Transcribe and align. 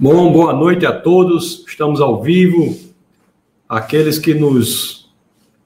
Bom, 0.00 0.32
boa 0.32 0.52
noite 0.52 0.86
a 0.86 0.92
todos. 0.92 1.64
Estamos 1.66 2.00
ao 2.00 2.22
vivo. 2.22 2.78
Aqueles 3.68 4.16
que 4.16 4.32
nos 4.32 5.10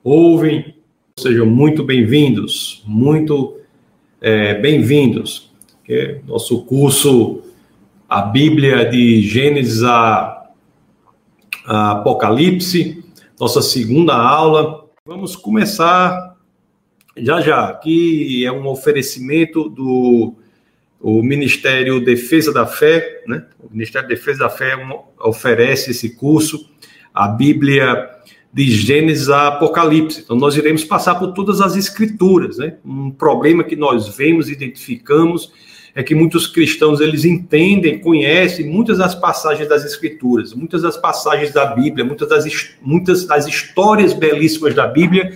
ouvem, 0.03 0.75
sejam 1.19 1.45
muito 1.45 1.85
bem-vindos, 1.85 2.83
muito 2.87 3.59
é, 4.23 4.55
bem-vindos. 4.55 5.53
Nosso 6.27 6.65
curso, 6.65 7.43
a 8.09 8.23
Bíblia 8.23 8.87
de 8.89 9.21
Gênesis 9.21 9.83
a, 9.83 10.47
a 11.67 11.91
Apocalipse, 11.91 13.05
nossa 13.39 13.61
segunda 13.61 14.15
aula. 14.15 14.87
Vamos 15.05 15.37
começar 15.37 16.39
já 17.19 17.43
já. 17.43 17.69
Aqui 17.69 18.47
é 18.47 18.51
um 18.51 18.67
oferecimento 18.67 19.69
do 19.69 20.37
o 21.03 21.21
Ministério 21.21 22.01
Defesa 22.01 22.53
da 22.53 22.65
Fé, 22.65 23.23
né? 23.27 23.45
O 23.59 23.69
Ministério 23.73 24.09
Defesa 24.09 24.39
da 24.39 24.49
Fé 24.49 24.77
oferece 25.19 25.91
esse 25.91 26.11
curso, 26.11 26.71
a 27.13 27.27
Bíblia 27.27 28.09
de 28.53 28.71
Gênesis 28.71 29.29
a 29.29 29.49
Apocalipse. 29.49 30.21
Então, 30.21 30.37
nós 30.37 30.57
iremos 30.57 30.85
passar 30.85 31.17
por 31.17 31.33
todas 31.33 31.61
as 31.61 31.75
escrituras, 31.75 32.59
né? 32.59 32.77
Um 32.85 33.11
problema 33.11 33.65
que 33.65 33.75
nós 33.75 34.17
vemos, 34.17 34.49
identificamos, 34.49 35.53
é 35.93 36.05
que 36.05 36.15
muitos 36.15 36.47
cristãos, 36.47 37.01
eles 37.01 37.25
entendem, 37.25 37.99
conhecem 37.99 38.71
muitas 38.71 38.99
das 38.99 39.15
passagens 39.15 39.69
das 39.69 39.85
escrituras, 39.85 40.55
muitas 40.55 40.83
das 40.83 40.97
passagens 40.97 41.53
da 41.53 41.67
Bíblia, 41.67 42.05
muitas 42.05 42.29
das, 42.29 42.75
muitas 42.81 43.27
das 43.27 43.47
histórias 43.47 44.15
belíssimas 44.15 44.73
da 44.73 44.87
Bíblia, 44.87 45.35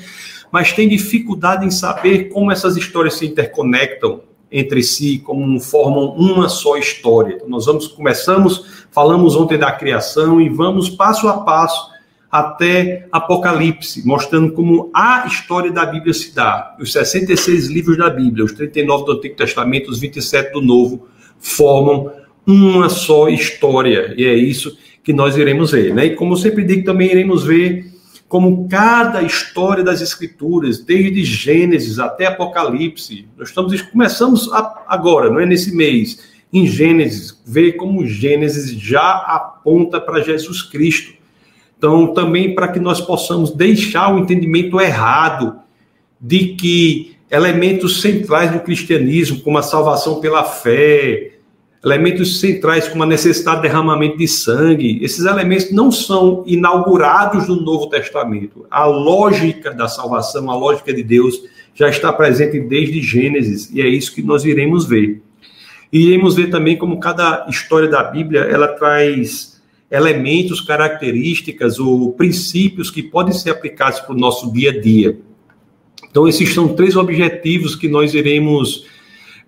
mas 0.52 0.73
têm 0.73 0.88
dificuldade 0.88 1.66
em 1.66 1.70
saber 1.70 2.28
como 2.28 2.52
essas 2.52 2.76
histórias 2.76 3.14
se 3.14 3.26
interconectam, 3.26 4.23
entre 4.50 4.82
si, 4.82 5.18
como 5.18 5.59
formam 5.60 6.10
uma 6.10 6.48
só 6.48 6.77
história. 6.77 7.34
Então, 7.34 7.48
nós 7.48 7.66
vamos 7.66 7.88
começamos, 7.88 8.87
falamos 8.91 9.37
ontem 9.37 9.59
da 9.59 9.73
criação 9.73 10.41
e 10.41 10.48
vamos 10.48 10.88
passo 10.88 11.28
a 11.28 11.38
passo 11.38 11.91
até 12.30 13.07
Apocalipse, 13.10 14.07
mostrando 14.07 14.52
como 14.52 14.90
a 14.95 15.26
história 15.26 15.70
da 15.70 15.87
Bíblia 15.87 16.12
se 16.12 16.35
dá. 16.35 16.76
Os 16.79 16.93
66 16.93 17.68
livros 17.68 17.96
da 17.96 18.10
Bíblia, 18.10 18.45
os 18.45 18.52
39 18.52 19.04
do 19.04 19.12
Antigo 19.12 19.37
Testamento, 19.37 19.90
os 19.90 19.98
27 19.98 20.52
do 20.52 20.60
Novo, 20.60 21.09
formam 21.38 22.13
uma 22.46 22.88
só 22.88 23.29
história. 23.29 24.15
E 24.16 24.24
é 24.24 24.35
isso 24.35 24.76
que 25.02 25.13
nós 25.13 25.37
iremos 25.37 25.70
ver. 25.70 25.95
Né? 25.95 26.07
E 26.07 26.16
como 26.16 26.37
sempre 26.37 26.65
digo, 26.65 26.85
também 26.85 27.10
iremos 27.10 27.45
ver 27.45 27.95
como 28.29 28.69
cada 28.69 29.23
história 29.23 29.85
das 29.85 30.01
Escrituras, 30.01 30.79
desde 30.79 31.24
Gênesis 31.24 31.99
até 31.99 32.27
Apocalipse, 32.27 33.29
nós 33.37 33.49
estamos 33.49 33.80
começamos 33.82 34.51
agora, 34.88 35.30
não 35.30 35.38
é 35.38 35.46
nesse 35.46 35.74
mês, 35.74 36.19
em 36.52 36.66
Gênesis, 36.66 37.41
ver 37.47 37.73
como 37.73 38.07
Gênesis 38.07 38.71
já 38.71 39.16
aponta 39.27 40.01
para 40.01 40.23
Jesus 40.23 40.63
Cristo. 40.63 41.15
Então, 41.77 42.15
também 42.15 42.54
para 42.54 42.69
que 42.69 42.80
nós 42.80 43.01
possamos 43.01 43.51
deixar 43.51 44.15
o 44.15 44.19
entendimento 44.19 44.80
errado 44.80 45.60
de 46.21 46.54
que 46.54 47.16
elementos 47.30 48.01
centrais 48.01 48.51
do 48.51 48.60
cristianismo, 48.60 49.41
como 49.41 49.59
a 49.59 49.63
salvação 49.63 50.21
pela 50.21 50.45
fé, 50.45 51.32
elementos 51.87 52.40
centrais 52.40 52.88
como 52.88 53.04
a 53.04 53.06
necessidade 53.06 53.59
de 53.59 53.68
derramamento 53.68 54.18
de 54.18 54.26
sangue, 54.26 54.98
esses 55.04 55.24
elementos 55.24 55.70
não 55.70 55.92
são 55.92 56.42
inaugurados 56.45 57.46
no 57.46 57.60
Novo 57.60 57.87
Testamento. 57.87 58.66
A 58.68 58.84
lógica 58.87 59.73
da 59.73 59.87
salvação, 59.87 60.51
a 60.51 60.57
lógica 60.57 60.92
de 60.92 61.04
Deus 61.04 61.40
já 61.76 61.88
está 61.88 62.12
presente 62.12 62.59
desde 62.59 63.01
Gênesis, 63.01 63.70
e 63.73 63.80
é 63.80 63.87
isso 63.87 64.12
que 64.12 64.20
nós 64.20 64.44
iremos 64.44 64.84
ver. 64.84 65.22
Iremos 65.92 66.34
ver 66.34 66.50
também 66.50 66.76
como 66.76 66.98
cada 66.98 67.47
história 67.48 67.88
da 67.88 68.03
Bíblia, 68.03 68.41
ela 68.41 68.66
traz 68.66 69.62
elementos, 69.88 70.60
características 70.60 71.78
ou 71.78 72.12
princípios 72.14 72.91
que 72.91 73.00
podem 73.00 73.32
ser 73.32 73.50
aplicados 73.50 74.00
para 74.00 74.12
o 74.12 74.19
nosso 74.19 74.53
dia 74.53 74.70
a 74.70 74.81
dia. 74.81 75.16
Então, 76.10 76.26
esses 76.26 76.53
são 76.53 76.66
três 76.66 76.97
objetivos 76.97 77.76
que 77.76 77.86
nós 77.86 78.12
iremos 78.12 78.84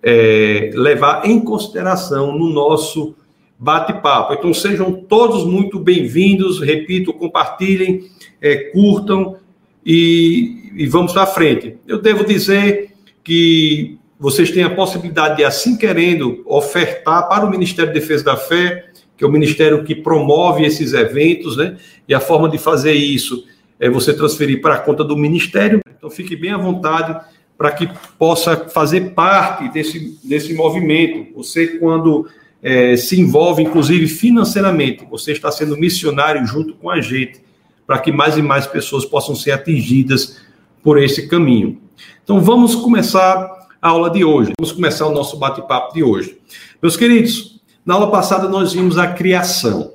é, 0.03 0.71
levar 0.75 1.27
em 1.27 1.41
consideração 1.41 2.37
no 2.37 2.49
nosso 2.49 3.15
bate-papo. 3.59 4.35
Então, 4.35 4.55
sejam 4.55 4.93
todos 4.93 5.45
muito 5.45 5.79
bem-vindos, 5.79 6.61
repito, 6.61 7.13
compartilhem, 7.13 8.09
é, 8.41 8.57
curtam 8.71 9.37
e, 9.85 10.73
e 10.77 10.87
vamos 10.87 11.13
para 11.13 11.27
frente. 11.27 11.77
Eu 11.87 12.01
devo 12.01 12.25
dizer 12.25 12.93
que 13.25 13.99
vocês 14.19 14.51
têm 14.51 14.63
a 14.63 14.75
possibilidade 14.75 15.37
de, 15.37 15.45
assim 15.45 15.77
querendo, 15.77 16.43
ofertar 16.47 17.29
para 17.29 17.45
o 17.45 17.51
Ministério 17.51 17.93
de 17.93 18.01
Defesa 18.01 18.25
da 18.25 18.37
Fé, 18.37 18.87
que 19.17 19.25
é 19.25 19.27
o 19.27 19.31
ministério 19.31 19.83
que 19.83 19.97
promove 19.97 20.65
esses 20.65 20.93
eventos, 20.93 21.57
né? 21.57 21.77
E 22.07 22.15
a 22.15 22.21
forma 22.21 22.49
de 22.49 22.57
fazer 22.57 22.93
isso 22.93 23.45
é 23.81 23.91
você 23.91 24.15
transferir 24.15 24.61
para 24.61 24.75
a 24.75 24.79
conta 24.79 25.03
do 25.03 25.17
ministério. 25.17 25.81
Então, 25.97 26.09
fique 26.09 26.37
bem 26.37 26.53
à 26.53 26.57
vontade 26.57 27.21
para 27.59 27.73
que 27.73 27.91
possa 28.17 28.69
fazer 28.69 29.11
parte 29.15 29.69
desse, 29.69 30.17
desse 30.23 30.55
movimento. 30.55 31.35
Você, 31.35 31.79
quando 31.79 32.29
é, 32.63 32.97
se 32.97 33.21
envolve, 33.21 33.65
inclusive 33.65 34.07
financeiramente, 34.07 35.05
você 35.11 35.33
está 35.33 35.51
sendo 35.51 35.77
missionário 35.77 36.47
junto 36.47 36.75
com 36.75 36.89
a 36.89 37.01
gente, 37.01 37.41
para 37.85 37.99
que 37.99 38.13
mais 38.13 38.39
e 38.39 38.43
mais 38.43 38.65
pessoas 38.67 39.05
possam 39.05 39.35
ser 39.35 39.51
atingidas 39.51 40.41
por 40.85 41.03
esse 41.03 41.27
caminho. 41.27 41.81
Então, 42.23 42.41
vamos 42.41 42.77
começar 42.77 43.69
a 43.83 43.89
aula 43.89 44.09
de 44.09 44.25
hoje. 44.25 44.53
Vamos 44.59 44.73
começar 44.73 45.07
o 45.07 45.13
nosso 45.13 45.37
bate-papo 45.37 45.93
de 45.93 46.05
hoje. 46.05 46.39
Meus 46.81 46.97
queridos, 46.97 47.61
na 47.85 47.95
aula 47.95 48.11
passada 48.11 48.49
nós 48.49 48.73
vimos 48.73 48.99
a 48.99 49.09
criação. 49.09 49.95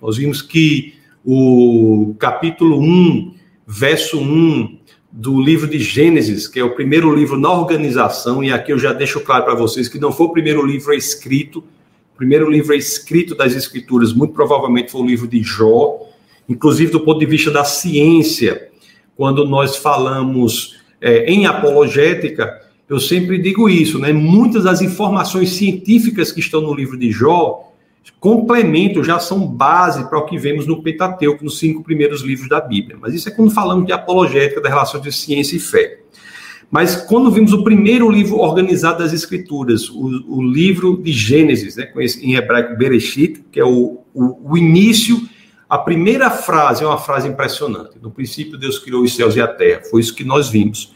Nós 0.00 0.16
vimos 0.16 0.40
que 0.40 0.94
o 1.24 2.14
capítulo 2.18 2.80
1, 2.80 3.34
verso 3.66 4.18
1, 4.18 4.79
do 5.12 5.40
livro 5.40 5.66
de 5.66 5.78
Gênesis, 5.80 6.46
que 6.46 6.60
é 6.60 6.64
o 6.64 6.74
primeiro 6.74 7.14
livro 7.14 7.38
na 7.38 7.52
organização, 7.52 8.44
e 8.44 8.52
aqui 8.52 8.72
eu 8.72 8.78
já 8.78 8.92
deixo 8.92 9.20
claro 9.20 9.44
para 9.44 9.54
vocês 9.54 9.88
que 9.88 9.98
não 9.98 10.12
foi 10.12 10.26
o 10.26 10.32
primeiro 10.32 10.64
livro 10.64 10.92
escrito, 10.92 11.64
o 12.14 12.16
primeiro 12.16 12.48
livro 12.48 12.74
escrito 12.74 13.34
das 13.34 13.54
Escrituras, 13.54 14.12
muito 14.12 14.34
provavelmente 14.34 14.92
foi 14.92 15.00
o 15.00 15.06
livro 15.06 15.26
de 15.26 15.42
Jó, 15.42 15.98
inclusive 16.48 16.92
do 16.92 17.00
ponto 17.00 17.18
de 17.18 17.26
vista 17.26 17.50
da 17.50 17.64
ciência, 17.64 18.68
quando 19.16 19.44
nós 19.46 19.76
falamos 19.76 20.80
é, 21.00 21.24
em 21.24 21.46
apologética, 21.46 22.60
eu 22.88 22.98
sempre 22.98 23.38
digo 23.38 23.68
isso, 23.68 23.98
né? 23.98 24.12
Muitas 24.12 24.64
das 24.64 24.80
informações 24.80 25.50
científicas 25.50 26.32
que 26.32 26.40
estão 26.40 26.60
no 26.60 26.74
livro 26.74 26.96
de 26.96 27.10
Jó 27.10 27.69
complementos, 28.18 29.06
já 29.06 29.18
são 29.18 29.46
base 29.46 30.08
para 30.08 30.18
o 30.18 30.26
que 30.26 30.38
vemos 30.38 30.66
no 30.66 30.82
Pentateuco, 30.82 31.44
nos 31.44 31.58
cinco 31.58 31.82
primeiros 31.82 32.22
livros 32.22 32.48
da 32.48 32.60
Bíblia. 32.60 32.98
Mas 33.00 33.14
isso 33.14 33.28
é 33.28 33.32
quando 33.32 33.50
falamos 33.50 33.86
de 33.86 33.92
apologética, 33.92 34.60
da 34.60 34.68
relação 34.68 35.00
de 35.00 35.12
ciência 35.12 35.56
e 35.56 35.60
fé. 35.60 36.00
Mas 36.70 36.94
quando 36.94 37.30
vimos 37.30 37.52
o 37.52 37.64
primeiro 37.64 38.08
livro 38.08 38.38
organizado 38.38 38.98
das 38.98 39.12
Escrituras, 39.12 39.88
o, 39.90 40.38
o 40.38 40.42
livro 40.42 41.02
de 41.02 41.12
Gênesis, 41.12 41.76
né, 41.76 41.90
em 42.22 42.34
hebraico 42.34 42.76
Bereshit, 42.76 43.44
que 43.50 43.58
é 43.58 43.64
o, 43.64 44.00
o, 44.14 44.52
o 44.52 44.56
início, 44.56 45.20
a 45.68 45.78
primeira 45.78 46.30
frase 46.30 46.84
é 46.84 46.86
uma 46.86 46.98
frase 46.98 47.28
impressionante. 47.28 47.98
No 48.00 48.10
princípio, 48.10 48.58
Deus 48.58 48.78
criou 48.78 49.02
os 49.02 49.14
céus 49.16 49.34
e 49.34 49.40
a 49.40 49.48
terra. 49.48 49.82
Foi 49.90 50.00
isso 50.00 50.14
que 50.14 50.24
nós 50.24 50.48
vimos. 50.48 50.92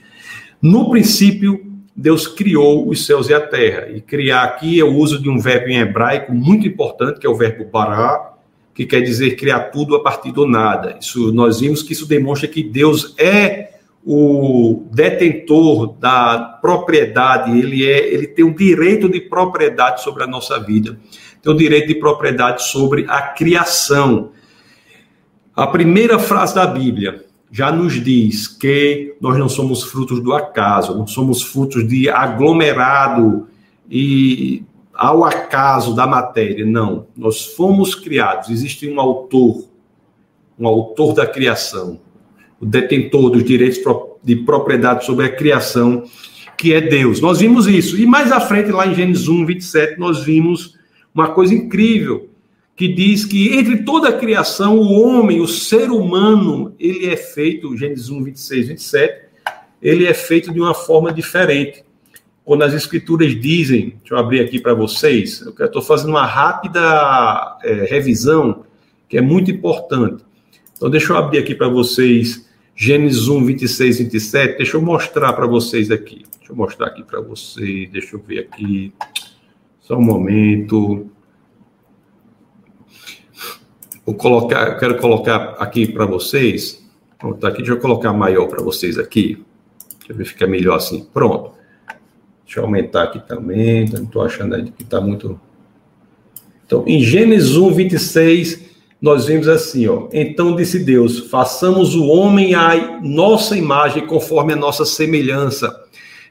No 0.63 0.91
princípio, 0.91 1.74
Deus 1.97 2.27
criou 2.27 2.89
os 2.89 3.07
céus 3.07 3.29
e 3.29 3.35
a 3.35 3.41
terra. 3.41 3.89
E 3.89 4.01
criar 4.01 4.43
aqui 4.43 4.81
é 4.81 4.85
o 4.85 4.95
uso 4.95 5.23
de 5.23 5.31
um 5.31 5.39
verbo 5.39 5.69
em 5.69 5.79
hebraico 5.79 6.33
muito 6.33 6.67
importante, 6.67 7.21
que 7.21 7.27
é 7.27 7.31
o 7.31 7.37
verbo 7.37 7.65
bará, 7.65 8.33
que 8.75 8.85
quer 8.85 9.01
dizer 9.01 9.37
criar 9.37 9.71
tudo 9.71 9.95
a 9.95 10.03
partir 10.03 10.33
do 10.33 10.47
nada. 10.47 10.99
Isso 11.01 11.33
nós 11.33 11.61
vimos 11.61 11.83
que 11.83 11.93
isso 11.93 12.07
demonstra 12.07 12.49
que 12.49 12.63
Deus 12.63 13.15
é 13.17 13.75
o 14.05 14.87
detentor 14.91 15.95
da 15.95 16.59
propriedade, 16.61 17.57
ele 17.59 17.87
é, 17.87 18.13
ele 18.13 18.27
tem 18.27 18.45
o 18.45 18.55
direito 18.55 19.09
de 19.09 19.21
propriedade 19.21 20.03
sobre 20.03 20.25
a 20.25 20.27
nossa 20.27 20.59
vida. 20.59 20.99
Tem 21.41 21.53
o 21.53 21.57
direito 21.57 21.89
de 21.89 21.95
propriedade 21.95 22.65
sobre 22.65 23.07
a 23.09 23.23
criação. 23.23 24.33
A 25.57 25.67
primeira 25.67 26.19
frase 26.19 26.55
da 26.55 26.67
Bíblia, 26.67 27.25
já 27.55 27.71
nos 27.71 28.03
diz 28.03 28.49
que 28.49 29.15
nós 29.21 29.39
não 29.39 29.49
somos 29.49 29.85
frutos 29.85 30.21
do 30.21 30.35
acaso, 30.35 30.99
não 30.99 31.07
somos 31.07 31.41
frutos 31.41 31.87
de 31.87 32.09
aglomerado 32.09 33.47
e 33.89 34.65
ao 34.93 35.23
acaso 35.23 35.95
da 35.95 36.05
matéria. 36.05 36.67
Não, 36.67 37.07
nós 37.17 37.47
fomos 37.47 37.95
criados. 37.95 38.51
Existe 38.51 38.91
um 38.91 38.99
autor, 38.99 39.69
um 40.59 40.67
autor 40.67 41.15
da 41.15 41.29
criação, 41.29 42.01
o 42.61 42.67
detentor 42.67 43.31
dos 43.31 43.45
direitos 43.45 43.79
de 44.21 44.35
propriedade 44.35 45.07
sobre 45.07 45.27
a 45.27 45.33
criação, 45.33 46.03
que 46.59 46.75
é 46.75 46.81
Deus. 46.81 47.21
Nós 47.21 47.39
vimos 47.39 47.69
isso. 47.69 47.97
E 47.97 48.05
mais 48.05 48.33
à 48.33 48.41
frente, 48.41 48.73
lá 48.73 48.85
em 48.85 48.97
Gênesis 48.97 49.29
1, 49.29 49.47
27, 49.47 49.97
nós 49.97 50.25
vimos 50.25 50.75
uma 51.15 51.29
coisa 51.29 51.55
incrível 51.55 52.31
que 52.77 52.89
diz 52.89 53.25
que 53.25 53.55
entre 53.57 53.85
toda 53.85 54.09
a 54.09 54.19
criação, 54.19 54.79
o 54.79 55.01
homem, 55.01 55.41
o 55.41 55.47
ser 55.47 55.91
humano, 55.91 56.75
ele 56.79 57.07
é 57.07 57.17
feito, 57.17 57.77
Gênesis 57.77 58.11
1, 58.11 58.25
26, 58.25 58.69
27, 58.69 59.25
ele 59.81 60.07
é 60.07 60.15
feito 60.15 60.53
de 60.53 60.61
uma 60.61 60.75
forma 60.75 61.13
diferente. 61.13 61.85
quando 62.45 62.63
as 62.63 62.75
escrituras 62.75 63.41
dizem, 63.41 63.97
deixa 64.01 64.15
eu 64.15 64.19
abrir 64.19 64.41
aqui 64.41 64.61
para 64.61 64.75
vocês, 64.75 65.41
eu 65.41 65.67
estou 65.67 65.81
fazendo 65.81 66.11
uma 66.11 66.27
rápida 66.27 67.57
é, 67.63 67.87
revisão, 67.89 68.65
que 69.09 69.17
é 69.17 69.21
muito 69.21 69.51
importante. 69.51 70.23
Então, 70.77 70.91
deixa 70.91 71.13
eu 71.13 71.17
abrir 71.17 71.39
aqui 71.39 71.55
para 71.55 71.69
vocês 71.69 72.45
Gênesis 72.77 73.29
1, 73.29 73.45
26, 73.45 73.99
27. 73.99 74.57
Deixa 74.59 74.77
eu 74.77 74.83
mostrar 74.83 75.33
para 75.33 75.47
vocês 75.47 75.91
aqui. 75.91 76.25
Deixa 76.39 76.53
eu 76.53 76.57
mostrar 76.57 76.89
aqui 76.89 77.05
para 77.05 77.21
vocês. 77.21 77.89
Deixa 77.91 78.17
eu 78.17 78.21
ver 78.21 78.41
aqui. 78.41 78.93
Só 79.81 79.97
um 79.97 80.03
momento. 80.03 81.09
Vou 84.05 84.15
colocar, 84.15 84.69
eu 84.69 84.79
quero 84.79 84.99
colocar 84.99 85.57
aqui 85.59 85.91
para 85.91 86.05
vocês. 86.05 86.85
Pronto, 87.19 87.39
tá 87.39 87.49
aqui, 87.49 87.59
deixa 87.59 87.73
eu 87.73 87.81
colocar 87.81 88.13
maior 88.13 88.47
para 88.49 88.63
vocês 88.63 88.99
aqui. 88.99 89.43
Deixa 89.99 90.13
eu 90.13 90.17
ver 90.17 90.25
fica 90.25 90.47
melhor 90.47 90.77
assim. 90.77 91.07
Pronto. 91.13 91.53
Deixa 92.45 92.61
eu 92.61 92.65
aumentar 92.65 93.05
aqui 93.05 93.27
também. 93.27 93.89
Não 93.89 94.05
estou 94.05 94.23
achando 94.23 94.63
que 94.73 94.83
está 94.83 95.01
muito. 95.01 95.41
Então, 96.67 96.85
em 96.87 97.01
Gênesis 97.01 97.57
1, 97.57 97.73
26, 97.73 98.65
nós 99.01 99.27
vemos 99.27 99.49
assim, 99.49 99.87
ó. 99.87 100.09
Então 100.13 100.57
disse 100.57 100.79
Deus: 100.79 101.31
façamos 101.31 101.95
o 101.95 102.07
homem 102.07 102.55
à 102.55 103.01
nossa 103.03 103.57
imagem, 103.57 104.07
conforme 104.07 104.53
a 104.53 104.57
nossa 104.57 104.85
semelhança. 104.85 105.75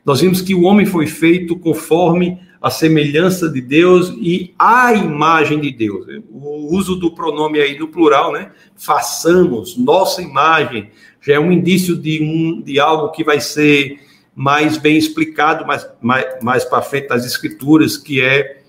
Nós 0.05 0.21
vimos 0.21 0.41
que 0.41 0.53
o 0.53 0.63
homem 0.63 0.85
foi 0.85 1.07
feito 1.07 1.55
conforme 1.57 2.39
a 2.63 2.69
semelhança 2.69 3.50
de 3.50 3.60
Deus 3.60 4.13
e 4.21 4.56
a 4.57 4.94
imagem 4.94 5.60
de 5.60 5.69
Deus. 5.69 6.07
O 6.31 6.74
uso 6.74 6.95
do 6.95 7.12
pronome 7.12 7.60
aí 7.60 7.77
no 7.77 7.89
plural, 7.89 8.31
né? 8.31 8.51
Façamos 8.77 9.75
nossa 9.75 10.21
imagem 10.21 10.89
já 11.21 11.33
é 11.33 11.39
um 11.39 11.51
indício 11.51 11.95
de 11.95 12.21
um 12.21 12.62
de 12.62 12.80
algo 12.80 13.12
que 13.12 13.21
vai 13.21 13.42
ser 13.42 14.00
mais 14.33 14.77
bem 14.77 14.98
explicado 14.98 15.65
mais, 15.68 15.86
mais, 16.01 16.25
mais 16.42 16.63
para 16.63 16.81
frente 16.81 17.10
das 17.10 17.25
escrituras, 17.25 17.98
que 17.98 18.21
é 18.21 18.62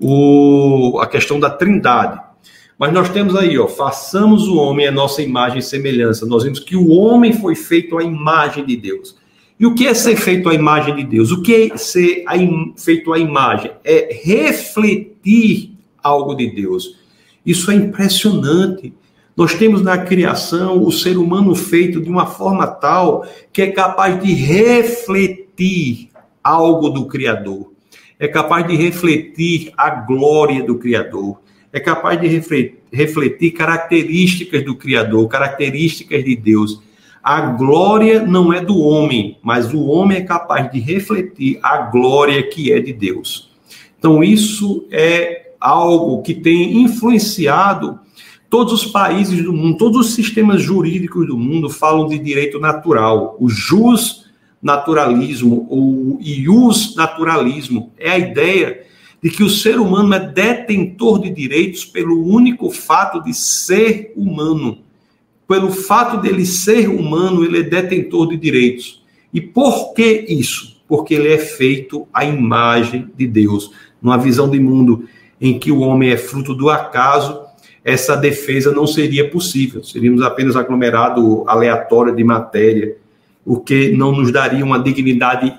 o, 0.00 0.98
a 1.00 1.06
questão 1.06 1.38
da 1.38 1.50
trindade. 1.50 2.20
Mas 2.78 2.90
nós 2.90 3.10
temos 3.10 3.36
aí, 3.36 3.58
ó, 3.58 3.68
façamos 3.68 4.48
o 4.48 4.56
homem 4.56 4.88
a 4.88 4.90
nossa 4.90 5.22
imagem 5.22 5.58
e 5.58 5.62
semelhança. 5.62 6.24
Nós 6.24 6.42
vimos 6.42 6.58
que 6.58 6.74
o 6.74 6.88
homem 6.90 7.34
foi 7.34 7.54
feito 7.54 7.98
à 7.98 8.02
imagem 8.02 8.64
de 8.64 8.76
Deus. 8.76 9.14
E 9.62 9.66
o 9.66 9.76
que 9.76 9.86
é 9.86 9.94
ser 9.94 10.16
feito 10.16 10.48
à 10.48 10.54
imagem 10.54 10.96
de 10.96 11.04
Deus? 11.04 11.30
O 11.30 11.40
que 11.40 11.70
é 11.70 11.76
ser 11.76 12.24
feito 12.76 13.12
à 13.12 13.18
imagem? 13.20 13.70
É 13.84 14.12
refletir 14.24 15.76
algo 16.02 16.34
de 16.34 16.50
Deus. 16.50 16.98
Isso 17.46 17.70
é 17.70 17.76
impressionante. 17.76 18.92
Nós 19.36 19.54
temos 19.54 19.80
na 19.80 19.98
criação 19.98 20.82
o 20.82 20.90
ser 20.90 21.16
humano 21.16 21.54
feito 21.54 22.00
de 22.00 22.10
uma 22.10 22.26
forma 22.26 22.66
tal 22.66 23.24
que 23.52 23.62
é 23.62 23.68
capaz 23.68 24.20
de 24.20 24.32
refletir 24.32 26.08
algo 26.42 26.90
do 26.90 27.06
Criador, 27.06 27.72
é 28.18 28.26
capaz 28.26 28.66
de 28.66 28.74
refletir 28.74 29.72
a 29.76 29.90
glória 29.90 30.64
do 30.64 30.76
Criador, 30.76 31.40
é 31.72 31.78
capaz 31.78 32.20
de 32.20 32.26
refletir 32.92 33.52
características 33.52 34.64
do 34.64 34.74
Criador, 34.74 35.28
características 35.28 36.24
de 36.24 36.34
Deus. 36.34 36.82
A 37.22 37.40
glória 37.40 38.26
não 38.26 38.52
é 38.52 38.60
do 38.60 38.78
homem, 38.80 39.38
mas 39.42 39.72
o 39.72 39.84
homem 39.86 40.18
é 40.18 40.22
capaz 40.22 40.70
de 40.72 40.80
refletir 40.80 41.58
a 41.62 41.78
glória 41.78 42.42
que 42.42 42.72
é 42.72 42.80
de 42.80 42.92
Deus. 42.92 43.50
Então, 43.96 44.24
isso 44.24 44.86
é 44.90 45.52
algo 45.60 46.20
que 46.22 46.34
tem 46.34 46.82
influenciado 46.82 48.00
todos 48.50 48.72
os 48.72 48.86
países 48.86 49.44
do 49.44 49.52
mundo, 49.52 49.78
todos 49.78 50.08
os 50.08 50.14
sistemas 50.14 50.60
jurídicos 50.60 51.26
do 51.26 51.38
mundo 51.38 51.70
falam 51.70 52.08
de 52.08 52.18
direito 52.18 52.58
natural. 52.58 53.36
O 53.38 53.48
jus 53.48 54.26
naturalismo 54.60 55.66
ou 55.70 56.18
ius 56.20 56.96
naturalismo 56.96 57.92
é 57.96 58.10
a 58.10 58.18
ideia 58.18 58.82
de 59.22 59.30
que 59.30 59.44
o 59.44 59.48
ser 59.48 59.78
humano 59.78 60.12
é 60.12 60.18
detentor 60.18 61.20
de 61.20 61.30
direitos 61.30 61.84
pelo 61.84 62.26
único 62.26 62.70
fato 62.70 63.22
de 63.22 63.32
ser 63.32 64.12
humano 64.16 64.78
pelo 65.46 65.70
fato 65.70 66.20
dele 66.20 66.46
ser 66.46 66.88
humano, 66.88 67.44
ele 67.44 67.60
é 67.60 67.62
detentor 67.62 68.28
de 68.28 68.36
direitos. 68.36 69.02
E 69.32 69.40
por 69.40 69.92
que 69.94 70.24
isso? 70.28 70.80
Porque 70.88 71.14
ele 71.14 71.28
é 71.28 71.38
feito 71.38 72.06
à 72.12 72.24
imagem 72.24 73.08
de 73.16 73.26
Deus. 73.26 73.70
Numa 74.00 74.18
visão 74.18 74.48
de 74.48 74.58
mundo 74.60 75.04
em 75.40 75.58
que 75.58 75.72
o 75.72 75.80
homem 75.80 76.10
é 76.10 76.16
fruto 76.16 76.54
do 76.54 76.70
acaso, 76.70 77.40
essa 77.84 78.16
defesa 78.16 78.72
não 78.72 78.86
seria 78.86 79.28
possível. 79.28 79.82
Seríamos 79.82 80.22
apenas 80.22 80.54
aglomerado 80.54 81.44
aleatório 81.48 82.14
de 82.14 82.22
matéria, 82.22 82.96
o 83.44 83.58
que 83.58 83.90
não 83.90 84.12
nos 84.12 84.30
daria 84.30 84.64
uma 84.64 84.78
dignidade 84.78 85.52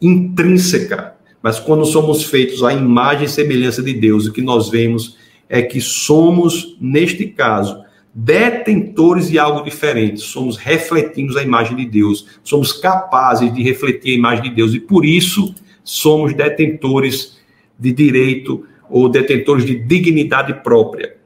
intrínseca. 0.00 1.14
Mas 1.42 1.58
quando 1.58 1.84
somos 1.84 2.24
feitos 2.24 2.62
à 2.62 2.72
imagem 2.72 3.24
e 3.24 3.28
semelhança 3.28 3.82
de 3.82 3.92
Deus, 3.92 4.26
o 4.26 4.32
que 4.32 4.40
nós 4.40 4.70
vemos 4.70 5.16
é 5.48 5.60
que 5.60 5.80
somos, 5.80 6.76
neste 6.80 7.26
caso, 7.26 7.83
detentores 8.14 9.28
de 9.28 9.38
algo 9.38 9.64
diferente, 9.64 10.20
somos 10.20 10.56
refletindo 10.56 11.36
a 11.36 11.42
imagem 11.42 11.76
de 11.76 11.86
Deus, 11.86 12.26
somos 12.44 12.72
capazes 12.72 13.52
de 13.52 13.62
refletir 13.62 14.12
a 14.12 14.18
imagem 14.18 14.44
de 14.44 14.50
Deus. 14.50 14.72
E 14.72 14.78
por 14.78 15.04
isso 15.04 15.52
somos 15.82 16.32
detentores 16.32 17.38
de 17.78 17.92
direito 17.92 18.64
ou 18.88 19.08
detentores 19.08 19.64
de 19.64 19.74
dignidade 19.74 20.54
própria. 20.62 21.16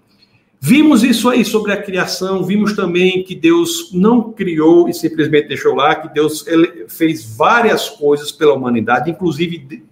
Vimos 0.60 1.04
isso 1.04 1.28
aí 1.28 1.44
sobre 1.44 1.72
a 1.72 1.80
criação, 1.80 2.42
vimos 2.42 2.72
também 2.74 3.22
que 3.22 3.34
Deus 3.34 3.90
não 3.92 4.32
criou 4.32 4.88
e 4.88 4.94
simplesmente 4.94 5.46
deixou 5.46 5.74
lá, 5.74 5.94
que 5.94 6.12
Deus 6.12 6.44
fez 6.88 7.36
várias 7.36 7.88
coisas 7.88 8.32
pela 8.32 8.54
humanidade, 8.54 9.08
inclusive 9.08 9.84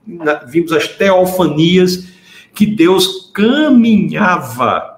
vimos 0.49 0.73
as 0.73 0.89
teofanias 0.89 2.09
que 2.53 2.67
Deus 2.67 3.31
caminhava 3.33 4.96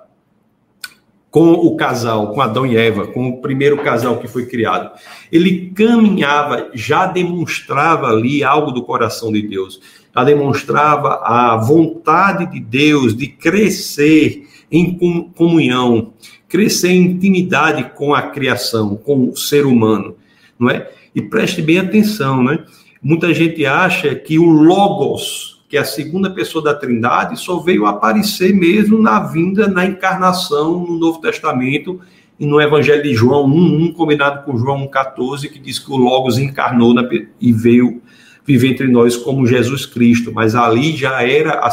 com 1.30 1.52
o 1.52 1.76
casal, 1.76 2.32
com 2.32 2.40
Adão 2.40 2.66
e 2.66 2.76
Eva, 2.76 3.06
com 3.06 3.28
o 3.28 3.40
primeiro 3.40 3.78
casal 3.78 4.18
que 4.18 4.26
foi 4.26 4.46
criado. 4.46 4.90
Ele 5.30 5.70
caminhava, 5.74 6.70
já 6.72 7.06
demonstrava 7.06 8.08
ali 8.08 8.42
algo 8.42 8.70
do 8.72 8.82
coração 8.82 9.30
de 9.30 9.42
Deus, 9.42 9.80
já 10.14 10.24
demonstrava 10.24 11.20
a 11.22 11.56
vontade 11.56 12.50
de 12.50 12.60
Deus 12.60 13.14
de 13.14 13.26
crescer 13.26 14.46
em 14.70 14.98
comunhão, 15.36 16.12
crescer 16.48 16.90
em 16.90 17.02
intimidade 17.02 17.90
com 17.94 18.14
a 18.14 18.22
criação, 18.22 18.96
com 18.96 19.30
o 19.30 19.36
ser 19.36 19.66
humano, 19.66 20.16
não 20.58 20.70
é? 20.70 20.90
E 21.14 21.20
preste 21.20 21.60
bem 21.60 21.78
atenção, 21.78 22.42
né? 22.42 22.64
Muita 23.02 23.32
gente 23.32 23.64
acha 23.64 24.14
que 24.14 24.38
o 24.38 24.48
logos, 24.48 25.57
que 25.68 25.76
é 25.76 25.80
a 25.80 25.84
segunda 25.84 26.30
pessoa 26.30 26.64
da 26.64 26.74
Trindade, 26.74 27.38
só 27.38 27.58
veio 27.58 27.84
aparecer 27.84 28.54
mesmo 28.54 28.98
na 28.98 29.20
vinda, 29.20 29.68
na 29.68 29.84
encarnação 29.84 30.80
no 30.80 30.98
Novo 30.98 31.20
Testamento 31.20 32.00
e 32.40 32.46
no 32.46 32.58
Evangelho 32.58 33.02
de 33.02 33.14
João 33.14 33.44
1, 33.44 33.92
combinado 33.92 34.44
com 34.44 34.56
João 34.56 34.88
1,14, 34.88 35.50
que 35.50 35.58
diz 35.58 35.78
que 35.78 35.92
o 35.92 35.96
Logos 35.96 36.38
encarnou 36.38 36.94
na, 36.94 37.06
e 37.38 37.52
veio 37.52 38.00
viver 38.46 38.68
entre 38.68 38.88
nós 38.88 39.14
como 39.14 39.46
Jesus 39.46 39.84
Cristo. 39.84 40.32
Mas 40.32 40.54
ali 40.54 40.96
já 40.96 41.22
era 41.22 41.60
a 41.60 41.70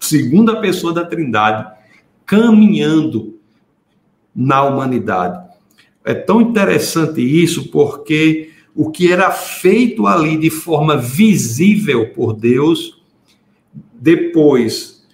segunda 0.00 0.56
pessoa 0.56 0.94
da 0.94 1.04
Trindade 1.04 1.70
caminhando 2.24 3.38
na 4.34 4.62
humanidade. 4.62 5.38
É 6.02 6.14
tão 6.14 6.40
interessante 6.40 7.20
isso 7.20 7.68
porque 7.68 8.50
o 8.74 8.90
que 8.90 9.12
era 9.12 9.30
feito 9.30 10.06
ali 10.06 10.38
de 10.38 10.48
forma 10.48 10.96
visível 10.96 12.08
por 12.14 12.32
Deus 12.32 13.01
depois 14.02 15.06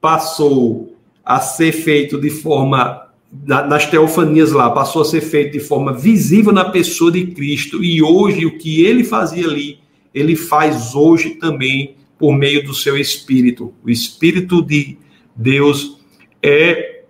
passou 0.00 0.96
a 1.24 1.38
ser 1.38 1.70
feito 1.70 2.20
de 2.20 2.30
forma 2.30 3.02
nas 3.46 3.86
teofanias 3.86 4.50
lá, 4.50 4.70
passou 4.70 5.02
a 5.02 5.04
ser 5.04 5.20
feito 5.20 5.52
de 5.52 5.60
forma 5.60 5.92
visível 5.92 6.52
na 6.52 6.64
pessoa 6.64 7.12
de 7.12 7.26
Cristo, 7.26 7.82
e 7.82 8.02
hoje 8.02 8.44
o 8.44 8.58
que 8.58 8.84
ele 8.84 9.04
fazia 9.04 9.46
ali, 9.46 9.78
ele 10.12 10.34
faz 10.34 10.94
hoje 10.96 11.30
também 11.30 11.94
por 12.18 12.32
meio 12.32 12.64
do 12.64 12.74
seu 12.74 12.96
Espírito. 12.96 13.72
O 13.84 13.90
Espírito 13.90 14.62
de 14.62 14.98
Deus 15.34 15.98
é 16.42 17.02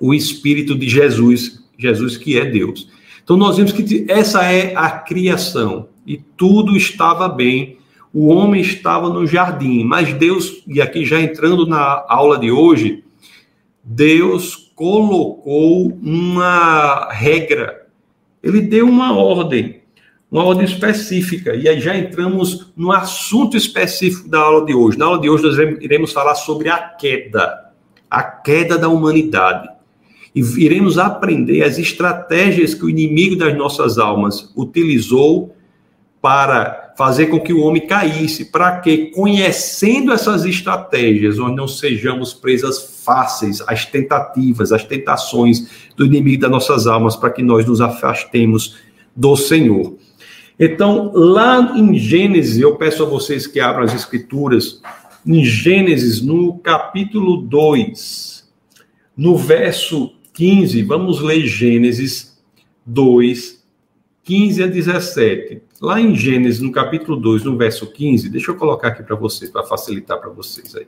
o 0.00 0.14
Espírito 0.14 0.76
de 0.76 0.88
Jesus, 0.88 1.64
Jesus 1.76 2.16
que 2.16 2.38
é 2.38 2.44
Deus. 2.44 2.88
Então 3.22 3.36
nós 3.36 3.56
vemos 3.56 3.72
que 3.72 4.04
essa 4.08 4.44
é 4.44 4.74
a 4.76 4.90
criação, 4.90 5.88
e 6.06 6.16
tudo 6.36 6.76
estava 6.76 7.28
bem 7.28 7.78
o 8.12 8.26
homem 8.26 8.60
estava 8.60 9.08
no 9.08 9.26
jardim, 9.26 9.84
mas 9.84 10.12
Deus, 10.12 10.62
e 10.66 10.80
aqui 10.82 11.04
já 11.04 11.20
entrando 11.20 11.66
na 11.66 12.04
aula 12.08 12.38
de 12.38 12.50
hoje, 12.50 13.02
Deus 13.82 14.70
colocou 14.74 15.98
uma 16.02 17.08
regra, 17.10 17.86
ele 18.42 18.60
deu 18.60 18.86
uma 18.86 19.16
ordem, 19.16 19.80
uma 20.30 20.44
ordem 20.44 20.64
específica, 20.64 21.54
e 21.54 21.68
aí 21.68 21.80
já 21.80 21.96
entramos 21.96 22.72
no 22.76 22.92
assunto 22.92 23.56
específico 23.56 24.28
da 24.28 24.40
aula 24.40 24.66
de 24.66 24.74
hoje. 24.74 24.98
Na 24.98 25.06
aula 25.06 25.20
de 25.20 25.30
hoje 25.30 25.44
nós 25.44 25.58
iremos 25.80 26.12
falar 26.12 26.34
sobre 26.34 26.68
a 26.68 26.78
queda, 26.78 27.70
a 28.10 28.22
queda 28.22 28.76
da 28.76 28.88
humanidade. 28.88 29.68
E 30.34 30.40
iremos 30.40 30.96
aprender 30.96 31.62
as 31.62 31.78
estratégias 31.78 32.72
que 32.72 32.84
o 32.84 32.90
inimigo 32.90 33.36
das 33.36 33.54
nossas 33.54 33.98
almas 33.98 34.50
utilizou 34.56 35.54
para 36.22 36.81
fazer 36.96 37.26
com 37.26 37.40
que 37.40 37.52
o 37.52 37.60
homem 37.60 37.86
caísse, 37.86 38.46
para 38.46 38.80
que, 38.80 39.06
conhecendo 39.06 40.12
essas 40.12 40.44
estratégias, 40.44 41.38
nós 41.38 41.54
não 41.54 41.66
sejamos 41.66 42.34
presas 42.34 43.02
fáceis 43.04 43.62
às 43.66 43.86
tentativas, 43.86 44.72
às 44.72 44.84
tentações 44.84 45.66
do 45.96 46.04
inimigo 46.04 46.42
das 46.42 46.50
nossas 46.50 46.86
almas, 46.86 47.16
para 47.16 47.30
que 47.30 47.42
nós 47.42 47.66
nos 47.66 47.80
afastemos 47.80 48.76
do 49.16 49.36
Senhor. 49.36 49.96
Então, 50.58 51.10
lá 51.14 51.74
em 51.76 51.98
Gênesis, 51.98 52.58
eu 52.58 52.76
peço 52.76 53.02
a 53.02 53.06
vocês 53.06 53.46
que 53.46 53.58
abram 53.58 53.84
as 53.84 53.94
escrituras, 53.94 54.80
em 55.26 55.44
Gênesis, 55.44 56.20
no 56.20 56.58
capítulo 56.58 57.38
2, 57.38 58.48
no 59.16 59.36
verso 59.36 60.12
15, 60.34 60.82
vamos 60.82 61.20
ler 61.20 61.46
Gênesis 61.46 62.38
2, 62.84 63.61
15 64.24 64.62
a 64.62 64.66
17. 64.66 65.62
Lá 65.80 66.00
em 66.00 66.14
Gênesis, 66.14 66.60
no 66.60 66.70
capítulo 66.70 67.16
2, 67.16 67.44
no 67.44 67.56
verso 67.56 67.90
15, 67.90 68.28
deixa 68.28 68.50
eu 68.50 68.56
colocar 68.56 68.88
aqui 68.88 69.02
para 69.02 69.16
vocês, 69.16 69.50
para 69.50 69.64
facilitar 69.64 70.20
para 70.20 70.30
vocês 70.30 70.74
aí. 70.76 70.86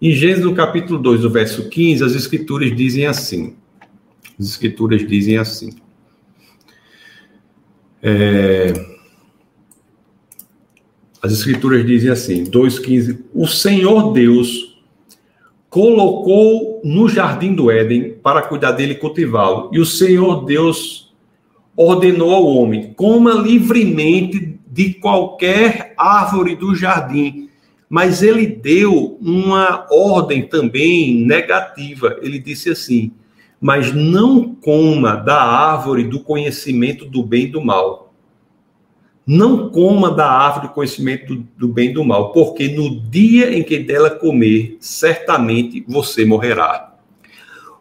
Em 0.00 0.12
Gênesis, 0.12 0.44
no 0.44 0.54
capítulo 0.54 0.98
2, 0.98 1.22
no 1.22 1.30
verso 1.30 1.68
15, 1.68 2.04
as 2.04 2.12
escrituras 2.12 2.76
dizem 2.76 3.06
assim. 3.06 3.56
As 4.38 4.46
escrituras 4.46 5.06
dizem 5.06 5.38
assim. 5.38 5.70
É, 8.00 8.72
as 11.20 11.32
escrituras 11.32 11.84
dizem 11.84 12.10
assim, 12.10 12.44
2,15: 12.44 13.24
O 13.34 13.46
Senhor 13.46 14.12
Deus 14.12 14.67
colocou 15.70 16.80
no 16.84 17.08
jardim 17.08 17.54
do 17.54 17.70
Éden 17.70 18.14
para 18.22 18.42
cuidar 18.42 18.72
dele 18.72 18.92
e 18.92 18.98
cultivá-lo. 18.98 19.70
E 19.72 19.78
o 19.78 19.86
Senhor 19.86 20.44
Deus 20.44 21.14
ordenou 21.76 22.32
ao 22.32 22.46
homem: 22.46 22.92
coma 22.94 23.32
livremente 23.32 24.58
de 24.66 24.94
qualquer 24.94 25.94
árvore 25.96 26.56
do 26.56 26.74
jardim. 26.74 27.48
Mas 27.90 28.22
ele 28.22 28.46
deu 28.46 29.18
uma 29.20 29.86
ordem 29.90 30.46
também 30.46 31.14
negativa. 31.14 32.18
Ele 32.20 32.38
disse 32.38 32.68
assim: 32.70 33.12
mas 33.60 33.92
não 33.92 34.54
coma 34.54 35.16
da 35.16 35.40
árvore 35.42 36.04
do 36.04 36.20
conhecimento 36.20 37.04
do 37.04 37.22
bem 37.22 37.44
e 37.44 37.48
do 37.48 37.60
mal. 37.60 38.07
Não 39.30 39.68
coma 39.68 40.10
da 40.10 40.26
árvore 40.26 40.68
do 40.68 40.72
conhecimento 40.72 41.44
do, 41.54 41.68
bem 41.68 41.90
e 41.90 41.92
do 41.92 42.02
mal, 42.02 42.32
porque 42.32 42.66
no 42.66 42.98
dia 42.98 43.54
em 43.54 43.62
que 43.62 43.78
dela 43.78 44.08
comer, 44.08 44.78
certamente 44.80 45.84
você 45.86 46.24
morrerá. 46.24 46.94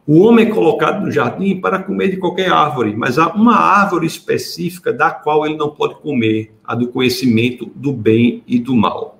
O 0.05 0.19
homem 0.23 0.45
é 0.45 0.49
colocado 0.49 1.05
no 1.05 1.09
jardim 1.09 1.55
para 1.61 1.79
comer 1.79 2.09
de 2.09 2.17
qualquer 2.17 2.51
árvore, 2.51 2.93
mas 2.97 3.17
há 3.17 3.29
uma 3.29 3.55
árvore 3.55 4.05
específica 4.05 4.91
da 4.91 5.09
qual 5.09 5.45
ele 5.45 5.55
não 5.55 5.69
pode 5.69 5.95
comer, 6.01 6.53
a 6.65 6.75
do 6.75 6.89
conhecimento 6.89 7.71
do 7.73 7.93
bem 7.93 8.43
e 8.45 8.59
do 8.59 8.75
mal. 8.75 9.17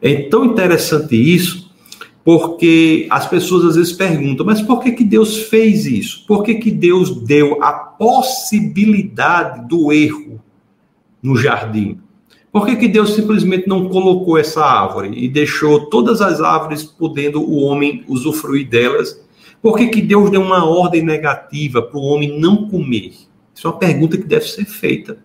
É 0.00 0.28
tão 0.28 0.44
interessante 0.44 1.16
isso, 1.16 1.68
porque 2.24 3.08
as 3.10 3.26
pessoas 3.26 3.64
às 3.64 3.74
vezes 3.74 3.92
perguntam, 3.92 4.46
mas 4.46 4.62
por 4.62 4.80
que, 4.80 4.92
que 4.92 5.02
Deus 5.02 5.36
fez 5.36 5.84
isso? 5.84 6.24
Por 6.28 6.44
que, 6.44 6.54
que 6.54 6.70
Deus 6.70 7.10
deu 7.24 7.60
a 7.60 7.72
possibilidade 7.72 9.66
do 9.68 9.92
erro 9.92 10.40
no 11.22 11.36
jardim? 11.36 11.98
Por 12.50 12.66
que, 12.66 12.76
que 12.76 12.88
Deus 12.88 13.14
simplesmente 13.14 13.66
não 13.66 13.88
colocou 13.88 14.36
essa 14.36 14.62
árvore 14.62 15.10
e 15.16 15.26
deixou 15.26 15.86
todas 15.86 16.20
as 16.20 16.40
árvores 16.40 16.82
podendo 16.82 17.40
o 17.40 17.62
homem 17.62 18.04
usufruir 18.06 18.68
delas? 18.68 19.18
Por 19.62 19.76
que, 19.78 19.86
que 19.88 20.02
Deus 20.02 20.28
deu 20.28 20.42
uma 20.42 20.64
ordem 20.64 21.02
negativa 21.02 21.80
para 21.80 21.98
o 21.98 22.02
homem 22.02 22.38
não 22.38 22.68
comer? 22.68 23.12
Isso 23.54 23.66
é 23.66 23.70
uma 23.70 23.78
pergunta 23.78 24.18
que 24.18 24.24
deve 24.24 24.46
ser 24.46 24.66
feita. 24.66 25.18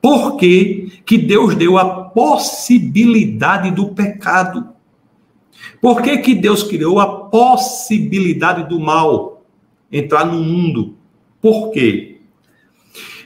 Por 0.00 0.36
que, 0.36 1.00
que 1.04 1.18
Deus 1.18 1.54
deu 1.54 1.76
a 1.76 2.04
possibilidade 2.04 3.70
do 3.70 3.88
pecado? 3.90 4.68
Por 5.80 6.00
que, 6.00 6.18
que 6.18 6.34
Deus 6.34 6.62
criou 6.62 6.98
a 7.00 7.28
possibilidade 7.28 8.68
do 8.68 8.80
mal 8.80 9.44
entrar 9.90 10.24
no 10.24 10.40
mundo? 10.42 10.96
Por 11.40 11.70
quê? 11.70 12.11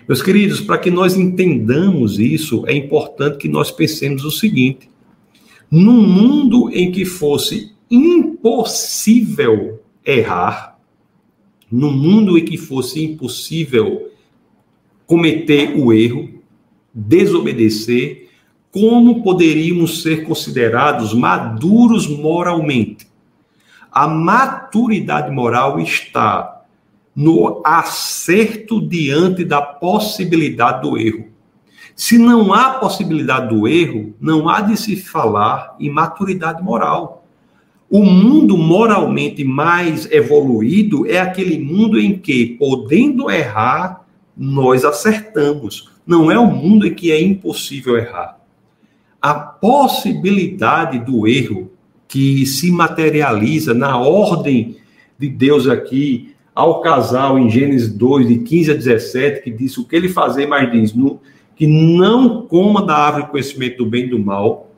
Meus 0.09 0.23
queridos, 0.23 0.61
para 0.61 0.79
que 0.79 0.91
nós 0.91 1.17
entendamos 1.17 2.21
isso, 2.21 2.65
é 2.67 2.75
importante 2.75 3.39
que 3.39 3.49
nós 3.49 3.73
pensemos 3.73 4.25
o 4.25 4.31
seguinte: 4.31 4.89
num 5.71 6.01
mundo 6.01 6.71
em 6.71 6.93
que 6.93 7.05
fosse 7.05 7.73
impossível 7.91 9.83
errar, 10.05 10.79
num 11.71 11.91
mundo 11.91 12.39
em 12.39 12.45
que 12.45 12.57
fosse 12.57 13.05
impossível 13.05 14.13
cometer 15.07 15.77
o 15.77 15.93
erro, 15.93 16.41
desobedecer, 16.95 18.29
como 18.71 19.25
poderíamos 19.25 20.03
ser 20.03 20.25
considerados 20.25 21.13
maduros 21.15 22.07
moralmente? 22.07 23.09
A 23.91 24.07
maturidade 24.07 25.35
moral 25.35 25.81
está 25.81 26.56
no 27.17 27.63
acerto 27.65 28.81
diante 28.81 29.45
da 29.45 29.63
possibilidade 29.63 30.83
do 30.83 30.99
erro. 30.99 31.29
Se 31.95 32.19
não 32.19 32.53
há 32.53 32.75
possibilidade 32.75 33.49
do 33.49 33.67
erro, 33.67 34.15
não 34.21 34.49
há 34.49 34.61
de 34.61 34.77
se 34.77 34.97
falar 34.97 35.75
em 35.81 35.91
maturidade 35.91 36.63
moral. 36.63 37.25
O 37.91 38.05
mundo 38.05 38.59
moralmente 38.59 39.43
mais 39.43 40.11
evoluído 40.13 41.07
é 41.07 41.19
aquele 41.19 41.59
mundo 41.59 41.99
em 41.99 42.19
que, 42.19 42.57
podendo 42.59 43.31
errar, 43.31 44.05
nós 44.37 44.85
acertamos. 44.85 45.91
Não 46.07 46.31
é 46.31 46.39
o 46.39 46.43
um 46.43 46.55
mundo 46.55 46.87
em 46.87 46.95
que 46.95 47.11
é 47.11 47.21
impossível 47.21 47.97
errar 47.97 48.37
a 49.27 49.35
possibilidade 49.35 51.01
do 51.01 51.27
erro 51.27 51.73
que 52.07 52.47
se 52.47 52.71
materializa 52.71 53.75
na 53.75 53.99
ordem 53.99 54.77
de 55.19 55.29
Deus 55.29 55.67
aqui 55.67 56.36
ao 56.57 56.81
casal 56.81 57.39
em 57.39 57.51
Gênesis 57.51 57.93
2, 57.93 58.29
de 58.29 58.39
15 58.39 58.71
a 58.71 58.75
17, 58.75 59.43
que 59.43 59.51
diz 59.51 59.77
o 59.77 59.87
que 59.87 59.95
ele 59.95 60.09
fazer, 60.09 60.47
mas 60.47 60.73
diz 60.73 60.95
no, 60.95 61.21
que 61.55 61.67
não 61.67 62.47
coma 62.47 62.83
da 62.83 62.97
árvore 62.97 63.25
do 63.25 63.31
conhecimento 63.33 63.77
do 63.77 63.91
bem 63.91 64.05
e 64.05 64.09
do 64.09 64.19
mal, 64.19 64.71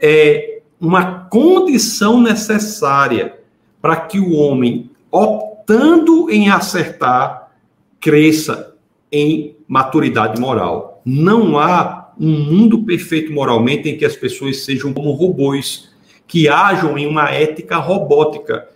é 0.00 0.62
uma 0.80 1.26
condição 1.26 2.18
necessária 2.18 3.36
para 3.82 3.96
que 3.96 4.18
o 4.18 4.32
homem, 4.32 4.90
optando 5.10 6.30
em 6.30 6.48
acertar, 6.48 7.52
cresça 8.00 8.74
em 9.12 9.54
maturidade 9.68 10.40
moral. 10.40 11.02
Não 11.04 11.58
há 11.58 12.10
um 12.18 12.42
mundo 12.42 12.84
perfeito 12.84 13.32
moralmente 13.32 13.86
em 13.86 13.98
que 13.98 14.04
as 14.06 14.16
pessoas 14.16 14.64
sejam 14.64 14.94
como 14.94 15.12
robôs, 15.12 15.90
que 16.26 16.48
ajam 16.48 16.96
em 16.96 17.06
uma 17.06 17.28
ética 17.30 17.76
robótica. 17.76 18.66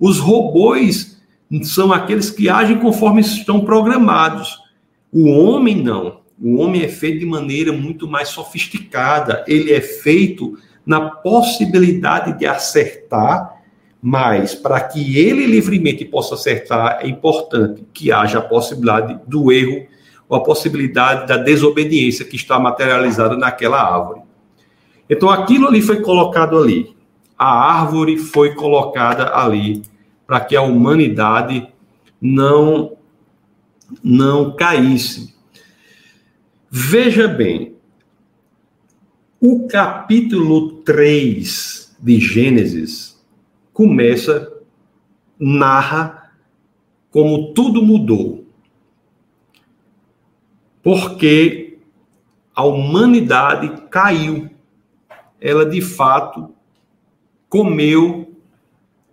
Os 0.00 0.18
robôs 0.18 1.17
são 1.62 1.92
aqueles 1.92 2.30
que 2.30 2.48
agem 2.48 2.78
conforme 2.78 3.20
estão 3.20 3.60
programados. 3.60 4.58
O 5.12 5.28
homem 5.30 5.82
não. 5.82 6.20
O 6.40 6.58
homem 6.58 6.82
é 6.82 6.88
feito 6.88 7.20
de 7.20 7.26
maneira 7.26 7.72
muito 7.72 8.06
mais 8.06 8.28
sofisticada. 8.28 9.44
Ele 9.48 9.72
é 9.72 9.80
feito 9.80 10.58
na 10.84 11.10
possibilidade 11.10 12.38
de 12.38 12.46
acertar, 12.46 13.62
mas 14.00 14.54
para 14.54 14.80
que 14.80 15.18
ele 15.18 15.46
livremente 15.46 16.04
possa 16.04 16.34
acertar, 16.34 17.00
é 17.02 17.08
importante 17.08 17.84
que 17.92 18.12
haja 18.12 18.38
a 18.38 18.42
possibilidade 18.42 19.18
do 19.26 19.50
erro 19.50 19.86
ou 20.28 20.36
a 20.36 20.42
possibilidade 20.42 21.26
da 21.26 21.36
desobediência 21.36 22.24
que 22.24 22.36
está 22.36 22.58
materializada 22.58 23.36
naquela 23.36 23.82
árvore. 23.82 24.20
Então 25.10 25.30
aquilo 25.30 25.66
ali 25.66 25.80
foi 25.80 26.00
colocado 26.02 26.56
ali. 26.58 26.94
A 27.36 27.80
árvore 27.80 28.18
foi 28.18 28.54
colocada 28.54 29.34
ali 29.34 29.82
para 30.28 30.40
que 30.40 30.54
a 30.54 30.62
humanidade 30.62 31.66
não 32.20 32.96
não 34.04 34.54
caísse. 34.54 35.34
Veja 36.70 37.26
bem, 37.26 37.74
o 39.40 39.66
capítulo 39.66 40.82
3 40.82 41.96
de 41.98 42.20
Gênesis 42.20 43.18
começa 43.72 44.52
narra 45.40 46.30
como 47.10 47.54
tudo 47.54 47.80
mudou 47.80 48.46
porque 50.82 51.78
a 52.54 52.64
humanidade 52.64 53.82
caiu. 53.90 54.50
Ela 55.40 55.66
de 55.66 55.80
fato 55.80 56.54
comeu 57.48 58.27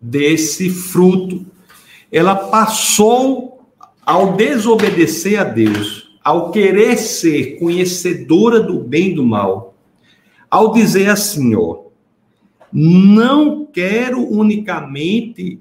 desse 0.05 0.69
fruto. 0.69 1.45
Ela 2.11 2.35
passou 2.35 3.65
ao 4.05 4.33
desobedecer 4.33 5.39
a 5.39 5.43
Deus, 5.43 6.17
ao 6.23 6.51
querer 6.51 6.97
ser 6.97 7.57
conhecedora 7.57 8.59
do 8.59 8.79
bem 8.79 9.11
e 9.11 9.15
do 9.15 9.25
mal, 9.25 9.75
ao 10.49 10.71
dizer 10.71 11.09
assim, 11.09 11.55
ó, 11.55 11.85
não 12.71 13.65
quero 13.65 14.23
unicamente 14.23 15.59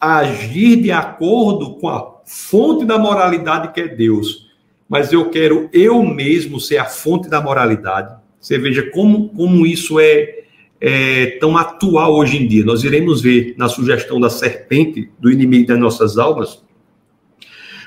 agir 0.00 0.80
de 0.80 0.90
acordo 0.90 1.74
com 1.74 1.88
a 1.88 2.16
fonte 2.24 2.84
da 2.84 2.98
moralidade 2.98 3.72
que 3.72 3.80
é 3.80 3.88
Deus, 3.88 4.46
mas 4.88 5.12
eu 5.12 5.28
quero 5.30 5.68
eu 5.72 6.02
mesmo 6.02 6.58
ser 6.58 6.78
a 6.78 6.86
fonte 6.86 7.28
da 7.28 7.40
moralidade. 7.40 8.16
Você 8.40 8.58
veja 8.58 8.90
como, 8.90 9.28
como 9.30 9.66
isso 9.66 9.98
é, 10.00 10.35
é 10.80 11.38
tão 11.38 11.56
atual 11.56 12.14
hoje 12.14 12.36
em 12.36 12.46
dia. 12.46 12.64
Nós 12.64 12.84
iremos 12.84 13.20
ver 13.20 13.54
na 13.56 13.68
sugestão 13.68 14.20
da 14.20 14.30
serpente, 14.30 15.10
do 15.18 15.30
inimigo 15.30 15.68
das 15.68 15.78
nossas 15.78 16.18
almas, 16.18 16.62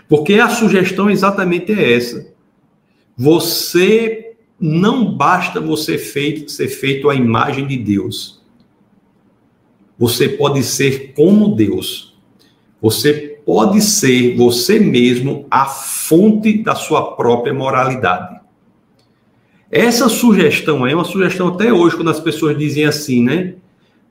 porque 0.08 0.36
a 0.36 0.50
sugestão 0.50 1.10
exatamente 1.10 1.72
é 1.72 1.94
essa. 1.94 2.34
Você 3.16 4.34
não 4.60 5.14
basta 5.16 5.60
você 5.60 5.98
feito, 5.98 6.50
ser 6.50 6.68
feito 6.68 7.10
à 7.10 7.16
imagem 7.16 7.68
de 7.68 7.78
Deus. 7.78 8.42
Você 9.98 10.30
pode 10.30 10.64
ser 10.64 11.14
como 11.14 11.56
Deus. 11.56 12.18
Você 12.82 13.40
pode 13.46 13.82
ser 13.82 14.36
você 14.36 14.80
mesmo 14.80 15.46
a 15.52 15.66
fonte 15.66 16.64
da 16.64 16.76
sua 16.76 17.16
própria 17.16 17.54
moralidade. 17.54 18.39
Essa 19.72 20.10
sugestão 20.10 20.86
é 20.86 20.96
uma 20.96 21.04
sugestão 21.04 21.50
até 21.50 21.72
hoje, 21.72 21.96
quando 21.96 22.10
as 22.10 22.20
pessoas 22.20 22.58
dizem 22.58 22.86
assim, 22.86 23.24
né? 23.24 23.54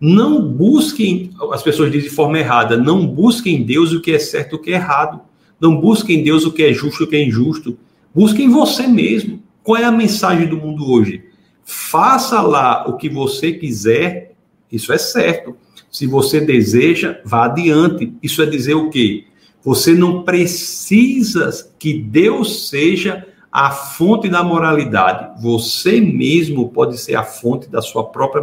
Não 0.01 0.41
busquem, 0.41 1.31
as 1.53 1.63
pessoas 1.63 1.91
dizem 1.91 2.09
de 2.09 2.15
forma 2.15 2.39
errada, 2.39 2.77
não 2.77 3.05
busquem 3.05 3.65
Deus 3.65 3.93
o 3.93 4.01
que 4.01 4.13
é 4.13 4.19
certo 4.19 4.53
e 4.53 4.57
o 4.57 4.59
que 4.61 4.71
é 4.71 4.75
errado. 4.75 5.21
Não 5.61 5.81
busquem 5.81 6.23
Deus 6.23 6.45
o 6.45 6.53
que 6.53 6.63
é 6.63 6.73
justo 6.73 7.03
e 7.03 7.05
o 7.05 7.09
que 7.09 7.17
é 7.17 7.25
injusto. 7.25 7.77
Busquem 8.15 8.49
você 8.49 8.87
mesmo. 8.87 9.43
Qual 9.63 9.77
é 9.77 9.85
a 9.85 9.91
mensagem 9.91 10.47
do 10.47 10.57
mundo 10.57 10.89
hoje? 10.89 11.25
Faça 11.65 12.41
lá 12.41 12.89
o 12.89 12.97
que 12.97 13.09
você 13.09 13.53
quiser, 13.53 14.35
isso 14.71 14.93
é 14.93 14.99
certo. 14.99 15.57
Se 15.91 16.07
você 16.07 16.41
deseja, 16.41 17.21
vá 17.25 17.47
adiante. 17.47 18.13
Isso 18.23 18.41
é 18.41 18.47
dizer 18.47 18.75
o 18.75 18.91
quê? 18.91 19.25
Você 19.65 19.93
não 19.95 20.23
precisa 20.23 21.51
que 21.79 21.99
Deus 21.99 22.69
seja 22.69 23.27
a 23.59 23.73
fonte 23.73 24.29
da 24.29 24.41
moralidade. 24.45 25.43
Você 25.43 26.01
mesmo 26.01 26.69
pode 26.69 26.97
ser 26.97 27.17
a 27.17 27.25
fonte 27.25 27.69
da 27.69 27.83
sua 27.83 28.05
própria 28.05 28.41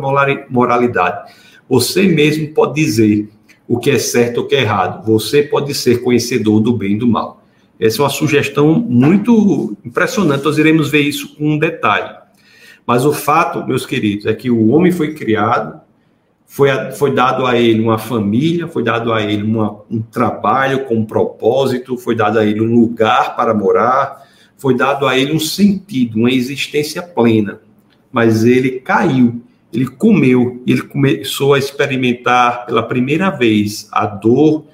moralidade. 0.49 1.31
Você 1.69 2.03
mesmo 2.03 2.53
pode 2.53 2.73
dizer 2.73 3.29
o 3.65 3.79
que 3.79 3.91
é 3.91 3.97
certo 3.97 4.39
ou 4.39 4.43
o 4.43 4.47
que 4.47 4.55
é 4.55 4.61
errado. 4.61 5.05
Você 5.05 5.41
pode 5.41 5.73
ser 5.73 6.01
conhecedor 6.01 6.59
do 6.59 6.73
bem 6.73 6.95
e 6.95 6.97
do 6.97 7.07
mal. 7.07 7.41
Essa 7.79 8.01
é 8.01 8.03
uma 8.03 8.09
sugestão 8.09 8.73
muito 8.73 9.77
impressionante. 9.85 10.43
Nós 10.43 10.57
iremos 10.57 10.89
ver 10.89 10.99
isso 10.99 11.33
com 11.37 11.51
um 11.51 11.57
detalhe. 11.57 12.13
Mas 12.85 13.05
o 13.05 13.13
fato, 13.13 13.65
meus 13.65 13.85
queridos, 13.85 14.25
é 14.25 14.33
que 14.33 14.51
o 14.51 14.67
homem 14.67 14.91
foi 14.91 15.13
criado, 15.13 15.79
foi, 16.45 16.69
foi 16.91 17.13
dado 17.13 17.45
a 17.45 17.57
ele 17.57 17.79
uma 17.79 17.97
família, 17.97 18.67
foi 18.67 18.83
dado 18.83 19.13
a 19.13 19.21
ele 19.21 19.43
uma, 19.43 19.79
um 19.89 20.01
trabalho 20.01 20.83
com 20.83 20.95
um 20.95 21.05
propósito, 21.05 21.97
foi 21.97 22.15
dado 22.15 22.37
a 22.37 22.45
ele 22.45 22.59
um 22.59 22.75
lugar 22.75 23.33
para 23.37 23.53
morar, 23.53 24.25
foi 24.65 24.73
dado 24.73 25.05
a 25.05 25.15
ele 25.15 25.31
um 25.31 25.39
sentido, 25.39 26.17
uma 26.17 26.31
existência 26.31 26.99
plena, 26.99 27.61
mas 28.11 28.43
ele 28.43 28.79
caiu, 28.79 29.43
ele 29.71 29.85
comeu, 29.85 30.63
ele 30.65 30.81
começou 30.81 31.53
a 31.53 31.59
experimentar 31.59 32.65
pela 32.65 32.81
primeira 32.81 33.29
vez 33.29 33.87
a 33.91 34.07
dor, 34.07 34.65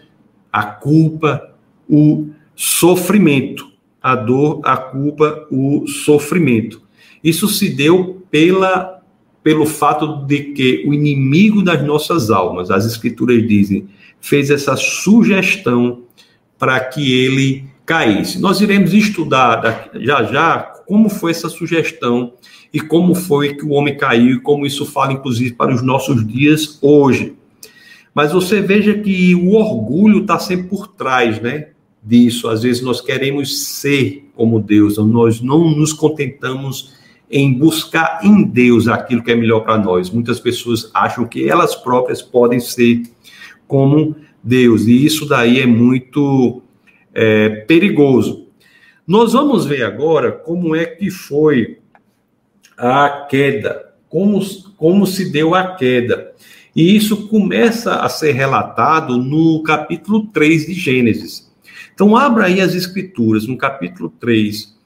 a 0.49 0.63
culpa, 0.63 1.53
o 1.89 2.29
sofrimento. 2.55 3.69
A 4.01 4.15
dor, 4.15 4.61
a 4.63 4.77
culpa, 4.77 5.45
o 5.51 5.85
sofrimento. 5.85 6.81
Isso 7.21 7.49
se 7.49 7.67
deu 7.67 8.25
pela 8.31 9.01
pelo 9.43 9.65
fato 9.65 10.25
de 10.25 10.53
que 10.53 10.85
o 10.87 10.93
inimigo 10.93 11.61
das 11.61 11.83
nossas 11.85 12.29
almas, 12.31 12.71
as 12.71 12.85
escrituras 12.85 13.45
dizem, 13.45 13.89
fez 14.21 14.49
essa 14.49 14.77
sugestão 14.77 16.03
para 16.57 16.79
que 16.79 17.11
ele 17.11 17.70
caísse. 17.91 18.39
Nós 18.39 18.61
iremos 18.61 18.93
estudar 18.93 19.89
já 19.95 20.23
já 20.23 20.59
como 20.87 21.09
foi 21.09 21.31
essa 21.31 21.49
sugestão 21.49 22.31
e 22.73 22.79
como 22.79 23.13
foi 23.13 23.53
que 23.53 23.65
o 23.65 23.71
homem 23.71 23.97
caiu 23.97 24.37
e 24.37 24.39
como 24.39 24.65
isso 24.65 24.85
fala, 24.85 25.11
inclusive, 25.11 25.53
para 25.55 25.75
os 25.75 25.81
nossos 25.81 26.25
dias 26.25 26.79
hoje. 26.81 27.35
Mas 28.15 28.31
você 28.31 28.61
veja 28.61 28.93
que 28.93 29.35
o 29.35 29.55
orgulho 29.55 30.21
está 30.21 30.39
sempre 30.39 30.69
por 30.69 30.87
trás, 30.87 31.41
né? 31.41 31.67
Disso. 32.01 32.47
Às 32.47 32.63
vezes 32.63 32.81
nós 32.81 33.01
queremos 33.01 33.61
ser 33.65 34.31
como 34.35 34.61
Deus, 34.61 34.97
nós 34.97 35.41
não 35.41 35.69
nos 35.69 35.91
contentamos 35.91 36.93
em 37.29 37.53
buscar 37.53 38.21
em 38.23 38.43
Deus 38.43 38.87
aquilo 38.87 39.21
que 39.21 39.31
é 39.31 39.35
melhor 39.35 39.61
para 39.61 39.77
nós. 39.77 40.09
Muitas 40.09 40.39
pessoas 40.39 40.89
acham 40.93 41.25
que 41.25 41.47
elas 41.47 41.75
próprias 41.75 42.21
podem 42.21 42.59
ser 42.61 43.03
como 43.67 44.15
Deus, 44.41 44.87
e 44.87 45.05
isso 45.05 45.25
daí 45.25 45.59
é 45.59 45.65
muito 45.65 46.61
é, 47.13 47.49
perigoso. 47.49 48.47
Nós 49.05 49.33
vamos 49.33 49.65
ver 49.65 49.83
agora 49.83 50.31
como 50.31 50.75
é 50.75 50.85
que 50.85 51.09
foi 51.09 51.79
a 52.77 53.27
queda, 53.29 53.93
como, 54.09 54.39
como 54.77 55.05
se 55.05 55.31
deu 55.31 55.53
a 55.53 55.75
queda. 55.75 56.31
E 56.75 56.95
isso 56.95 57.27
começa 57.27 57.95
a 57.95 58.09
ser 58.09 58.31
relatado 58.31 59.17
no 59.17 59.61
capítulo 59.63 60.27
3 60.27 60.67
de 60.67 60.73
Gênesis. 60.73 61.51
Então, 61.93 62.15
abra 62.15 62.45
aí 62.45 62.61
as 62.61 62.73
escrituras, 62.73 63.45
no 63.45 63.57
capítulo 63.57 64.09
3 64.19 64.79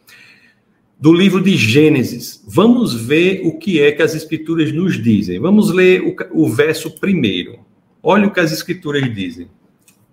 do 1.00 1.14
livro 1.14 1.42
de 1.42 1.56
Gênesis. 1.56 2.44
Vamos 2.48 2.94
ver 2.94 3.42
o 3.46 3.58
que 3.58 3.82
é 3.82 3.92
que 3.92 4.02
as 4.02 4.16
escrituras 4.16 4.72
nos 4.74 5.02
dizem. 5.02 5.40
Vamos 5.40 5.72
ler 5.72 6.02
o, 6.02 6.44
o 6.44 6.50
verso 6.50 6.92
primeiro. 7.00 7.60
Olha 8.02 8.28
o 8.28 8.32
que 8.32 8.40
as 8.40 8.52
escrituras 8.52 9.14
dizem. 9.14 9.48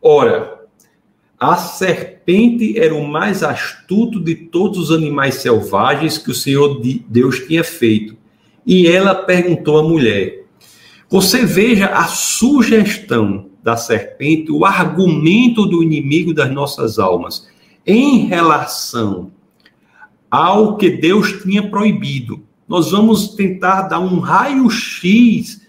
Ora, 0.01 0.62
a 1.42 1.57
serpente 1.57 2.78
era 2.78 2.94
o 2.94 3.05
mais 3.05 3.42
astuto 3.42 4.20
de 4.20 4.33
todos 4.37 4.78
os 4.78 4.90
animais 4.92 5.35
selvagens 5.35 6.16
que 6.16 6.31
o 6.31 6.35
Senhor 6.35 6.81
Deus 7.09 7.40
tinha 7.40 7.64
feito. 7.64 8.16
E 8.64 8.87
ela 8.87 9.12
perguntou 9.12 9.76
à 9.76 9.83
mulher: 9.83 10.44
Você 11.11 11.44
veja 11.44 11.87
a 11.87 12.05
sugestão 12.05 13.50
da 13.61 13.76
serpente, 13.76 14.52
o 14.52 14.64
argumento 14.64 15.66
do 15.66 15.83
inimigo 15.83 16.33
das 16.33 16.48
nossas 16.48 17.00
almas 17.00 17.48
em 17.85 18.26
relação 18.26 19.33
ao 20.31 20.76
que 20.76 20.90
Deus 20.90 21.42
tinha 21.42 21.68
proibido. 21.68 22.40
Nós 22.68 22.92
vamos 22.92 23.35
tentar 23.35 23.83
dar 23.83 23.98
um 23.98 24.20
raio-x 24.20 25.61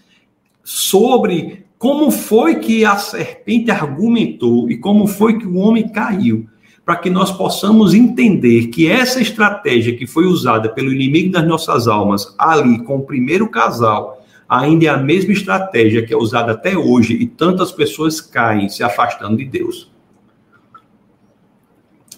sobre 0.62 1.63
como 1.84 2.10
foi 2.10 2.60
que 2.60 2.82
a 2.82 2.96
serpente 2.96 3.70
argumentou 3.70 4.70
e 4.70 4.78
como 4.78 5.06
foi 5.06 5.38
que 5.38 5.46
o 5.46 5.56
homem 5.56 5.86
caiu, 5.86 6.48
para 6.82 6.96
que 6.96 7.10
nós 7.10 7.30
possamos 7.30 7.92
entender 7.92 8.68
que 8.68 8.90
essa 8.90 9.20
estratégia 9.20 9.94
que 9.94 10.06
foi 10.06 10.24
usada 10.24 10.70
pelo 10.70 10.90
inimigo 10.90 11.30
das 11.30 11.46
nossas 11.46 11.86
almas 11.86 12.34
ali 12.38 12.82
com 12.84 12.96
o 12.96 13.02
primeiro 13.02 13.50
casal 13.50 14.24
ainda 14.48 14.86
é 14.86 14.88
a 14.88 14.96
mesma 14.96 15.34
estratégia 15.34 16.02
que 16.02 16.14
é 16.14 16.16
usada 16.16 16.52
até 16.52 16.74
hoje 16.74 17.12
e 17.20 17.26
tantas 17.26 17.70
pessoas 17.70 18.18
caem 18.18 18.70
se 18.70 18.82
afastando 18.82 19.36
de 19.36 19.44
Deus. 19.44 19.92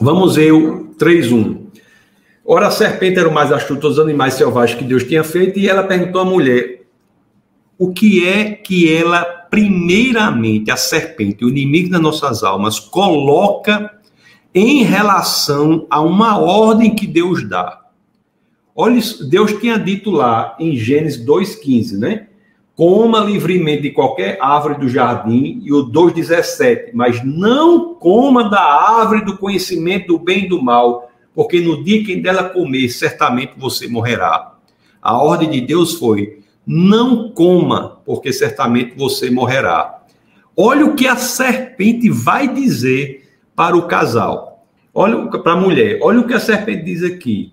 Vamos 0.00 0.36
ver 0.36 0.52
o 0.52 0.94
3.1. 0.96 1.66
Ora, 2.44 2.68
a 2.68 2.70
serpente 2.70 3.18
era 3.18 3.28
o 3.28 3.34
mais 3.34 3.50
astuto 3.50 3.88
dos 3.88 3.98
animais 3.98 4.34
selvagens 4.34 4.78
que 4.78 4.84
Deus 4.84 5.02
tinha 5.02 5.24
feito, 5.24 5.58
e 5.58 5.68
ela 5.68 5.82
perguntou 5.82 6.20
à 6.20 6.24
mulher: 6.24 6.82
o 7.76 7.92
que 7.92 8.26
é 8.28 8.52
que 8.52 8.94
ela 8.94 9.36
primeiramente, 9.56 10.70
a 10.70 10.76
serpente, 10.76 11.42
o 11.42 11.48
inimigo 11.48 11.88
das 11.88 12.00
nossas 12.02 12.44
almas, 12.44 12.78
coloca 12.78 13.90
em 14.54 14.82
relação 14.82 15.86
a 15.88 15.98
uma 16.02 16.38
ordem 16.38 16.94
que 16.94 17.06
Deus 17.06 17.48
dá. 17.48 17.80
Olha, 18.74 19.00
Deus 19.30 19.54
tinha 19.54 19.78
dito 19.78 20.10
lá 20.10 20.54
em 20.60 20.76
Gênesis 20.76 21.24
2,15, 21.24 21.96
né? 21.96 22.26
Coma 22.74 23.20
livremente 23.20 23.84
de 23.84 23.92
qualquer 23.92 24.36
árvore 24.42 24.78
do 24.78 24.90
jardim, 24.90 25.62
e 25.64 25.72
o 25.72 25.90
2,17, 25.90 26.90
mas 26.92 27.24
não 27.24 27.94
coma 27.94 28.50
da 28.50 28.60
árvore 28.60 29.24
do 29.24 29.38
conhecimento 29.38 30.08
do 30.08 30.18
bem 30.18 30.44
e 30.44 30.48
do 30.50 30.62
mal, 30.62 31.10
porque 31.34 31.62
no 31.62 31.82
dia 31.82 32.04
que 32.04 32.16
dela 32.16 32.44
comer, 32.44 32.90
certamente 32.90 33.54
você 33.56 33.88
morrerá. 33.88 34.52
A 35.00 35.16
ordem 35.16 35.48
de 35.48 35.62
Deus 35.62 35.94
foi: 35.94 36.40
não 36.66 37.30
coma, 37.30 38.00
porque 38.04 38.32
certamente 38.32 38.94
você 38.96 39.30
morrerá. 39.30 40.02
Olha 40.56 40.84
o 40.86 40.96
que 40.96 41.06
a 41.06 41.16
serpente 41.16 42.10
vai 42.10 42.52
dizer 42.52 43.28
para 43.54 43.76
o 43.76 43.86
casal. 43.86 44.66
Olha 44.92 45.26
para 45.28 45.52
a 45.52 45.60
mulher. 45.60 45.98
Olha 46.02 46.20
o 46.20 46.26
que 46.26 46.34
a 46.34 46.40
serpente 46.40 46.84
diz 46.84 47.02
aqui. 47.04 47.52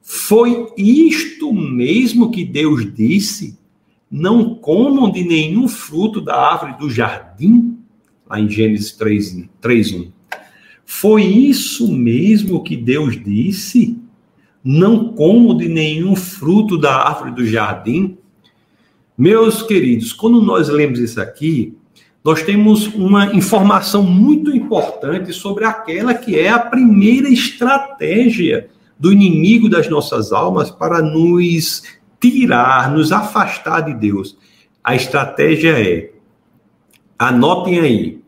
Foi 0.00 0.68
isto 0.76 1.52
mesmo 1.52 2.30
que 2.30 2.44
Deus 2.44 2.92
disse? 2.94 3.58
Não 4.10 4.54
comam 4.54 5.10
de 5.10 5.24
nenhum 5.24 5.66
fruto 5.66 6.20
da 6.20 6.36
árvore 6.36 6.78
do 6.78 6.88
jardim? 6.88 7.78
Lá 8.28 8.38
em 8.38 8.48
Gênesis 8.48 8.92
3, 8.92 9.48
3 9.60 10.08
Foi 10.84 11.24
isso 11.24 11.92
mesmo 11.92 12.62
que 12.62 12.76
Deus 12.76 13.22
disse? 13.22 13.98
Não 14.62 15.12
comam 15.12 15.56
de 15.56 15.68
nenhum 15.68 16.14
fruto 16.14 16.78
da 16.78 16.94
árvore 16.96 17.32
do 17.32 17.44
jardim? 17.44 18.16
Meus 19.16 19.62
queridos, 19.62 20.12
quando 20.12 20.42
nós 20.42 20.68
lemos 20.68 20.98
isso 20.98 21.20
aqui, 21.20 21.76
nós 22.24 22.42
temos 22.42 22.88
uma 22.94 23.26
informação 23.34 24.02
muito 24.02 24.54
importante 24.54 25.32
sobre 25.32 25.64
aquela 25.64 26.14
que 26.14 26.36
é 26.36 26.48
a 26.48 26.58
primeira 26.58 27.28
estratégia 27.28 28.68
do 28.98 29.12
inimigo 29.12 29.68
das 29.68 29.88
nossas 29.88 30.32
almas 30.32 30.68
para 30.68 31.00
nos 31.00 31.82
tirar, 32.18 32.90
nos 32.90 33.12
afastar 33.12 33.82
de 33.82 33.94
Deus. 33.94 34.36
A 34.82 34.96
estratégia 34.96 35.78
é, 35.80 36.10
anotem 37.16 37.78
aí, 37.78 38.20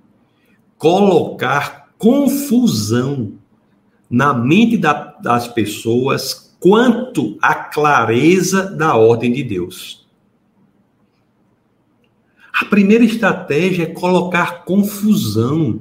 colocar 0.78 1.88
confusão 1.98 3.32
na 4.08 4.32
mente 4.32 4.76
da, 4.76 5.16
das 5.20 5.48
pessoas 5.48 6.54
quanto 6.60 7.36
à 7.42 7.54
clareza 7.54 8.70
da 8.70 8.94
ordem 8.94 9.32
de 9.32 9.42
Deus. 9.42 10.05
A 12.58 12.64
primeira 12.64 13.04
estratégia 13.04 13.82
é 13.82 13.86
colocar 13.86 14.64
confusão 14.64 15.80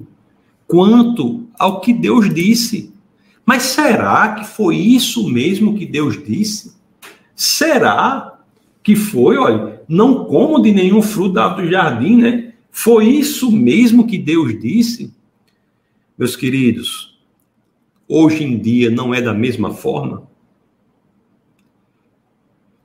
quanto 0.68 1.48
ao 1.58 1.80
que 1.80 1.94
Deus 1.94 2.34
disse. 2.34 2.94
Mas 3.46 3.64
será 3.64 4.36
que 4.36 4.46
foi 4.46 4.76
isso 4.76 5.30
mesmo 5.30 5.78
que 5.78 5.86
Deus 5.86 6.22
disse? 6.22 6.76
Será 7.34 8.40
que 8.84 8.94
foi, 8.94 9.38
olha, 9.38 9.82
não 9.88 10.26
como 10.26 10.62
de 10.62 10.74
nenhum 10.74 11.02
fruto 11.02 11.56
do 11.56 11.70
jardim, 11.70 12.18
né? 12.18 12.54
Foi 12.70 13.06
isso 13.06 13.50
mesmo 13.50 14.06
que 14.06 14.18
Deus 14.18 14.60
disse? 14.60 15.14
Meus 16.18 16.36
queridos, 16.36 17.18
hoje 18.06 18.44
em 18.44 18.58
dia 18.58 18.90
não 18.90 19.14
é 19.14 19.22
da 19.22 19.34
mesma 19.34 19.74
forma? 19.74 20.28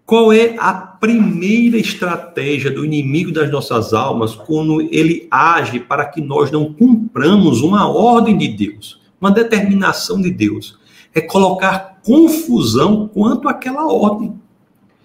Qual 0.07 0.33
é 0.33 0.55
a 0.59 0.90
primeira 1.01 1.79
estratégia 1.79 2.71
do 2.71 2.85
inimigo 2.85 3.33
das 3.33 3.51
nossas 3.51 3.95
almas 3.95 4.35
quando 4.35 4.83
ele 4.83 5.27
age 5.31 5.81
para 5.81 6.05
que 6.05 6.21
nós 6.21 6.51
não 6.51 6.75
cumpramos 6.75 7.63
uma 7.63 7.89
ordem 7.89 8.37
de 8.37 8.49
Deus, 8.49 9.01
uma 9.19 9.31
determinação 9.31 10.21
de 10.21 10.31
Deus? 10.31 10.79
É 11.15 11.21
colocar 11.21 11.99
confusão 12.05 13.09
quanto 13.09 13.49
àquela 13.49 13.87
ordem. 13.87 14.35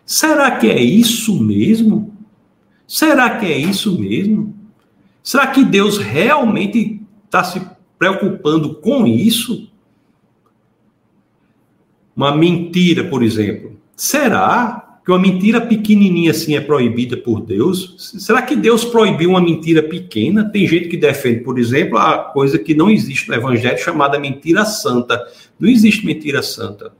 Será 0.06 0.52
que 0.52 0.70
é 0.70 0.80
isso 0.80 1.42
mesmo? 1.42 2.14
Será 2.86 3.38
que 3.38 3.46
é 3.46 3.58
isso 3.58 3.98
mesmo? 3.98 4.54
Será 5.24 5.48
que 5.48 5.64
Deus 5.64 5.98
realmente 5.98 7.02
está 7.26 7.44
se 7.44 7.60
preocupando 7.98 8.76
com 8.76 9.08
isso? 9.08 9.72
Uma 12.16 12.36
mentira, 12.36 13.06
por 13.06 13.24
exemplo. 13.24 13.76
Será 13.96 14.85
que 15.06 15.12
uma 15.12 15.20
mentira 15.20 15.62
pequenininha 15.62 16.32
assim 16.32 16.56
é 16.56 16.60
proibida 16.60 17.15
por 17.15 17.39
Deus? 17.39 17.96
Será 18.18 18.41
que 18.41 18.56
Deus 18.56 18.84
proibiu 18.84 19.30
uma 19.30 19.39
mentira 19.39 19.84
pequena? 19.84 20.50
Tem 20.50 20.68
gente 20.68 20.88
que 20.88 20.98
defende, 20.98 21.41
por 21.41 21.60
exemplo, 21.60 22.00
a 22.00 22.18
coisa 22.18 22.58
que 22.58 22.74
não 22.74 22.89
existe 22.89 23.30
no 23.30 23.36
Evangelho 23.36 23.78
chamada 23.78 24.20
mentira 24.20 24.65
santa. 24.65 25.24
Não 25.60 25.70
existe 25.70 26.04
mentira 26.04 26.41
santa. 26.41 26.91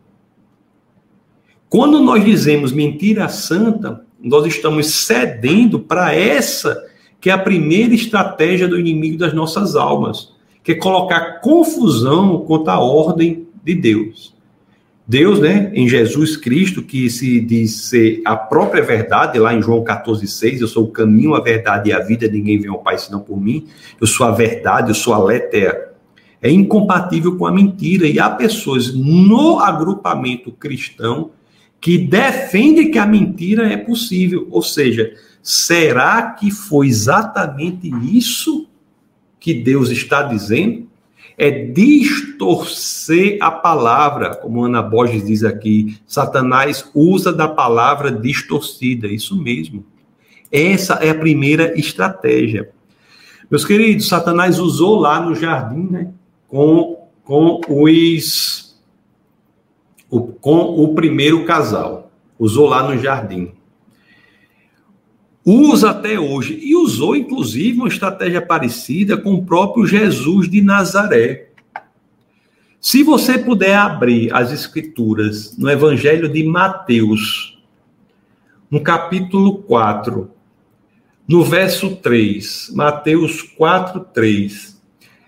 Quando 1.68 2.00
nós 2.00 2.24
dizemos 2.24 2.72
mentira 2.72 3.28
santa, 3.28 4.06
nós 4.22 4.46
estamos 4.46 4.86
cedendo 4.86 5.80
para 5.80 6.14
essa 6.14 6.80
que 7.20 7.32
é 7.32 7.34
a 7.34 7.40
primeira 7.40 7.96
estratégia 7.96 8.68
do 8.68 8.80
inimigo 8.80 9.18
das 9.18 9.34
nossas 9.34 9.76
almas, 9.76 10.32
que 10.64 10.74
é 10.74 10.76
colocar 10.76 11.42
confusão 11.42 12.46
contra 12.46 12.74
a 12.74 12.80
ordem 12.80 13.48
de 13.64 13.74
Deus. 13.74 14.35
Deus, 15.08 15.40
né, 15.40 15.72
em 15.76 15.88
Jesus 15.88 16.36
Cristo, 16.36 16.82
que 16.82 17.10
se 17.12 17.40
diz 17.40 17.76
ser 17.90 18.22
a 18.26 18.36
própria 18.36 18.82
verdade, 18.82 19.38
lá 19.38 19.54
em 19.54 19.62
João 19.62 19.84
14,6, 19.84 20.62
eu 20.62 20.68
sou 20.68 20.86
o 20.86 20.92
caminho, 20.92 21.36
a 21.36 21.42
verdade 21.42 21.92
e 21.92 21.94
a 21.94 22.00
vida, 22.00 22.28
ninguém 22.28 22.60
vem 22.60 22.72
ao 22.72 22.80
Pai 22.80 22.98
senão 22.98 23.20
por 23.20 23.40
mim, 23.40 23.68
eu 24.02 24.08
sou 24.08 24.26
a 24.26 24.32
verdade, 24.32 24.90
eu 24.90 24.96
sou 24.96 25.14
a 25.14 25.24
letra, 25.24 25.94
é 26.42 26.50
incompatível 26.50 27.38
com 27.38 27.46
a 27.46 27.52
mentira, 27.52 28.08
e 28.08 28.20
há 28.20 28.32
pessoas 28.32 28.94
no 28.94 29.60
agrupamento 29.60 30.52
cristão 30.52 31.32
que 31.80 32.00
defende 32.00 32.86
que 32.86 32.98
a 32.98 33.06
mentira 33.06 33.72
é 33.72 33.78
possível. 33.78 34.48
Ou 34.50 34.64
seja, 34.64 35.14
será 35.42 36.32
que 36.32 36.50
foi 36.50 36.88
exatamente 36.88 37.92
isso 38.12 38.68
que 39.40 39.54
Deus 39.54 39.92
está 39.92 40.24
dizendo? 40.24 40.88
É 41.38 41.52
distorcer 41.52 43.38
a 43.42 43.52
palavra, 43.52 44.36
como 44.36 44.64
Ana 44.64 44.82
Borges 44.82 45.26
diz 45.26 45.44
aqui. 45.44 45.98
Satanás 46.08 46.90
usa 46.94 47.34
da 47.34 47.48
palavra 47.48 48.12
distorcida, 48.12 49.08
isso 49.08 49.36
mesmo. 49.36 49.86
Essa 50.52 50.94
é 50.96 51.10
a 51.10 51.16
primeira 51.16 51.78
estratégia. 51.78 52.70
Meus 53.50 53.66
queridos, 53.66 54.08
Satanás 54.08 54.60
usou 54.60 55.00
lá 55.00 55.20
no 55.20 55.36
jardim, 55.36 55.88
né, 55.92 56.12
com, 56.48 57.08
com 57.24 57.62
os 57.68 58.66
o, 60.10 60.22
com 60.22 60.84
o 60.84 60.94
primeiro 60.94 61.44
casal. 61.46 62.12
Usou 62.40 62.68
lá 62.68 62.84
no 62.84 62.98
jardim. 62.98 63.52
Usa 65.46 65.92
até 65.92 66.20
hoje. 66.20 66.60
E 66.62 66.76
usou, 66.76 67.16
inclusive, 67.16 67.78
uma 67.78 67.88
estratégia 67.88 68.42
parecida 68.42 69.16
com 69.16 69.36
o 69.36 69.46
próprio 69.46 69.86
Jesus 69.86 70.50
de 70.50 70.62
Nazaré. 70.62 71.50
Se 72.82 73.04
você 73.04 73.38
puder 73.38 73.76
abrir 73.76 74.34
as 74.34 74.52
Escrituras 74.52 75.56
no 75.58 75.70
Evangelho 75.70 76.28
de 76.28 76.44
Mateus, 76.44 77.60
no 78.70 78.82
capítulo 78.82 79.60
4, 79.60 80.32
no 81.28 81.44
verso 81.44 81.96
3, 81.96 82.72
Mateus 82.74 83.42
4, 83.42 84.00
3 84.14 84.76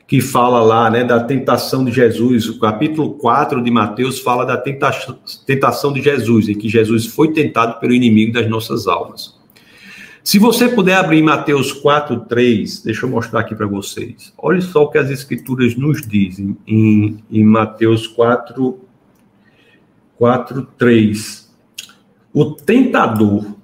que 0.08 0.22
fala 0.22 0.62
lá, 0.62 0.90
né, 0.90 1.04
da 1.04 1.20
tentação 1.20 1.84
de 1.84 1.92
Jesus. 1.92 2.48
O 2.48 2.60
capítulo 2.60 3.16
4 3.16 3.62
de 3.62 3.70
Mateus 3.70 4.22
fala 4.22 4.46
da 4.46 4.56
tentação, 4.56 5.92
de 5.92 6.02
Jesus, 6.02 6.48
em 6.48 6.56
que 6.56 6.70
Jesus 6.70 7.06
foi 7.06 7.34
tentado 7.34 7.78
pelo 7.78 7.94
inimigo 7.94 8.32
das 8.32 8.50
nossas 8.50 8.88
almas. 8.88 9.37
Se 10.28 10.40
você 10.40 10.68
puder 10.68 10.98
abrir 10.98 11.22
Mateus 11.22 11.72
4, 11.72 12.26
3, 12.26 12.82
deixa 12.82 13.06
eu 13.06 13.10
mostrar 13.10 13.40
aqui 13.40 13.56
para 13.56 13.66
vocês. 13.66 14.34
Olha 14.38 14.60
só 14.60 14.84
o 14.84 14.90
que 14.90 14.98
as 14.98 15.10
escrituras 15.10 15.78
nos 15.78 16.06
dizem 16.06 16.58
em, 16.68 17.24
em 17.32 17.46
Mateus 17.46 18.06
4, 18.08 18.78
4, 20.18 20.68
3. 20.78 21.50
O 22.34 22.44
tentador 22.44 23.56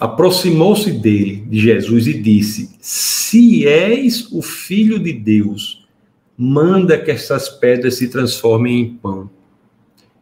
aproximou-se 0.00 0.90
dele, 0.90 1.44
de 1.46 1.60
Jesus, 1.60 2.06
e 2.06 2.14
disse: 2.14 2.70
Se 2.80 3.68
és 3.68 4.26
o 4.32 4.40
filho 4.40 4.98
de 4.98 5.12
Deus, 5.12 5.86
manda 6.34 6.96
que 6.96 7.10
essas 7.10 7.50
pedras 7.50 7.96
se 7.96 8.08
transformem 8.08 8.80
em 8.80 8.94
pão, 8.94 9.30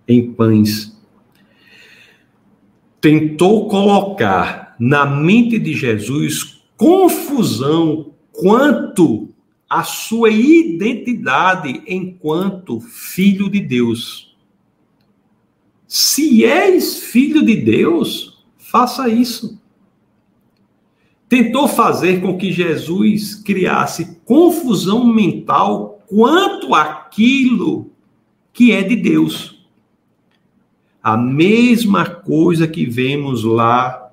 em 0.09 0.33
pães. 0.33 0.99
Tentou 3.01 3.69
colocar 3.69 4.68
na 4.79 5.05
mente 5.05 5.59
de 5.59 5.75
Jesus 5.75 6.63
confusão 6.77 8.13
quanto 8.33 9.29
à 9.69 9.83
sua 9.83 10.31
identidade 10.31 11.83
enquanto 11.87 12.81
filho 12.81 13.51
de 13.51 13.61
Deus. 13.61 14.37
Se 15.87 16.45
és 16.45 16.99
filho 17.01 17.45
de 17.45 17.57
Deus, 17.57 18.45
faça 18.57 19.09
isso 19.09 19.59
tentou 21.29 21.69
fazer 21.69 22.21
com 22.21 22.39
que 22.39 22.51
Jesus 22.51 23.35
criasse 23.35 24.19
confusão 24.25 25.05
mental 25.05 26.03
quanto 26.07 26.75
àquilo 26.75 27.91
que 28.53 28.73
é 28.73 28.83
de 28.83 28.97
Deus. 28.97 29.67
A 31.03 31.17
mesma 31.17 32.07
coisa 32.07 32.67
que 32.67 32.87
vemos 32.87 33.45
lá 33.45 34.08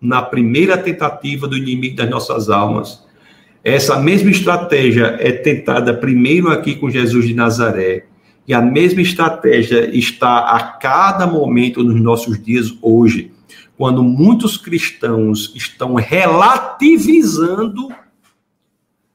na 0.00 0.22
primeira 0.22 0.78
tentativa 0.78 1.46
do 1.46 1.56
inimigo 1.56 1.96
das 1.96 2.08
nossas 2.08 2.48
almas. 2.48 3.04
Essa 3.62 3.98
mesma 3.98 4.30
estratégia 4.30 5.16
é 5.18 5.32
tentada 5.32 5.92
primeiro 5.92 6.50
aqui 6.50 6.74
com 6.74 6.90
Jesus 6.90 7.26
de 7.26 7.34
Nazaré. 7.34 8.04
E 8.46 8.54
a 8.54 8.62
mesma 8.62 9.02
estratégia 9.02 9.94
está 9.94 10.38
a 10.38 10.60
cada 10.60 11.26
momento 11.26 11.84
nos 11.84 12.00
nossos 12.00 12.42
dias 12.42 12.72
hoje 12.80 13.32
quando 13.78 14.02
muitos 14.02 14.56
cristãos 14.56 15.52
estão 15.54 15.94
relativizando 15.94 17.88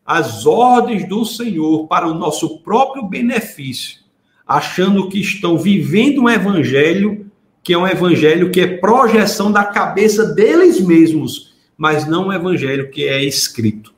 as 0.05 0.45
ordens 0.45 1.05
do 1.07 1.25
Senhor 1.25 1.85
para 1.87 2.07
o 2.07 2.13
nosso 2.13 2.59
próprio 2.59 3.03
benefício, 3.03 3.99
achando 4.47 5.09
que 5.09 5.19
estão 5.19 5.57
vivendo 5.57 6.21
um 6.21 6.29
evangelho 6.29 7.29
que 7.63 7.71
é 7.71 7.77
um 7.77 7.87
evangelho 7.87 8.51
que 8.51 8.59
é 8.59 8.67
projeção 8.67 9.51
da 9.51 9.63
cabeça 9.63 10.25
deles 10.25 10.81
mesmos, 10.81 11.53
mas 11.77 12.05
não 12.05 12.27
um 12.27 12.33
evangelho 12.33 12.91
que 12.91 13.07
é 13.07 13.23
escrito. 13.23 13.93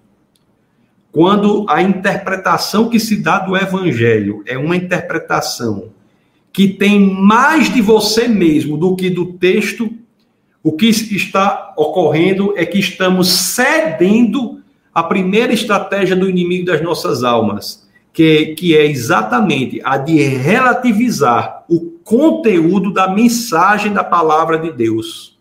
Quando 1.11 1.65
a 1.67 1.81
interpretação 1.81 2.89
que 2.89 2.99
se 2.99 3.17
dá 3.17 3.39
do 3.39 3.57
evangelho 3.57 4.43
é 4.45 4.57
uma 4.57 4.75
interpretação 4.75 5.89
que 6.53 6.67
tem 6.67 6.99
mais 6.99 7.73
de 7.73 7.81
você 7.81 8.27
mesmo 8.27 8.77
do 8.77 8.95
que 8.95 9.09
do 9.09 9.33
texto, 9.33 9.91
o 10.63 10.71
que 10.71 10.87
está 10.87 11.73
ocorrendo 11.75 12.53
é 12.55 12.65
que 12.65 12.79
estamos 12.79 13.27
cedendo 13.29 14.61
a 14.93 15.03
primeira 15.03 15.53
estratégia 15.53 16.15
do 16.15 16.29
inimigo 16.29 16.65
das 16.65 16.81
nossas 16.81 17.23
almas, 17.23 17.87
que, 18.13 18.55
que 18.55 18.77
é 18.77 18.85
exatamente 18.85 19.81
a 19.83 19.97
de 19.97 20.17
relativizar 20.21 21.65
o 21.67 21.94
conteúdo 22.05 22.93
da 22.93 23.09
mensagem 23.09 23.91
da 23.91 24.03
palavra 24.03 24.59
de 24.59 24.71
Deus. 24.71 25.37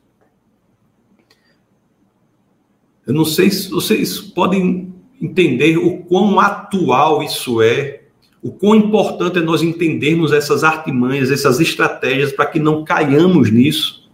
Eu 3.07 3.13
não 3.13 3.27
sei 3.27 3.51
se 3.51 3.71
vocês 3.71 4.19
podem 4.19 4.93
entender 5.21 5.77
o 5.77 5.99
quão 6.05 6.41
atual 6.41 7.23
isso 7.23 7.61
é, 7.61 8.05
o 8.43 8.51
quão 8.51 8.75
importante 8.75 9.39
é 9.39 9.43
nós 9.43 9.63
entendermos 9.63 10.33
essas 10.33 10.65
artimanhas, 10.65 11.31
essas 11.31 11.61
estratégias 11.61 12.33
para 12.33 12.47
que 12.47 12.59
não 12.59 12.83
caiamos 12.83 13.51
nisso. 13.51 14.11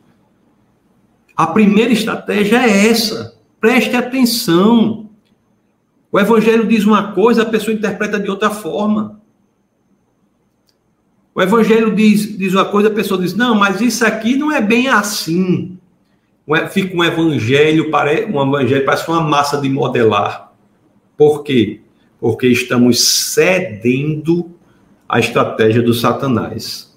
A 1.36 1.46
primeira 1.46 1.92
estratégia 1.92 2.64
é 2.64 2.88
essa. 2.88 3.38
Preste 3.60 3.94
atenção. 3.94 5.08
O 6.10 6.18
evangelho 6.18 6.66
diz 6.66 6.84
uma 6.84 7.12
coisa, 7.12 7.42
a 7.42 7.46
pessoa 7.46 7.74
interpreta 7.74 8.18
de 8.18 8.28
outra 8.28 8.50
forma. 8.50 9.19
O 11.34 11.40
evangelho 11.40 11.94
diz, 11.94 12.36
diz 12.36 12.54
uma 12.54 12.64
coisa, 12.64 12.88
a 12.88 12.92
pessoa 12.92 13.20
diz: 13.20 13.34
não, 13.34 13.54
mas 13.54 13.80
isso 13.80 14.04
aqui 14.04 14.36
não 14.36 14.50
é 14.50 14.60
bem 14.60 14.88
assim. 14.88 15.78
Fica 16.70 16.96
um 16.96 17.04
evangelho, 17.04 17.90
um 18.32 18.48
evangelho 18.48 18.84
parece 18.84 19.08
uma 19.08 19.20
massa 19.20 19.60
de 19.60 19.68
modelar. 19.68 20.52
Por 21.16 21.44
quê? 21.44 21.80
Porque 22.18 22.48
estamos 22.48 23.00
cedendo 23.00 24.50
à 25.08 25.20
estratégia 25.20 25.82
do 25.82 25.94
Satanás. 25.94 26.90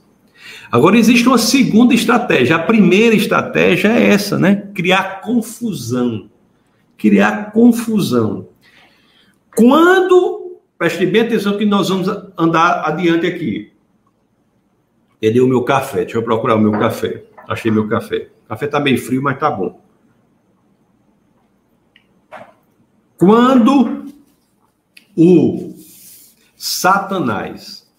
Agora 0.71 0.97
existe 0.97 1.27
uma 1.27 1.37
segunda 1.37 1.93
estratégia. 1.93 2.55
A 2.55 2.59
primeira 2.59 3.15
estratégia 3.15 3.89
é 3.89 4.07
essa, 4.07 4.39
né? 4.39 4.69
Criar 4.73 5.21
confusão. 5.21 6.29
Criar 6.97 7.51
confusão. 7.51 8.47
Quando, 9.55 10.57
preste 10.79 11.05
bem 11.05 11.21
atenção 11.21 11.57
que 11.57 11.65
nós 11.65 11.89
vamos 11.89 12.07
andar 12.35 12.87
adiante 12.87 13.27
aqui. 13.27 13.72
Cadê 15.23 15.39
o 15.39 15.47
meu 15.47 15.63
café? 15.63 16.03
Deixa 16.03 16.17
eu 16.17 16.23
procurar 16.23 16.55
o 16.55 16.59
meu 16.59 16.73
café. 16.73 17.23
Achei 17.47 17.71
meu 17.71 17.87
café. 17.87 18.29
O 18.43 18.49
café 18.49 18.67
tá 18.67 18.77
meio 18.77 18.97
frio, 18.97 19.23
mas 19.23 19.39
tá 19.39 19.49
bom. 19.49 19.79
Quando 23.17 24.03
o 25.15 25.75
Satanás 26.57 27.89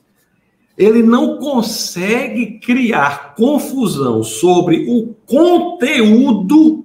ele 0.76 1.02
não 1.02 1.38
consegue 1.38 2.58
criar 2.58 3.34
confusão 3.34 4.22
sobre 4.22 4.84
o 4.86 5.14
conteúdo 5.24 6.84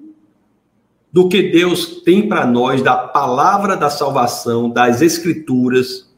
do 1.12 1.28
que 1.28 1.52
Deus 1.52 2.02
tem 2.04 2.30
para 2.30 2.45
nós, 2.45 2.82
da 2.82 2.95
palavra 2.95 3.75
da 3.75 3.89
salvação, 3.89 4.69
das 4.69 5.02
escrituras. 5.02 6.09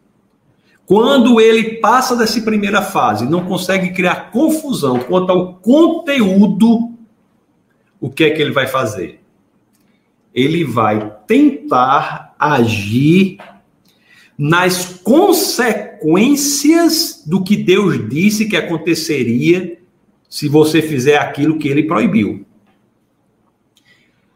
Quando 0.92 1.40
ele 1.40 1.76
passa 1.76 2.18
dessa 2.18 2.42
primeira 2.42 2.82
fase, 2.82 3.26
não 3.26 3.46
consegue 3.46 3.92
criar 3.92 4.30
confusão 4.30 5.00
quanto 5.00 5.32
ao 5.32 5.54
conteúdo, 5.54 6.92
o 7.98 8.10
que 8.10 8.26
é 8.26 8.30
que 8.32 8.42
ele 8.42 8.52
vai 8.52 8.68
fazer? 8.68 9.22
Ele 10.36 10.66
vai 10.66 11.16
tentar 11.26 12.36
agir 12.38 13.38
nas 14.38 15.00
consequências 15.02 17.24
do 17.26 17.42
que 17.42 17.56
Deus 17.56 18.10
disse 18.10 18.50
que 18.50 18.58
aconteceria 18.58 19.80
se 20.28 20.50
você 20.50 20.82
fizer 20.82 21.16
aquilo 21.16 21.58
que 21.58 21.70
ele 21.70 21.84
proibiu. 21.84 22.46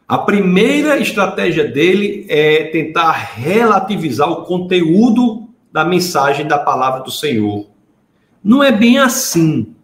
A 0.07 0.19
primeira 0.19 0.97
estratégia 0.99 1.65
dele 1.65 2.25
é 2.29 2.63
tentar 2.67 3.11
relativizar 3.11 4.31
o 4.31 4.45
conteúdo 4.45 5.44
da 5.75 5.83
mensagem 5.83 6.47
da 6.47 6.57
palavra 6.57 7.03
do 7.03 7.11
Senhor. 7.11 7.67
Não 8.41 8.63
é 8.63 8.71
bem 8.71 8.97
assim. 8.97 9.75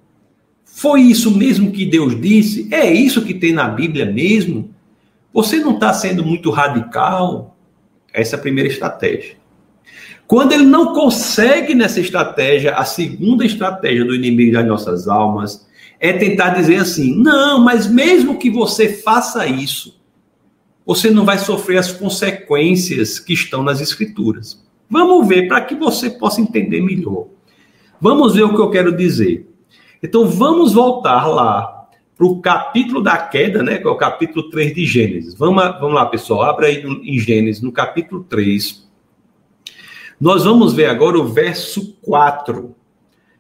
Foi 0.63 1.01
isso 1.01 1.29
mesmo 1.37 1.69
que 1.69 1.85
Deus 1.85 2.17
disse? 2.21 2.73
É 2.73 2.89
isso 2.89 3.25
que 3.25 3.33
tem 3.33 3.51
na 3.51 3.67
Bíblia 3.67 4.05
mesmo? 4.05 4.73
Você 5.33 5.57
não 5.59 5.73
está 5.73 5.91
sendo 5.91 6.25
muito 6.25 6.49
radical? 6.49 7.57
Essa 8.13 8.37
é 8.37 8.39
a 8.39 8.41
primeira 8.41 8.69
estratégia. 8.69 9.35
Quando 10.25 10.53
ele 10.53 10.63
não 10.63 10.93
consegue 10.93 11.75
nessa 11.75 11.99
estratégia, 11.99 12.73
a 12.75 12.85
segunda 12.85 13.45
estratégia 13.45 14.05
do 14.05 14.15
inimigo 14.15 14.53
das 14.53 14.65
nossas 14.65 15.09
almas 15.09 15.67
é 15.99 16.13
tentar 16.13 16.51
dizer 16.51 16.77
assim: 16.77 17.21
não, 17.21 17.59
mas 17.59 17.85
mesmo 17.85 18.39
que 18.39 18.49
você 18.49 18.93
faça 18.93 19.45
isso, 19.45 19.99
você 20.85 21.11
não 21.11 21.25
vai 21.25 21.37
sofrer 21.37 21.79
as 21.79 21.91
consequências 21.91 23.19
que 23.19 23.33
estão 23.33 23.61
nas 23.61 23.81
escrituras. 23.81 24.70
Vamos 24.91 25.25
ver 25.25 25.47
para 25.47 25.61
que 25.61 25.73
você 25.73 26.09
possa 26.09 26.41
entender 26.41 26.81
melhor. 26.81 27.27
Vamos 28.01 28.35
ver 28.35 28.43
o 28.43 28.53
que 28.53 28.59
eu 28.61 28.69
quero 28.69 28.91
dizer. 28.91 29.47
Então 30.03 30.27
vamos 30.27 30.73
voltar 30.73 31.27
lá 31.27 31.87
para 32.17 32.27
o 32.27 32.41
capítulo 32.41 33.01
da 33.01 33.17
queda, 33.17 33.63
né? 33.63 33.77
Que 33.77 33.87
é 33.87 33.89
o 33.89 33.95
capítulo 33.95 34.49
3 34.49 34.75
de 34.75 34.85
Gênesis. 34.85 35.33
Vamos, 35.33 35.63
vamos 35.79 35.93
lá, 35.93 36.05
pessoal. 36.07 36.41
Abra 36.41 36.67
aí 36.67 36.83
em 36.83 37.17
Gênesis, 37.17 37.61
no 37.61 37.71
capítulo 37.71 38.25
3. 38.25 38.85
Nós 40.19 40.43
vamos 40.43 40.73
ver 40.73 40.87
agora 40.87 41.17
o 41.17 41.25
verso 41.25 41.95
4. 42.01 42.75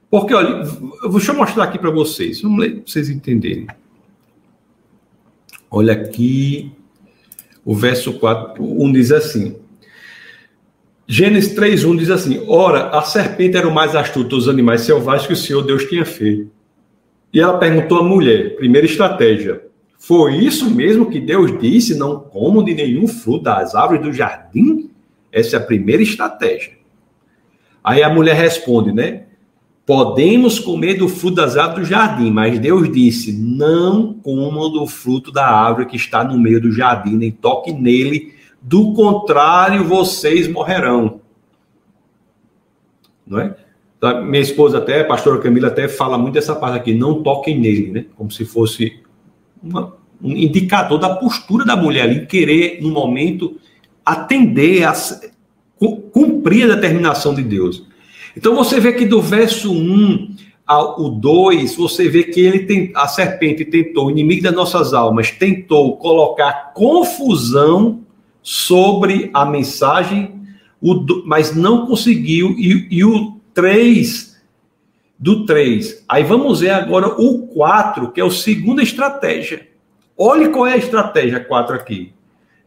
Porque, 0.09 0.33
olha, 0.33 0.63
deixa 1.11 1.33
eu 1.33 1.37
mostrar 1.37 1.65
aqui 1.65 1.77
para 1.77 1.91
vocês. 1.91 2.41
Vamos 2.41 2.59
ler 2.59 2.75
para 2.75 2.89
vocês 2.89 3.09
entenderem. 3.09 3.67
Olha 5.69 5.91
aqui. 5.91 6.71
O 7.65 7.75
verso 7.75 8.13
4, 8.13 8.63
1 8.63 8.91
diz 8.93 9.11
assim. 9.11 9.60
Gênesis 11.13 11.53
3:1 11.53 11.97
diz 11.97 12.09
assim: 12.09 12.41
Ora, 12.47 12.87
a 12.97 13.01
serpente 13.01 13.57
era 13.57 13.67
o 13.67 13.73
mais 13.73 13.97
astuto 13.97 14.29
dos 14.29 14.47
animais 14.47 14.79
selvagens 14.83 15.27
que 15.27 15.33
o 15.33 15.35
Senhor 15.35 15.61
Deus 15.61 15.83
tinha 15.83 16.05
feito. 16.05 16.49
E 17.33 17.41
ela 17.41 17.57
perguntou 17.57 17.97
à 17.97 18.03
mulher, 18.03 18.55
primeira 18.55 18.87
estratégia: 18.87 19.61
Foi 19.99 20.37
isso 20.37 20.73
mesmo 20.73 21.11
que 21.11 21.19
Deus 21.19 21.59
disse? 21.59 21.97
Não 21.97 22.17
comam 22.17 22.63
de 22.63 22.73
nenhum 22.73 23.09
fruto 23.09 23.43
das 23.43 23.75
árvores 23.75 24.03
do 24.03 24.13
jardim? 24.13 24.89
Essa 25.33 25.57
é 25.57 25.59
a 25.59 25.61
primeira 25.61 26.01
estratégia. 26.01 26.71
Aí 27.83 28.01
a 28.01 28.09
mulher 28.09 28.37
responde, 28.37 28.93
né? 28.93 29.23
Podemos 29.85 30.59
comer 30.59 30.93
do 30.93 31.09
fruto 31.09 31.35
das 31.35 31.57
árvores 31.57 31.89
do 31.89 31.91
jardim, 31.91 32.31
mas 32.31 32.57
Deus 32.57 32.89
disse: 32.89 33.33
não 33.33 34.13
comam 34.13 34.71
do 34.71 34.87
fruto 34.87 35.29
da 35.29 35.45
árvore 35.45 35.87
que 35.87 35.97
está 35.97 36.23
no 36.23 36.39
meio 36.39 36.61
do 36.61 36.71
jardim, 36.71 37.17
nem 37.17 37.31
toque 37.31 37.73
nele, 37.73 38.39
do 38.61 38.93
contrário, 38.93 39.83
vocês 39.83 40.47
morrerão. 40.47 41.19
Não 43.25 43.39
é? 43.39 43.55
Então, 43.97 44.23
minha 44.25 44.41
esposa 44.41 44.77
até, 44.77 45.01
a 45.01 45.05
pastora 45.05 45.39
Camila 45.39 45.67
até 45.67 45.87
fala 45.87 46.17
muito 46.17 46.35
dessa 46.35 46.55
parte 46.55 46.77
aqui, 46.77 46.93
não 46.93 47.23
toquem 47.23 47.59
nele, 47.59 47.91
né? 47.91 48.05
Como 48.15 48.31
se 48.31 48.45
fosse 48.45 48.99
uma, 49.61 49.95
um 50.21 50.31
indicador 50.31 50.99
da 50.99 51.15
postura 51.15 51.65
da 51.65 51.75
mulher 51.75 52.03
ali, 52.03 52.25
querer, 52.25 52.81
no 52.81 52.89
momento, 52.89 53.57
atender, 54.05 54.83
a, 54.83 54.93
cumprir 56.11 56.69
a 56.69 56.75
determinação 56.75 57.33
de 57.33 57.43
Deus. 57.43 57.85
Então 58.35 58.55
você 58.55 58.79
vê 58.79 58.93
que 58.93 59.05
do 59.05 59.21
verso 59.21 59.71
1 59.71 60.35
ao 60.65 61.09
2, 61.09 61.75
você 61.75 62.07
vê 62.07 62.23
que 62.23 62.39
ele 62.39 62.59
tem, 62.59 62.91
a 62.95 63.07
serpente 63.07 63.65
tentou, 63.65 64.07
o 64.07 64.11
inimigo 64.11 64.43
das 64.43 64.53
nossas 64.53 64.93
almas, 64.93 65.31
tentou 65.31 65.97
colocar 65.97 66.71
confusão 66.73 68.01
sobre 68.41 69.29
a 69.33 69.45
mensagem, 69.45 70.41
mas 71.25 71.55
não 71.55 71.85
conseguiu, 71.85 72.55
e, 72.57 72.87
e 72.89 73.05
o 73.05 73.39
3, 73.53 74.41
do 75.17 75.45
3. 75.45 76.03
Aí 76.09 76.23
vamos 76.23 76.61
ver 76.61 76.71
agora 76.71 77.07
o 77.07 77.47
4, 77.47 78.11
que 78.11 78.19
é 78.19 78.25
a 78.25 78.31
segunda 78.31 78.81
estratégia. 78.81 79.67
Olhe 80.17 80.49
qual 80.49 80.67
é 80.67 80.73
a 80.73 80.77
estratégia 80.77 81.39
4 81.39 81.75
aqui. 81.75 82.13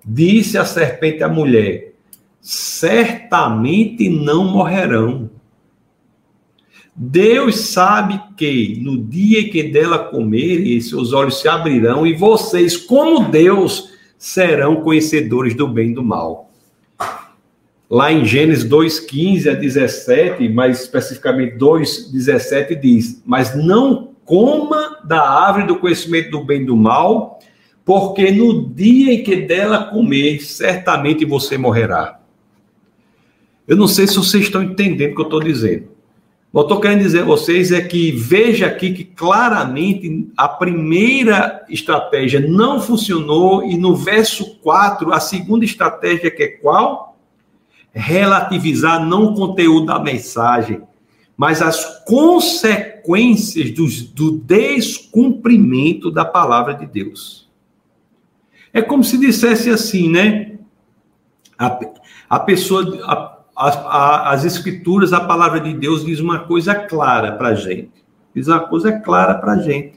Disse 0.04 0.56
a 0.56 0.64
serpente 0.64 1.22
à 1.22 1.28
mulher: 1.28 1.94
certamente 2.40 4.08
não 4.08 4.44
morrerão. 4.44 5.30
Deus 6.96 7.56
sabe 7.56 8.20
que 8.36 8.78
no 8.80 8.96
dia 8.96 9.50
que 9.50 9.64
dela 9.64 9.98
comerem, 9.98 10.80
seus 10.80 11.12
olhos 11.12 11.40
se 11.40 11.48
abrirão 11.48 12.06
e 12.06 12.12
vocês, 12.12 12.76
como 12.76 13.28
Deus, 13.28 13.93
serão 14.18 14.82
conhecedores 14.82 15.54
do 15.54 15.68
bem 15.68 15.90
e 15.90 15.94
do 15.94 16.02
mal. 16.02 16.50
Lá 17.88 18.10
em 18.12 18.24
Gênesis 18.24 18.64
2:15 18.64 19.48
a 19.48 19.54
17, 19.54 20.48
mais 20.48 20.80
especificamente 20.80 21.56
2:17 21.56 22.74
diz: 22.74 23.22
"Mas 23.26 23.54
não 23.54 24.14
coma 24.24 24.98
da 25.04 25.20
árvore 25.20 25.66
do 25.66 25.78
conhecimento 25.78 26.30
do 26.30 26.44
bem 26.44 26.62
e 26.62 26.64
do 26.64 26.76
mal, 26.76 27.38
porque 27.84 28.30
no 28.30 28.68
dia 28.68 29.12
em 29.12 29.22
que 29.22 29.36
dela 29.36 29.84
comer, 29.84 30.40
certamente 30.40 31.24
você 31.24 31.58
morrerá." 31.58 32.20
Eu 33.68 33.76
não 33.76 33.86
sei 33.86 34.06
se 34.06 34.16
vocês 34.16 34.44
estão 34.44 34.62
entendendo 34.62 35.12
o 35.12 35.14
que 35.14 35.20
eu 35.20 35.26
estou 35.26 35.40
dizendo. 35.40 35.93
O 36.54 36.58
que 36.58 36.60
eu 36.60 36.62
estou 36.62 36.80
querendo 36.80 37.02
dizer 37.02 37.22
a 37.22 37.24
vocês 37.24 37.72
é 37.72 37.80
que 37.80 38.12
veja 38.12 38.66
aqui 38.68 38.92
que 38.92 39.02
claramente 39.02 40.30
a 40.36 40.46
primeira 40.46 41.66
estratégia 41.68 42.38
não 42.38 42.80
funcionou 42.80 43.64
e 43.64 43.76
no 43.76 43.96
verso 43.96 44.56
4, 44.60 45.12
a 45.12 45.18
segunda 45.18 45.64
estratégia 45.64 46.30
que 46.30 46.42
é 46.44 46.48
qual? 46.48 47.14
relativizar 47.94 49.04
não 49.04 49.26
o 49.26 49.34
conteúdo 49.34 49.86
da 49.86 49.98
mensagem, 50.00 50.82
mas 51.36 51.62
as 51.62 52.04
consequências 52.04 53.70
do, 53.70 53.86
do 54.12 54.38
descumprimento 54.38 56.10
da 56.10 56.24
palavra 56.24 56.74
de 56.74 56.86
Deus. 56.86 57.48
É 58.72 58.82
como 58.82 59.04
se 59.04 59.16
dissesse 59.16 59.70
assim, 59.70 60.10
né? 60.10 60.58
A, 61.56 61.78
a 62.28 62.40
pessoa, 62.40 63.00
a, 63.04 63.23
a, 63.56 64.30
as 64.32 64.44
escrituras, 64.44 65.12
a 65.12 65.20
palavra 65.20 65.60
de 65.60 65.72
Deus 65.74 66.04
diz 66.04 66.20
uma 66.20 66.40
coisa 66.40 66.74
clara 66.74 67.32
para 67.32 67.54
gente. 67.54 67.92
Diz 68.34 68.48
uma 68.48 68.60
coisa 68.60 68.92
clara 68.92 69.34
para 69.34 69.58
gente. 69.58 69.94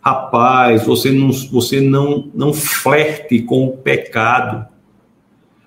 Rapaz, 0.00 0.84
você 0.84 1.10
não, 1.10 1.30
você 1.30 1.80
não, 1.80 2.28
não 2.34 2.52
flerte 2.52 3.40
com 3.42 3.66
o 3.66 3.76
pecado. 3.76 4.66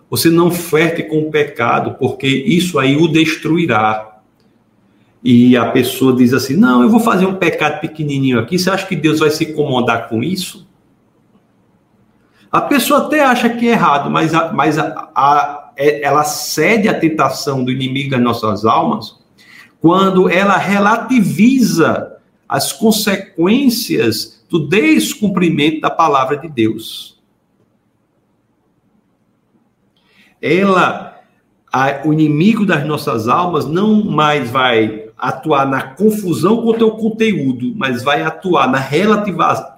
Você 0.10 0.30
não 0.30 0.52
flerte 0.52 1.04
com 1.04 1.22
o 1.22 1.32
pecado, 1.32 1.96
porque 1.98 2.28
isso 2.28 2.78
aí 2.78 2.96
o 2.96 3.08
destruirá. 3.08 4.20
E 5.24 5.58
a 5.58 5.72
pessoa 5.72 6.16
diz 6.16 6.34
assim: 6.34 6.56
Não, 6.56 6.84
eu 6.84 6.90
vou 6.90 7.00
fazer 7.00 7.26
um 7.26 7.36
pecado 7.36 7.80
pequenininho 7.80 8.40
aqui. 8.40 8.60
Você 8.60 8.70
acha 8.70 8.86
que 8.86 8.96
Deus 8.96 9.20
vai 9.20 9.32
se 9.32 9.46
incomodar 9.46 10.08
com 10.08 10.22
isso? 10.22 10.68
A 12.52 12.62
pessoa 12.62 13.08
até 13.08 13.22
acha 13.22 13.50
que 13.50 13.68
é 13.68 13.72
errado, 13.72 14.10
mas, 14.10 14.34
a, 14.34 14.54
mas 14.54 14.78
a, 14.78 15.10
a, 15.16 15.65
ela 15.78 16.24
cede 16.24 16.88
à 16.88 17.00
tentação 17.00 17.64
do 17.64 17.72
inimigo 17.72 18.12
das 18.12 18.22
nossas 18.22 18.66
almas 18.66 19.16
quando 19.86 20.30
ela 20.30 20.58
relativiza 20.58 22.18
as 22.50 22.74
consequências 22.74 24.44
do 24.50 24.68
descumprimento 24.68 25.82
da 25.82 25.92
palavra 25.92 26.38
de 26.38 26.48
Deus. 26.48 27.22
Ela, 30.42 31.22
a, 31.72 32.02
o 32.04 32.12
inimigo 32.14 32.66
das 32.66 32.84
nossas 32.86 33.28
almas, 33.28 33.68
não 33.68 34.04
mais 34.04 34.50
vai 34.50 35.10
atuar 35.18 35.68
na 35.68 35.82
confusão 35.82 36.64
com 36.64 36.70
o 36.70 36.78
teu 36.78 36.92
conteúdo, 36.92 37.74
mas 37.76 38.04
vai 38.04 38.22
atuar 38.22 38.68
na 38.68 38.80
relativa, 38.80 39.76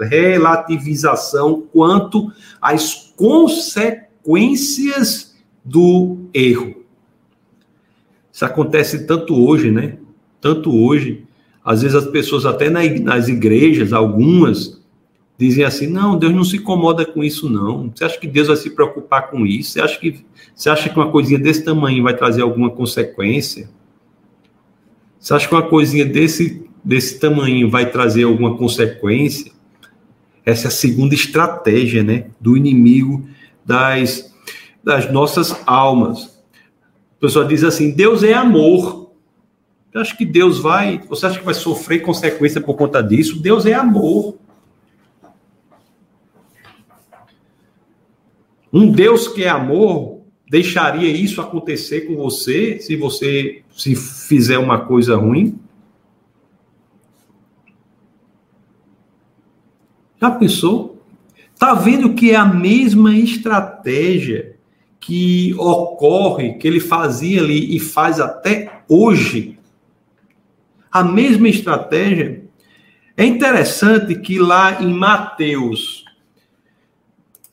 relativização 0.00 1.64
quanto 1.72 2.32
às 2.60 3.12
consequências 3.16 5.31
do 5.64 6.28
erro. 6.32 6.82
Isso 8.32 8.44
acontece 8.44 9.06
tanto 9.06 9.34
hoje, 9.34 9.70
né? 9.70 9.98
Tanto 10.40 10.74
hoje. 10.74 11.24
Às 11.64 11.82
vezes 11.82 11.96
as 11.96 12.06
pessoas, 12.06 12.44
até 12.44 12.68
nas 12.68 13.28
igrejas, 13.28 13.92
algumas, 13.92 14.82
dizem 15.38 15.64
assim: 15.64 15.86
não, 15.86 16.18
Deus 16.18 16.34
não 16.34 16.44
se 16.44 16.56
incomoda 16.56 17.04
com 17.04 17.22
isso, 17.22 17.48
não. 17.48 17.92
Você 17.94 18.04
acha 18.04 18.18
que 18.18 18.26
Deus 18.26 18.48
vai 18.48 18.56
se 18.56 18.70
preocupar 18.70 19.30
com 19.30 19.46
isso? 19.46 19.70
Você 19.70 19.80
acha 19.80 19.98
que, 19.98 20.24
você 20.54 20.70
acha 20.70 20.88
que 20.88 20.96
uma 20.96 21.10
coisinha 21.10 21.38
desse 21.38 21.62
tamanho 21.64 22.02
vai 22.02 22.16
trazer 22.16 22.42
alguma 22.42 22.70
consequência? 22.70 23.68
Você 25.20 25.34
acha 25.34 25.46
que 25.46 25.54
uma 25.54 25.62
coisinha 25.62 26.04
desse, 26.04 26.68
desse 26.82 27.20
tamanho 27.20 27.70
vai 27.70 27.88
trazer 27.90 28.24
alguma 28.24 28.56
consequência? 28.56 29.52
Essa 30.44 30.66
é 30.66 30.68
a 30.68 30.72
segunda 30.72 31.14
estratégia 31.14 32.02
né, 32.02 32.26
do 32.40 32.56
inimigo 32.56 33.24
das, 33.64 34.31
das 34.82 35.10
nossas 35.12 35.56
almas. 35.66 36.42
A 37.16 37.20
pessoa 37.20 37.44
diz 37.44 37.62
assim: 37.62 37.90
Deus 37.90 38.22
é 38.22 38.32
amor. 38.32 39.12
Você 39.90 39.98
acha 39.98 40.16
que 40.16 40.24
Deus 40.24 40.58
vai. 40.58 40.98
Você 41.08 41.26
acha 41.26 41.38
que 41.38 41.44
vai 41.44 41.54
sofrer 41.54 42.00
consequência 42.00 42.60
por 42.60 42.74
conta 42.74 43.02
disso? 43.02 43.40
Deus 43.40 43.66
é 43.66 43.74
amor. 43.74 44.36
Um 48.72 48.90
Deus 48.90 49.28
que 49.28 49.44
é 49.44 49.48
amor 49.50 50.22
deixaria 50.48 51.08
isso 51.08 51.40
acontecer 51.40 52.02
com 52.02 52.16
você 52.16 52.78
se 52.78 52.96
você 52.96 53.62
se 53.70 53.94
fizer 53.94 54.58
uma 54.58 54.80
coisa 54.80 55.16
ruim? 55.16 55.58
Já 60.20 60.30
pensou? 60.30 61.02
Tá 61.58 61.74
vendo 61.74 62.14
que 62.14 62.30
é 62.30 62.36
a 62.36 62.46
mesma 62.46 63.14
estratégia 63.14 64.56
que 65.02 65.52
ocorre, 65.58 66.54
que 66.54 66.66
ele 66.66 66.78
fazia 66.78 67.42
ali 67.42 67.74
e 67.76 67.80
faz 67.80 68.20
até 68.20 68.82
hoje? 68.88 69.58
A 70.90 71.02
mesma 71.02 71.48
estratégia. 71.48 72.44
É 73.16 73.24
interessante 73.24 74.14
que 74.14 74.38
lá 74.38 74.80
em 74.80 74.94
Mateus 74.94 76.04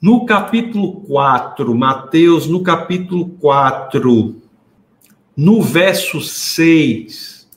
no 0.01 0.25
capítulo 0.25 1.01
4, 1.01 1.75
Mateus, 1.75 2.47
no 2.47 2.61
capítulo 2.63 3.29
4, 3.41 4.41
no 5.35 5.61
verso 5.61 6.21
6, 6.21 7.49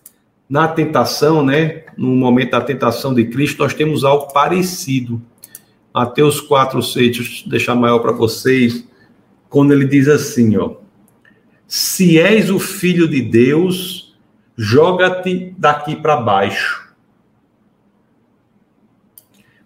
na 0.51 0.67
tentação, 0.67 1.45
né? 1.45 1.85
No 1.97 2.09
momento 2.09 2.51
da 2.51 2.61
tentação 2.61 3.15
de 3.15 3.27
Cristo, 3.27 3.63
nós 3.63 3.75
temos 3.75 4.03
algo 4.03 4.33
parecido. 4.33 5.23
Mateus 5.95 6.41
4, 6.41 6.83
6, 6.83 7.17
deixa 7.17 7.45
eu 7.45 7.51
deixar 7.51 7.75
maior 7.77 8.01
para 8.01 8.11
vocês, 8.11 8.85
quando 9.53 9.73
ele 9.73 9.85
diz 9.85 10.09
assim, 10.09 10.57
ó. 10.57 10.77
Se 11.69 12.19
és 12.19 12.51
o 12.51 12.59
filho 12.59 13.07
de 13.07 13.21
Deus, 13.21 14.17
joga-te 14.57 15.55
daqui 15.59 15.95
para 15.95 16.17
baixo. 16.17 16.91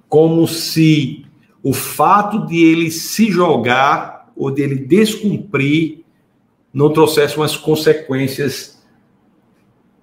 Como 0.09 0.47
se 0.49 1.25
o 1.63 1.73
fato 1.73 2.47
de 2.47 2.59
ele 2.65 2.91
se 2.91 3.31
jogar 3.31 4.33
ou 4.35 4.51
de 4.51 4.63
ele 4.63 4.75
descumprir 4.75 6.01
não 6.75 6.93
trouxesse 6.93 7.37
umas 7.37 7.57
consequências 7.57 8.85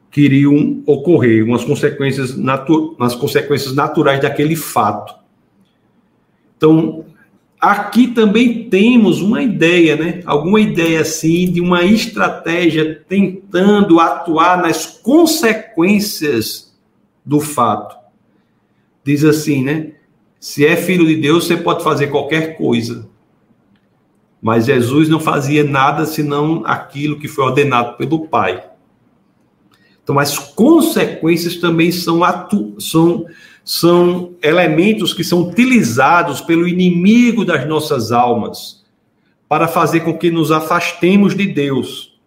que 0.10 0.22
iriam 0.22 0.82
ocorrer, 0.86 1.44
umas 1.44 1.66
consequências, 1.66 2.38
natu 2.38 2.96
umas 2.98 3.16
consequências 3.16 3.76
naturais 3.76 4.22
daquele 4.22 4.56
fato. 4.56 5.14
Então, 6.56 7.06
aqui 7.64 8.08
também 8.08 8.68
temos 8.70 9.22
uma 9.22 9.42
ideia, 9.42 9.96
né? 9.96 10.22
Alguma 10.26 10.60
ideia 10.60 11.00
assim 11.00 11.50
de 11.50 11.62
uma 11.62 11.82
estratégia 11.84 13.02
tentando 13.08 14.02
atuar 14.02 14.62
nas 14.62 14.86
consequências 14.86 16.76
do 17.26 17.40
fato. 17.40 17.96
Diz 19.02 19.24
assim, 19.24 19.64
né? 19.64 19.94
Se 20.42 20.66
é 20.66 20.76
filho 20.76 21.06
de 21.08 21.16
Deus, 21.16 21.46
você 21.46 21.56
pode 21.56 21.86
fazer 21.86 22.08
qualquer 22.08 22.58
coisa. 22.58 23.08
Mas 24.42 24.66
Jesus 24.66 25.08
não 25.08 25.22
fazia 25.22 25.64
nada 25.64 26.06
senão 26.06 26.64
aquilo 26.66 27.18
que 27.18 27.30
foi 27.30 27.46
ordenado 27.46 27.96
pelo 27.96 28.28
Pai. 28.28 28.62
Então, 30.04 30.20
as 30.20 30.38
consequências 30.38 31.56
também 31.56 31.94
são, 31.94 32.26
atu 32.26 32.76
são, 32.78 33.26
são 33.64 34.34
elementos 34.42 35.14
que 35.14 35.24
são 35.24 35.48
utilizados 35.48 36.42
pelo 36.42 36.68
inimigo 36.68 37.46
das 37.46 37.68
nossas 37.68 38.12
almas 38.12 38.84
para 39.48 39.68
fazer 39.68 40.00
com 40.02 40.18
que 40.18 40.32
nos 40.32 40.52
afastemos 40.52 41.36
de 41.36 41.46
Deus. 41.48 42.20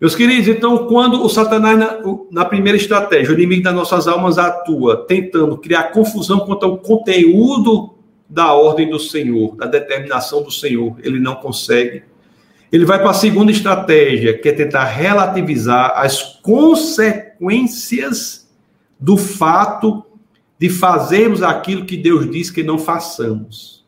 Meus 0.00 0.16
queridos, 0.16 0.48
então, 0.48 0.86
quando 0.86 1.22
o 1.24 1.28
Satanás, 1.28 1.78
na, 1.78 1.98
na, 2.30 2.44
primeira 2.44 2.78
estratégia, 2.78 3.30
o 3.30 3.34
inimigo 3.34 3.64
das 3.64 3.74
nossas 3.74 4.06
almas 4.06 4.38
atua, 4.38 5.04
tentando 5.08 5.58
criar 5.58 5.90
confusão 5.90 6.38
quanto 6.40 6.64
ao 6.64 6.78
conteúdo 6.78 7.94
da 8.28 8.52
ordem 8.52 8.88
do 8.88 9.00
Senhor, 9.00 9.56
da 9.56 9.66
determinação 9.66 10.42
do 10.42 10.52
Senhor, 10.52 10.96
ele 11.02 11.18
não 11.18 11.34
consegue. 11.34 12.04
Ele 12.70 12.84
vai 12.84 12.98
para 12.98 13.10
a 13.10 13.14
segunda 13.14 13.50
estratégia, 13.50 14.38
que 14.38 14.48
é 14.48 14.52
tentar 14.52 14.84
relativizar 14.84 15.92
as 15.96 16.22
consequências 16.22 18.46
do 19.00 19.16
fato 19.16 20.04
de 20.58 20.68
fazermos 20.68 21.42
aquilo 21.42 21.84
que 21.84 21.96
Deus 21.96 22.30
diz 22.30 22.50
que 22.50 22.62
não 22.62 22.78
façamos. 22.78 23.86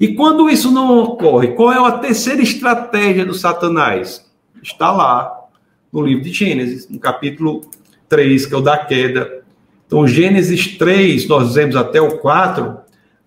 E 0.00 0.14
quando 0.14 0.50
isso 0.50 0.70
não 0.70 0.98
ocorre, 0.98 1.48
qual 1.48 1.72
é 1.72 1.78
a 1.78 1.98
terceira 1.98 2.42
estratégia 2.42 3.24
do 3.24 3.34
Satanás? 3.34 4.32
está 4.62 4.92
lá 4.92 5.48
no 5.92 6.02
livro 6.02 6.22
de 6.22 6.32
Gênesis, 6.32 6.88
no 6.88 6.98
capítulo 6.98 7.62
3, 8.08 8.46
que 8.46 8.54
é 8.54 8.56
o 8.56 8.60
da 8.60 8.78
queda. 8.78 9.44
Então, 9.86 10.06
Gênesis 10.06 10.78
3, 10.78 11.26
nós 11.28 11.48
dizemos 11.48 11.76
até 11.76 12.00
o 12.00 12.18
4. 12.18 12.78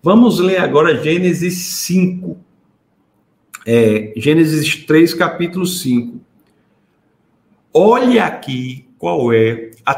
Vamos 0.02 0.40
ler 0.40 0.58
agora 0.58 1.02
Gênesis 1.02 1.54
5. 1.54 2.36
É, 3.64 4.12
Gênesis 4.16 4.84
3, 4.84 5.14
capítulo 5.14 5.66
5. 5.66 6.20
Olhe 7.72 8.18
aqui 8.18 8.88
qual 8.98 9.32
é 9.32 9.70
a, 9.86 9.92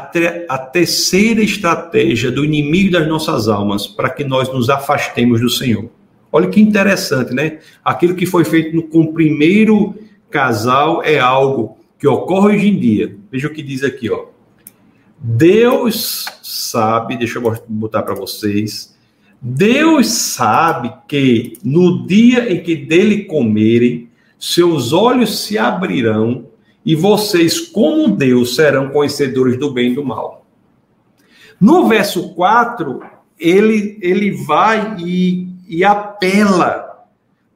a 0.49 0.57
terceira 0.59 1.41
estratégia 1.41 2.31
do 2.31 2.45
inimigo 2.45 2.91
das 2.91 3.07
nossas 3.07 3.47
almas 3.47 3.87
para 3.87 4.09
que 4.11 4.23
nós 4.23 4.47
nos 4.53 4.69
afastemos 4.69 5.41
do 5.41 5.49
Senhor. 5.49 5.89
Olha 6.31 6.47
que 6.47 6.61
interessante, 6.61 7.33
né? 7.33 7.57
Aquilo 7.83 8.13
que 8.13 8.27
foi 8.27 8.45
feito 8.45 8.75
no, 8.75 8.83
com 8.83 9.01
o 9.01 9.13
primeiro 9.13 9.95
casal 10.29 11.01
é 11.03 11.17
algo 11.17 11.79
que 11.97 12.07
ocorre 12.07 12.55
hoje 12.55 12.67
em 12.67 12.79
dia. 12.79 13.17
Veja 13.31 13.47
o 13.47 13.53
que 13.53 13.63
diz 13.63 13.83
aqui, 13.83 14.11
ó. 14.11 14.27
Deus 15.17 16.25
sabe, 16.43 17.17
deixa 17.17 17.39
eu 17.39 17.57
botar 17.67 18.03
para 18.03 18.13
vocês. 18.13 18.95
Deus 19.41 20.07
sabe 20.07 20.93
que 21.07 21.53
no 21.63 22.05
dia 22.05 22.53
em 22.53 22.61
que 22.61 22.75
dele 22.75 23.23
comerem, 23.23 24.07
seus 24.37 24.93
olhos 24.93 25.45
se 25.45 25.57
abrirão 25.57 26.48
e 26.85 26.95
vocês, 26.95 27.59
como 27.59 28.07
Deus, 28.07 28.55
serão 28.55 28.89
conhecedores 28.89 29.57
do 29.57 29.71
bem 29.71 29.91
e 29.91 29.95
do 29.95 30.03
mal. 30.03 30.45
No 31.59 31.87
verso 31.87 32.33
4, 32.33 33.01
ele, 33.37 33.97
ele 34.01 34.31
vai 34.31 34.95
e, 34.99 35.47
e 35.67 35.83
apela 35.83 37.05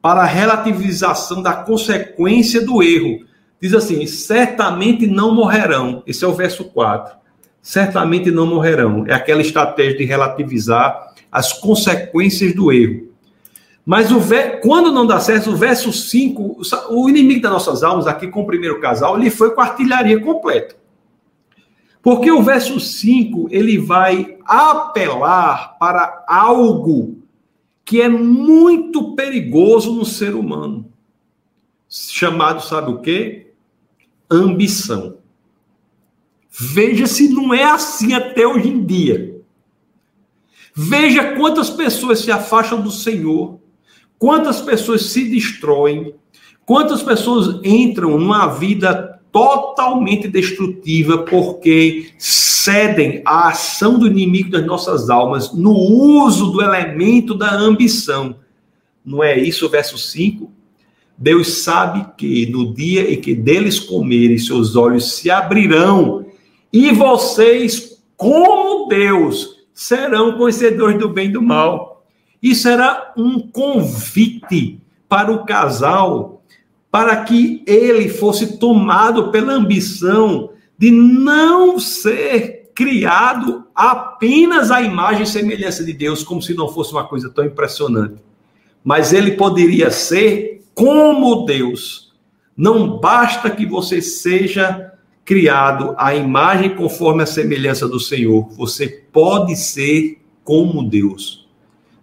para 0.02 0.20
a 0.20 0.26
relativização 0.26 1.40
da 1.40 1.54
consequência 1.54 2.60
do 2.60 2.82
erro. 2.82 3.24
Diz 3.60 3.72
assim: 3.72 4.06
certamente 4.06 5.06
não 5.06 5.34
morrerão. 5.34 6.02
Esse 6.06 6.24
é 6.24 6.28
o 6.28 6.34
verso 6.34 6.64
4. 6.64 7.16
Certamente 7.62 8.30
não 8.30 8.46
morrerão. 8.46 9.06
É 9.06 9.14
aquela 9.14 9.40
estratégia 9.40 9.96
de 9.96 10.04
relativizar 10.04 11.14
as 11.32 11.54
consequências 11.54 12.54
do 12.54 12.70
erro. 12.70 13.13
Mas 13.84 14.10
o 14.10 14.18
quando 14.62 14.90
não 14.90 15.06
dá 15.06 15.20
certo, 15.20 15.50
o 15.50 15.56
verso 15.56 15.92
5, 15.92 16.62
o 16.88 17.08
inimigo 17.08 17.42
das 17.42 17.52
nossas 17.52 17.82
almas, 17.82 18.06
aqui 18.06 18.28
com 18.28 18.42
o 18.42 18.46
primeiro 18.46 18.80
casal, 18.80 19.18
ele 19.18 19.30
foi 19.30 19.54
com 19.54 19.60
artilharia 19.60 20.18
completa. 20.20 20.74
Porque 22.02 22.30
o 22.30 22.42
verso 22.42 22.80
5, 22.80 23.48
ele 23.50 23.78
vai 23.78 24.38
apelar 24.44 25.76
para 25.78 26.24
algo 26.26 27.18
que 27.84 28.00
é 28.00 28.08
muito 28.08 29.14
perigoso 29.14 29.92
no 29.92 30.04
ser 30.04 30.34
humano. 30.34 30.90
Chamado, 31.88 32.62
sabe 32.62 32.90
o 32.90 33.00
quê? 33.00 33.52
Ambição. 34.30 35.18
Veja 36.50 37.06
se 37.06 37.28
não 37.28 37.52
é 37.52 37.64
assim 37.64 38.14
até 38.14 38.46
hoje 38.46 38.68
em 38.68 38.84
dia. 38.84 39.42
Veja 40.74 41.36
quantas 41.36 41.68
pessoas 41.68 42.20
se 42.20 42.32
afastam 42.32 42.80
do 42.80 42.90
Senhor 42.90 43.60
Quantas 44.18 44.60
pessoas 44.60 45.06
se 45.06 45.28
destroem? 45.28 46.14
Quantas 46.64 47.02
pessoas 47.02 47.60
entram 47.64 48.18
numa 48.18 48.46
vida 48.46 49.20
totalmente 49.30 50.28
destrutiva 50.28 51.18
porque 51.18 52.10
cedem 52.18 53.20
à 53.24 53.48
ação 53.48 53.98
do 53.98 54.06
inimigo 54.06 54.50
das 54.50 54.64
nossas 54.64 55.10
almas 55.10 55.52
no 55.52 55.72
uso 55.72 56.52
do 56.52 56.62
elemento 56.62 57.34
da 57.34 57.52
ambição? 57.52 58.36
Não 59.04 59.22
é 59.22 59.38
isso 59.38 59.66
o 59.66 59.68
verso 59.68 59.98
5? 59.98 60.50
Deus 61.16 61.62
sabe 61.62 62.06
que 62.16 62.46
no 62.46 62.72
dia 62.72 63.12
em 63.12 63.20
que 63.20 63.34
deles 63.34 63.78
comerem, 63.78 64.38
seus 64.38 64.74
olhos 64.74 65.12
se 65.12 65.30
abrirão 65.30 66.26
e 66.72 66.90
vocês, 66.90 68.02
como 68.16 68.88
Deus, 68.88 69.64
serão 69.72 70.36
conhecedores 70.36 70.98
do 70.98 71.08
bem 71.08 71.28
e 71.28 71.32
do 71.32 71.42
mal. 71.42 71.93
Isso 72.44 72.68
era 72.68 73.14
um 73.16 73.40
convite 73.40 74.78
para 75.08 75.32
o 75.32 75.46
casal, 75.46 76.42
para 76.90 77.24
que 77.24 77.62
ele 77.66 78.10
fosse 78.10 78.58
tomado 78.58 79.30
pela 79.30 79.54
ambição 79.54 80.50
de 80.76 80.90
não 80.90 81.80
ser 81.80 82.70
criado 82.74 83.64
apenas 83.74 84.70
a 84.70 84.82
imagem 84.82 85.22
e 85.22 85.26
semelhança 85.26 85.82
de 85.82 85.94
Deus, 85.94 86.22
como 86.22 86.42
se 86.42 86.52
não 86.52 86.68
fosse 86.68 86.92
uma 86.92 87.08
coisa 87.08 87.30
tão 87.30 87.46
impressionante. 87.46 88.16
Mas 88.84 89.14
ele 89.14 89.38
poderia 89.38 89.90
ser 89.90 90.66
como 90.74 91.46
Deus. 91.46 92.12
Não 92.54 92.98
basta 92.98 93.48
que 93.48 93.64
você 93.64 94.02
seja 94.02 94.92
criado 95.24 95.94
à 95.96 96.14
imagem 96.14 96.76
conforme 96.76 97.22
a 97.22 97.26
semelhança 97.26 97.88
do 97.88 97.98
Senhor, 97.98 98.50
você 98.50 98.86
pode 99.10 99.56
ser 99.56 100.20
como 100.44 100.86
Deus. 100.86 101.43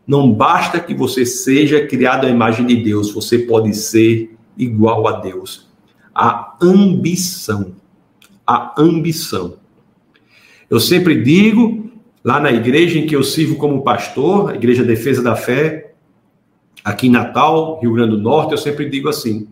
Não 0.06 0.32
basta 0.32 0.80
que 0.80 0.94
você 0.94 1.26
seja 1.26 1.86
criado 1.86 2.26
à 2.26 2.30
imagem 2.30 2.66
de 2.66 2.76
Deus, 2.78 3.12
você 3.12 3.40
pode 3.40 3.74
ser 3.74 4.36
igual 4.58 5.08
a 5.08 5.20
Deus. 5.20 5.70
A 6.14 6.58
ambição. 6.62 7.74
A 8.46 8.74
ambição. 8.78 9.56
Eu 10.70 10.80
sempre 10.80 11.22
digo, 11.22 11.92
lá 12.24 12.40
na 12.40 12.52
igreja 12.52 12.98
em 12.98 13.06
que 13.06 13.16
eu 13.16 13.24
sirvo 13.24 13.56
como 13.56 13.84
pastor, 13.84 14.52
a 14.52 14.56
Igreja 14.56 14.84
Defesa 14.84 15.22
da 15.22 15.36
Fé, 15.36 15.94
aqui 16.84 17.08
em 17.08 17.12
Natal, 17.12 17.80
Rio 17.82 17.94
Grande 17.94 18.12
do 18.12 18.22
Norte, 18.22 18.52
eu 18.52 18.58
sempre 18.58 18.90
digo 18.90 19.10
assim: 19.10 19.48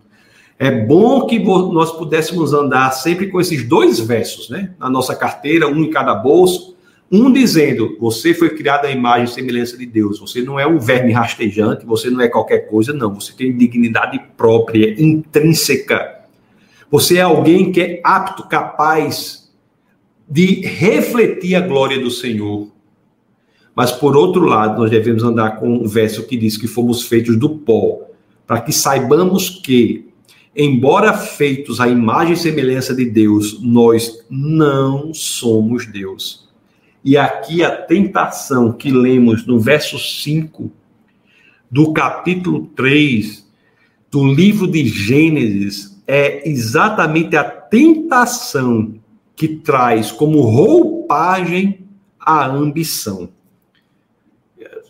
é 0.58 0.70
bom 0.70 1.26
que 1.26 1.38
nós 1.38 1.92
pudéssemos 1.92 2.52
andar 2.52 2.90
sempre 2.92 3.28
com 3.28 3.40
esses 3.40 3.66
dois 3.66 3.98
versos, 4.00 4.50
né? 4.50 4.74
Na 4.78 4.90
nossa 4.90 5.14
carteira, 5.14 5.68
um 5.68 5.84
em 5.84 5.90
cada 5.90 6.14
bolso, 6.14 6.76
um 7.12 7.32
dizendo, 7.32 7.96
você 7.98 8.32
foi 8.32 8.50
criado 8.50 8.84
à 8.84 8.90
imagem 8.90 9.24
e 9.24 9.28
semelhança 9.28 9.76
de 9.76 9.84
Deus, 9.84 10.20
você 10.20 10.42
não 10.42 10.60
é 10.60 10.66
um 10.66 10.78
verme 10.78 11.12
rastejante, 11.12 11.84
você 11.84 12.08
não 12.08 12.20
é 12.20 12.28
qualquer 12.28 12.68
coisa, 12.68 12.92
não, 12.92 13.12
você 13.12 13.32
tem 13.32 13.56
dignidade 13.56 14.20
própria, 14.36 14.94
intrínseca. 15.02 16.20
Você 16.88 17.18
é 17.18 17.22
alguém 17.22 17.72
que 17.72 17.80
é 17.80 18.00
apto, 18.04 18.48
capaz 18.48 19.50
de 20.28 20.60
refletir 20.64 21.56
a 21.56 21.60
glória 21.60 21.98
do 21.98 22.12
Senhor. 22.12 22.68
Mas, 23.74 23.90
por 23.90 24.16
outro 24.16 24.44
lado, 24.44 24.78
nós 24.78 24.90
devemos 24.90 25.24
andar 25.24 25.58
com 25.58 25.68
um 25.68 25.88
verso 25.88 26.26
que 26.26 26.36
diz 26.36 26.56
que 26.56 26.68
fomos 26.68 27.02
feitos 27.02 27.36
do 27.36 27.50
pó, 27.50 28.02
para 28.46 28.60
que 28.60 28.72
saibamos 28.72 29.48
que, 29.48 30.08
embora 30.54 31.12
feitos 31.12 31.80
à 31.80 31.88
imagem 31.88 32.34
e 32.34 32.36
semelhança 32.36 32.94
de 32.94 33.04
Deus, 33.04 33.60
nós 33.60 34.24
não 34.30 35.12
somos 35.12 35.86
Deus. 35.86 36.49
E 37.02 37.16
aqui 37.16 37.64
a 37.64 37.74
tentação 37.74 38.72
que 38.72 38.90
lemos 38.90 39.46
no 39.46 39.58
verso 39.58 39.98
5 39.98 40.70
do 41.70 41.92
capítulo 41.92 42.66
3 42.76 43.48
do 44.10 44.26
livro 44.26 44.66
de 44.66 44.86
Gênesis 44.86 46.02
é 46.06 46.48
exatamente 46.48 47.36
a 47.36 47.44
tentação 47.44 48.94
que 49.34 49.48
traz 49.48 50.12
como 50.12 50.40
roupagem 50.42 51.86
a 52.18 52.46
ambição. 52.46 53.30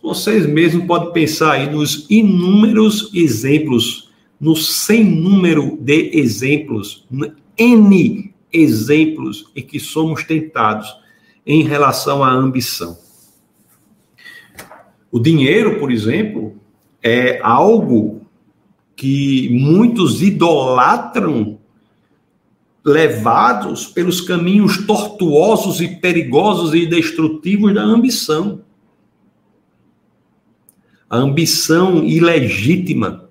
Vocês 0.02 0.46
mesmos 0.46 0.86
podem 0.86 1.12
pensar 1.12 1.52
aí 1.52 1.70
nos 1.70 2.06
inúmeros 2.10 3.10
exemplos, 3.14 4.10
no 4.40 4.56
sem 4.56 5.04
número 5.04 5.76
de 5.80 6.18
exemplos, 6.18 7.06
N 7.56 8.34
exemplos 8.50 9.52
em 9.54 9.62
que 9.62 9.78
somos 9.78 10.24
tentados 10.24 10.99
em 11.50 11.64
relação 11.64 12.22
à 12.22 12.30
ambição. 12.30 12.96
O 15.10 15.18
dinheiro, 15.18 15.80
por 15.80 15.90
exemplo, 15.90 16.54
é 17.02 17.40
algo 17.42 18.24
que 18.94 19.48
muitos 19.50 20.22
idolatram, 20.22 21.58
levados 22.84 23.84
pelos 23.84 24.20
caminhos 24.20 24.86
tortuosos 24.86 25.80
e 25.80 25.88
perigosos 25.88 26.72
e 26.72 26.86
destrutivos 26.86 27.74
da 27.74 27.82
ambição. 27.82 28.62
A 31.08 31.16
ambição 31.16 32.04
ilegítima 32.04 33.28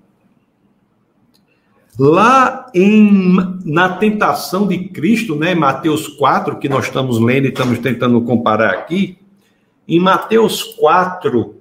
Lá 2.00 2.68
em, 2.74 3.36
na 3.66 3.90
tentação 3.90 4.66
de 4.66 4.78
Cristo, 4.86 5.36
né, 5.36 5.54
Mateus 5.54 6.08
4, 6.08 6.56
que 6.58 6.70
nós 6.70 6.86
estamos 6.86 7.20
lendo 7.20 7.48
e 7.48 7.50
estamos 7.50 7.78
tentando 7.80 8.22
comparar 8.22 8.70
aqui, 8.70 9.18
em 9.86 10.00
Mateus 10.00 10.64
4, 10.64 11.56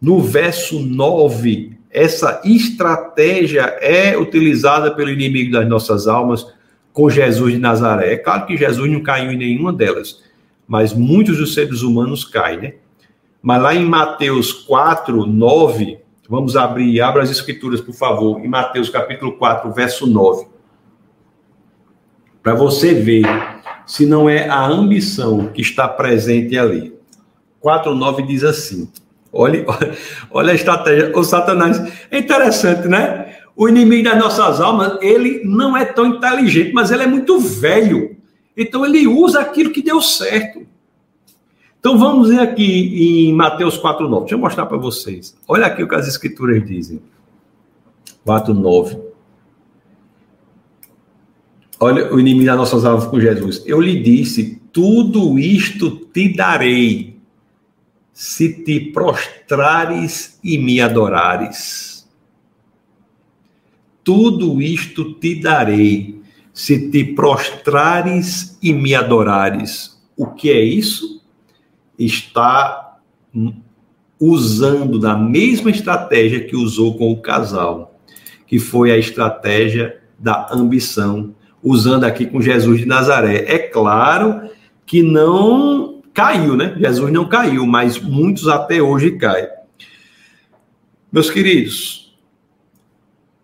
no 0.00 0.20
verso 0.20 0.78
9, 0.78 1.76
essa 1.90 2.40
estratégia 2.44 3.62
é 3.80 4.16
utilizada 4.16 4.94
pelo 4.94 5.10
inimigo 5.10 5.50
das 5.50 5.68
nossas 5.68 6.06
almas 6.06 6.46
com 6.92 7.10
Jesus 7.10 7.54
de 7.54 7.58
Nazaré. 7.58 8.12
É 8.12 8.16
claro 8.16 8.46
que 8.46 8.56
Jesus 8.56 8.88
não 8.88 9.00
caiu 9.00 9.32
em 9.32 9.36
nenhuma 9.36 9.72
delas, 9.72 10.22
mas 10.68 10.92
muitos 10.92 11.38
dos 11.38 11.52
seres 11.52 11.82
humanos 11.82 12.24
caem, 12.24 12.60
né? 12.60 12.74
Mas 13.42 13.60
lá 13.60 13.74
em 13.74 13.84
Mateus 13.84 14.52
4, 14.52 15.26
9, 15.26 15.98
Vamos 16.28 16.56
abrir, 16.56 17.00
abra 17.02 17.22
as 17.22 17.30
escrituras, 17.30 17.80
por 17.80 17.94
favor, 17.94 18.40
em 18.40 18.48
Mateus 18.48 18.88
capítulo 18.88 19.32
4, 19.32 19.70
verso 19.72 20.06
9. 20.06 20.46
Para 22.42 22.54
você 22.54 22.94
ver 22.94 23.24
se 23.86 24.06
não 24.06 24.28
é 24.28 24.48
a 24.48 24.64
ambição 24.66 25.48
que 25.48 25.60
está 25.60 25.86
presente 25.86 26.58
ali. 26.58 26.94
4, 27.60 27.94
9 27.94 28.22
diz 28.22 28.42
assim. 28.42 28.90
Olha, 29.32 29.66
olha 30.30 30.52
a 30.52 30.54
estratégia. 30.54 31.12
O 31.14 31.24
Satanás. 31.24 31.80
É 32.10 32.18
interessante, 32.18 32.88
né? 32.88 33.36
O 33.56 33.68
inimigo 33.68 34.08
das 34.08 34.18
nossas 34.18 34.60
almas, 34.60 34.98
ele 35.02 35.42
não 35.44 35.76
é 35.76 35.84
tão 35.84 36.06
inteligente, 36.06 36.72
mas 36.72 36.90
ele 36.90 37.02
é 37.02 37.06
muito 37.06 37.38
velho. 37.38 38.16
Então 38.56 38.84
ele 38.84 39.06
usa 39.06 39.40
aquilo 39.40 39.70
que 39.70 39.82
deu 39.82 40.00
certo. 40.00 40.66
Então 41.84 41.98
vamos 41.98 42.30
ver 42.30 42.40
aqui 42.40 43.26
em 43.28 43.34
Mateus 43.34 43.78
4,9. 43.78 44.20
Deixa 44.20 44.34
eu 44.36 44.38
mostrar 44.38 44.64
para 44.64 44.78
vocês. 44.78 45.36
Olha 45.46 45.66
aqui 45.66 45.82
o 45.82 45.86
que 45.86 45.94
as 45.94 46.08
escrituras 46.08 46.66
dizem. 46.66 46.98
4,9. 48.26 48.98
Olha 51.78 52.10
o 52.10 52.18
inimigo 52.18 52.46
das 52.46 52.56
nossas 52.56 52.86
almas 52.86 53.04
com 53.04 53.20
Jesus. 53.20 53.62
Eu 53.66 53.82
lhe 53.82 54.02
disse: 54.02 54.62
tudo 54.72 55.38
isto 55.38 55.90
te 55.90 56.34
darei, 56.34 57.18
se 58.14 58.64
te 58.64 58.80
prostrares 58.80 60.40
e 60.42 60.56
me 60.56 60.80
adorares. 60.80 62.08
tudo 64.02 64.62
isto 64.62 65.12
te 65.16 65.34
darei, 65.34 66.18
se 66.50 66.90
te 66.90 67.04
prostrares 67.04 68.58
e 68.62 68.72
me 68.72 68.94
adorares. 68.94 70.02
O 70.16 70.28
que 70.28 70.50
é 70.50 70.62
isso? 70.62 71.13
Está 71.98 72.98
usando 74.18 74.98
da 74.98 75.16
mesma 75.16 75.70
estratégia 75.70 76.44
que 76.44 76.56
usou 76.56 76.96
com 76.96 77.12
o 77.12 77.20
casal, 77.20 77.98
que 78.46 78.58
foi 78.58 78.90
a 78.90 78.98
estratégia 78.98 80.00
da 80.18 80.48
ambição, 80.52 81.34
usando 81.62 82.04
aqui 82.04 82.26
com 82.26 82.40
Jesus 82.40 82.80
de 82.80 82.86
Nazaré. 82.86 83.44
É 83.46 83.58
claro 83.58 84.48
que 84.86 85.02
não 85.02 86.02
caiu, 86.12 86.56
né? 86.56 86.76
Jesus 86.78 87.12
não 87.12 87.28
caiu, 87.28 87.66
mas 87.66 87.98
muitos 87.98 88.48
até 88.48 88.80
hoje 88.80 89.12
caem. 89.12 89.48
Meus 91.10 91.30
queridos, 91.30 92.16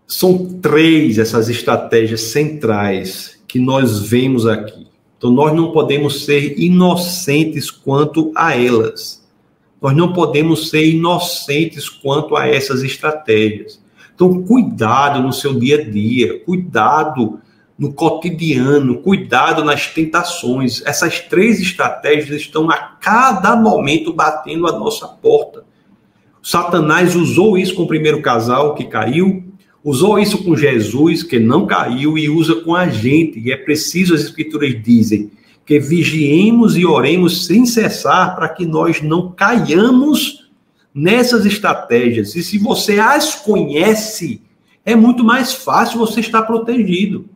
são 0.07 0.61
três 0.61 1.19
essas 1.19 1.49
estratégias 1.49 2.21
centrais 2.21 3.41
que 3.47 3.59
nós 3.59 4.01
vemos 4.01 4.47
aqui. 4.47 4.90
Então, 5.21 5.31
nós 5.31 5.53
não 5.53 5.71
podemos 5.71 6.25
ser 6.25 6.59
inocentes 6.59 7.71
quanto 7.71 8.33
a 8.35 8.57
elas. 8.57 9.23
Nós 9.79 9.95
não 9.95 10.15
podemos 10.15 10.71
ser 10.71 10.83
inocentes 10.95 11.91
quanto 11.91 12.35
a 12.35 12.49
essas 12.49 12.83
estratégias. 12.83 13.79
Então, 14.15 14.43
cuidado 14.45 15.21
no 15.21 15.31
seu 15.31 15.53
dia 15.53 15.77
a 15.77 15.85
dia, 15.85 16.43
cuidado 16.43 17.39
no 17.79 17.93
cotidiano, 17.93 19.03
cuidado 19.03 19.63
nas 19.63 19.89
tentações. 19.89 20.83
Essas 20.87 21.21
três 21.21 21.61
estratégias 21.61 22.41
estão 22.41 22.71
a 22.71 22.79
cada 22.79 23.55
momento 23.55 24.15
batendo 24.15 24.67
a 24.67 24.73
nossa 24.73 25.07
porta. 25.07 25.65
Satanás 26.43 27.15
usou 27.15 27.59
isso 27.59 27.75
com 27.75 27.83
o 27.83 27.89
primeiro 27.89 28.23
casal 28.23 28.75
que 28.75 28.85
caiu, 28.85 29.50
usou 29.85 30.19
isso 30.19 30.43
com 30.45 30.57
Jesus, 30.57 31.23
que 31.23 31.39
não 31.39 31.67
caiu, 31.67 32.17
e 32.19 32.29
usa 32.29 32.57
com 32.57 32.75
a 32.75 32.89
gente. 32.89 33.39
E 33.39 33.53
é 33.53 33.57
preciso, 33.57 34.15
as 34.15 34.23
Escrituras 34.23 34.75
dizem, 34.83 35.31
que 35.65 35.79
vigiemos 35.79 36.77
e 36.77 36.85
oremos 36.85 37.47
sem 37.47 37.65
cessar 37.65 38.35
para 38.35 38.49
que 38.49 38.67
nós 38.67 39.01
não 39.01 39.31
caiamos 39.31 40.51
nessas 40.95 41.47
estratégias. 41.47 42.35
E 42.35 42.43
se 42.43 42.59
você 42.59 42.99
as 42.99 43.35
conhece, 43.35 44.43
é 44.85 44.97
muito 44.97 45.23
mais 45.23 45.53
fácil 45.53 45.99
você 45.99 46.21
estar 46.21 46.43
protegido. 46.43 47.27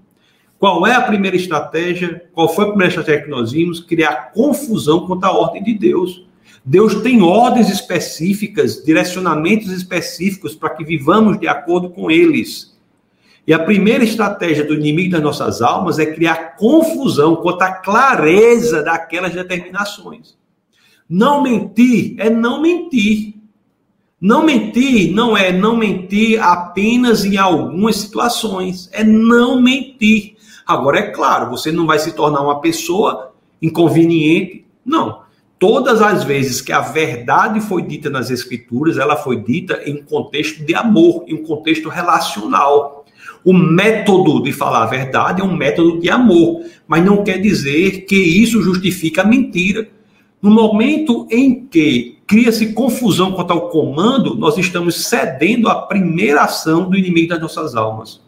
Qual 0.59 0.87
é 0.87 0.95
a 0.95 1.03
primeira 1.03 1.37
estratégia? 1.37 2.25
Qual 2.33 2.49
foi 2.49 2.65
a 2.65 2.69
primeira 2.69 2.89
estratégia 2.89 3.23
que 3.23 3.31
nós 3.31 3.53
vimos? 3.53 3.81
Criar 3.81 4.33
confusão 4.33 5.07
contra 5.07 5.29
a 5.29 5.33
ordem 5.33 5.63
de 5.63 5.75
Deus. 5.75 6.27
Deus 6.65 6.95
tem 7.03 7.21
ordens 7.23 7.69
específicas, 7.69 8.83
direcionamentos 8.83 9.71
específicos 9.71 10.55
para 10.55 10.71
que 10.71 10.83
vivamos 10.83 11.39
de 11.39 11.47
acordo 11.47 11.91
com 11.91 12.11
eles. 12.11 12.75
E 13.47 13.53
a 13.53 13.59
primeira 13.59 14.03
estratégia 14.03 14.65
do 14.65 14.73
inimigo 14.73 15.13
das 15.13 15.23
nossas 15.23 15.61
almas 15.61 15.99
é 15.99 16.07
criar 16.07 16.57
confusão 16.57 17.37
quanto 17.37 17.61
à 17.61 17.73
clareza 17.73 18.83
daquelas 18.83 19.35
determinações. 19.35 20.39
Não 21.07 21.43
mentir 21.43 22.15
é 22.19 22.31
não 22.31 22.63
mentir. 22.63 23.35
Não 24.19 24.43
mentir 24.43 25.15
não 25.15 25.37
é 25.37 25.53
não 25.53 25.77
mentir 25.77 26.43
apenas 26.43 27.27
em 27.27 27.37
algumas 27.37 27.97
situações, 27.97 28.89
é 28.91 29.05
não 29.05 29.61
mentir. 29.61 30.37
Agora, 30.67 31.01
é 31.01 31.11
claro, 31.11 31.51
você 31.51 31.71
não 31.71 31.87
vai 31.87 31.99
se 31.99 32.13
tornar 32.13 32.41
uma 32.41 32.59
pessoa 32.63 33.35
inconveniente. 33.61 34.65
Não. 34.83 35.24
Todas 35.67 36.03
as 36.03 36.25
vezes 36.25 36.61
que 36.61 36.73
a 36.73 36.83
verdade 36.83 37.59
foi 37.59 37.81
dita 37.81 38.11
nas 38.11 38.31
Escrituras, 38.31 38.99
ela 38.99 39.17
foi 39.17 39.43
dita 39.43 39.81
em 39.87 39.95
um 39.95 40.03
contexto 40.03 40.63
de 40.63 40.75
amor, 40.75 41.25
em 41.27 41.33
um 41.33 41.43
contexto 41.43 41.89
relacional. 41.89 43.07
O 43.43 43.55
método 43.55 44.43
de 44.43 44.53
falar 44.53 44.83
a 44.83 44.87
verdade 44.87 45.41
é 45.41 45.45
um 45.45 45.57
método 45.57 45.99
de 46.01 46.11
amor, 46.11 46.61
mas 46.87 47.03
não 47.03 47.25
quer 47.25 47.39
dizer 47.41 48.03
que 48.03 48.15
isso 48.15 48.61
justifica 48.61 49.23
a 49.23 49.25
mentira. 49.25 49.89
No 50.43 50.51
momento 50.51 51.27
em 51.31 51.65
que 51.65 52.19
cria-se 52.27 52.75
confusão 52.75 53.33
quanto 53.33 53.55
ao 53.55 53.71
comando, 53.71 54.35
nós 54.35 54.59
estamos 54.59 55.07
cedendo 55.07 55.71
à 55.71 55.77
primeira 55.77 56.43
ação 56.43 56.91
do 56.91 56.99
inimigo 56.99 57.29
das 57.29 57.41
nossas 57.41 57.75
almas. 57.75 58.21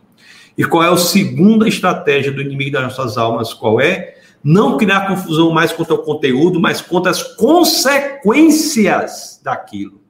E 0.56 0.64
qual 0.64 0.82
é 0.82 0.88
a 0.88 0.96
segunda 0.96 1.68
estratégia 1.68 2.32
do 2.32 2.40
inimigo 2.40 2.70
das 2.70 2.84
nossas 2.84 3.18
almas? 3.18 3.52
Qual 3.52 3.78
é? 3.78 4.15
Não 4.46 4.76
criar 4.76 5.08
confusão 5.08 5.50
mais 5.50 5.72
contra 5.72 5.94
o 5.94 5.98
conteúdo, 5.98 6.60
mas 6.60 6.80
contra 6.80 7.10
as 7.10 7.20
consequências 7.34 9.40
daquilo. 9.42 10.00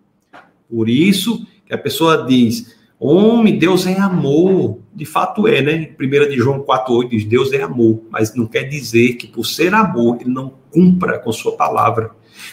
Por 0.68 0.90
isso 0.90 1.46
que 1.64 1.72
a 1.72 1.78
pessoa 1.78 2.26
diz: 2.28 2.76
Homem, 3.00 3.58
Deus 3.58 3.86
é 3.86 3.98
amor. 3.98 4.80
De 4.94 5.06
fato 5.06 5.48
é, 5.48 5.62
né? 5.62 5.88
1 5.98 6.28
de 6.28 6.36
João 6.36 6.60
4,8 6.60 7.08
diz: 7.08 7.24
Deus 7.24 7.50
é 7.54 7.62
amor, 7.62 8.02
mas 8.10 8.34
não 8.34 8.46
quer 8.46 8.64
dizer 8.64 9.14
que 9.14 9.26
por 9.26 9.46
ser 9.46 9.72
amor 9.72 10.18
ele 10.20 10.28
não 10.28 10.52
cumpra 10.70 11.18
com 11.18 11.32
sua 11.32 11.56
palavra. 11.56 12.10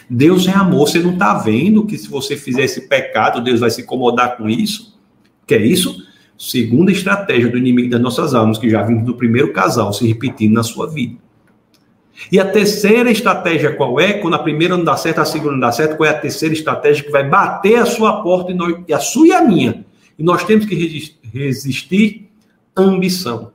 Deus 0.08 0.48
é 0.48 0.52
amor. 0.52 0.88
Você 0.88 1.00
não 1.00 1.12
está 1.12 1.34
vendo 1.34 1.84
que 1.84 1.98
se 1.98 2.08
você 2.08 2.34
fizer 2.34 2.64
esse 2.64 2.88
pecado, 2.88 3.44
Deus 3.44 3.60
vai 3.60 3.68
se 3.68 3.82
incomodar 3.82 4.38
com 4.38 4.48
isso? 4.48 4.98
Que 5.46 5.56
é 5.56 5.62
isso? 5.62 6.02
Segunda 6.38 6.90
estratégia 6.90 7.50
do 7.50 7.58
inimigo 7.58 7.90
das 7.90 8.00
nossas 8.00 8.34
almas, 8.34 8.56
que 8.56 8.70
já 8.70 8.82
vimos 8.82 9.04
do 9.04 9.14
primeiro 9.14 9.52
casal 9.52 9.92
se 9.92 10.08
repetindo 10.08 10.54
na 10.54 10.62
sua 10.62 10.88
vida. 10.88 11.22
E 12.30 12.38
a 12.38 12.44
terceira 12.44 13.10
estratégia 13.10 13.74
qual 13.74 13.98
é? 13.98 14.14
Quando 14.14 14.34
a 14.34 14.38
primeira 14.38 14.76
não 14.76 14.84
dá 14.84 14.96
certo, 14.96 15.20
a 15.20 15.24
segunda 15.24 15.52
não 15.52 15.60
dá 15.60 15.72
certo, 15.72 15.96
qual 15.96 16.08
é 16.08 16.12
a 16.12 16.18
terceira 16.18 16.54
estratégia 16.54 17.04
que 17.04 17.10
vai 17.10 17.28
bater 17.28 17.76
a 17.76 17.86
sua 17.86 18.22
porta, 18.22 18.52
e, 18.52 18.54
nós, 18.54 18.76
e 18.86 18.94
a 18.94 19.00
sua 19.00 19.26
e 19.26 19.32
a 19.32 19.42
minha? 19.42 19.84
E 20.18 20.22
nós 20.22 20.44
temos 20.44 20.64
que 20.64 20.74
resistir 21.32 22.30
ambição. 22.76 23.52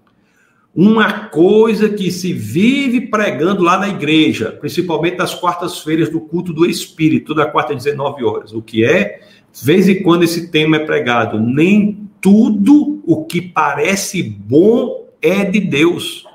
Uma 0.76 1.28
coisa 1.30 1.90
que 1.90 2.12
se 2.12 2.32
vive 2.32 3.02
pregando 3.02 3.64
lá 3.64 3.78
na 3.78 3.90
igreja, 3.90 4.52
principalmente 4.52 5.18
nas 5.18 5.34
quartas-feiras 5.34 6.10
do 6.10 6.22
culto 6.22 6.54
do 6.54 6.66
Espírito, 6.66 7.34
da 7.34 7.46
quarta 7.46 7.74
às 7.74 7.84
19 7.84 8.24
horas. 8.24 8.54
O 8.54 8.62
que 8.62 8.86
é? 8.86 9.20
De 9.52 9.66
vez 9.66 9.90
em 9.90 10.04
quando 10.04 10.24
esse 10.24 10.52
tema 10.52 10.78
é 10.78 10.86
pregado. 10.86 11.40
Nem 11.40 12.08
tudo 12.22 13.02
o 13.06 13.26
que 13.26 13.42
parece 13.42 14.22
bom 14.22 15.08
é 15.22 15.44
de 15.44 15.60
Deus. 15.60 16.26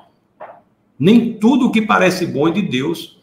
Nem 0.99 1.35
tudo 1.35 1.71
que 1.71 1.83
parece 1.83 2.27
bom 2.27 2.49
é 2.49 2.51
de 2.53 2.63
Deus. 2.63 3.21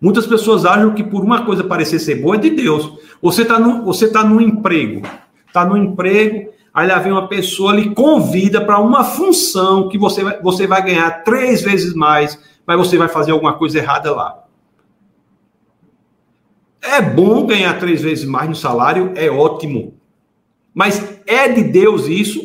Muitas 0.00 0.26
pessoas 0.26 0.64
acham 0.64 0.94
que 0.94 1.02
por 1.02 1.24
uma 1.24 1.44
coisa 1.44 1.64
parecer 1.64 1.98
ser 1.98 2.16
boa 2.16 2.36
é 2.36 2.38
de 2.38 2.50
Deus. 2.50 2.92
Você 3.20 3.42
está 3.42 3.58
no, 3.58 3.84
você 3.84 4.10
tá 4.10 4.22
no 4.24 4.40
emprego, 4.40 5.02
está 5.46 5.64
no 5.64 5.76
emprego, 5.76 6.52
aí 6.72 6.86
lá 6.86 6.98
vem 6.98 7.12
uma 7.12 7.26
pessoa 7.26 7.72
lhe 7.72 7.94
convida 7.94 8.64
para 8.64 8.78
uma 8.78 9.02
função 9.02 9.88
que 9.88 9.98
você 9.98 10.22
vai, 10.22 10.40
você 10.40 10.66
vai 10.66 10.82
ganhar 10.84 11.24
três 11.24 11.62
vezes 11.62 11.94
mais, 11.94 12.38
mas 12.64 12.78
você 12.78 12.96
vai 12.96 13.08
fazer 13.08 13.32
alguma 13.32 13.54
coisa 13.54 13.78
errada 13.78 14.14
lá. 14.14 14.44
É 16.80 17.02
bom 17.02 17.44
ganhar 17.44 17.78
três 17.78 18.00
vezes 18.00 18.24
mais 18.24 18.48
no 18.48 18.54
salário, 18.54 19.12
é 19.16 19.28
ótimo. 19.28 19.94
Mas 20.72 21.20
é 21.26 21.48
de 21.48 21.64
Deus 21.64 22.06
isso? 22.06 22.40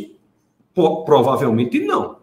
Provavelmente 0.73 1.79
não. 1.79 2.22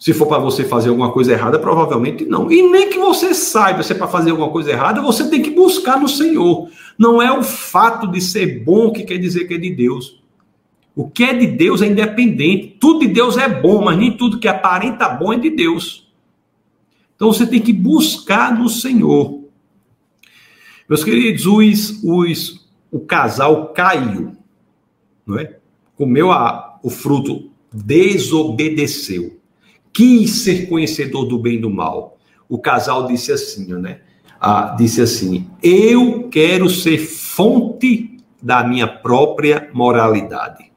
Se 0.00 0.14
for 0.14 0.26
para 0.26 0.38
você 0.38 0.64
fazer 0.64 0.88
alguma 0.88 1.12
coisa 1.12 1.32
errada, 1.32 1.58
provavelmente 1.58 2.24
não. 2.24 2.50
E 2.50 2.62
nem 2.62 2.88
que 2.88 2.98
você 2.98 3.34
saiba 3.34 3.82
se 3.82 3.92
é 3.92 3.94
para 3.94 4.08
fazer 4.08 4.30
alguma 4.30 4.48
coisa 4.48 4.70
errada, 4.70 5.02
você 5.02 5.28
tem 5.28 5.42
que 5.42 5.50
buscar 5.50 6.00
no 6.00 6.08
Senhor. 6.08 6.70
Não 6.98 7.20
é 7.20 7.30
o 7.30 7.42
fato 7.42 8.06
de 8.06 8.18
ser 8.18 8.64
bom 8.64 8.90
que 8.90 9.02
quer 9.02 9.18
dizer 9.18 9.44
que 9.44 9.52
é 9.52 9.58
de 9.58 9.68
Deus. 9.68 10.18
O 10.96 11.06
que 11.06 11.22
é 11.22 11.34
de 11.34 11.46
Deus 11.46 11.82
é 11.82 11.86
independente. 11.86 12.78
Tudo 12.80 13.00
de 13.00 13.08
Deus 13.08 13.36
é 13.36 13.46
bom, 13.46 13.84
mas 13.84 13.98
nem 13.98 14.16
tudo 14.16 14.40
que 14.40 14.48
aparenta 14.48 15.06
bom 15.06 15.34
é 15.34 15.38
de 15.38 15.50
Deus. 15.50 16.10
Então 17.14 17.30
você 17.30 17.46
tem 17.46 17.60
que 17.60 17.72
buscar 17.72 18.58
no 18.58 18.70
Senhor. 18.70 19.44
Meus 20.88 21.04
queridos, 21.04 21.44
os, 21.44 22.02
os, 22.02 22.70
o 22.90 23.00
casal 23.00 23.66
caiu, 23.74 24.32
não 25.26 25.38
é? 25.38 25.58
Comeu 25.94 26.32
a, 26.32 26.80
o 26.82 26.88
fruto, 26.88 27.50
desobedeceu 27.70 29.39
quis 29.92 30.30
ser 30.42 30.68
conhecedor 30.68 31.26
do 31.26 31.38
bem 31.38 31.54
e 31.54 31.60
do 31.60 31.70
mal. 31.70 32.18
O 32.48 32.58
casal 32.58 33.06
disse 33.06 33.32
assim, 33.32 33.72
né? 33.74 34.00
Ah, 34.40 34.74
disse 34.76 35.02
assim: 35.02 35.46
Eu 35.62 36.28
quero 36.30 36.70
ser 36.70 36.98
fonte 36.98 38.16
da 38.42 38.64
minha 38.64 38.86
própria 38.86 39.68
moralidade. 39.72 40.70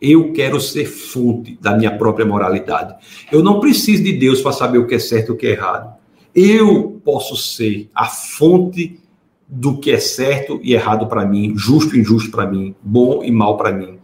Eu 0.00 0.32
quero 0.32 0.60
ser 0.60 0.86
fonte 0.86 1.56
da 1.60 1.76
minha 1.76 1.96
própria 1.96 2.26
moralidade. 2.26 2.96
Eu 3.30 3.42
não 3.42 3.60
preciso 3.60 4.02
de 4.02 4.14
Deus 4.14 4.40
para 4.40 4.52
saber 4.52 4.78
o 4.78 4.86
que 4.86 4.96
é 4.96 4.98
certo 4.98 5.28
e 5.28 5.32
o 5.32 5.36
que 5.36 5.46
é 5.46 5.50
errado. 5.50 5.94
Eu 6.34 7.00
posso 7.04 7.36
ser 7.36 7.88
a 7.94 8.06
fonte 8.06 8.98
do 9.46 9.78
que 9.78 9.90
é 9.90 10.00
certo 10.00 10.58
e 10.62 10.74
errado 10.74 11.06
para 11.06 11.26
mim, 11.26 11.52
justo 11.56 11.96
e 11.96 12.00
injusto 12.00 12.30
para 12.30 12.46
mim, 12.46 12.74
bom 12.82 13.22
e 13.22 13.30
mal 13.30 13.56
para 13.56 13.72
mim. 13.72 13.99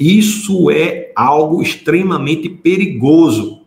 Isso 0.00 0.70
é 0.70 1.12
algo 1.14 1.60
extremamente 1.60 2.48
perigoso. 2.48 3.60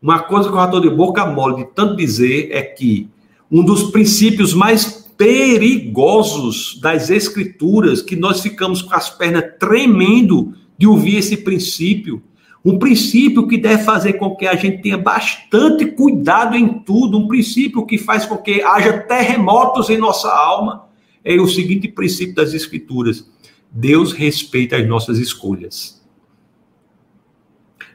Uma 0.00 0.18
coisa 0.20 0.50
que 0.50 0.56
eu 0.56 0.64
estou 0.64 0.80
de 0.80 0.88
boca 0.88 1.26
mole 1.26 1.56
de 1.56 1.64
tanto 1.74 1.94
dizer 1.94 2.48
é 2.52 2.62
que 2.62 3.06
um 3.52 3.62
dos 3.62 3.90
princípios 3.90 4.54
mais 4.54 5.04
perigosos 5.14 6.80
das 6.80 7.10
escrituras, 7.10 8.00
que 8.00 8.16
nós 8.16 8.40
ficamos 8.40 8.80
com 8.80 8.94
as 8.94 9.10
pernas 9.10 9.44
tremendo 9.60 10.54
de 10.78 10.86
ouvir 10.86 11.16
esse 11.16 11.36
princípio. 11.36 12.22
Um 12.64 12.78
princípio 12.78 13.46
que 13.46 13.58
deve 13.58 13.84
fazer 13.84 14.14
com 14.14 14.34
que 14.34 14.46
a 14.46 14.56
gente 14.56 14.80
tenha 14.80 14.96
bastante 14.96 15.84
cuidado 15.84 16.56
em 16.56 16.78
tudo, 16.78 17.18
um 17.18 17.28
princípio 17.28 17.84
que 17.84 17.98
faz 17.98 18.24
com 18.24 18.38
que 18.38 18.62
haja 18.62 19.00
terremotos 19.00 19.90
em 19.90 19.98
nossa 19.98 20.30
alma. 20.34 20.86
É 21.22 21.34
o 21.36 21.46
seguinte 21.46 21.88
princípio 21.88 22.34
das 22.34 22.54
Escrituras: 22.54 23.28
Deus 23.76 24.12
respeita 24.12 24.76
as 24.76 24.86
nossas 24.86 25.18
escolhas. 25.18 26.00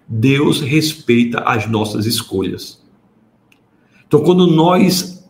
Deus 0.06 0.60
respeita 0.60 1.40
as 1.40 1.70
nossas 1.70 2.06
escolhas. 2.06 2.84
Então, 4.06 4.22
quando 4.22 4.46
nós 4.46 5.26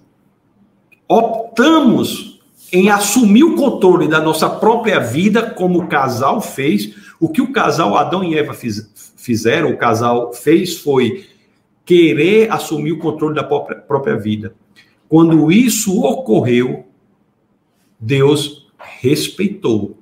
optamos 1.08 2.41
em 2.72 2.89
assumir 2.89 3.43
o 3.43 3.56
controle 3.56 4.08
da 4.08 4.20
nossa 4.20 4.50
própria 4.50 5.00
vida, 5.00 5.52
como 5.52 5.84
o 5.84 5.88
casal 5.88 6.41
fez, 6.41 6.95
o 7.20 7.30
que 7.30 7.41
o 7.41 7.52
casal 7.52 7.95
Adão 7.95 8.24
e 8.24 8.36
Eva 8.36 8.56
fiz, 8.56 9.14
fizeram, 9.18 9.70
o 9.70 9.78
casal 9.78 10.34
fez 10.34 10.80
foi 10.80 11.28
querer 11.86 12.52
assumir 12.52 12.93
o 12.93 13.00
controle 13.00 13.36
da 13.36 13.43
própria, 13.43 13.78
própria 13.78 14.18
vida. 14.18 14.56
Quando 15.08 15.52
isso 15.52 16.02
ocorreu, 16.02 16.88
Deus 18.00 18.68
respeitou. 18.80 19.99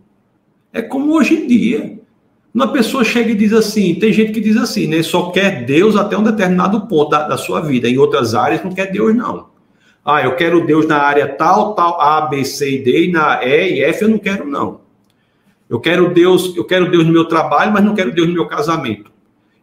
É 0.74 0.82
como 0.82 1.13
hoje 1.13 1.34
em 1.36 1.47
dia. 1.47 1.99
Uma 2.53 2.72
pessoa 2.72 3.03
chega 3.03 3.32
e 3.32 3.36
diz 3.36 3.53
assim, 3.53 3.95
tem 3.95 4.11
gente 4.11 4.32
que 4.32 4.41
diz 4.41 4.57
assim, 4.57 4.88
né? 4.88 5.03
Só 5.03 5.30
quer 5.30 5.63
Deus 5.65 5.95
até 5.95 6.18
um 6.18 6.24
determinado 6.24 6.88
ponto 6.88 7.11
da, 7.11 7.28
da 7.28 7.38
sua 7.38 7.61
vida. 7.61 7.88
Em 7.88 7.99
outras 7.99 8.34
áreas 8.34 8.63
não 8.63 8.72
quer 8.72 8.91
Deus, 8.91 9.15
não. 9.15 9.49
Ah, 10.03 10.24
eu 10.24 10.36
quero 10.36 10.65
Deus 10.65 10.88
na 10.88 10.97
área 10.97 11.28
tal, 11.28 11.76
tal, 11.76 12.01
A, 12.01 12.22
B, 12.22 12.43
C 12.45 12.76
e 12.76 12.84
D, 12.84 13.05
e 13.05 13.11
na 13.11 13.43
E 13.43 13.74
e 13.74 13.84
F 13.84 14.03
eu 14.03 14.09
não 14.09 14.18
quero, 14.18 14.49
não. 14.49 14.82
Eu 15.70 15.80
quero 15.80 16.13
Deus, 16.13 16.55
eu 16.55 16.63
quero 16.63 16.89
Deus 16.89 17.05
no 17.05 17.11
meu 17.11 17.26
trabalho, 17.26 17.74
mas 17.74 17.84
não 17.84 17.93
quero 17.93 18.13
Deus 18.13 18.28
no 18.28 18.34
meu 18.34 18.47
casamento. 18.47 19.11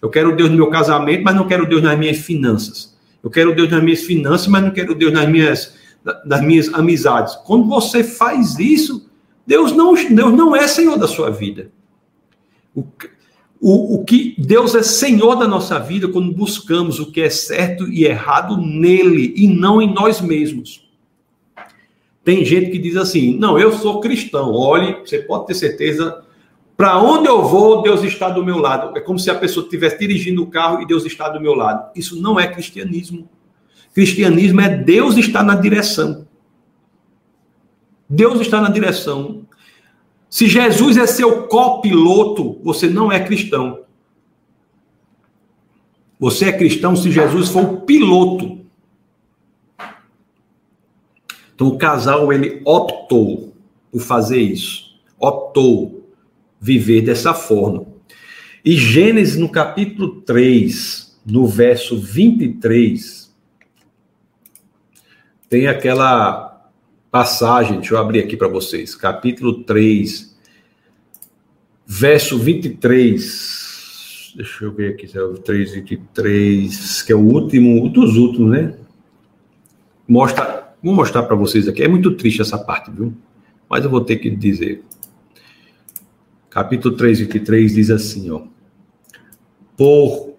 Eu 0.02 0.10
quero 0.10 0.36
Deus 0.36 0.50
no 0.50 0.56
meu 0.56 0.68
casamento, 0.68 1.24
mas 1.24 1.34
não 1.34 1.46
quero 1.46 1.66
Deus 1.66 1.82
nas 1.82 1.98
minhas 1.98 2.18
finanças. 2.18 2.94
Eu 3.22 3.30
quero 3.30 3.54
Deus 3.54 3.70
nas 3.70 3.82
minhas 3.82 4.00
finanças, 4.02 4.46
mas 4.46 4.62
não 4.62 4.70
quero 4.70 4.94
Deus 4.94 5.10
nas 5.10 5.26
minhas, 5.26 5.74
nas 6.26 6.42
minhas 6.42 6.72
amizades. 6.74 7.34
Quando 7.36 7.66
você 7.66 8.04
faz 8.04 8.58
isso, 8.58 9.03
Deus 9.46 9.72
não, 9.72 9.94
Deus 9.94 10.32
não 10.32 10.56
é 10.56 10.66
Senhor 10.66 10.98
da 10.98 11.06
sua 11.06 11.30
vida. 11.30 11.70
O, 12.74 12.84
o, 13.60 13.96
o 13.96 14.04
que 14.04 14.34
Deus 14.38 14.74
é 14.74 14.82
Senhor 14.82 15.36
da 15.36 15.46
nossa 15.46 15.78
vida 15.78 16.08
quando 16.08 16.32
buscamos 16.32 16.98
o 16.98 17.10
que 17.10 17.20
é 17.20 17.30
certo 17.30 17.88
e 17.88 18.04
errado 18.04 18.56
nele 18.56 19.32
e 19.36 19.46
não 19.48 19.80
em 19.80 19.92
nós 19.92 20.20
mesmos. 20.20 20.84
Tem 22.24 22.44
gente 22.44 22.70
que 22.70 22.78
diz 22.78 22.96
assim: 22.96 23.36
não, 23.38 23.58
eu 23.58 23.72
sou 23.72 24.00
cristão. 24.00 24.52
Olhe, 24.52 24.96
você 25.04 25.18
pode 25.18 25.46
ter 25.46 25.54
certeza, 25.54 26.24
para 26.76 27.00
onde 27.00 27.28
eu 27.28 27.42
vou, 27.42 27.82
Deus 27.82 28.02
está 28.02 28.30
do 28.30 28.44
meu 28.44 28.58
lado. 28.58 28.96
É 28.96 29.00
como 29.00 29.18
se 29.18 29.30
a 29.30 29.34
pessoa 29.34 29.64
estivesse 29.64 29.98
dirigindo 29.98 30.42
o 30.42 30.46
carro 30.46 30.80
e 30.80 30.86
Deus 30.86 31.04
está 31.04 31.28
do 31.28 31.40
meu 31.40 31.54
lado. 31.54 31.90
Isso 31.94 32.20
não 32.20 32.40
é 32.40 32.48
cristianismo. 32.48 33.28
Cristianismo 33.94 34.60
é 34.60 34.68
Deus 34.68 35.16
está 35.16 35.42
na 35.42 35.54
direção. 35.54 36.23
Deus 38.08 38.40
está 38.40 38.60
na 38.60 38.68
direção. 38.68 39.46
Se 40.28 40.48
Jesus 40.48 40.96
é 40.96 41.06
seu 41.06 41.46
copiloto, 41.46 42.60
você 42.62 42.88
não 42.88 43.10
é 43.10 43.24
cristão. 43.24 43.84
Você 46.18 46.46
é 46.46 46.52
cristão 46.52 46.96
se 46.96 47.10
Jesus 47.10 47.48
for 47.48 47.64
o 47.64 47.80
piloto. 47.82 48.64
Então 51.54 51.68
o 51.68 51.78
casal 51.78 52.32
ele 52.32 52.60
optou 52.64 53.54
por 53.92 54.00
fazer 54.00 54.40
isso. 54.40 54.98
Optou 55.18 56.10
viver 56.60 57.02
dessa 57.02 57.32
forma. 57.32 57.86
E 58.64 58.76
Gênesis 58.76 59.36
no 59.36 59.48
capítulo 59.48 60.22
3, 60.22 61.20
no 61.26 61.46
verso 61.46 61.98
23, 61.98 63.32
tem 65.48 65.66
aquela 65.66 66.53
passagem, 67.14 67.76
deixa 67.76 67.94
eu 67.94 67.98
abrir 67.98 68.18
aqui 68.18 68.36
para 68.36 68.48
vocês, 68.48 68.96
capítulo 68.96 69.62
3, 69.62 70.36
verso 71.86 72.36
23. 72.36 74.32
Deixa 74.34 74.64
eu 74.64 74.72
ver 74.72 74.94
aqui, 74.94 75.08
é 75.16 75.22
o 75.22 75.34
3, 75.34 75.74
23, 75.74 77.02
que 77.02 77.12
é 77.12 77.14
o 77.14 77.20
último, 77.20 77.88
dos 77.88 78.16
últimos, 78.16 78.50
né? 78.50 78.76
Mostra, 80.08 80.74
vou 80.82 80.92
mostrar 80.92 81.22
para 81.22 81.36
vocês 81.36 81.68
aqui. 81.68 81.84
É 81.84 81.88
muito 81.88 82.16
triste 82.16 82.42
essa 82.42 82.58
parte, 82.58 82.90
viu? 82.90 83.14
Mas 83.70 83.84
eu 83.84 83.90
vou 83.90 84.00
ter 84.00 84.16
que 84.16 84.28
dizer. 84.28 84.82
Capítulo 86.50 86.96
3, 86.96 87.20
23 87.20 87.74
diz 87.74 87.90
assim, 87.90 88.28
ó. 88.32 88.42
Por 89.76 90.33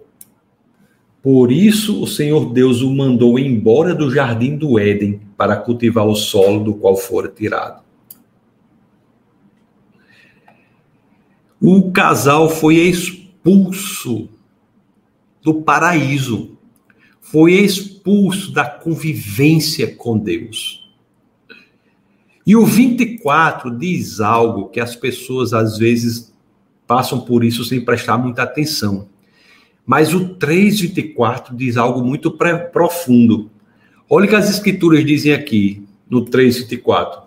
por 1.25 1.51
isso 1.51 2.03
o 2.03 2.05
Senhor 2.05 2.53
Deus 2.53 2.83
o 2.83 2.93
mandou 2.93 3.39
embora 3.39 3.95
do 3.95 4.13
jardim 4.13 4.55
do 4.55 4.77
Éden 4.77 5.19
para 5.35 5.55
cultivar 5.55 6.05
o 6.05 6.13
solo 6.13 6.63
do 6.63 6.75
qual 6.75 6.95
fora 6.95 7.27
tirado. 7.27 7.81
O 11.59 11.91
casal 11.91 12.47
foi 12.47 12.75
expulso 12.75 14.29
do 15.41 15.63
paraíso, 15.63 16.59
foi 17.19 17.53
expulso 17.53 18.53
da 18.53 18.69
convivência 18.69 19.95
com 19.95 20.19
Deus. 20.19 20.87
E 22.45 22.55
o 22.55 22.63
24 22.63 23.75
diz 23.75 24.19
algo 24.19 24.69
que 24.69 24.79
as 24.79 24.95
pessoas 24.95 25.53
às 25.53 25.79
vezes 25.79 26.31
passam 26.85 27.21
por 27.21 27.43
isso 27.43 27.65
sem 27.65 27.83
prestar 27.83 28.19
muita 28.19 28.43
atenção. 28.43 29.14
Mas 29.85 30.13
o 30.13 30.35
3,24 30.35 31.55
diz 31.55 31.77
algo 31.77 32.03
muito 32.03 32.31
profundo. 32.71 33.51
Olha 34.09 34.25
o 34.25 34.29
que 34.29 34.35
as 34.35 34.49
escrituras 34.49 35.05
dizem 35.05 35.33
aqui, 35.33 35.85
no 36.09 36.25
3,24. 36.25 37.23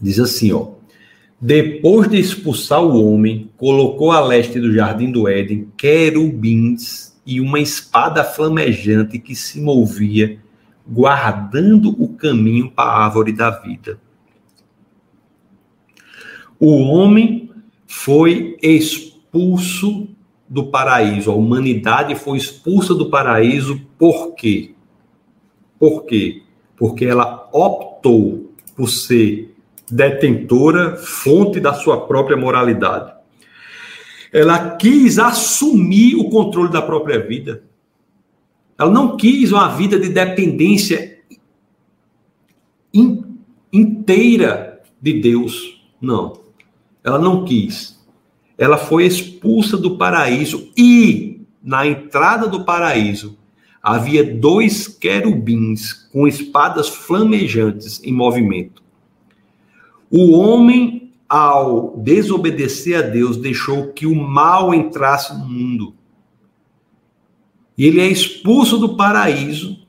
Diz 0.00 0.18
assim, 0.18 0.52
ó. 0.52 0.76
Depois 1.38 2.08
de 2.08 2.18
expulsar 2.18 2.82
o 2.82 3.04
homem, 3.04 3.50
colocou 3.58 4.10
a 4.10 4.20
leste 4.20 4.58
do 4.58 4.72
jardim 4.72 5.10
do 5.10 5.28
Éden 5.28 5.70
querubins 5.76 7.14
e 7.26 7.40
uma 7.40 7.60
espada 7.60 8.24
flamejante 8.24 9.18
que 9.18 9.34
se 9.34 9.60
movia, 9.60 10.38
guardando 10.88 11.90
o 12.02 12.08
caminho 12.14 12.70
para 12.70 12.88
a 12.88 13.04
árvore 13.04 13.32
da 13.32 13.50
vida. 13.50 14.00
O 16.58 16.78
homem 16.78 17.50
foi 17.86 18.56
expulso 18.62 20.08
do 20.48 20.66
paraíso. 20.66 21.30
A 21.30 21.34
humanidade 21.34 22.14
foi 22.14 22.38
expulsa 22.38 22.94
do 22.94 23.10
paraíso 23.10 23.80
por 23.98 24.34
quê? 24.34 24.74
Por 25.78 26.04
quê? 26.04 26.42
Porque 26.76 27.04
ela 27.04 27.48
optou 27.52 28.52
por 28.76 28.88
ser 28.88 29.54
detentora, 29.90 30.96
fonte 30.96 31.60
da 31.60 31.74
sua 31.74 32.06
própria 32.06 32.36
moralidade. 32.36 33.14
Ela 34.32 34.76
quis 34.76 35.18
assumir 35.18 36.16
o 36.16 36.28
controle 36.28 36.70
da 36.70 36.82
própria 36.82 37.18
vida. 37.18 37.62
Ela 38.78 38.90
não 38.90 39.16
quis 39.16 39.52
uma 39.52 39.68
vida 39.68 39.98
de 39.98 40.08
dependência 40.10 41.20
in, 42.92 43.38
inteira 43.72 44.82
de 45.00 45.20
Deus. 45.20 45.80
Não. 46.00 46.40
Ela 47.02 47.18
não 47.18 47.44
quis 47.44 47.95
ela 48.58 48.78
foi 48.78 49.04
expulsa 49.04 49.76
do 49.76 49.96
paraíso 49.96 50.70
e 50.76 51.42
na 51.62 51.86
entrada 51.86 52.46
do 52.48 52.64
paraíso 52.64 53.36
havia 53.82 54.24
dois 54.24 54.88
querubins 54.88 55.92
com 56.12 56.26
espadas 56.26 56.88
flamejantes 56.88 58.02
em 58.02 58.12
movimento. 58.12 58.82
O 60.10 60.32
homem, 60.32 61.12
ao 61.28 61.96
desobedecer 61.98 62.98
a 62.98 63.02
Deus, 63.02 63.36
deixou 63.36 63.92
que 63.92 64.06
o 64.06 64.14
mal 64.14 64.74
entrasse 64.74 65.36
no 65.36 65.44
mundo. 65.44 65.94
E 67.76 67.84
ele 67.84 68.00
é 68.00 68.08
expulso 68.08 68.78
do 68.78 68.96
paraíso, 68.96 69.86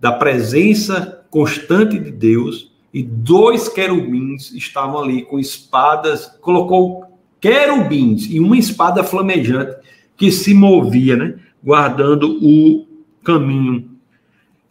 da 0.00 0.12
presença 0.12 1.24
constante 1.30 1.98
de 1.98 2.10
Deus, 2.10 2.72
e 2.92 3.02
dois 3.02 3.68
querubins 3.68 4.52
estavam 4.52 5.02
ali 5.02 5.22
com 5.22 5.38
espadas, 5.38 6.26
colocou 6.40 7.04
querubins 7.40 8.26
e 8.30 8.40
uma 8.40 8.56
espada 8.56 9.04
flamejante 9.04 9.76
que 10.16 10.32
se 10.32 10.52
movia, 10.52 11.16
né? 11.16 11.34
Guardando 11.62 12.38
o 12.42 12.86
caminho. 13.24 13.90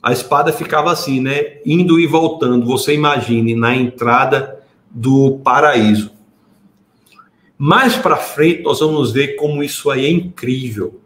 A 0.01 0.11
espada 0.11 0.51
ficava 0.53 0.91
assim, 0.91 1.20
né? 1.20 1.57
Indo 1.65 1.99
e 1.99 2.05
voltando. 2.05 2.65
Você 2.65 2.93
imagine 2.93 3.55
na 3.55 3.76
entrada 3.76 4.59
do 4.89 5.39
paraíso. 5.43 6.11
Mais 7.57 7.95
para 7.95 8.18
frente 8.18 8.61
nós 8.61 8.80
vamos 8.80 9.11
ver 9.11 9.36
como 9.36 9.63
isso 9.63 9.89
aí 9.89 10.05
é 10.05 10.09
incrível. 10.11 11.01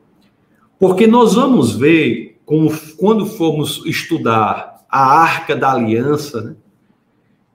Porque 0.79 1.07
nós 1.07 1.35
vamos 1.35 1.75
ver 1.75 2.39
como, 2.45 2.71
quando 2.97 3.25
formos 3.25 3.83
estudar 3.85 4.83
a 4.89 5.21
Arca 5.21 5.55
da 5.55 5.71
Aliança, 5.71 6.41
né? 6.41 6.55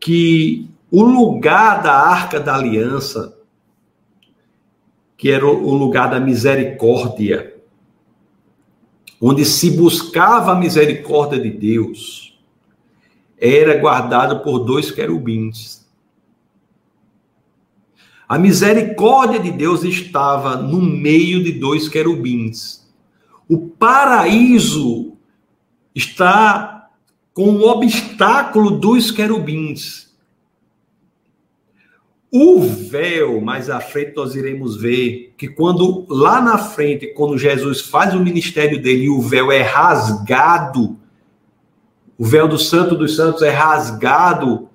que 0.01 0.71
o 0.91 1.03
lugar 1.03 1.83
da 1.83 1.93
Arca 1.93 2.41
da 2.41 2.55
Aliança 2.55 3.36
que 5.27 5.33
era 5.33 5.45
o 5.45 5.75
lugar 5.75 6.09
da 6.09 6.21
misericórdia, 6.21 7.53
onde 9.21 9.45
se 9.45 9.73
buscava 9.73 10.53
a 10.53 10.55
misericórdia 10.55 11.41
de 11.41 11.51
Deus, 11.51 12.39
era 13.37 13.77
guardado 13.77 14.39
por 14.45 14.61
dois 14.61 14.93
querubins. 14.93 15.85
A 18.29 18.39
misericórdia 18.39 19.41
de 19.41 19.51
Deus 19.51 19.83
estava 19.83 20.59
no 20.59 20.81
meio 20.81 21.43
de 21.43 21.51
dois 21.51 21.89
querubins. 21.89 22.89
O 23.49 23.59
paraíso 23.59 25.17
está 25.93 26.89
com 27.35 27.51
o 27.51 27.69
obstáculo 27.69 28.79
dos 28.79 29.11
querubins. 29.11 30.06
O 32.39 32.61
véu, 32.61 33.41
mais 33.41 33.71
à 33.71 33.81
frente 33.81 34.13
nós 34.15 34.35
iremos 34.35 34.77
ver 34.77 35.33
que 35.39 35.49
quando 35.49 36.05
lá 36.07 36.39
na 36.39 36.59
frente, 36.59 37.07
quando 37.15 37.39
Jesus 37.39 37.81
faz 37.81 38.13
o 38.13 38.21
ministério 38.21 38.79
dele 38.79 39.09
o 39.09 39.23
véu 39.23 39.51
é 39.51 39.63
rasgado, 39.63 40.99
o 42.19 42.25
véu 42.27 42.47
do 42.47 42.59
Santo 42.59 42.95
dos 42.95 43.17
Santos 43.17 43.41
é 43.41 43.49
rasgado 43.49 44.69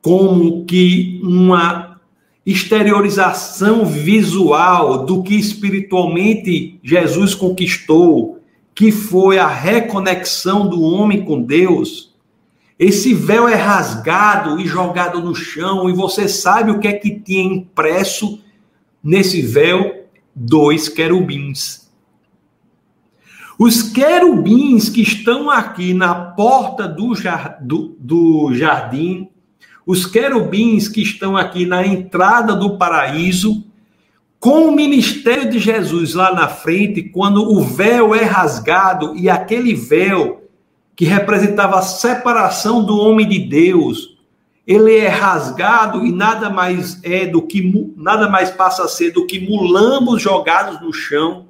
como 0.00 0.64
que 0.64 1.20
uma 1.24 2.00
exteriorização 2.46 3.84
visual 3.84 5.04
do 5.04 5.20
que 5.20 5.34
espiritualmente 5.34 6.78
Jesus 6.84 7.34
conquistou, 7.34 8.38
que 8.72 8.92
foi 8.92 9.40
a 9.40 9.48
reconexão 9.48 10.68
do 10.68 10.80
homem 10.82 11.24
com 11.24 11.42
Deus. 11.42 12.07
Esse 12.78 13.12
véu 13.12 13.48
é 13.48 13.54
rasgado 13.54 14.60
e 14.60 14.66
jogado 14.66 15.20
no 15.20 15.34
chão, 15.34 15.90
e 15.90 15.92
você 15.92 16.28
sabe 16.28 16.70
o 16.70 16.78
que 16.78 16.88
é 16.88 16.92
que 16.92 17.18
tinha 17.18 17.42
impresso 17.42 18.40
nesse 19.02 19.42
véu? 19.42 20.06
Dois 20.34 20.88
querubins. 20.88 21.88
Os 23.58 23.82
querubins 23.82 24.88
que 24.88 25.02
estão 25.02 25.50
aqui 25.50 25.92
na 25.92 26.14
porta 26.14 26.86
do, 26.86 27.12
do, 27.60 27.96
do 27.98 28.54
jardim 28.54 29.28
os 29.88 30.04
querubins 30.04 30.86
que 30.86 31.00
estão 31.00 31.34
aqui 31.34 31.64
na 31.64 31.86
entrada 31.86 32.54
do 32.54 32.76
paraíso, 32.76 33.64
com 34.38 34.68
o 34.68 34.76
ministério 34.76 35.48
de 35.48 35.58
Jesus 35.58 36.12
lá 36.12 36.34
na 36.34 36.46
frente, 36.46 37.04
quando 37.04 37.42
o 37.42 37.62
véu 37.62 38.14
é 38.14 38.22
rasgado 38.22 39.16
e 39.16 39.30
aquele 39.30 39.72
véu 39.72 40.42
que 40.98 41.04
representava 41.04 41.78
a 41.78 41.82
separação 41.82 42.82
do 42.82 42.98
homem 42.98 43.28
de 43.28 43.38
Deus, 43.38 44.16
ele 44.66 44.96
é 44.96 45.06
rasgado 45.06 46.04
e 46.04 46.10
nada 46.10 46.50
mais 46.50 46.98
é 47.04 47.24
do 47.24 47.40
que 47.40 47.92
nada 47.96 48.28
mais 48.28 48.50
passa 48.50 48.82
a 48.82 48.88
ser 48.88 49.12
do 49.12 49.24
que 49.24 49.38
mulambos 49.38 50.20
jogados 50.20 50.80
no 50.80 50.92
chão 50.92 51.46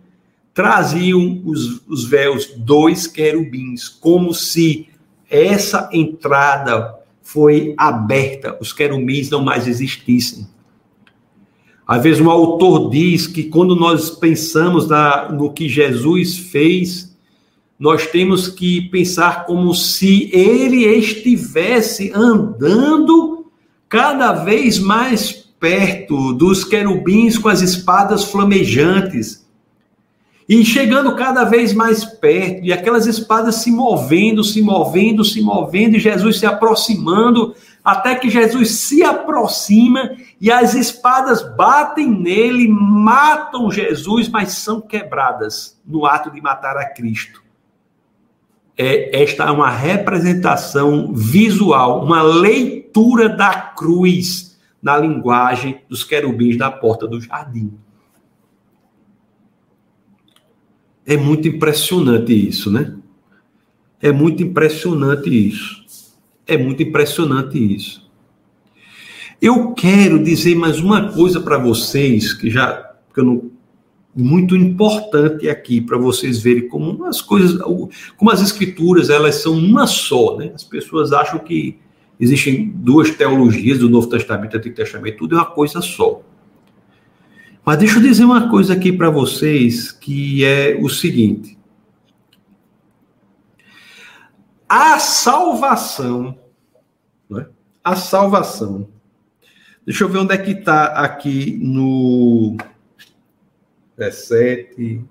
traziam 0.53 1.41
os, 1.47 1.81
os 1.89 2.05
véus 2.05 2.53
dois 2.59 3.07
querubins, 3.07 3.89
como 3.89 4.35
se 4.35 4.87
essa 5.31 5.89
entrada 5.95 6.97
foi 7.23 7.75
aberta, 7.79 8.59
os 8.61 8.75
querubins 8.75 9.31
não 9.31 9.43
mais 9.43 9.67
existissem. 9.67 10.47
Às 11.87 12.03
vezes, 12.03 12.21
um 12.21 12.29
autor 12.29 12.91
diz 12.91 13.27
que 13.27 13.45
quando 13.45 13.75
nós 13.75 14.11
pensamos 14.11 14.87
na, 14.87 15.33
no 15.33 15.51
que 15.51 15.71
Jesus 15.71 16.37
fez, 16.37 17.08
nós 17.79 18.07
temos 18.07 18.49
que 18.49 18.83
pensar 18.91 19.47
como 19.47 19.73
se 19.75 20.31
ele 20.33 20.85
estivesse 20.85 22.13
andando 22.15 23.47
cada 23.89 24.33
vez 24.33 24.79
mais 24.79 25.31
perto 25.61 26.33
dos 26.33 26.65
querubins 26.65 27.39
com 27.39 27.49
as 27.49 27.61
espadas 27.61 28.25
flamejantes 28.25 29.47
e 30.49 30.65
chegando 30.65 31.15
cada 31.15 31.45
vez 31.45 31.75
mais 31.75 32.07
perto, 32.07 32.65
e 32.65 32.73
aquelas 32.73 33.07
espadas 33.07 33.57
se 33.57 33.71
movendo, 33.71 34.43
se 34.43 34.63
movendo, 34.63 35.23
se 35.23 35.43
movendo, 35.43 35.97
e 35.97 36.01
Jesus 36.01 36.39
se 36.39 36.47
aproximando, 36.47 37.55
até 37.85 38.15
que 38.15 38.31
Jesus 38.31 38.71
se 38.71 39.03
aproxima 39.03 40.17
e 40.41 40.51
as 40.51 40.75
espadas 40.75 41.43
batem 41.55 42.11
nele, 42.11 42.67
matam 42.67 43.71
Jesus, 43.71 44.27
mas 44.29 44.53
são 44.53 44.81
quebradas 44.81 45.79
no 45.87 46.07
ato 46.07 46.31
de 46.31 46.41
matar 46.41 46.79
a 46.79 46.89
Cristo. 46.95 47.43
É, 48.81 49.23
esta 49.23 49.43
é 49.43 49.51
uma 49.51 49.69
representação 49.69 51.13
visual, 51.13 52.05
uma 52.05 52.23
leitura 52.23 53.29
da 53.29 53.53
cruz 53.53 54.57
na 54.81 54.97
linguagem 54.97 55.81
dos 55.89 56.05
querubins 56.05 56.57
da 56.57 56.71
porta 56.71 57.05
do 57.05 57.21
jardim. 57.21 57.73
É 61.05 61.17
muito 61.17 61.49
impressionante 61.49 62.33
isso, 62.33 62.71
né? 62.71 62.95
É 64.01 64.13
muito 64.13 64.45
impressionante 64.45 65.29
isso. 65.29 65.85
É 66.47 66.57
muito 66.57 66.81
impressionante 66.81 67.59
isso. 67.59 68.09
Eu 69.43 69.73
quero 69.73 70.23
dizer 70.23 70.55
mais 70.55 70.79
uma 70.79 71.13
coisa 71.13 71.41
para 71.41 71.59
vocês 71.59 72.33
que 72.33 72.49
já 72.49 72.93
que 73.13 73.21
eu 73.21 73.25
não, 73.25 73.51
muito 74.19 74.57
importante 74.57 75.49
aqui 75.49 75.81
para 75.81 75.97
vocês 75.97 76.43
verem 76.43 76.69
como 76.69 77.05
as 77.05 77.23
coisas, 77.23 77.57
como 78.17 78.31
as 78.31 78.43
escrituras 78.43 79.11
elas 79.11 79.37
são 79.37 79.57
uma 79.57 79.87
só, 79.87 80.37
né? 80.37 80.51
As 80.53 80.65
pessoas 80.65 81.13
acham 81.13 81.39
que 81.39 81.79
existem 82.19 82.69
duas 82.69 83.11
teologias 83.13 83.79
do 83.79 83.89
Novo 83.89 84.09
Testamento 84.09 84.57
e 84.57 84.59
Antigo 84.59 84.75
Testamento, 84.75 85.19
tudo 85.19 85.37
é 85.37 85.39
uma 85.39 85.47
coisa 85.47 85.81
só. 85.81 86.21
Mas 87.65 87.79
deixa 87.79 87.99
eu 87.99 88.03
dizer 88.03 88.25
uma 88.25 88.49
coisa 88.51 88.73
aqui 88.73 88.91
para 88.91 89.09
vocês, 89.09 89.93
que 89.93 90.45
é 90.45 90.77
o 90.81 90.89
seguinte. 90.89 91.57
A 94.69 94.99
salvação, 94.99 96.37
né? 97.31 97.47
a 97.85 97.95
salvação. 97.95 98.89
Deixa 99.87 100.03
eu 100.03 100.09
ver 100.09 100.19
onde 100.19 100.35
é 100.35 100.39
que 100.39 100.51
está 100.51 100.87
aqui 100.87 101.57
no 101.63 102.57
17. 103.99 105.05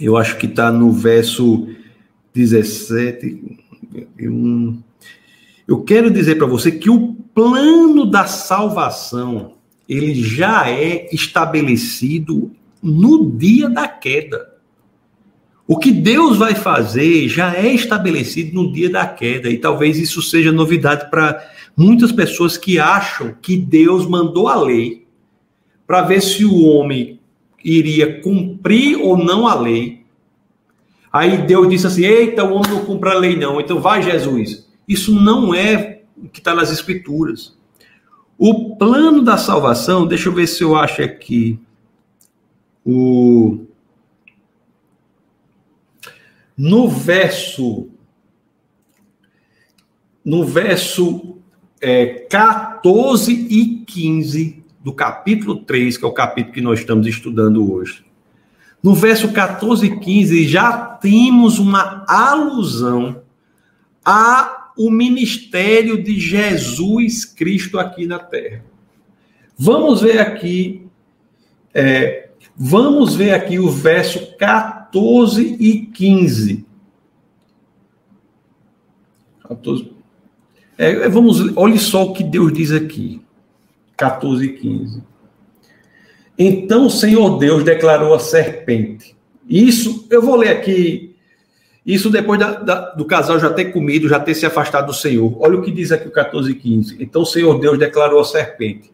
Eu 0.00 0.16
acho 0.16 0.38
que 0.38 0.46
está 0.46 0.70
no 0.70 0.92
verso 0.92 1.68
17. 2.32 3.58
Eu, 5.66 5.82
quero 5.84 6.10
dizer 6.10 6.36
para 6.36 6.46
você 6.46 6.72
que 6.72 6.88
o 6.88 7.14
plano 7.34 8.06
da 8.06 8.26
salvação 8.26 9.54
ele 9.88 10.14
já 10.14 10.70
é 10.70 11.12
estabelecido 11.12 12.50
no 12.82 13.30
dia 13.30 13.68
da 13.68 13.88
queda. 13.88 14.51
O 15.66 15.78
que 15.78 15.90
Deus 15.90 16.36
vai 16.36 16.54
fazer 16.54 17.28
já 17.28 17.54
é 17.56 17.72
estabelecido 17.72 18.54
no 18.54 18.72
dia 18.72 18.90
da 18.90 19.06
queda, 19.06 19.48
e 19.48 19.58
talvez 19.58 19.98
isso 19.98 20.20
seja 20.20 20.50
novidade 20.52 21.08
para 21.10 21.42
muitas 21.76 22.12
pessoas 22.12 22.56
que 22.56 22.78
acham 22.78 23.34
que 23.40 23.56
Deus 23.56 24.06
mandou 24.06 24.48
a 24.48 24.56
lei 24.56 25.06
para 25.86 26.02
ver 26.02 26.20
se 26.20 26.44
o 26.44 26.64
homem 26.64 27.20
iria 27.64 28.20
cumprir 28.20 28.96
ou 28.98 29.16
não 29.16 29.46
a 29.46 29.54
lei, 29.54 30.02
Aí 31.12 31.46
Deus 31.46 31.68
disse 31.68 31.86
assim: 31.86 32.04
Eita, 32.04 32.42
o 32.42 32.54
homem 32.54 32.70
não 32.70 32.84
cumpre 32.86 33.10
a 33.10 33.14
lei, 33.14 33.36
não. 33.36 33.60
Então 33.60 33.80
vai, 33.80 34.02
Jesus. 34.02 34.66
Isso 34.88 35.14
não 35.14 35.54
é 35.54 36.00
o 36.16 36.28
que 36.28 36.40
está 36.40 36.54
nas 36.54 36.72
Escrituras. 36.72 37.56
O 38.38 38.76
plano 38.76 39.22
da 39.22 39.36
salvação, 39.36 40.06
deixa 40.06 40.28
eu 40.28 40.32
ver 40.32 40.46
se 40.46 40.64
eu 40.64 40.74
acho 40.74 41.02
aqui. 41.02 41.58
O... 42.84 43.66
No 46.62 46.88
verso. 46.88 47.88
No 50.24 50.44
verso 50.44 51.38
é, 51.80 52.06
14 52.30 53.32
e 53.32 53.84
15 53.84 54.62
do 54.80 54.92
capítulo 54.92 55.56
3, 55.56 55.96
que 55.96 56.04
é 56.04 56.06
o 56.06 56.12
capítulo 56.12 56.54
que 56.54 56.60
nós 56.60 56.78
estamos 56.78 57.08
estudando 57.08 57.72
hoje. 57.72 58.04
No 58.80 58.94
verso 58.94 59.32
14 59.32 59.86
e 59.86 59.98
15 59.98 60.46
já 60.46 60.72
temos 60.72 61.58
uma 61.58 62.04
alusão 62.06 63.22
a 64.04 64.70
o 64.78 64.88
ministério 64.88 66.00
de 66.00 66.20
Jesus 66.20 67.24
Cristo 67.24 67.80
aqui 67.80 68.06
na 68.06 68.20
Terra. 68.20 68.64
Vamos 69.58 70.00
ver 70.00 70.20
aqui, 70.20 70.86
é, 71.74 72.28
vamos 72.56 73.16
ver 73.16 73.34
aqui 73.34 73.58
o 73.58 73.68
verso 73.68 74.36
14 74.36 74.81
e 74.94 75.86
15. 75.86 76.64
14. 79.42 79.92
É, 80.78 81.08
vamos, 81.08 81.56
olhe 81.56 81.78
só 81.78 82.04
o 82.04 82.12
que 82.12 82.24
Deus 82.24 82.52
diz 82.52 82.72
aqui. 82.72 83.20
14 83.96 84.44
e 84.44 84.52
15. 84.52 85.02
Então 86.38 86.86
o 86.86 86.90
Senhor 86.90 87.38
Deus 87.38 87.62
declarou 87.62 88.14
a 88.14 88.18
serpente. 88.18 89.14
Isso, 89.48 90.06
eu 90.10 90.22
vou 90.22 90.36
ler 90.36 90.50
aqui 90.50 91.14
Isso 91.84 92.08
depois 92.10 92.38
da, 92.38 92.52
da, 92.52 92.90
do 92.90 93.04
casal 93.04 93.40
já 93.40 93.52
ter 93.52 93.66
comido, 93.66 94.08
já 94.08 94.20
ter 94.20 94.34
se 94.34 94.46
afastado 94.46 94.86
do 94.86 94.94
Senhor. 94.94 95.36
Olha 95.40 95.58
o 95.58 95.62
que 95.62 95.70
diz 95.70 95.90
aqui 95.90 96.06
o 96.06 96.12
14 96.12 96.50
e 96.50 96.54
15. 96.54 96.96
Então 97.00 97.22
o 97.22 97.26
Senhor 97.26 97.58
Deus 97.58 97.78
declarou 97.78 98.20
à 98.20 98.24
serpente: 98.24 98.91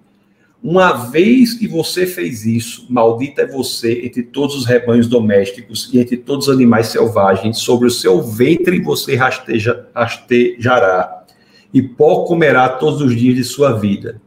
Uma 0.62 0.92
vez 0.92 1.54
que 1.54 1.68
você 1.68 2.06
fez 2.06 2.44
isso, 2.44 2.86
maldita 2.90 3.42
é 3.42 3.46
você 3.46 4.04
entre 4.04 4.22
todos 4.24 4.56
os 4.56 4.66
rebanhos 4.66 5.06
domésticos 5.06 5.88
e 5.92 6.00
entre 6.00 6.16
todos 6.16 6.48
os 6.48 6.54
animais 6.54 6.88
selvagens, 6.88 7.58
sobre 7.58 7.86
o 7.86 7.90
seu 7.90 8.20
ventre 8.20 8.80
você 8.80 9.14
rasteja, 9.14 9.86
rastejará, 9.94 11.24
e 11.72 11.80
pó 11.80 12.24
comerá 12.24 12.68
todos 12.68 13.00
os 13.00 13.14
dias 13.14 13.36
de 13.36 13.44
sua 13.44 13.72
vida. 13.72 14.20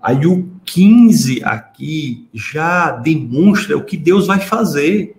Aí 0.00 0.26
o 0.26 0.48
15 0.64 1.42
aqui 1.44 2.26
já 2.32 2.92
demonstra 2.92 3.76
o 3.76 3.84
que 3.84 3.96
Deus 3.96 4.26
vai 4.26 4.40
fazer 4.40 5.16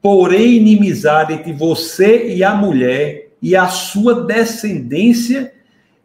porém 0.00 0.56
inimizade 0.56 1.32
entre 1.34 1.52
você 1.52 2.28
e 2.28 2.44
a 2.44 2.54
mulher, 2.54 3.28
e 3.40 3.54
a 3.54 3.68
sua 3.68 4.24
descendência 4.24 5.52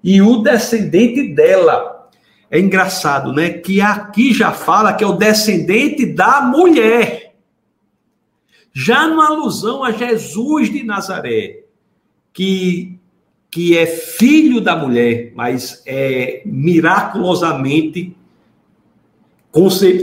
e 0.04 0.22
o 0.22 0.38
descendente 0.38 1.34
dela. 1.34 2.03
É 2.54 2.60
engraçado, 2.60 3.34
né? 3.34 3.50
Que 3.50 3.82
aqui 3.82 4.32
já 4.32 4.52
fala 4.52 4.94
que 4.94 5.04
é 5.04 5.08
o 5.08 5.14
descendente 5.14 6.06
da 6.06 6.40
mulher. 6.40 7.34
Já 8.72 9.08
numa 9.08 9.26
alusão 9.26 9.84
a 9.84 9.92
Jesus 9.92 10.72
de 10.72 10.84
Nazaré, 10.84 11.64
que, 12.32 13.00
que 13.50 13.76
é 13.76 13.88
filho 13.88 14.62
da 14.62 14.76
mulher, 14.76 15.32
mas 15.34 15.82
é 15.84 16.44
miraculosamente 16.46 18.16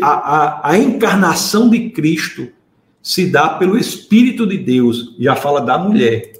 a, 0.02 0.08
a, 0.08 0.70
a 0.70 0.76
encarnação 0.78 1.70
de 1.70 1.90
Cristo 1.90 2.48
se 3.00 3.26
dá 3.26 3.50
pelo 3.50 3.78
Espírito 3.78 4.44
de 4.44 4.58
Deus, 4.58 5.14
já 5.20 5.36
fala 5.36 5.60
da 5.60 5.78
mulher. 5.78 6.32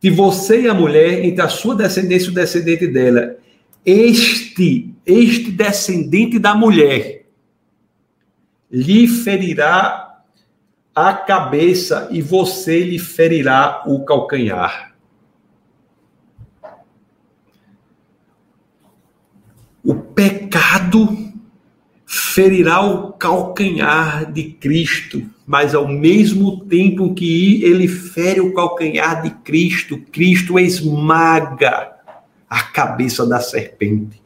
Que 0.00 0.10
você 0.10 0.62
e 0.62 0.68
a 0.68 0.72
mulher, 0.72 1.26
entre 1.26 1.42
a 1.42 1.48
sua 1.50 1.74
descendência 1.74 2.28
e 2.28 2.30
o 2.30 2.34
descendente 2.34 2.86
dela, 2.86 3.36
este, 3.84 4.95
este 5.06 5.52
descendente 5.52 6.38
da 6.38 6.54
mulher, 6.54 7.26
lhe 8.68 9.06
ferirá 9.06 10.22
a 10.92 11.12
cabeça 11.14 12.08
e 12.10 12.20
você 12.20 12.82
lhe 12.82 12.98
ferirá 12.98 13.84
o 13.86 14.04
calcanhar. 14.04 14.94
O 19.84 19.94
pecado 19.94 21.32
ferirá 22.04 22.80
o 22.80 23.12
calcanhar 23.12 24.32
de 24.32 24.44
Cristo, 24.44 25.22
mas 25.46 25.74
ao 25.74 25.86
mesmo 25.86 26.64
tempo 26.64 27.14
que 27.14 27.62
ele 27.62 27.86
fere 27.86 28.40
o 28.40 28.52
calcanhar 28.52 29.22
de 29.22 29.30
Cristo, 29.30 29.98
Cristo 30.10 30.58
esmaga 30.58 31.92
a 32.50 32.62
cabeça 32.62 33.24
da 33.24 33.38
serpente. 33.38 34.25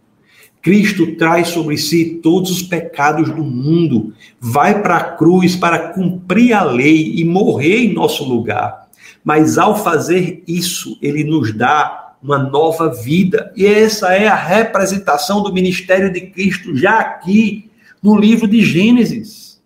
Cristo 0.62 1.14
traz 1.16 1.48
sobre 1.48 1.76
si 1.78 2.20
todos 2.22 2.50
os 2.50 2.62
pecados 2.62 3.30
do 3.30 3.42
mundo, 3.42 4.12
vai 4.38 4.82
para 4.82 4.96
a 4.96 5.04
cruz 5.16 5.56
para 5.56 5.90
cumprir 5.90 6.52
a 6.52 6.62
lei 6.62 7.14
e 7.16 7.24
morrer 7.24 7.84
em 7.84 7.94
nosso 7.94 8.24
lugar. 8.24 8.88
Mas 9.24 9.58
ao 9.58 9.82
fazer 9.82 10.42
isso, 10.46 10.98
ele 11.00 11.24
nos 11.24 11.52
dá 11.52 12.14
uma 12.22 12.38
nova 12.38 12.92
vida. 12.92 13.52
E 13.56 13.66
essa 13.66 14.12
é 14.12 14.28
a 14.28 14.34
representação 14.34 15.42
do 15.42 15.52
ministério 15.52 16.12
de 16.12 16.20
Cristo 16.22 16.76
já 16.76 16.98
aqui 16.98 17.70
no 18.02 18.18
livro 18.18 18.46
de 18.46 18.62
Gênesis. 18.62 19.60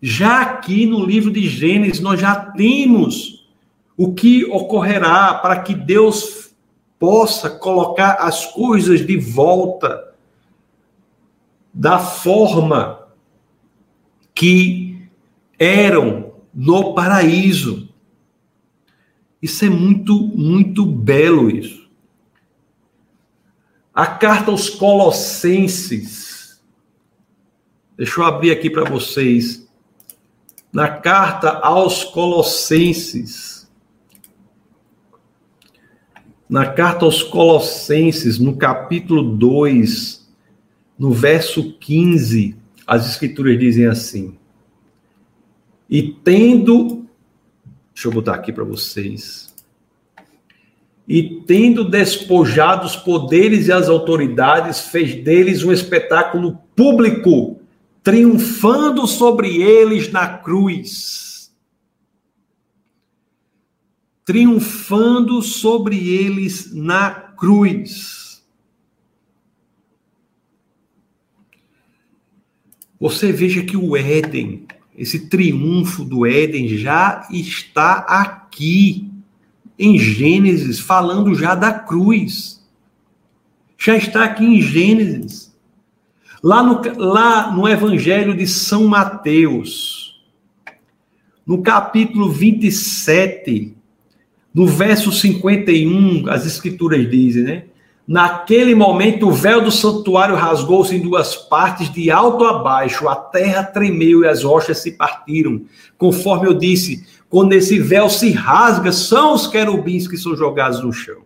Já 0.00 0.42
aqui 0.42 0.86
no 0.86 1.04
livro 1.04 1.32
de 1.32 1.48
Gênesis, 1.48 2.00
nós 2.00 2.20
já 2.20 2.34
temos 2.34 3.48
o 3.96 4.12
que 4.12 4.44
ocorrerá 4.44 5.34
para 5.34 5.60
que 5.60 5.74
Deus 5.74 6.45
possa 6.98 7.50
colocar 7.50 8.12
as 8.20 8.46
coisas 8.46 9.04
de 9.06 9.16
volta 9.16 10.14
da 11.72 11.98
forma 11.98 13.06
que 14.34 15.08
eram 15.58 16.32
no 16.54 16.94
paraíso. 16.94 17.88
Isso 19.42 19.64
é 19.64 19.70
muito, 19.70 20.14
muito 20.14 20.86
belo 20.86 21.50
isso. 21.50 21.86
A 23.94 24.06
carta 24.06 24.50
aos 24.50 24.70
Colossenses. 24.70 26.60
Deixa 27.96 28.20
eu 28.20 28.24
abrir 28.24 28.50
aqui 28.50 28.68
para 28.68 28.84
vocês. 28.84 29.66
Na 30.72 30.88
carta 30.88 31.50
aos 31.58 32.04
Colossenses. 32.04 33.55
Na 36.48 36.66
carta 36.66 37.04
aos 37.04 37.22
Colossenses, 37.22 38.38
no 38.38 38.56
capítulo 38.56 39.22
2, 39.36 40.26
no 40.98 41.10
verso 41.10 41.72
15, 41.72 42.56
as 42.86 43.08
escrituras 43.08 43.58
dizem 43.58 43.86
assim: 43.86 44.36
E 45.90 46.02
tendo. 46.02 47.04
Deixa 47.92 48.08
eu 48.08 48.12
botar 48.12 48.34
aqui 48.34 48.52
para 48.52 48.64
vocês 48.64 49.46
e, 51.08 51.42
tendo 51.46 51.84
despojado 51.84 52.84
os 52.84 52.96
poderes 52.96 53.68
e 53.68 53.72
as 53.72 53.88
autoridades, 53.88 54.80
fez 54.80 55.14
deles 55.14 55.62
um 55.62 55.72
espetáculo 55.72 56.58
público, 56.74 57.60
triunfando 58.02 59.06
sobre 59.06 59.62
eles 59.62 60.10
na 60.10 60.26
cruz. 60.26 61.25
Triunfando 64.26 65.40
sobre 65.40 65.96
eles 65.96 66.74
na 66.74 67.10
cruz. 67.10 68.44
Você 72.98 73.30
veja 73.30 73.62
que 73.62 73.76
o 73.76 73.96
Éden, 73.96 74.66
esse 74.98 75.28
triunfo 75.28 76.04
do 76.04 76.26
Éden 76.26 76.66
já 76.76 77.24
está 77.30 77.98
aqui 77.98 79.08
em 79.78 79.96
Gênesis, 79.96 80.80
falando 80.80 81.34
já 81.34 81.54
da 81.54 81.72
cruz. 81.72 82.66
Já 83.78 83.96
está 83.96 84.24
aqui 84.24 84.44
em 84.44 84.60
Gênesis. 84.60 85.54
Lá 86.42 86.64
no, 86.64 86.80
lá 86.98 87.52
no 87.52 87.68
Evangelho 87.68 88.36
de 88.36 88.46
São 88.46 88.88
Mateus, 88.88 90.20
no 91.46 91.62
capítulo 91.62 92.30
27, 92.30 93.75
no 94.56 94.66
verso 94.66 95.12
51, 95.12 96.30
as 96.30 96.46
Escrituras 96.46 97.10
dizem, 97.10 97.42
né? 97.42 97.64
Naquele 98.08 98.74
momento, 98.74 99.28
o 99.28 99.30
véu 99.30 99.60
do 99.60 99.70
santuário 99.70 100.34
rasgou-se 100.34 100.96
em 100.96 101.00
duas 101.00 101.36
partes, 101.36 101.92
de 101.92 102.10
alto 102.10 102.42
a 102.42 102.62
baixo, 102.62 103.06
a 103.06 103.14
terra 103.14 103.62
tremeu 103.62 104.22
e 104.22 104.26
as 104.26 104.44
rochas 104.44 104.78
se 104.78 104.92
partiram. 104.92 105.60
Conforme 105.98 106.48
eu 106.48 106.54
disse, 106.54 107.04
quando 107.28 107.52
esse 107.52 107.78
véu 107.78 108.08
se 108.08 108.30
rasga, 108.30 108.92
são 108.92 109.34
os 109.34 109.46
querubins 109.46 110.08
que 110.08 110.16
são 110.16 110.34
jogados 110.34 110.82
no 110.82 110.90
chão. 110.90 111.20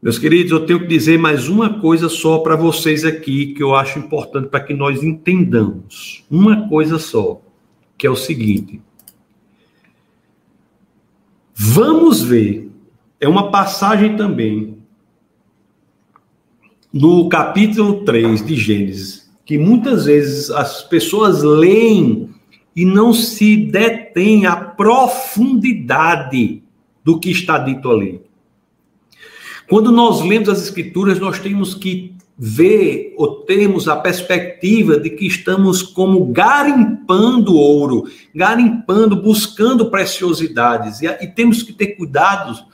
Meus 0.00 0.18
queridos, 0.18 0.52
eu 0.52 0.64
tenho 0.64 0.80
que 0.80 0.86
dizer 0.86 1.18
mais 1.18 1.46
uma 1.46 1.78
coisa 1.78 2.08
só 2.08 2.38
para 2.38 2.56
vocês 2.56 3.04
aqui, 3.04 3.52
que 3.52 3.62
eu 3.62 3.74
acho 3.74 3.98
importante 3.98 4.48
para 4.48 4.60
que 4.60 4.72
nós 4.72 5.02
entendamos. 5.02 6.24
Uma 6.30 6.66
coisa 6.70 6.98
só, 6.98 7.38
que 7.98 8.06
é 8.06 8.10
o 8.10 8.16
seguinte. 8.16 8.80
Vamos 11.60 12.22
ver 12.22 12.70
é 13.18 13.28
uma 13.28 13.50
passagem 13.50 14.16
também 14.16 14.78
no 16.92 17.28
capítulo 17.28 18.04
3 18.04 18.46
de 18.46 18.54
Gênesis, 18.54 19.28
que 19.44 19.58
muitas 19.58 20.04
vezes 20.04 20.52
as 20.52 20.84
pessoas 20.84 21.42
leem 21.42 22.30
e 22.76 22.84
não 22.84 23.12
se 23.12 23.56
detêm 23.56 24.46
a 24.46 24.54
profundidade 24.54 26.62
do 27.02 27.18
que 27.18 27.32
está 27.32 27.58
dito 27.58 27.90
ali. 27.90 28.20
Quando 29.68 29.90
nós 29.90 30.24
lemos 30.24 30.48
as 30.48 30.62
escrituras, 30.62 31.18
nós 31.18 31.40
temos 31.40 31.74
que 31.74 32.14
ver 32.38 33.14
ou 33.16 33.42
temos 33.42 33.88
a 33.88 33.96
perspectiva 33.96 34.96
de 34.96 35.10
que 35.10 35.26
estamos 35.26 35.82
como 35.82 36.26
garimpando 36.26 37.56
ouro, 37.56 38.04
garimpando, 38.32 39.20
buscando 39.20 39.90
preciosidades, 39.90 41.02
e, 41.02 41.06
e 41.06 41.26
temos 41.26 41.64
que 41.64 41.72
ter 41.72 41.96
cuidados 41.96 42.64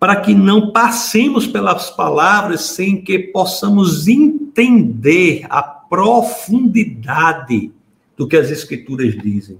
para 0.00 0.16
que 0.16 0.32
não 0.32 0.70
passemos 0.70 1.46
pelas 1.46 1.90
palavras 1.90 2.62
sem 2.62 3.02
que 3.02 3.18
possamos 3.18 4.08
entender 4.08 5.44
a 5.50 5.62
profundidade 5.62 7.70
do 8.16 8.26
que 8.26 8.36
as 8.36 8.50
Escrituras 8.50 9.14
dizem. 9.18 9.58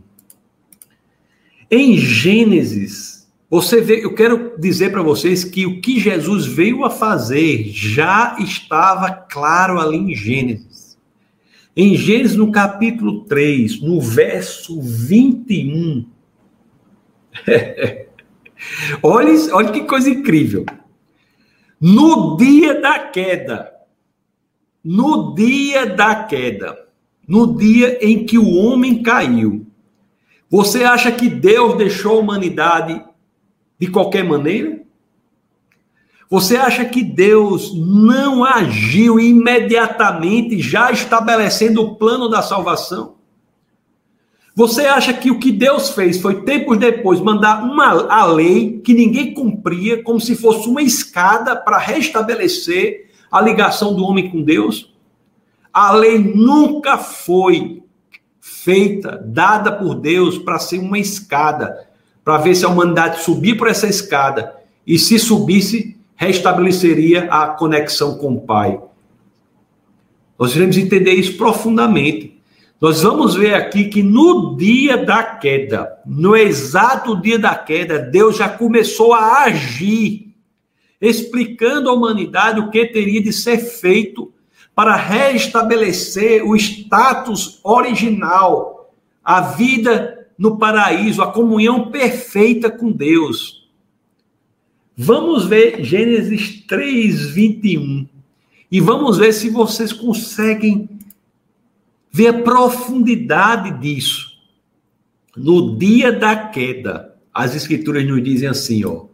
Em 1.70 1.98
Gênesis, 1.98 3.17
você 3.50 3.80
vê, 3.80 4.04
eu 4.04 4.14
quero 4.14 4.58
dizer 4.58 4.92
para 4.92 5.00
vocês 5.00 5.42
que 5.42 5.64
o 5.64 5.80
que 5.80 5.98
Jesus 5.98 6.44
veio 6.44 6.84
a 6.84 6.90
fazer 6.90 7.64
já 7.68 8.36
estava 8.38 9.10
claro 9.10 9.80
ali 9.80 9.96
em 9.96 10.14
Gênesis. 10.14 10.98
Em 11.74 11.94
Gênesis, 11.94 12.36
no 12.36 12.52
capítulo 12.52 13.24
3, 13.24 13.80
no 13.80 14.02
verso 14.02 14.78
21. 14.82 16.06
olha, 19.02 19.54
olha 19.54 19.72
que 19.72 19.84
coisa 19.84 20.10
incrível. 20.10 20.66
No 21.80 22.36
dia 22.36 22.78
da 22.78 22.98
queda, 22.98 23.72
no 24.84 25.34
dia 25.34 25.86
da 25.86 26.24
queda, 26.24 26.86
no 27.26 27.56
dia 27.56 27.98
em 28.04 28.26
que 28.26 28.36
o 28.36 28.56
homem 28.56 29.02
caiu, 29.02 29.66
você 30.50 30.84
acha 30.84 31.10
que 31.10 31.30
Deus 31.30 31.78
deixou 31.78 32.18
a 32.18 32.20
humanidade 32.20 33.07
de 33.78 33.86
qualquer 33.88 34.24
maneira? 34.24 34.80
Você 36.30 36.56
acha 36.56 36.84
que 36.84 37.02
Deus 37.02 37.72
não 37.74 38.44
agiu 38.44 39.18
imediatamente, 39.18 40.60
já 40.60 40.90
estabelecendo 40.92 41.82
o 41.82 41.94
plano 41.96 42.28
da 42.28 42.42
salvação? 42.42 43.16
Você 44.54 44.86
acha 44.86 45.14
que 45.14 45.30
o 45.30 45.38
que 45.38 45.52
Deus 45.52 45.90
fez 45.90 46.20
foi 46.20 46.42
tempos 46.42 46.76
depois 46.76 47.20
mandar 47.20 47.62
uma 47.62 48.12
a 48.12 48.26
lei 48.26 48.80
que 48.80 48.92
ninguém 48.92 49.32
cumpria, 49.32 50.02
como 50.02 50.20
se 50.20 50.34
fosse 50.34 50.68
uma 50.68 50.82
escada 50.82 51.56
para 51.56 51.78
restabelecer 51.78 53.08
a 53.30 53.40
ligação 53.40 53.94
do 53.94 54.04
homem 54.04 54.28
com 54.30 54.42
Deus? 54.42 54.92
A 55.72 55.92
lei 55.92 56.18
nunca 56.18 56.98
foi 56.98 57.84
feita, 58.40 59.22
dada 59.24 59.72
por 59.72 59.94
Deus 59.94 60.36
para 60.38 60.58
ser 60.58 60.78
uma 60.78 60.98
escada, 60.98 61.87
para 62.28 62.36
ver 62.36 62.54
se 62.54 62.66
a 62.66 62.68
humanidade 62.68 63.22
subir 63.22 63.56
por 63.56 63.68
essa 63.68 63.86
escada 63.86 64.54
e 64.86 64.98
se 64.98 65.18
subisse 65.18 65.96
restabeleceria 66.14 67.24
a 67.30 67.46
conexão 67.46 68.18
com 68.18 68.34
o 68.34 68.40
Pai. 68.42 68.78
Nós 70.38 70.54
iremos 70.54 70.76
entender 70.76 71.14
isso 71.14 71.38
profundamente. 71.38 72.38
Nós 72.78 73.02
vamos 73.02 73.34
ver 73.34 73.54
aqui 73.54 73.86
que 73.86 74.02
no 74.02 74.58
dia 74.58 74.98
da 74.98 75.22
queda, 75.22 75.90
no 76.04 76.36
exato 76.36 77.18
dia 77.18 77.38
da 77.38 77.54
queda, 77.54 77.98
Deus 77.98 78.36
já 78.36 78.46
começou 78.46 79.14
a 79.14 79.44
agir, 79.44 80.34
explicando 81.00 81.88
à 81.88 81.94
humanidade 81.94 82.60
o 82.60 82.68
que 82.68 82.84
teria 82.84 83.22
de 83.22 83.32
ser 83.32 83.56
feito 83.56 84.30
para 84.74 84.94
restabelecer 84.94 86.46
o 86.46 86.54
status 86.54 87.58
original, 87.64 88.92
a 89.24 89.40
vida 89.40 90.17
no 90.38 90.56
paraíso, 90.56 91.20
a 91.20 91.32
comunhão 91.32 91.90
perfeita 91.90 92.70
com 92.70 92.92
Deus. 92.92 93.68
Vamos 94.96 95.46
ver 95.46 95.84
Gênesis 95.84 96.64
3, 96.66 97.30
21. 97.30 98.06
E 98.70 98.80
vamos 98.80 99.18
ver 99.18 99.32
se 99.32 99.50
vocês 99.50 99.92
conseguem 99.92 100.88
ver 102.10 102.28
a 102.28 102.42
profundidade 102.42 103.80
disso. 103.80 104.28
No 105.36 105.76
dia 105.76 106.12
da 106.12 106.36
queda, 106.36 107.14
as 107.32 107.54
escrituras 107.54 108.06
nos 108.06 108.22
dizem 108.22 108.48
assim, 108.48 108.84
ó. 108.84 109.06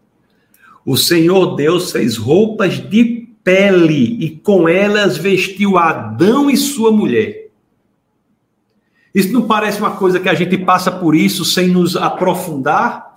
O 0.85 0.97
Senhor 0.97 1.55
Deus 1.55 1.93
fez 1.93 2.17
roupas 2.17 2.79
de 2.79 3.29
pele 3.43 4.19
e 4.25 4.31
com 4.31 4.69
elas 4.69 5.17
vestiu 5.17 5.79
Adão 5.79 6.51
e 6.51 6.57
sua 6.57 6.91
mulher. 6.91 7.44
Isso 9.15 9.33
não 9.33 9.43
parece 9.43 9.79
uma 9.79 9.93
coisa 9.93 10.19
que 10.19 10.29
a 10.29 10.35
gente 10.35 10.59
passa 10.59 10.91
por 10.91 11.15
isso 11.15 11.45
sem 11.45 11.69
nos 11.69 11.97
aprofundar? 11.97 13.15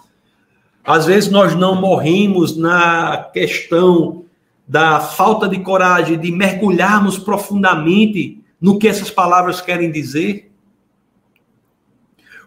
Às 0.85 1.07
vezes 1.07 1.29
nós 1.31 1.55
não 1.55 1.75
morrimos 1.75 2.55
na 2.55 3.29
questão 3.33 4.23
da 4.67 4.99
falta 4.99 5.47
de 5.47 5.59
coragem 5.59 6.19
de 6.19 6.31
mergulharmos 6.31 7.17
profundamente 7.17 8.41
no 8.61 8.77
que 8.77 8.87
essas 8.87 9.09
palavras 9.09 9.59
querem 9.59 9.91
dizer. 9.91 10.51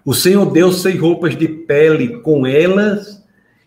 O 0.05 0.15
Senhor 0.15 0.47
Deus 0.47 0.83
fez 0.83 0.99
roupas 0.99 1.37
de 1.37 1.49
pele 1.49 2.21
com 2.21 2.47
elas 2.47 3.23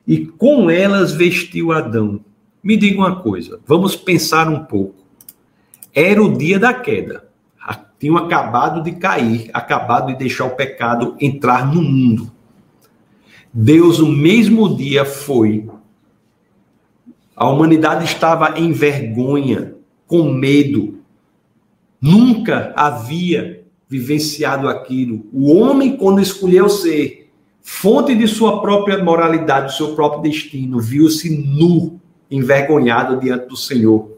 e 0.07 0.25
com 0.25 0.69
elas 0.69 1.11
vestiu 1.11 1.71
Adão. 1.71 2.19
Me 2.63 2.77
diga 2.77 2.97
uma 2.97 3.17
coisa, 3.17 3.59
vamos 3.67 3.95
pensar 3.95 4.47
um 4.47 4.63
pouco. 4.63 5.03
Era 5.93 6.23
o 6.23 6.35
dia 6.35 6.57
da 6.57 6.73
queda. 6.73 7.22
Tinham 8.03 8.17
acabado 8.17 8.83
de 8.83 8.91
cair, 8.91 9.49
acabado 9.53 10.07
de 10.07 10.17
deixar 10.17 10.43
o 10.43 10.57
pecado 10.57 11.15
entrar 11.21 11.73
no 11.73 11.81
mundo. 11.81 12.29
Deus, 13.53 13.99
no 13.99 14.11
mesmo 14.11 14.75
dia, 14.75 15.05
foi. 15.05 15.69
A 17.33 17.47
humanidade 17.47 18.03
estava 18.03 18.59
em 18.59 18.73
vergonha, 18.73 19.75
com 20.05 20.33
medo. 20.33 20.99
Nunca 22.01 22.73
havia 22.75 23.63
vivenciado 23.87 24.67
aquilo. 24.67 25.25
O 25.31 25.55
homem, 25.55 25.95
quando 25.95 26.19
escolheu 26.19 26.67
ser 26.67 27.31
fonte 27.61 28.13
de 28.13 28.27
sua 28.27 28.61
própria 28.61 29.01
moralidade, 29.01 29.67
do 29.67 29.77
seu 29.77 29.95
próprio 29.95 30.23
destino, 30.23 30.77
viu-se 30.77 31.29
nu, 31.29 32.01
envergonhado 32.29 33.17
diante 33.17 33.47
do 33.47 33.55
Senhor. 33.55 34.12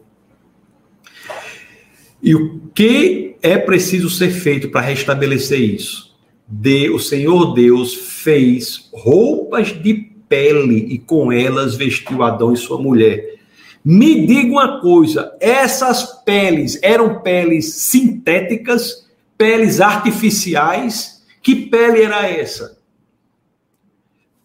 E 2.26 2.34
o 2.34 2.60
que 2.74 3.36
é 3.40 3.56
preciso 3.56 4.10
ser 4.10 4.30
feito 4.30 4.68
para 4.68 4.80
restabelecer 4.80 5.60
isso? 5.60 6.06
de, 6.48 6.90
o 6.90 6.98
Senhor 6.98 7.54
Deus 7.54 7.94
fez 7.94 8.88
roupas 8.92 9.68
de 9.68 9.94
pele 10.28 10.86
e 10.90 10.98
com 10.98 11.32
elas 11.32 11.76
vestiu 11.76 12.24
Adão 12.24 12.52
e 12.52 12.56
sua 12.56 12.82
mulher. 12.82 13.36
Me 13.84 14.26
diga 14.26 14.50
uma 14.50 14.80
coisa: 14.80 15.36
essas 15.40 16.24
peles 16.24 16.76
eram 16.82 17.20
peles 17.22 17.74
sintéticas, 17.74 19.08
peles 19.38 19.80
artificiais? 19.80 21.24
Que 21.40 21.54
pele 21.54 22.02
era 22.02 22.28
essa? 22.28 22.76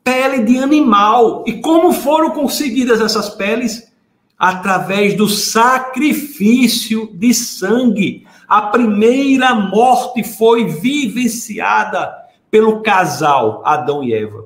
Pele 0.04 0.44
de 0.44 0.60
animal. 0.60 1.44
E 1.48 1.54
como 1.54 1.92
foram 1.94 2.30
conseguidas 2.30 3.02
essas 3.02 3.30
peles? 3.30 3.91
Através 4.42 5.16
do 5.16 5.30
sacrifício 5.30 7.12
de 7.14 7.32
sangue. 7.32 8.26
A 8.48 8.64
primeira 8.64 9.54
morte 9.54 10.24
foi 10.24 10.66
vivenciada 10.66 12.12
pelo 12.50 12.82
casal 12.82 13.62
Adão 13.64 14.04
e 14.04 14.16
Eva. 14.16 14.46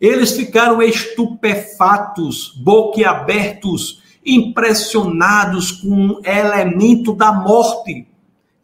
Eles 0.00 0.32
ficaram 0.32 0.80
estupefatos, 0.80 2.54
boquiabertos, 2.64 4.02
impressionados 4.24 5.70
com 5.70 6.12
o 6.12 6.20
elemento 6.24 7.12
da 7.12 7.30
morte. 7.30 8.08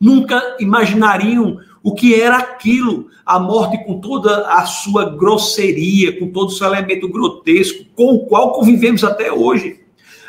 Nunca 0.00 0.56
imaginariam 0.58 1.58
o 1.82 1.94
que 1.94 2.18
era 2.18 2.38
aquilo, 2.38 3.08
a 3.26 3.38
morte 3.38 3.84
com 3.84 4.00
toda 4.00 4.48
a 4.48 4.64
sua 4.64 5.04
grosseria, 5.16 6.18
com 6.18 6.30
todo 6.30 6.48
o 6.48 6.52
seu 6.52 6.66
elemento 6.68 7.10
grotesco, 7.10 7.84
com 7.94 8.14
o 8.14 8.26
qual 8.26 8.52
convivemos 8.52 9.04
até 9.04 9.30
hoje. 9.30 9.84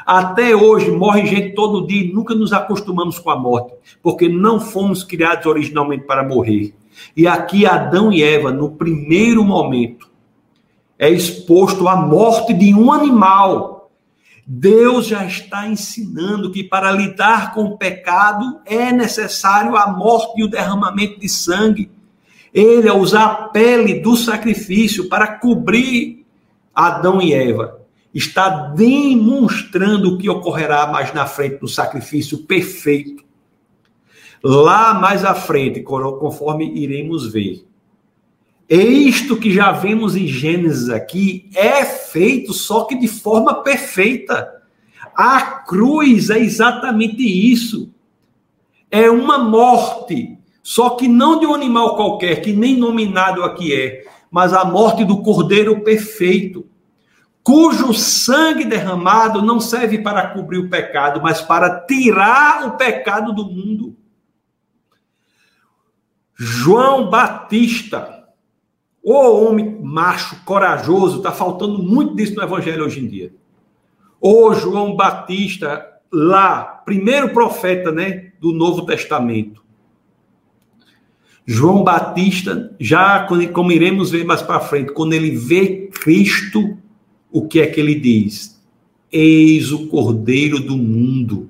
Até 0.07 0.55
hoje 0.55 0.89
morre 0.89 1.25
gente 1.25 1.53
todo 1.53 1.85
dia 1.85 2.05
e 2.05 2.13
nunca 2.13 2.33
nos 2.33 2.53
acostumamos 2.53 3.19
com 3.19 3.29
a 3.29 3.35
morte, 3.35 3.73
porque 4.01 4.29
não 4.29 4.57
fomos 4.57 5.03
criados 5.03 5.45
originalmente 5.45 6.05
para 6.05 6.23
morrer. 6.23 6.73
E 7.13 7.27
aqui 7.27 7.65
Adão 7.65 8.09
e 8.09 8.23
Eva, 8.23 8.49
no 8.49 8.71
primeiro 8.71 9.43
momento, 9.43 10.09
é 10.97 11.09
exposto 11.09 11.89
à 11.89 11.97
morte 11.97 12.53
de 12.53 12.73
um 12.73 12.89
animal. 12.89 13.91
Deus 14.47 15.07
já 15.07 15.25
está 15.25 15.67
ensinando 15.67 16.53
que 16.53 16.63
para 16.63 16.89
lidar 16.89 17.53
com 17.53 17.65
o 17.65 17.77
pecado 17.77 18.61
é 18.65 18.93
necessário 18.93 19.75
a 19.75 19.87
morte 19.87 20.39
e 20.39 20.43
o 20.45 20.49
derramamento 20.49 21.19
de 21.19 21.27
sangue. 21.27 21.91
Ele, 22.53 22.87
ao 22.87 22.99
usar 22.99 23.25
a 23.25 23.35
pele 23.49 23.99
do 23.99 24.15
sacrifício 24.15 25.09
para 25.09 25.27
cobrir 25.27 26.25
Adão 26.73 27.21
e 27.21 27.33
Eva, 27.33 27.76
está 28.13 28.49
demonstrando 28.49 30.13
o 30.13 30.17
que 30.17 30.29
ocorrerá 30.29 30.87
mais 30.87 31.13
na 31.13 31.25
frente 31.25 31.59
do 31.59 31.67
sacrifício 31.67 32.39
perfeito. 32.39 33.23
Lá 34.43 34.93
mais 34.93 35.25
à 35.25 35.35
frente, 35.35 35.81
conforme 35.81 36.71
iremos 36.73 37.31
ver. 37.31 37.65
Isto 38.69 39.37
que 39.37 39.53
já 39.53 39.71
vemos 39.71 40.15
em 40.15 40.27
Gênesis 40.27 40.89
aqui 40.89 41.49
é 41.55 41.85
feito 41.85 42.53
só 42.53 42.83
que 42.83 42.95
de 42.95 43.07
forma 43.07 43.63
perfeita. 43.63 44.55
A 45.15 45.41
cruz 45.41 46.29
é 46.29 46.39
exatamente 46.39 47.23
isso. 47.23 47.89
É 48.91 49.09
uma 49.09 49.37
morte, 49.37 50.37
só 50.61 50.91
que 50.91 51.07
não 51.07 51.39
de 51.39 51.45
um 51.45 51.53
animal 51.53 51.95
qualquer, 51.95 52.41
que 52.41 52.53
nem 52.53 52.77
nominado 52.77 53.43
aqui 53.43 53.73
é, 53.73 54.05
mas 54.29 54.53
a 54.53 54.63
morte 54.63 55.03
do 55.03 55.21
cordeiro 55.21 55.81
perfeito 55.81 56.65
cujo 57.47 57.93
sangue 57.93 58.65
derramado 58.65 59.41
não 59.41 59.57
serve 59.57 59.99
para 59.99 60.27
cobrir 60.31 60.57
o 60.57 60.69
pecado, 60.69 61.21
mas 61.21 61.41
para 61.41 61.79
tirar 61.79 62.67
o 62.67 62.71
pecado 62.71 63.31
do 63.31 63.45
mundo. 63.45 63.95
João 66.35 67.09
Batista, 67.09 68.27
o 69.01 69.13
homem 69.13 69.79
macho, 69.81 70.43
corajoso, 70.43 71.19
está 71.19 71.31
faltando 71.31 71.81
muito 71.81 72.17
disso 72.17 72.35
no 72.35 72.43
evangelho 72.43 72.83
hoje 72.83 72.99
em 72.99 73.07
dia. 73.07 73.33
O 74.19 74.53
João 74.53 74.97
Batista, 74.97 75.87
lá, 76.11 76.65
primeiro 76.85 77.29
profeta, 77.29 77.93
né, 77.93 78.33
do 78.41 78.51
Novo 78.51 78.85
Testamento. 78.85 79.63
João 81.45 81.81
Batista, 81.81 82.75
já 82.77 83.25
como 83.53 83.71
iremos 83.71 84.11
ver 84.11 84.25
mais 84.25 84.41
para 84.41 84.59
frente, 84.59 84.91
quando 84.91 85.13
ele 85.13 85.31
vê 85.31 85.89
Cristo, 85.93 86.77
o 87.31 87.47
que 87.47 87.59
é 87.59 87.67
que 87.67 87.79
ele 87.79 87.95
diz? 87.95 88.59
Eis 89.11 89.71
o 89.71 89.87
Cordeiro 89.87 90.59
do 90.59 90.77
mundo, 90.77 91.49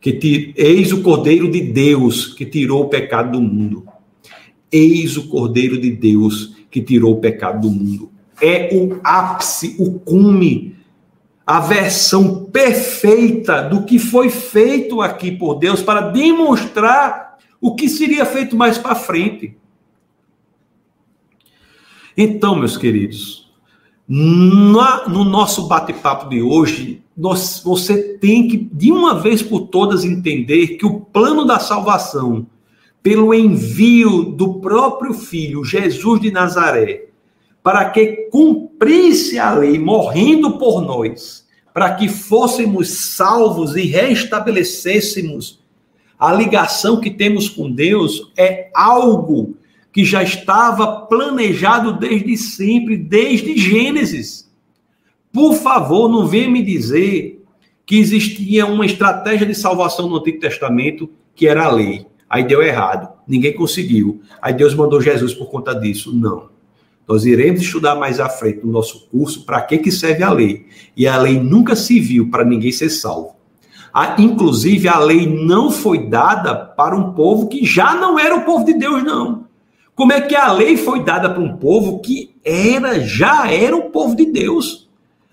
que 0.00 0.12
te, 0.12 0.52
eis 0.56 0.92
o 0.92 1.02
Cordeiro 1.02 1.50
de 1.50 1.60
Deus 1.60 2.26
que 2.26 2.44
tirou 2.44 2.82
o 2.82 2.88
pecado 2.88 3.32
do 3.32 3.40
mundo. 3.40 3.86
Eis 4.70 5.16
o 5.16 5.28
Cordeiro 5.28 5.78
de 5.80 5.90
Deus 5.90 6.56
que 6.70 6.80
tirou 6.80 7.12
o 7.12 7.20
pecado 7.20 7.60
do 7.60 7.70
mundo. 7.70 8.10
É 8.40 8.74
o 8.74 8.98
ápice, 9.04 9.76
o 9.78 10.00
cume, 10.00 10.74
a 11.46 11.60
versão 11.60 12.44
perfeita 12.46 13.62
do 13.62 13.84
que 13.84 13.98
foi 13.98 14.30
feito 14.30 15.00
aqui 15.00 15.30
por 15.30 15.56
Deus 15.56 15.82
para 15.82 16.00
demonstrar 16.00 17.38
o 17.60 17.74
que 17.74 17.88
seria 17.88 18.24
feito 18.24 18.56
mais 18.56 18.78
para 18.78 18.94
frente. 18.94 19.56
Então, 22.16 22.56
meus 22.56 22.76
queridos, 22.76 23.41
no 24.08 25.24
nosso 25.24 25.66
bate-papo 25.68 26.28
de 26.28 26.42
hoje, 26.42 27.02
nós, 27.16 27.62
você 27.64 28.14
tem 28.18 28.48
que, 28.48 28.56
de 28.56 28.90
uma 28.90 29.20
vez 29.20 29.42
por 29.42 29.62
todas, 29.68 30.04
entender 30.04 30.76
que 30.76 30.86
o 30.86 31.00
plano 31.00 31.44
da 31.44 31.58
salvação, 31.58 32.46
pelo 33.02 33.32
envio 33.34 34.22
do 34.22 34.54
próprio 34.54 35.14
Filho, 35.14 35.64
Jesus 35.64 36.20
de 36.20 36.30
Nazaré, 36.30 37.06
para 37.62 37.90
que 37.90 38.28
cumprisse 38.30 39.38
a 39.38 39.52
lei, 39.54 39.78
morrendo 39.78 40.58
por 40.58 40.82
nós, 40.82 41.46
para 41.72 41.94
que 41.94 42.08
fôssemos 42.08 42.88
salvos 42.88 43.76
e 43.76 43.82
restabelecêssemos 43.82 45.62
a 46.22 46.32
ligação 46.32 47.00
que 47.00 47.10
temos 47.10 47.48
com 47.48 47.68
Deus 47.68 48.30
é 48.36 48.70
algo 48.72 49.56
que 49.92 50.04
já 50.04 50.22
estava 50.22 51.02
planejado 51.06 51.92
desde 51.92 52.36
sempre, 52.36 52.96
desde 52.96 53.56
Gênesis. 53.58 54.50
Por 55.30 55.54
favor, 55.54 56.08
não 56.08 56.26
venha 56.26 56.48
me 56.48 56.62
dizer 56.62 57.44
que 57.84 57.98
existia 57.98 58.64
uma 58.64 58.86
estratégia 58.86 59.46
de 59.46 59.54
salvação 59.54 60.08
no 60.08 60.16
Antigo 60.16 60.40
Testamento 60.40 61.10
que 61.34 61.46
era 61.46 61.64
a 61.64 61.70
lei. 61.70 62.06
Aí 62.28 62.44
deu 62.44 62.62
errado, 62.62 63.12
ninguém 63.28 63.52
conseguiu. 63.52 64.22
Aí 64.40 64.54
Deus 64.54 64.74
mandou 64.74 65.00
Jesus 65.00 65.34
por 65.34 65.50
conta 65.50 65.74
disso. 65.74 66.14
Não. 66.14 66.50
Nós 67.06 67.26
iremos 67.26 67.60
estudar 67.60 67.94
mais 67.94 68.20
à 68.20 68.28
frente 68.28 68.64
no 68.64 68.72
nosso 68.72 69.06
curso 69.08 69.44
para 69.44 69.60
que, 69.60 69.76
que 69.76 69.92
serve 69.92 70.22
a 70.22 70.32
lei. 70.32 70.66
E 70.96 71.06
a 71.06 71.18
lei 71.18 71.38
nunca 71.38 71.76
se 71.76 72.00
viu 72.00 72.30
para 72.30 72.44
ninguém 72.44 72.72
ser 72.72 72.88
salvo. 72.88 73.36
A, 73.92 74.16
inclusive, 74.18 74.88
a 74.88 74.98
lei 74.98 75.26
não 75.26 75.70
foi 75.70 76.08
dada 76.08 76.54
para 76.54 76.96
um 76.96 77.12
povo 77.12 77.48
que 77.48 77.66
já 77.66 77.94
não 77.94 78.18
era 78.18 78.34
o 78.34 78.44
povo 78.44 78.64
de 78.64 78.72
Deus, 78.72 79.02
não. 79.04 79.51
Como 79.94 80.12
é 80.12 80.20
que 80.20 80.34
a 80.34 80.52
lei 80.52 80.76
foi 80.76 81.04
dada 81.04 81.28
para 81.28 81.42
um 81.42 81.56
povo 81.56 82.00
que 82.00 82.34
era, 82.44 83.00
já 83.00 83.50
era 83.50 83.76
o 83.76 83.90
povo 83.90 84.16
de 84.16 84.26
Deus? 84.26 84.88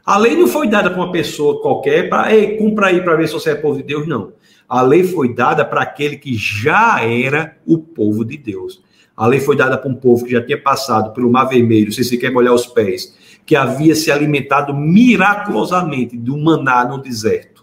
A 0.06 0.18
lei 0.18 0.36
não 0.36 0.48
foi 0.48 0.68
dada 0.68 0.90
para 0.90 1.00
uma 1.00 1.12
pessoa 1.12 1.62
qualquer 1.62 2.10
para, 2.10 2.30
cumpra 2.58 2.88
aí 2.88 3.02
para 3.02 3.16
ver 3.16 3.28
se 3.28 3.34
você 3.34 3.52
é 3.52 3.56
povo 3.56 3.78
de 3.78 3.84
Deus, 3.84 4.08
não. 4.08 4.34
A 4.68 4.82
lei 4.82 5.04
foi 5.04 5.34
dada 5.34 5.64
para 5.64 5.82
aquele 5.82 6.18
que 6.18 6.36
já 6.36 7.04
era 7.04 7.58
o 7.66 7.78
povo 7.78 8.26
de 8.26 8.38
Deus. 8.38 8.82
A 9.16 9.28
lei 9.28 9.40
foi 9.40 9.56
dada 9.56 9.78
para 9.78 9.90
um 9.90 9.96
povo 9.96 10.26
que 10.26 10.32
já 10.32 10.44
tinha 10.44 10.62
passado 10.62 11.14
pelo 11.14 11.32
Mar 11.32 11.46
Vermelho, 11.46 11.92
se 11.92 12.04
você 12.04 12.18
quer 12.18 12.32
molhar 12.32 12.54
os 12.54 12.66
pés, 12.66 13.16
que 13.46 13.56
havia 13.56 13.96
se 13.96 14.12
alimentado 14.12 14.74
miraculosamente 14.74 16.18
do 16.18 16.38
maná 16.38 16.86
no 16.86 17.02
deserto 17.02 17.60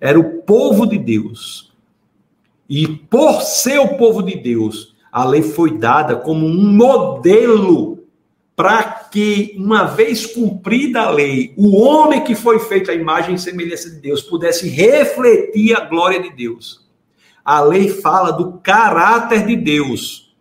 era 0.00 0.18
o 0.18 0.42
povo 0.42 0.86
de 0.86 0.98
Deus. 0.98 1.72
E 2.68 2.86
por 2.86 3.42
ser 3.42 3.78
o 3.78 3.96
povo 3.96 4.22
de 4.22 4.36
Deus, 4.36 4.95
a 5.16 5.24
lei 5.24 5.40
foi 5.40 5.78
dada 5.78 6.14
como 6.14 6.44
um 6.44 6.74
modelo 6.74 8.04
para 8.54 8.82
que, 8.82 9.54
uma 9.56 9.84
vez 9.84 10.26
cumprida 10.26 11.00
a 11.00 11.10
lei, 11.10 11.54
o 11.56 11.74
homem 11.74 12.22
que 12.22 12.34
foi 12.34 12.58
feito 12.58 12.90
à 12.90 12.94
imagem 12.94 13.34
e 13.34 13.38
semelhança 13.38 13.88
de 13.88 13.98
Deus 13.98 14.20
pudesse 14.20 14.68
refletir 14.68 15.74
a 15.74 15.86
glória 15.86 16.20
de 16.20 16.36
Deus. 16.36 16.86
A 17.42 17.62
lei 17.62 17.88
fala 17.88 18.30
do 18.30 18.58
caráter 18.58 19.46
de 19.46 19.56
Deus. 19.56 20.36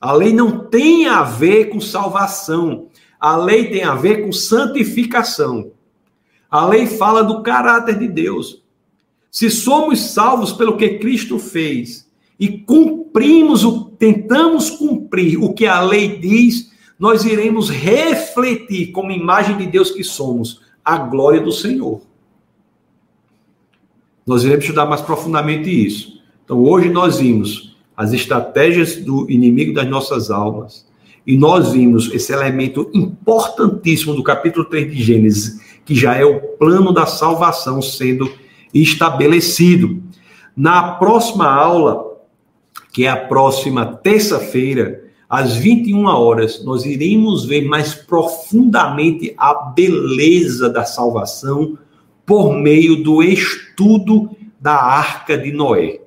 A 0.00 0.12
lei 0.12 0.32
não 0.32 0.58
tem 0.58 1.06
a 1.06 1.22
ver 1.22 1.66
com 1.66 1.80
salvação. 1.80 2.88
A 3.20 3.36
lei 3.36 3.70
tem 3.70 3.84
a 3.84 3.94
ver 3.94 4.24
com 4.24 4.32
santificação. 4.32 5.70
A 6.50 6.66
lei 6.66 6.84
fala 6.88 7.22
do 7.22 7.44
caráter 7.44 7.96
de 7.96 8.08
Deus. 8.08 8.60
Se 9.30 9.48
somos 9.48 10.00
salvos 10.00 10.52
pelo 10.52 10.76
que 10.76 10.98
Cristo 10.98 11.38
fez 11.38 12.09
e 12.40 12.48
cumprimos 12.48 13.64
o 13.64 13.84
tentamos 13.84 14.70
cumprir 14.70 15.36
o 15.36 15.52
que 15.52 15.66
a 15.66 15.82
lei 15.82 16.16
diz, 16.16 16.72
nós 16.98 17.26
iremos 17.26 17.68
refletir 17.68 18.92
como 18.92 19.10
imagem 19.10 19.58
de 19.58 19.66
Deus 19.66 19.90
que 19.90 20.02
somos 20.02 20.62
a 20.82 20.96
glória 20.96 21.42
do 21.42 21.52
Senhor. 21.52 22.00
Nós 24.26 24.42
iremos 24.42 24.64
estudar 24.64 24.86
mais 24.86 25.02
profundamente 25.02 25.68
isso. 25.68 26.18
Então, 26.42 26.64
hoje 26.64 26.88
nós 26.88 27.18
vimos 27.18 27.76
as 27.94 28.14
estratégias 28.14 28.96
do 28.96 29.30
inimigo 29.30 29.74
das 29.74 29.88
nossas 29.88 30.30
almas 30.30 30.88
e 31.26 31.36
nós 31.36 31.72
vimos 31.72 32.10
esse 32.14 32.32
elemento 32.32 32.90
importantíssimo 32.94 34.14
do 34.14 34.22
capítulo 34.22 34.64
3 34.64 34.90
de 34.90 35.02
Gênesis, 35.02 35.60
que 35.84 35.94
já 35.94 36.14
é 36.16 36.24
o 36.24 36.40
plano 36.40 36.92
da 36.92 37.04
salvação 37.04 37.82
sendo 37.82 38.32
estabelecido. 38.72 40.02
Na 40.56 40.92
próxima 40.92 41.46
aula, 41.46 42.09
que 42.92 43.04
é 43.04 43.08
a 43.08 43.16
próxima 43.16 43.86
terça-feira, 43.86 45.04
às 45.28 45.54
21 45.54 46.06
horas, 46.06 46.64
nós 46.64 46.84
iremos 46.84 47.44
ver 47.44 47.64
mais 47.64 47.94
profundamente 47.94 49.32
a 49.38 49.54
beleza 49.54 50.68
da 50.68 50.84
salvação 50.84 51.78
por 52.26 52.54
meio 52.54 53.02
do 53.02 53.22
estudo 53.22 54.30
da 54.60 54.74
Arca 54.74 55.38
de 55.38 55.52
Noé. 55.52 56.00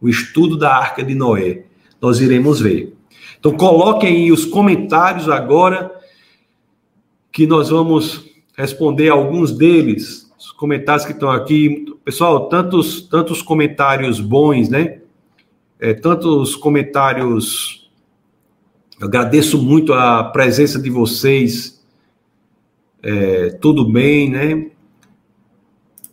O 0.00 0.08
estudo 0.08 0.56
da 0.56 0.74
Arca 0.74 1.02
de 1.02 1.14
Noé. 1.14 1.64
Nós 2.00 2.20
iremos 2.20 2.60
ver. 2.60 2.96
Então, 3.38 3.52
coloquem 3.52 4.08
aí 4.08 4.32
os 4.32 4.44
comentários 4.44 5.28
agora, 5.28 5.92
que 7.32 7.46
nós 7.46 7.70
vamos 7.70 8.24
responder 8.56 9.08
alguns 9.08 9.52
deles 9.52 10.22
comentários 10.62 11.04
que 11.04 11.10
estão 11.10 11.28
aqui. 11.28 11.84
Pessoal, 12.04 12.48
tantos, 12.48 13.00
tantos 13.00 13.42
comentários 13.42 14.20
bons, 14.20 14.68
né? 14.68 15.01
É, 15.82 15.92
tantos 15.92 16.54
comentários. 16.54 17.90
Eu 19.00 19.08
agradeço 19.08 19.60
muito 19.60 19.92
a 19.92 20.22
presença 20.22 20.80
de 20.80 20.88
vocês. 20.88 21.84
É, 23.02 23.50
tudo 23.60 23.90
bem, 23.90 24.30
né? 24.30 24.70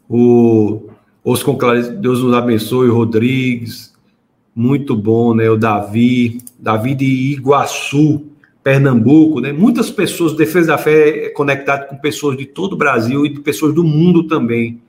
O 0.10 0.90
Oscar 1.24 1.84
Deus 1.84 2.24
nos 2.24 2.34
abençoe, 2.34 2.90
Rodrigues, 2.90 3.94
muito 4.56 4.96
bom, 4.96 5.36
né? 5.36 5.48
O 5.52 5.56
Davi, 5.56 6.40
Davi 6.58 6.96
de 6.96 7.06
Iguaçu, 7.34 8.26
Pernambuco, 8.64 9.40
né? 9.40 9.52
Muitas 9.52 9.92
pessoas, 9.92 10.34
Defesa 10.34 10.70
da 10.70 10.80
Fé 10.80 11.26
é 11.26 11.30
conectado 11.30 11.88
com 11.90 11.96
pessoas 11.96 12.36
de 12.36 12.48
todo 12.48 12.74
o 12.74 12.78
Brasil 12.78 13.24
e 13.24 13.30
de 13.30 13.40
pessoas 13.40 13.76
do 13.76 13.84
mundo 13.84 14.24
também. 14.24 14.82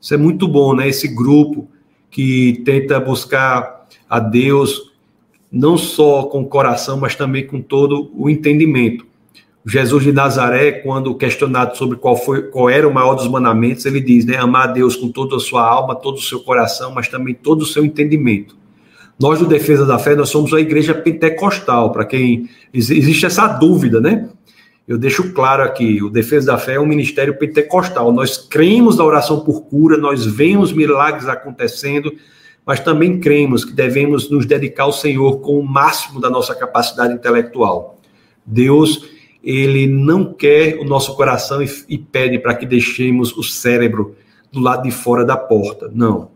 Isso 0.00 0.14
é 0.14 0.16
muito 0.16 0.48
bom, 0.48 0.74
né? 0.74 0.88
Esse 0.88 1.06
grupo 1.06 1.68
que 2.10 2.62
tenta 2.64 2.98
buscar 2.98 3.81
a 4.12 4.20
Deus 4.20 4.92
não 5.50 5.78
só 5.78 6.24
com 6.24 6.42
o 6.42 6.46
coração, 6.46 6.98
mas 6.98 7.16
também 7.16 7.46
com 7.46 7.62
todo 7.62 8.10
o 8.14 8.28
entendimento. 8.28 9.06
Jesus 9.64 10.04
de 10.04 10.12
Nazaré, 10.12 10.70
quando 10.70 11.14
questionado 11.14 11.78
sobre 11.78 11.96
qual 11.96 12.14
foi, 12.14 12.42
qual 12.42 12.68
era 12.68 12.86
o 12.86 12.92
maior 12.92 13.14
dos 13.14 13.26
mandamentos, 13.26 13.86
ele 13.86 14.02
diz, 14.02 14.26
né, 14.26 14.36
amar 14.36 14.68
a 14.68 14.72
Deus 14.72 14.96
com 14.96 15.10
toda 15.10 15.36
a 15.36 15.40
sua 15.40 15.66
alma, 15.66 15.94
todo 15.94 16.16
o 16.16 16.20
seu 16.20 16.40
coração, 16.40 16.92
mas 16.92 17.08
também 17.08 17.32
todo 17.32 17.62
o 17.62 17.66
seu 17.66 17.86
entendimento. 17.86 18.54
Nós 19.18 19.38
do 19.38 19.46
Defesa 19.46 19.86
da 19.86 19.98
Fé, 19.98 20.14
nós 20.14 20.28
somos 20.28 20.52
a 20.52 20.60
igreja 20.60 20.92
pentecostal, 20.92 21.90
para 21.90 22.04
quem 22.04 22.50
existe 22.74 23.24
essa 23.24 23.48
dúvida, 23.48 23.98
né? 23.98 24.28
Eu 24.86 24.98
deixo 24.98 25.32
claro 25.32 25.62
aqui, 25.62 26.02
o 26.02 26.10
Defesa 26.10 26.48
da 26.48 26.58
Fé 26.58 26.74
é 26.74 26.80
um 26.80 26.86
ministério 26.86 27.38
pentecostal. 27.38 28.12
Nós 28.12 28.36
cremos 28.36 28.98
na 28.98 29.04
oração 29.04 29.40
por 29.40 29.62
cura, 29.62 29.96
nós 29.96 30.26
vemos 30.26 30.70
milagres 30.70 31.28
acontecendo, 31.28 32.12
mas 32.64 32.80
também 32.80 33.18
cremos 33.18 33.64
que 33.64 33.72
devemos 33.72 34.30
nos 34.30 34.46
dedicar 34.46 34.84
ao 34.84 34.92
Senhor 34.92 35.40
com 35.40 35.58
o 35.58 35.66
máximo 35.66 36.20
da 36.20 36.30
nossa 36.30 36.54
capacidade 36.54 37.12
intelectual. 37.12 37.98
Deus, 38.44 39.04
ele 39.42 39.86
não 39.86 40.32
quer 40.32 40.78
o 40.78 40.84
nosso 40.84 41.16
coração 41.16 41.62
e, 41.62 41.68
e 41.88 41.98
pede 41.98 42.38
para 42.38 42.54
que 42.54 42.64
deixemos 42.64 43.36
o 43.36 43.42
cérebro 43.42 44.14
do 44.50 44.60
lado 44.60 44.84
de 44.84 44.90
fora 44.90 45.24
da 45.24 45.36
porta. 45.36 45.90
Não. 45.92 46.30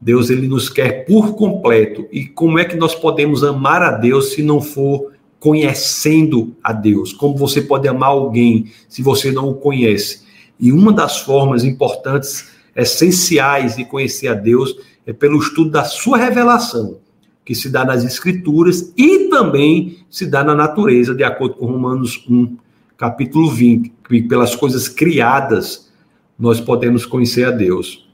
Deus 0.00 0.28
ele 0.28 0.46
nos 0.46 0.68
quer 0.68 1.06
por 1.06 1.34
completo. 1.34 2.06
E 2.12 2.26
como 2.26 2.58
é 2.58 2.64
que 2.64 2.76
nós 2.76 2.94
podemos 2.94 3.42
amar 3.42 3.82
a 3.82 3.90
Deus 3.90 4.32
se 4.32 4.42
não 4.42 4.60
for 4.60 5.12
conhecendo 5.40 6.54
a 6.62 6.72
Deus? 6.72 7.12
Como 7.12 7.36
você 7.36 7.62
pode 7.62 7.88
amar 7.88 8.10
alguém 8.10 8.66
se 8.88 9.02
você 9.02 9.32
não 9.32 9.48
o 9.48 9.54
conhece? 9.54 10.22
E 10.60 10.70
uma 10.70 10.92
das 10.92 11.20
formas 11.20 11.64
importantes, 11.64 12.50
essenciais 12.76 13.76
de 13.76 13.84
conhecer 13.84 14.28
a 14.28 14.34
Deus 14.34 14.76
é 15.06 15.12
pelo 15.12 15.38
estudo 15.38 15.70
da 15.70 15.84
sua 15.84 16.16
revelação. 16.16 16.98
que 17.44 17.54
se 17.54 17.68
dá 17.68 17.84
nas 17.84 18.02
Escrituras 18.04 18.90
e 18.96 19.28
também 19.28 19.98
se 20.08 20.24
dá 20.24 20.42
na 20.42 20.54
natureza, 20.54 21.14
de 21.14 21.22
acordo 21.22 21.56
com 21.56 21.66
Romanos 21.66 22.24
1, 22.26 22.56
capítulo 22.96 23.50
20, 23.50 23.92
que 24.08 24.22
pelas 24.22 24.56
coisas 24.56 24.88
criadas 24.88 25.92
nós 26.38 26.58
podemos 26.58 27.04
conhecer 27.04 27.44
a 27.44 27.50
Deus. 27.50 28.08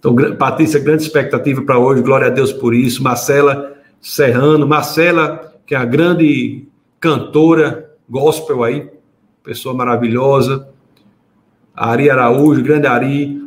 Então, 0.00 0.16
Patrícia, 0.36 0.80
grande 0.80 1.04
expectativa 1.04 1.62
para 1.62 1.78
hoje, 1.78 2.02
glória 2.02 2.26
a 2.26 2.30
Deus 2.30 2.52
por 2.52 2.74
isso. 2.74 3.04
Marcela 3.04 3.76
Serrano, 4.00 4.66
Marcela, 4.66 5.54
que 5.64 5.74
é 5.74 5.78
a 5.78 5.84
grande 5.84 6.66
cantora 7.00 7.90
gospel 8.08 8.62
aí, 8.62 8.88
pessoa 9.42 9.74
maravilhosa. 9.74 10.68
Ari 11.74 12.08
Araújo, 12.10 12.62
grande 12.62 12.86
Ari. 12.86 13.45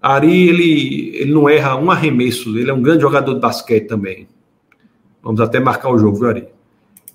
Ari, 0.00 0.48
ele, 0.48 1.16
ele 1.16 1.32
não 1.32 1.48
erra 1.48 1.76
um 1.76 1.90
arremesso, 1.90 2.56
ele 2.58 2.70
é 2.70 2.74
um 2.74 2.82
grande 2.82 3.02
jogador 3.02 3.34
de 3.34 3.40
basquete 3.40 3.86
também. 3.86 4.28
Vamos 5.22 5.40
até 5.40 5.58
marcar 5.58 5.90
o 5.90 5.98
jogo, 5.98 6.18
viu, 6.18 6.28
Ari? 6.28 6.44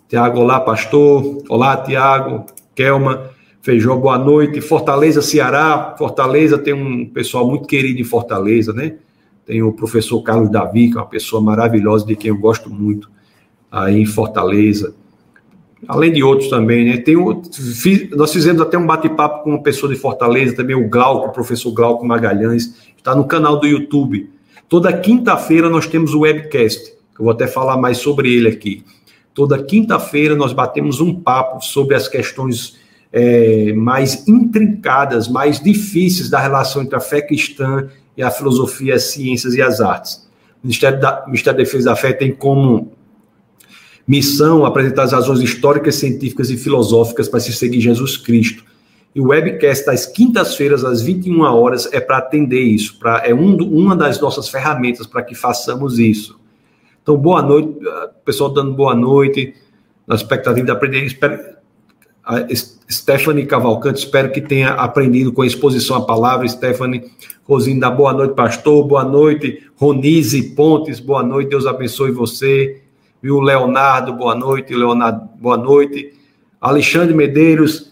Tiago, 0.10 0.41
olá, 0.41 0.60
pastor. 0.60 1.41
Olá, 1.48 1.78
Tiago. 1.78 2.45
Kelma, 2.76 3.30
Feijó, 3.62 3.95
boa 3.95 4.18
noite. 4.18 4.60
Fortaleza, 4.60 5.22
Ceará. 5.22 5.95
Fortaleza 5.98 6.58
tem 6.58 6.74
um 6.74 7.06
pessoal 7.06 7.48
muito 7.48 7.66
querido 7.66 8.02
em 8.02 8.03
Fortaleza, 8.03 8.74
né? 8.74 8.95
Tem 9.45 9.64
o 9.64 9.72
professor 9.72 10.22
Carlos 10.22 10.52
Davi, 10.52 10.90
que 10.90 10.98
é 10.98 10.99
uma 10.99 11.08
pessoa 11.08 11.41
maravilhosa, 11.41 12.06
de 12.06 12.18
quem 12.18 12.30
eu 12.30 12.38
gosto 12.38 12.70
muito, 12.70 13.10
aí 13.72 14.02
em 14.02 14.06
Fortaleza. 14.06 14.94
Além 15.88 16.12
de 16.12 16.24
outros 16.24 16.49
também, 16.49 16.86
né? 16.86 16.98
Tem 16.98 17.16
o, 17.16 17.41
nós 18.16 18.32
fizemos 18.32 18.62
até 18.62 18.78
um 18.78 18.86
bate-papo 18.86 19.44
com 19.44 19.52
uma 19.52 19.64
pessoa 19.64 19.91
de 19.91 19.99
Fortaleza, 19.99 20.56
também 20.56 20.76
o 20.76 20.88
Glauco, 20.88 21.30
o 21.30 21.32
professor 21.32 21.72
Glauco 21.72 22.06
Magalhães, 22.06 22.76
está 22.98 23.16
no 23.16 23.26
canal 23.26 23.60
do 23.60 23.66
YouTube. 23.66 24.30
Toda 24.70 24.94
quinta-feira 24.94 25.70
nós 25.70 25.88
temos 25.88 26.14
o 26.14 26.22
webcast, 26.22 26.94
eu 27.18 27.26
vou 27.26 27.32
até 27.32 27.48
falar 27.48 27.78
mais 27.78 27.98
sobre 27.98 28.34
ele 28.34 28.48
aqui. 28.48 28.84
Toda 29.34 29.62
quinta-feira 29.62 30.36
nós 30.36 30.53
batemos 30.53 30.99
um 30.99 31.14
papo 31.14 31.64
sobre 31.64 31.95
as 31.95 32.08
questões 32.08 32.78
é, 33.12 33.74
mais 33.74 34.28
intrincadas, 34.28 35.28
mais 35.28 35.60
difíceis 35.60 36.30
da 36.30 36.40
relação 36.40 36.82
entre 36.82 36.95
a 36.95 36.99
fé 36.99 37.22
cristã 37.22 37.90
e 38.16 38.24
a 38.24 38.30
filosofia, 38.30 38.95
as 38.95 39.03
ciências 39.03 39.56
e 39.56 39.62
as 39.62 39.82
artes. 39.82 40.28
O 40.64 40.68
Ministério 40.68 40.99
da, 40.99 41.24
Ministério 41.26 41.58
da 41.58 41.64
Defesa 41.64 41.90
da 41.90 41.95
Fé 41.95 42.14
tem 42.14 42.32
como 42.32 42.91
missão 44.07 44.65
apresentar 44.65 45.03
as 45.03 45.11
razões 45.11 45.40
históricas, 45.40 45.95
científicas 45.95 46.49
e 46.49 46.57
filosóficas 46.57 47.28
para 47.28 47.40
se 47.40 47.53
seguir 47.53 47.82
Jesus 47.82 48.18
Cristo. 48.18 48.64
E 49.14 49.19
o 49.19 49.28
webcast 49.28 49.86
das 49.86 50.06
quintas-feiras, 50.06 50.86
às 50.86 51.02
21 51.02 51.41
horas, 51.41 51.88
é 51.91 51.99
para 51.99 52.18
atender 52.18 52.61
isso, 52.61 52.98
pra, 52.98 53.22
é 53.26 53.34
um, 53.34 53.56
uma 53.57 53.95
das 53.95 54.19
nossas 54.22 54.48
ferramentas 54.48 55.06
para 55.06 55.22
que 55.22 55.36
façamos 55.36 55.99
isso. 55.99 56.40
Então, 57.03 57.18
boa 57.18 57.41
noite, 57.41 57.78
pessoal 58.23 58.49
dando 58.49 58.73
boa 58.73 58.95
noite, 58.95 59.53
na 60.07 60.15
expectativa 60.15 60.65
de 60.65 60.72
aprender. 60.72 61.03
Espero, 61.03 61.40
a 62.23 62.48
Stephanie 62.90 63.45
Cavalcante, 63.45 63.99
espero 63.99 64.32
que 64.32 64.40
tenha 64.40 64.69
aprendido 64.69 65.34
com 65.34 65.41
a 65.41 65.48
exposição 65.48 65.98
à 65.98 66.06
palavra. 66.06 66.48
Stephanie 66.48 67.03
Rosine, 67.44 67.80
dá 67.80 67.90
boa 67.90 68.14
noite, 68.14 68.36
pastor, 68.36 68.86
boa 68.88 69.03
noite. 69.03 69.64
Ronise 69.76 70.56
Pontes, 70.56 70.99
boa 70.99 71.23
noite, 71.23 71.49
Deus 71.49 71.65
abençoe 71.65 72.11
você. 72.11 72.81
Viu, 73.22 73.39
Leonardo, 73.39 74.14
boa 74.14 74.34
noite. 74.34 74.73
Leonardo, 74.73 75.30
boa 75.39 75.57
noite. 75.57 76.14
Alexandre 76.60 77.14
Medeiros, 77.14 77.91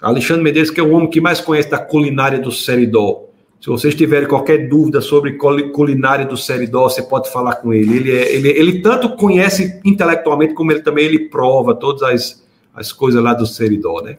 Alexandre 0.00 0.42
Medeiros, 0.42 0.70
que 0.70 0.80
é 0.80 0.82
o 0.82 0.90
homem 0.90 1.08
que 1.08 1.20
mais 1.20 1.40
conhece 1.40 1.70
da 1.70 1.78
culinária 1.78 2.38
do 2.38 2.50
Seridó. 2.50 3.24
Se 3.60 3.68
vocês 3.68 3.94
tiverem 3.94 4.28
qualquer 4.28 4.68
dúvida 4.68 5.00
sobre 5.00 5.32
culinária 5.32 6.24
do 6.24 6.36
Seridó, 6.36 6.88
você 6.88 7.02
pode 7.02 7.30
falar 7.32 7.56
com 7.56 7.72
ele. 7.72 7.96
Ele, 7.96 8.12
é, 8.12 8.34
ele, 8.34 8.48
ele 8.48 8.80
tanto 8.80 9.16
conhece 9.16 9.80
intelectualmente, 9.84 10.54
como 10.54 10.70
ele 10.70 10.80
também 10.80 11.04
ele 11.04 11.28
prova 11.28 11.74
todas 11.74 12.02
as, 12.02 12.46
as 12.74 12.92
coisas 12.92 13.22
lá 13.22 13.34
do 13.34 13.46
Seridó, 13.46 14.00
né? 14.00 14.18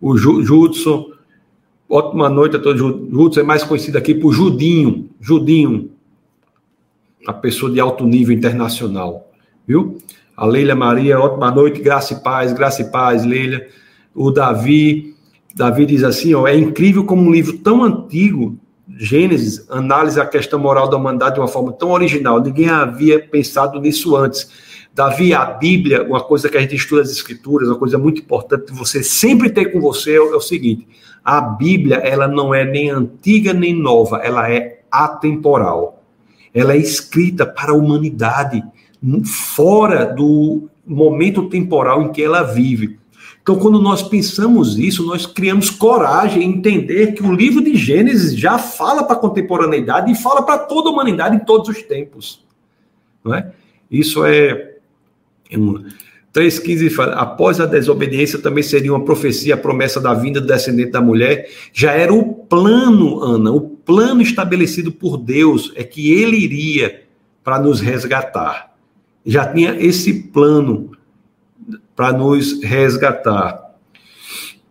O 0.00 0.16
Judson, 0.16 1.12
ótima 1.88 2.28
noite 2.28 2.56
a 2.56 2.58
todos. 2.58 2.80
Judson 2.80 3.40
é 3.40 3.42
mais 3.42 3.64
conhecido 3.64 3.96
aqui 3.96 4.14
por 4.14 4.32
Judinho. 4.32 5.08
Judinho, 5.20 5.90
a 7.26 7.32
pessoa 7.32 7.70
de 7.70 7.80
alto 7.80 8.04
nível 8.04 8.34
internacional, 8.34 9.26
viu? 9.66 9.98
A 10.36 10.44
Leila 10.44 10.74
Maria, 10.74 11.18
ótima 11.18 11.50
noite, 11.50 11.80
graça 11.80 12.14
e 12.14 12.22
paz, 12.22 12.52
graça 12.52 12.82
e 12.82 12.90
paz, 12.90 13.24
Leila. 13.24 13.60
O 14.14 14.30
Davi, 14.30 15.14
Davi 15.54 15.86
diz 15.86 16.04
assim: 16.04 16.34
ó, 16.34 16.46
é 16.46 16.56
incrível 16.56 17.04
como 17.04 17.22
um 17.22 17.32
livro 17.32 17.58
tão 17.58 17.82
antigo, 17.82 18.58
Gênesis, 18.98 19.68
analisa 19.70 20.22
a 20.22 20.26
questão 20.26 20.58
moral 20.58 20.88
da 20.88 20.96
humanidade 20.96 21.34
de 21.34 21.40
uma 21.40 21.48
forma 21.48 21.72
tão 21.72 21.90
original. 21.90 22.40
Ninguém 22.40 22.68
havia 22.68 23.18
pensado 23.18 23.80
nisso 23.80 24.14
antes. 24.14 24.48
Davi, 24.94 25.34
a 25.34 25.44
Bíblia, 25.44 26.04
uma 26.04 26.22
coisa 26.22 26.48
que 26.48 26.56
a 26.56 26.60
gente 26.60 26.74
estuda 26.74 27.02
as 27.02 27.10
Escrituras, 27.10 27.68
uma 27.68 27.78
coisa 27.78 27.98
muito 27.98 28.22
importante 28.22 28.72
você 28.72 29.02
sempre 29.02 29.50
tem 29.50 29.70
com 29.70 29.80
você 29.80 30.12
é, 30.12 30.16
é 30.16 30.20
o 30.20 30.40
seguinte: 30.40 30.86
a 31.24 31.40
Bíblia, 31.40 31.96
ela 31.96 32.28
não 32.28 32.54
é 32.54 32.64
nem 32.64 32.90
antiga 32.90 33.52
nem 33.52 33.74
nova, 33.74 34.18
ela 34.18 34.50
é 34.50 34.80
atemporal. 34.90 36.02
Ela 36.54 36.72
é 36.72 36.78
escrita 36.78 37.44
para 37.44 37.72
a 37.72 37.74
humanidade, 37.74 38.62
fora 39.24 40.04
do 40.04 40.68
momento 40.86 41.48
temporal 41.48 42.02
em 42.02 42.12
que 42.12 42.22
ela 42.22 42.42
vive. 42.42 42.98
Então, 43.42 43.56
quando 43.56 43.80
nós 43.80 44.02
pensamos 44.02 44.76
isso, 44.76 45.06
nós 45.06 45.24
criamos 45.24 45.70
coragem 45.70 46.42
em 46.42 46.56
entender 46.56 47.12
que 47.12 47.22
o 47.22 47.32
livro 47.32 47.62
de 47.62 47.76
Gênesis 47.76 48.36
já 48.36 48.58
fala 48.58 49.04
para 49.04 49.14
a 49.14 49.18
contemporaneidade 49.20 50.10
e 50.10 50.16
fala 50.16 50.42
para 50.42 50.58
toda 50.58 50.88
a 50.88 50.92
humanidade 50.92 51.36
em 51.36 51.38
todos 51.38 51.68
os 51.68 51.80
tempos. 51.82 52.44
Não 53.24 53.32
é? 53.32 53.52
Isso 53.88 54.24
é. 54.24 54.74
3,15 55.48 56.90
fala: 56.90 57.12
após 57.14 57.60
a 57.60 57.66
desobediência 57.66 58.40
também 58.40 58.64
seria 58.64 58.92
uma 58.92 59.04
profecia, 59.04 59.54
a 59.54 59.58
promessa 59.58 60.00
da 60.00 60.12
vinda 60.12 60.40
do 60.40 60.46
descendente 60.48 60.90
da 60.90 61.00
mulher. 61.00 61.48
Já 61.72 61.92
era 61.92 62.12
o 62.12 62.34
plano, 62.34 63.22
Ana, 63.22 63.52
o 63.52 63.60
plano 63.60 64.22
estabelecido 64.22 64.90
por 64.90 65.16
Deus 65.16 65.72
é 65.76 65.84
que 65.84 66.12
ele 66.12 66.36
iria 66.36 67.04
para 67.44 67.60
nos 67.60 67.80
resgatar. 67.80 68.65
Já 69.26 69.52
tinha 69.52 69.74
esse 69.74 70.22
plano 70.28 70.92
para 71.94 72.12
nos 72.12 72.62
resgatar. 72.62 73.74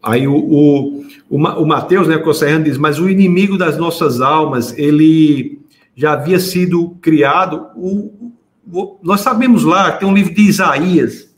Aí 0.01 0.27
o, 0.27 0.35
o, 0.35 1.05
o, 1.29 1.37
o 1.37 1.67
Mateus, 1.67 2.07
né, 2.07 2.15
o 2.15 2.63
diz, 2.63 2.77
mas 2.77 2.99
o 2.99 3.09
inimigo 3.09 3.57
das 3.57 3.77
nossas 3.77 4.21
almas, 4.21 4.77
ele 4.77 5.59
já 5.95 6.13
havia 6.13 6.39
sido 6.39 6.91
criado. 7.01 7.67
O, 7.75 8.31
o, 8.71 8.97
nós 9.03 9.21
sabemos 9.21 9.63
lá, 9.63 9.91
tem 9.91 10.07
um 10.07 10.13
livro 10.13 10.33
de 10.33 10.43
Isaías, 10.43 11.35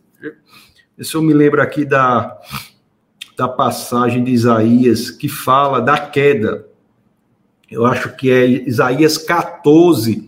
se 0.99 1.13
eu 1.15 1.21
me 1.21 1.33
lembro 1.33 1.61
aqui 1.61 1.85
da, 1.85 2.35
da 3.37 3.47
passagem 3.47 4.23
de 4.23 4.31
Isaías, 4.31 5.11
que 5.11 5.29
fala 5.29 5.79
da 5.79 5.97
queda. 5.97 6.65
Eu 7.69 7.85
acho 7.85 8.15
que 8.15 8.31
é 8.31 8.47
Isaías 8.47 9.17
14, 9.17 10.26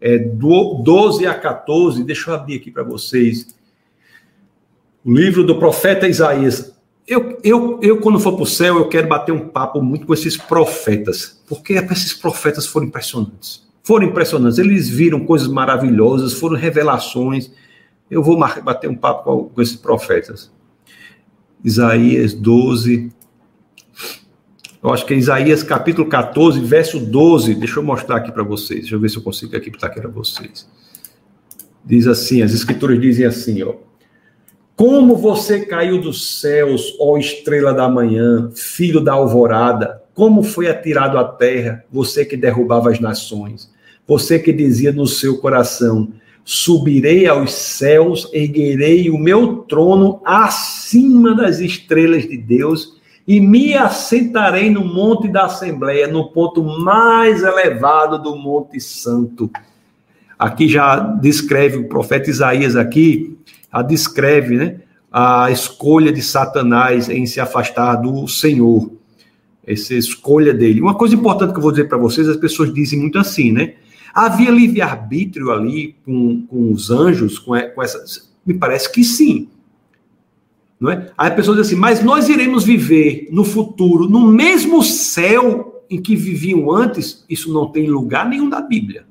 é, 0.00 0.18
do 0.18 0.82
12 0.82 1.26
a 1.26 1.34
14. 1.34 2.02
Deixa 2.04 2.30
eu 2.30 2.34
abrir 2.34 2.56
aqui 2.56 2.70
para 2.70 2.82
vocês 2.82 3.56
o 5.04 5.12
livro 5.12 5.44
do 5.44 5.58
profeta 5.58 6.08
Isaías. 6.08 6.74
Eu, 7.06 7.38
eu, 7.44 7.78
eu 7.80 8.00
quando 8.00 8.18
for 8.18 8.32
para 8.32 8.42
o 8.42 8.46
céu, 8.46 8.78
eu 8.78 8.88
quero 8.88 9.06
bater 9.06 9.30
um 9.30 9.48
papo 9.48 9.80
muito 9.80 10.06
com 10.06 10.12
esses 10.12 10.36
profetas, 10.36 11.40
porque 11.48 11.74
esses 11.74 12.12
profetas 12.12 12.66
foram 12.66 12.86
impressionantes. 12.86 13.64
Foram 13.84 14.08
impressionantes. 14.08 14.58
Eles 14.58 14.88
viram 14.88 15.24
coisas 15.24 15.46
maravilhosas, 15.46 16.32
foram 16.32 16.56
revelações. 16.56 17.52
Eu 18.10 18.20
vou 18.20 18.36
bater 18.36 18.90
um 18.90 18.96
papo 18.96 19.44
com, 19.54 19.62
esses 19.62 19.76
profetas. 19.76 20.50
Isaías 21.64 22.34
12. 22.34 23.12
Eu 24.82 24.92
acho 24.92 25.06
que 25.06 25.14
é 25.14 25.16
Isaías 25.16 25.62
capítulo 25.62 26.08
14, 26.08 26.60
verso 26.60 26.98
12. 26.98 27.54
Deixa 27.54 27.78
eu 27.78 27.82
mostrar 27.82 28.16
aqui 28.16 28.30
para 28.30 28.42
vocês. 28.42 28.80
Deixa 28.80 28.94
eu 28.94 29.00
ver 29.00 29.08
se 29.08 29.16
eu 29.16 29.22
consigo 29.22 29.56
aqui 29.56 29.70
botar 29.70 29.88
aqui 29.88 30.00
para 30.00 30.10
vocês. 30.10 30.68
Diz 31.84 32.06
assim, 32.06 32.42
as 32.42 32.52
escrituras 32.52 33.00
dizem 33.00 33.24
assim, 33.24 33.62
ó. 33.62 33.74
Como 34.74 35.16
você 35.16 35.64
caiu 35.64 36.00
dos 36.00 36.40
céus, 36.40 36.94
ó 37.00 37.16
estrela 37.16 37.72
da 37.72 37.88
manhã, 37.88 38.50
filho 38.54 39.00
da 39.00 39.14
alvorada, 39.14 40.02
como 40.14 40.42
foi 40.42 40.68
atirado 40.68 41.16
à 41.16 41.24
terra, 41.24 41.82
você 41.90 42.24
que 42.24 42.36
derrubava 42.36 42.90
as 42.90 43.00
nações, 43.00 43.72
você 44.06 44.38
que 44.38 44.52
dizia 44.52 44.92
no 44.92 45.06
seu 45.06 45.38
coração: 45.38 46.12
subirei 46.44 47.26
aos 47.26 47.52
céus, 47.52 48.28
erguerei 48.34 49.08
o 49.08 49.16
meu 49.16 49.58
trono 49.58 50.20
acima 50.24 51.34
das 51.34 51.60
estrelas 51.60 52.28
de 52.28 52.36
Deus 52.36 52.96
e 53.26 53.40
me 53.40 53.74
assentarei 53.74 54.70
no 54.70 54.84
monte 54.84 55.28
da 55.28 55.46
Assembleia, 55.46 56.06
no 56.06 56.30
ponto 56.30 56.62
mais 56.62 57.42
elevado 57.42 58.22
do 58.22 58.36
Monte 58.36 58.80
Santo. 58.80 59.50
Aqui 60.38 60.68
já 60.68 61.00
descreve 61.00 61.78
o 61.78 61.88
profeta 61.88 62.30
Isaías 62.30 62.76
aqui 62.76 63.36
a 63.76 63.82
descreve 63.82 64.56
né, 64.56 64.80
a 65.12 65.50
escolha 65.50 66.10
de 66.10 66.22
Satanás 66.22 67.10
em 67.10 67.26
se 67.26 67.40
afastar 67.40 67.96
do 67.96 68.26
Senhor, 68.26 68.90
essa 69.66 69.94
escolha 69.94 70.54
dele. 70.54 70.80
Uma 70.80 70.94
coisa 70.94 71.14
importante 71.14 71.52
que 71.52 71.58
eu 71.58 71.62
vou 71.62 71.72
dizer 71.72 71.86
para 71.86 71.98
vocês, 71.98 72.26
as 72.26 72.38
pessoas 72.38 72.72
dizem 72.72 72.98
muito 72.98 73.18
assim, 73.18 73.52
né? 73.52 73.74
Havia 74.14 74.50
livre-arbítrio 74.50 75.50
ali 75.50 75.94
com, 76.06 76.46
com 76.46 76.72
os 76.72 76.90
anjos, 76.90 77.38
com, 77.38 77.52
com 77.74 77.82
essa. 77.82 78.02
Me 78.46 78.54
parece 78.54 78.90
que 78.90 79.04
sim. 79.04 79.48
Não 80.78 80.90
é? 80.90 81.10
Aí 81.16 81.28
a 81.28 81.34
pessoa 81.34 81.56
diz 81.56 81.66
assim, 81.66 81.76
mas 81.76 82.02
nós 82.02 82.28
iremos 82.28 82.64
viver 82.64 83.28
no 83.30 83.44
futuro 83.44 84.08
no 84.08 84.26
mesmo 84.28 84.82
céu 84.82 85.84
em 85.88 86.00
que 86.00 86.14
viviam 86.14 86.70
antes? 86.70 87.24
Isso 87.28 87.52
não 87.52 87.68
tem 87.68 87.88
lugar 87.88 88.28
nenhum 88.28 88.48
da 88.48 88.60
Bíblia. 88.60 89.06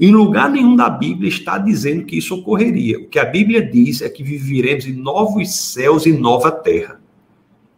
Em 0.00 0.10
lugar 0.10 0.50
nenhum 0.50 0.74
da 0.74 0.88
Bíblia 0.88 1.28
está 1.28 1.58
dizendo 1.58 2.04
que 2.04 2.16
isso 2.16 2.34
ocorreria. 2.34 2.98
O 2.98 3.08
que 3.08 3.18
a 3.18 3.24
Bíblia 3.24 3.62
diz 3.62 4.00
é 4.00 4.08
que 4.08 4.22
viveremos 4.22 4.86
em 4.86 4.94
novos 4.94 5.54
céus 5.54 6.06
e 6.06 6.12
nova 6.12 6.50
terra. 6.50 7.00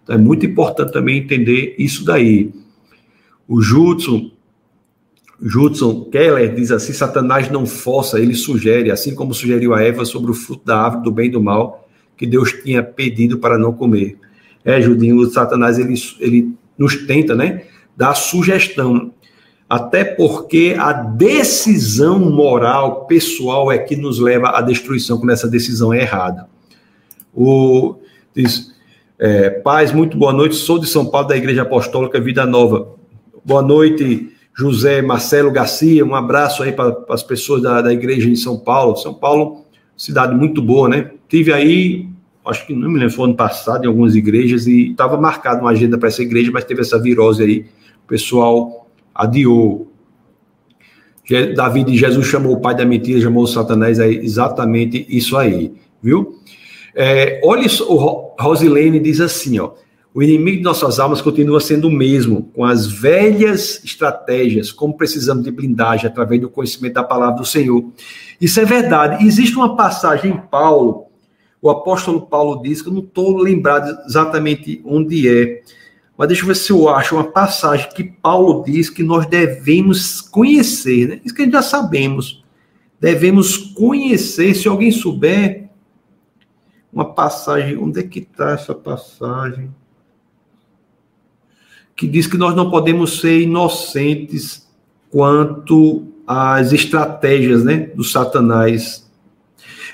Então 0.03 0.15
é 0.15 0.19
muito 0.19 0.47
importante 0.47 0.93
também 0.93 1.19
entender 1.19 1.75
isso 1.79 2.05
daí. 2.05 2.53
O 3.49 3.61
Judson, 3.61 4.31
Judson 5.43 6.05
Keller 6.05 6.55
diz 6.55 6.71
assim: 6.71 6.93
Satanás 6.93 7.51
não 7.51 7.67
força, 7.67 8.21
ele 8.21 8.35
sugere, 8.35 8.91
assim 8.91 9.15
como 9.15 9.35
sugeriu 9.35 9.75
a 9.75 9.83
Eva 9.83 10.05
sobre 10.05 10.31
o 10.31 10.35
fruto 10.35 10.65
da 10.65 10.79
árvore 10.79 11.05
do 11.05 11.11
bem 11.11 11.27
e 11.27 11.33
do 11.33 11.43
mal 11.43 11.84
que 12.17 12.27
Deus 12.27 12.53
tinha 12.53 12.83
pedido 12.83 13.39
para 13.39 13.59
não 13.59 13.73
comer. 13.73 14.19
É, 14.65 14.81
Judinho, 14.81 15.17
o 15.17 15.31
Satanás 15.31 15.79
ele, 15.79 15.95
ele 16.21 16.53
nos 16.79 17.07
tenta, 17.07 17.35
né? 17.35 17.65
Dar 17.97 18.15
sugestão 18.15 19.13
até 19.69 20.05
porque 20.05 20.77
a 20.79 20.93
decisão 20.93 22.19
moral 22.19 23.07
pessoal 23.07 23.73
é 23.73 23.79
que 23.79 23.97
nos 23.97 24.19
leva 24.19 24.51
à 24.51 24.61
destruição 24.61 25.19
quando 25.19 25.33
essa 25.33 25.49
decisão 25.49 25.93
é 25.93 26.03
errada. 26.03 26.47
O, 27.35 27.97
diz, 28.35 28.73
é, 29.19 29.51
paz, 29.51 29.91
muito 29.91 30.17
boa 30.17 30.33
noite, 30.33 30.55
sou 30.55 30.79
de 30.79 30.87
São 30.87 31.07
Paulo, 31.07 31.29
da 31.29 31.37
Igreja 31.37 31.63
Apostólica 31.63 32.21
Vida 32.21 32.45
Nova. 32.45 32.95
Boa 33.45 33.63
noite, 33.63 34.31
José 34.57 35.03
Marcelo 35.03 35.51
Garcia, 35.51 36.05
um 36.05 36.15
abraço 36.15 36.63
aí 36.63 36.71
para 36.71 36.97
as 37.09 37.23
pessoas 37.23 37.63
da, 37.63 37.81
da 37.83 37.93
igreja 37.93 38.29
em 38.29 38.37
São 38.37 38.59
Paulo. 38.59 38.97
São 38.97 39.15
Paulo, 39.15 39.65
cidade 39.97 40.35
muito 40.35 40.63
boa, 40.63 40.89
né? 40.89 41.11
Tive 41.29 41.53
aí, 41.53 42.09
acho 42.47 42.67
que 42.67 42.75
não 42.75 42.91
me 42.91 42.99
lembro, 42.99 43.15
foi 43.15 43.25
ano 43.27 43.37
passado, 43.37 43.85
em 43.85 43.89
algumas 43.89 44.15
igrejas, 44.15 44.67
e 44.67 44.91
estava 44.91 45.21
marcado 45.21 45.61
uma 45.61 45.71
agenda 45.71 45.99
para 45.99 46.09
essa 46.09 46.23
igreja, 46.23 46.51
mas 46.53 46.65
teve 46.65 46.81
essa 46.81 46.99
virose 46.99 47.43
aí. 47.43 47.67
O 48.05 48.09
pessoal 48.09 48.89
adiou. 49.15 49.91
Davi 51.57 51.85
de 51.85 51.97
Jesus 51.97 52.27
chamou 52.27 52.53
o 52.53 52.61
pai 52.61 52.75
da 52.75 52.85
mentira, 52.85 53.21
chamou 53.21 53.45
o 53.45 53.47
Satanás, 53.47 53.99
é 53.99 54.09
exatamente 54.09 55.07
isso 55.09 55.37
aí, 55.39 55.73
viu? 56.03 56.39
É, 56.95 57.41
olha, 57.43 57.67
o 57.89 58.35
Rosilene 58.39 59.01
diz 59.01 59.21
assim, 59.21 59.59
ó, 59.59 59.73
o 60.15 60.23
inimigo 60.23 60.59
de 60.59 60.63
nossas 60.63 61.01
almas 61.01 61.21
continua 61.21 61.61
sendo 61.61 61.89
o 61.89 61.91
mesmo, 61.91 62.51
com 62.55 62.63
as 62.63 62.87
velhas 62.87 63.83
estratégias, 63.83 64.71
como 64.71 64.97
precisamos 64.97 65.43
de 65.43 65.51
blindagem 65.51 66.07
através 66.07 66.41
do 66.41 66.49
conhecimento 66.49 66.95
da 66.95 67.03
palavra 67.03 67.37
do 67.37 67.45
Senhor. 67.45 67.85
Isso 68.41 68.61
é 68.61 68.65
verdade. 68.65 69.27
Existe 69.27 69.57
uma 69.57 69.75
passagem 69.75 70.31
em 70.31 70.37
Paulo, 70.37 71.07
o 71.65 71.71
apóstolo 71.71 72.21
Paulo 72.27 72.61
diz, 72.63 72.83
que 72.83 72.91
eu 72.91 72.93
não 72.93 73.01
estou 73.01 73.39
lembrado 73.39 73.99
exatamente 74.07 74.83
onde 74.85 75.27
é, 75.27 75.63
mas 76.15 76.29
deixa 76.29 76.43
eu 76.43 76.47
ver 76.47 76.57
se 76.57 76.71
eu 76.71 76.91
acho 76.91 77.15
uma 77.15 77.25
passagem 77.25 77.89
que 77.89 78.05
Paulo 78.05 78.63
diz 78.67 78.91
que 78.91 79.03
nós 79.03 79.25
devemos 79.25 80.21
conhecer, 80.21 81.09
né? 81.09 81.21
Isso 81.25 81.35
que 81.35 81.41
a 81.41 81.45
gente 81.47 81.55
já 81.55 81.63
sabemos. 81.63 82.45
Devemos 83.01 83.57
conhecer, 83.57 84.55
se 84.55 84.69
alguém 84.69 84.93
souber, 84.93 85.71
uma 86.93 87.15
passagem, 87.15 87.79
onde 87.79 87.99
é 87.99 88.03
que 88.03 88.19
está 88.19 88.51
essa 88.51 88.75
passagem? 88.75 89.75
Que 91.97 92.07
diz 92.07 92.27
que 92.27 92.37
nós 92.37 92.55
não 92.55 92.71
podemos 92.71 93.21
ser 93.21 93.41
inocentes 93.41 94.69
quanto 95.11 96.09
às 96.27 96.73
estratégias 96.73 97.65
né, 97.65 97.79
do 97.79 98.05
Satanás. 98.05 99.04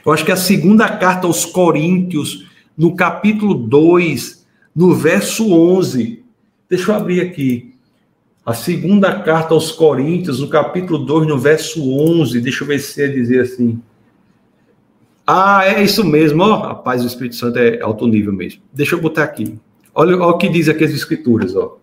Eu 0.04 0.12
acho 0.12 0.24
que 0.24 0.32
a 0.32 0.36
segunda 0.36 0.88
carta 0.88 1.26
aos 1.26 1.44
Coríntios, 1.44 2.46
no 2.76 2.94
capítulo 2.94 3.54
2, 3.54 4.46
no 4.74 4.94
verso 4.94 5.52
11. 5.52 6.22
Deixa 6.68 6.92
eu 6.92 6.96
abrir 6.96 7.20
aqui. 7.20 7.74
A 8.44 8.54
segunda 8.54 9.20
carta 9.20 9.54
aos 9.54 9.70
Coríntios, 9.70 10.40
no 10.40 10.48
capítulo 10.48 10.98
2, 10.98 11.28
no 11.28 11.38
verso 11.38 11.82
11. 11.92 12.40
Deixa 12.40 12.64
eu 12.64 12.68
ver 12.68 12.78
se 12.78 13.02
é 13.02 13.08
dizer 13.08 13.40
assim. 13.40 13.80
Ah, 15.26 15.62
é 15.64 15.82
isso 15.82 16.04
mesmo, 16.04 16.42
ó. 16.42 16.64
A 16.64 16.74
paz 16.74 17.02
do 17.02 17.08
Espírito 17.08 17.36
Santo 17.36 17.58
é 17.58 17.80
alto 17.80 18.06
nível 18.06 18.32
mesmo. 18.32 18.62
Deixa 18.72 18.94
eu 18.94 19.00
botar 19.00 19.24
aqui. 19.24 19.58
Olha, 19.94 20.16
olha 20.16 20.26
o 20.26 20.38
que 20.38 20.48
diz 20.48 20.68
aqui 20.68 20.84
as 20.84 20.92
escrituras, 20.92 21.54
ó. 21.54 21.78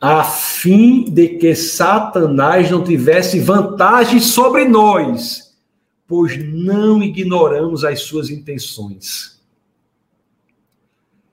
A 0.00 0.24
fim 0.24 1.04
de 1.04 1.28
que 1.28 1.54
Satanás 1.54 2.70
não 2.70 2.82
tivesse 2.82 3.38
vantagem 3.38 4.18
sobre 4.18 4.64
nós, 4.64 5.49
pois 6.10 6.36
não 6.52 7.02
ignoramos 7.02 7.86
as 7.86 8.02
suas 8.02 8.28
intenções 8.28 9.40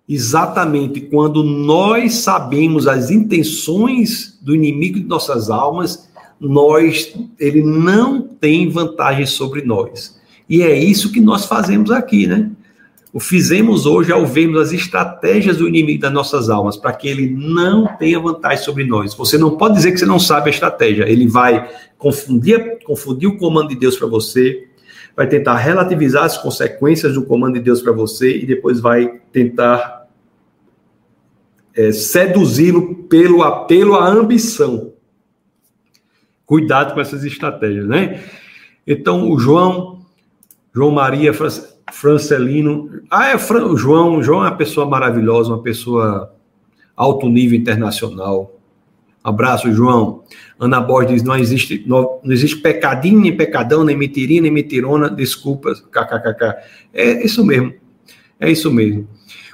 exatamente 0.08 1.02
quando 1.02 1.44
nós 1.44 2.16
sabemos 2.16 2.88
as 2.88 3.12
intenções 3.12 4.40
do 4.42 4.56
inimigo 4.56 5.00
de 5.00 5.06
nossas 5.06 5.50
almas, 5.50 6.08
nós 6.40 7.14
ele 7.38 7.62
não 7.62 8.22
tem 8.22 8.70
vantagem 8.70 9.26
sobre 9.26 9.64
nós. 9.64 10.18
E 10.48 10.62
é 10.62 10.78
isso 10.78 11.12
que 11.12 11.20
nós 11.20 11.46
fazemos 11.46 11.92
aqui, 11.92 12.26
né? 12.26 12.50
O 13.12 13.20
fizemos 13.20 13.86
hoje 13.86 14.12
ao 14.12 14.26
vermos 14.26 14.60
as 14.60 14.72
estratégias 14.72 15.58
do 15.58 15.68
inimigo 15.68 16.02
das 16.02 16.14
nossas 16.14 16.50
almas, 16.50 16.78
para 16.78 16.94
que 16.94 17.08
ele 17.08 17.30
não 17.30 17.88
tenha 17.98 18.20
vantagem 18.20 18.64
sobre 18.64 18.86
nós. 18.86 19.14
Você 19.16 19.38
não 19.38 19.58
pode 19.58 19.76
dizer 19.76 19.92
que 19.92 19.98
você 19.98 20.06
não 20.06 20.20
sabe 20.20 20.50
a 20.50 20.54
estratégia. 20.54 21.10
Ele 21.10 21.28
vai 21.28 21.68
confundir, 21.98 22.80
confundir 22.86 23.28
o 23.28 23.38
comando 23.38 23.70
de 23.70 23.76
Deus 23.76 23.98
para 23.98 24.08
você, 24.08 24.67
vai 25.18 25.28
tentar 25.28 25.56
relativizar 25.56 26.26
as 26.26 26.38
consequências 26.38 27.16
do 27.16 27.26
comando 27.26 27.56
de 27.56 27.62
Deus 27.62 27.82
para 27.82 27.92
você 27.92 28.38
e 28.38 28.46
depois 28.46 28.80
vai 28.80 29.20
tentar 29.32 30.08
é, 31.76 31.92
seduzi-lo 31.92 33.04
pelo 33.06 33.42
apelo 33.42 33.96
à 33.96 34.08
ambição. 34.08 34.94
Cuidado 36.46 36.94
com 36.94 37.02
essas 37.02 37.24
estratégias, 37.24 37.88
né? 37.88 38.24
Então, 38.86 39.32
o 39.32 39.40
João, 39.40 40.06
João 40.72 40.92
Maria 40.92 41.34
Francelino. 41.92 43.02
Ah, 43.10 43.30
é 43.30 43.38
Fran, 43.40 43.76
João. 43.76 44.22
João 44.22 44.46
é 44.46 44.50
uma 44.50 44.56
pessoa 44.56 44.86
maravilhosa, 44.86 45.50
uma 45.50 45.64
pessoa 45.64 46.32
alto 46.96 47.28
nível 47.28 47.58
internacional. 47.60 48.54
Abraço, 49.24 49.72
João. 49.74 50.24
Ana 50.60 50.80
Borges 50.80 51.16
diz: 51.16 51.24
não 51.24 51.36
existe, 51.36 51.84
não 52.28 52.34
existe 52.34 52.58
pecadinho, 52.58 53.22
nem 53.22 53.36
pecadão, 53.36 53.86
nem 53.86 53.96
mentirinha, 53.96 54.42
nem 54.42 54.52
mentirona, 54.52 55.10
desculpas, 55.10 55.80
kkkk. 55.80 56.56
É 56.94 57.24
isso 57.26 57.46
mesmo. 57.46 57.74
É 58.38 58.52
isso 58.52 58.70
mesmo. 58.70 59.08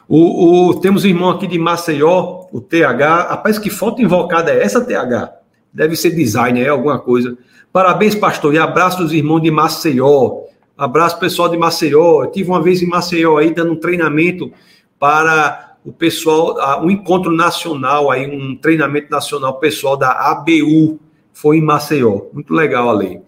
O, 0.10 0.70
o, 0.70 0.80
temos 0.80 1.06
um 1.06 1.08
irmão 1.08 1.30
aqui 1.30 1.46
de 1.46 1.60
Maceió, 1.60 2.48
o 2.52 2.60
TH. 2.60 3.30
Rapaz, 3.30 3.60
que 3.60 3.70
foto 3.70 4.02
invocada 4.02 4.52
é 4.52 4.64
essa, 4.64 4.84
TH? 4.84 5.32
Deve 5.72 5.96
ser 5.96 6.16
designer, 6.16 6.66
é 6.66 6.70
alguma 6.70 6.98
coisa. 6.98 7.38
Parabéns, 7.72 8.16
pastor, 8.16 8.56
e 8.56 8.58
abraço 8.58 8.98
dos 8.98 9.14
irmãos 9.14 9.42
de 9.42 9.52
Maceió. 9.52 10.42
Abraço, 10.76 11.20
pessoal 11.20 11.50
de 11.50 11.58
Maceió. 11.58 12.24
Eu 12.24 12.32
tive 12.32 12.50
uma 12.50 12.62
vez 12.62 12.82
em 12.82 12.88
Maceió 12.88 13.38
aí, 13.38 13.54
dando 13.54 13.74
um 13.74 13.80
treinamento 13.80 14.52
para 14.98 15.76
o 15.86 15.94
pessoal, 15.94 16.84
um 16.84 16.90
encontro 16.90 17.32
nacional 17.32 18.10
aí, 18.10 18.26
um 18.26 18.56
treinamento 18.56 19.12
nacional 19.12 19.60
pessoal 19.60 19.96
da 19.96 20.12
ABU. 20.32 21.00
Foi 21.34 21.58
em 21.58 21.62
Maceió. 21.62 22.28
Muito 22.32 22.54
legal 22.54 22.90
ali. 22.90 23.20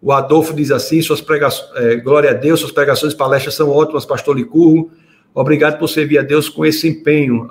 O 0.00 0.12
Adolfo 0.12 0.54
diz 0.54 0.70
assim: 0.70 1.02
suas 1.02 1.20
pregações, 1.20 1.70
é, 1.76 1.96
glória 1.96 2.30
a 2.30 2.34
Deus, 2.34 2.60
suas 2.60 2.72
pregações 2.72 3.12
e 3.12 3.16
palestras 3.16 3.54
são 3.54 3.68
ótimas, 3.70 4.06
pastor 4.06 4.36
Licurgo. 4.36 4.90
Obrigado 5.34 5.78
por 5.78 5.88
servir 5.88 6.18
a 6.18 6.22
Deus 6.22 6.48
com 6.48 6.64
esse 6.64 6.88
empenho. 6.88 7.50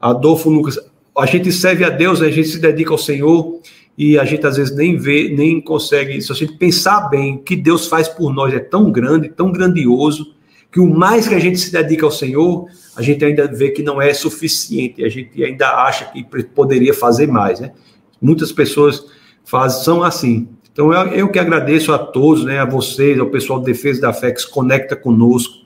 Adolfo 0.00 0.50
Lucas, 0.50 0.78
a 1.16 1.26
gente 1.26 1.52
serve 1.52 1.84
a 1.84 1.90
Deus, 1.90 2.20
a 2.22 2.30
gente 2.30 2.48
se 2.48 2.58
dedica 2.58 2.90
ao 2.90 2.98
Senhor 2.98 3.60
e 3.96 4.18
a 4.18 4.24
gente 4.24 4.46
às 4.46 4.56
vezes 4.56 4.74
nem 4.74 4.96
vê, 4.96 5.28
nem 5.28 5.60
consegue. 5.60 6.20
Se 6.20 6.32
a 6.32 6.34
gente 6.34 6.54
pensar 6.54 7.08
bem, 7.08 7.36
o 7.36 7.38
que 7.38 7.54
Deus 7.54 7.86
faz 7.86 8.08
por 8.08 8.32
nós 8.32 8.52
é 8.52 8.58
tão 8.58 8.90
grande, 8.90 9.28
tão 9.28 9.52
grandioso, 9.52 10.34
que 10.72 10.80
o 10.80 10.88
mais 10.88 11.28
que 11.28 11.34
a 11.34 11.38
gente 11.38 11.58
se 11.58 11.70
dedica 11.70 12.06
ao 12.06 12.10
Senhor, 12.10 12.66
a 12.96 13.02
gente 13.02 13.22
ainda 13.24 13.46
vê 13.46 13.70
que 13.70 13.82
não 13.82 14.00
é 14.00 14.14
suficiente, 14.14 15.04
a 15.04 15.08
gente 15.08 15.44
ainda 15.44 15.68
acha 15.68 16.06
que 16.06 16.24
poderia 16.54 16.94
fazer 16.94 17.28
mais, 17.28 17.60
né? 17.60 17.72
Muitas 18.20 18.50
pessoas 18.50 19.04
fazem, 19.44 19.82
são 19.82 20.02
assim. 20.02 20.48
Então 20.72 20.92
eu, 20.92 21.08
eu 21.08 21.28
que 21.28 21.38
agradeço 21.38 21.92
a 21.92 21.98
todos, 21.98 22.44
né, 22.44 22.58
a 22.58 22.64
vocês, 22.64 23.18
ao 23.18 23.26
pessoal 23.26 23.58
do 23.58 23.66
Defesa 23.66 24.00
da 24.00 24.12
Fé 24.12 24.30
que 24.30 24.40
se 24.40 24.50
conecta 24.50 24.96
conosco. 24.96 25.62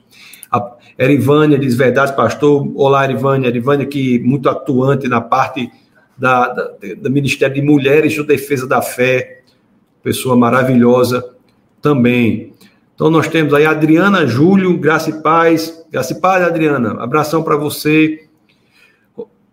A, 0.51 0.77
Erivânia 0.97 1.59
diz 1.59 1.75
verdade, 1.75 2.15
pastor. 2.15 2.67
Olá, 2.75 3.03
Erivânia. 3.03 3.47
Erivânia, 3.47 3.85
que 3.85 4.17
muito 4.19 4.49
atuante 4.49 5.07
na 5.07 5.21
parte 5.21 5.69
da, 6.17 6.47
da, 6.47 6.71
do 6.97 7.11
Ministério 7.11 7.53
de 7.53 7.61
Mulheres 7.61 8.13
de 8.13 8.23
Defesa 8.23 8.65
da 8.65 8.81
Fé, 8.81 9.41
pessoa 10.01 10.35
maravilhosa 10.35 11.23
também. 11.81 12.53
Então, 12.95 13.11
nós 13.11 13.27
temos 13.27 13.53
aí 13.53 13.63
Adriana 13.63 14.25
Júlio, 14.25 14.75
Graça 14.79 15.11
e 15.11 15.21
Paz. 15.21 15.85
Graça 15.91 16.13
e 16.13 16.19
Paz, 16.19 16.43
Adriana. 16.43 16.95
Abração 17.03 17.43
para 17.43 17.55
você. 17.55 18.26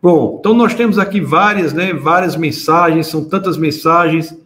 Bom, 0.05 0.37
então 0.39 0.53
nós 0.53 0.75
temos 0.75 0.99
aqui 0.99 1.19
várias, 1.19 1.73
né, 1.73 1.95
várias 1.95 2.37
mensagens, 2.37 3.07
são 3.07 3.25
tantas 3.25 3.57
mensagens 3.57 4.37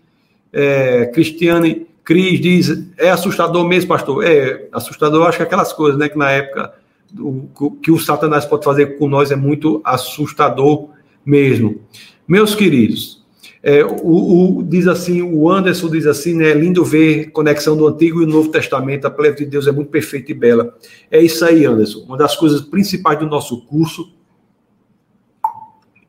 É, 0.52 1.06
Cristiane 1.06 1.88
Cris 2.04 2.40
diz, 2.40 2.84
é 2.96 3.10
assustador 3.10 3.66
mesmo, 3.66 3.88
pastor? 3.88 4.24
É 4.24 4.68
assustador, 4.70 5.26
acho 5.26 5.38
que 5.38 5.42
aquelas 5.42 5.72
coisas, 5.72 5.98
né, 5.98 6.08
que 6.08 6.16
na 6.16 6.30
época 6.30 6.72
o, 7.18 7.72
que 7.72 7.90
o 7.90 7.98
Satanás 7.98 8.44
pode 8.44 8.64
fazer 8.64 8.98
com 8.98 9.08
nós 9.08 9.32
é 9.32 9.36
muito 9.36 9.80
assustador 9.84 10.90
mesmo. 11.26 11.80
Meus 12.26 12.54
queridos, 12.54 13.26
é, 13.60 13.84
o, 13.84 14.58
o, 14.58 14.62
diz 14.62 14.86
assim, 14.86 15.22
o 15.22 15.50
Anderson 15.50 15.90
diz 15.90 16.06
assim, 16.06 16.34
né? 16.34 16.50
É 16.50 16.54
lindo 16.54 16.84
ver 16.84 17.32
conexão 17.32 17.76
do 17.76 17.84
Antigo 17.88 18.22
e 18.22 18.26
do 18.26 18.32
Novo 18.32 18.50
Testamento, 18.50 19.06
a 19.06 19.10
palavra 19.10 19.36
de 19.36 19.46
Deus 19.46 19.66
é 19.66 19.72
muito 19.72 19.90
perfeita 19.90 20.30
e 20.30 20.34
bela. 20.34 20.72
É 21.10 21.20
isso 21.20 21.44
aí, 21.44 21.66
Anderson. 21.66 22.04
Uma 22.06 22.16
das 22.16 22.36
coisas 22.36 22.60
principais 22.60 23.18
do 23.18 23.26
nosso 23.26 23.66
curso 23.66 24.16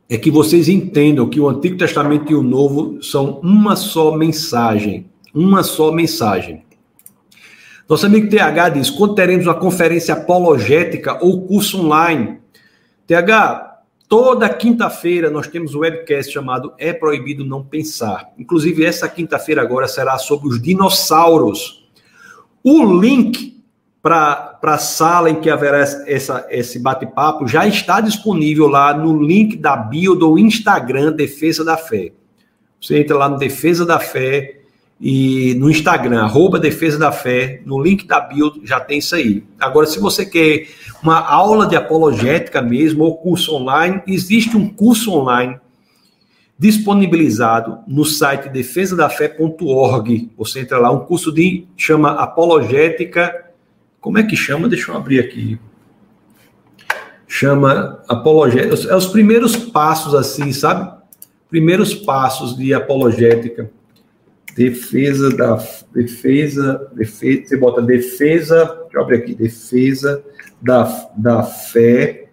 é 0.09 0.17
que 0.17 0.31
vocês 0.31 0.67
entendam 0.67 1.29
que 1.29 1.39
o 1.39 1.47
Antigo 1.47 1.77
Testamento 1.77 2.31
e 2.31 2.35
o 2.35 2.41
Novo 2.41 3.01
são 3.03 3.39
uma 3.43 3.75
só 3.75 4.17
mensagem. 4.17 5.05
Uma 5.33 5.61
só 5.61 5.91
mensagem. 5.91 6.63
Nosso 7.87 8.07
amigo 8.07 8.27
TH 8.27 8.69
diz: 8.69 8.89
quando 8.89 9.13
teremos 9.13 9.45
uma 9.45 9.53
conferência 9.53 10.15
apologética 10.15 11.23
ou 11.23 11.45
curso 11.45 11.79
online? 11.85 12.39
TH, 13.05 13.81
toda 14.07 14.49
quinta-feira 14.49 15.29
nós 15.29 15.47
temos 15.47 15.75
um 15.75 15.79
webcast 15.79 16.33
chamado 16.33 16.73
É 16.79 16.91
Proibido 16.91 17.45
Não 17.45 17.63
Pensar. 17.63 18.31
Inclusive, 18.37 18.83
essa 18.83 19.07
quinta-feira 19.07 19.61
agora 19.61 19.87
será 19.87 20.17
sobre 20.17 20.49
os 20.49 20.59
dinossauros. 20.59 21.87
O 22.63 22.99
link 22.99 23.58
para 24.01 24.57
a 24.61 24.77
sala 24.77 25.29
em 25.29 25.35
que 25.35 25.49
haverá 25.49 25.79
essa, 25.79 26.47
esse 26.49 26.79
bate-papo 26.79 27.47
já 27.47 27.67
está 27.67 27.99
disponível 27.99 28.67
lá 28.67 28.93
no 28.93 29.21
link 29.21 29.57
da 29.57 29.75
bio 29.75 30.15
do 30.15 30.39
Instagram 30.39 31.11
Defesa 31.11 31.63
da 31.65 31.75
Fé. 31.75 32.13
Você 32.79 32.97
entra 32.97 33.17
lá 33.17 33.27
no 33.27 33.37
Defesa 33.37 33.85
da 33.85 33.99
Fé 33.99 34.61
e 35.01 35.53
no 35.55 35.69
Instagram, 35.69 36.21
arroba 36.21 36.59
Defesa 36.59 36.97
da 36.97 37.11
Fé, 37.11 37.61
no 37.65 37.81
link 37.81 38.07
da 38.07 38.21
bio 38.21 38.53
já 38.63 38.79
tem 38.79 38.99
isso 38.99 39.15
aí. 39.15 39.43
Agora, 39.59 39.85
se 39.85 39.99
você 39.99 40.25
quer 40.25 40.67
uma 41.03 41.19
aula 41.19 41.67
de 41.67 41.75
apologética 41.75 42.61
mesmo, 42.61 43.03
ou 43.03 43.17
curso 43.17 43.53
online, 43.53 44.01
existe 44.07 44.55
um 44.55 44.67
curso 44.67 45.11
online 45.11 45.57
disponibilizado 46.57 47.79
no 47.87 48.03
site 48.03 48.49
defesadafé.org. 48.49 50.31
Você 50.37 50.59
entra 50.59 50.77
lá, 50.77 50.91
um 50.91 51.05
curso 51.05 51.31
de 51.31 51.65
chama 51.77 52.11
apologética 52.11 53.48
como 53.99 54.17
é 54.17 54.23
que 54.23 54.35
chama? 54.35 54.67
Deixa 54.69 54.91
eu 54.91 54.97
abrir 54.97 55.19
aqui. 55.19 55.59
Chama 57.27 58.01
apologética. 58.07 58.91
É 58.91 58.95
os 58.95 59.07
primeiros 59.07 59.55
passos, 59.55 60.15
assim, 60.15 60.51
sabe? 60.51 60.91
Primeiros 61.49 61.93
passos 61.93 62.55
de 62.55 62.73
apologética. 62.73 63.69
Defesa 64.55 65.29
da. 65.35 65.55
Defesa. 65.93 66.89
defesa 66.93 67.47
você 67.47 67.57
bota 67.57 67.81
defesa. 67.81 68.65
Deixa 68.65 68.97
eu 68.97 69.01
abrir 69.01 69.17
aqui. 69.17 69.35
Defesa 69.35 70.23
da, 70.61 71.11
da 71.15 71.43
fé. 71.43 72.29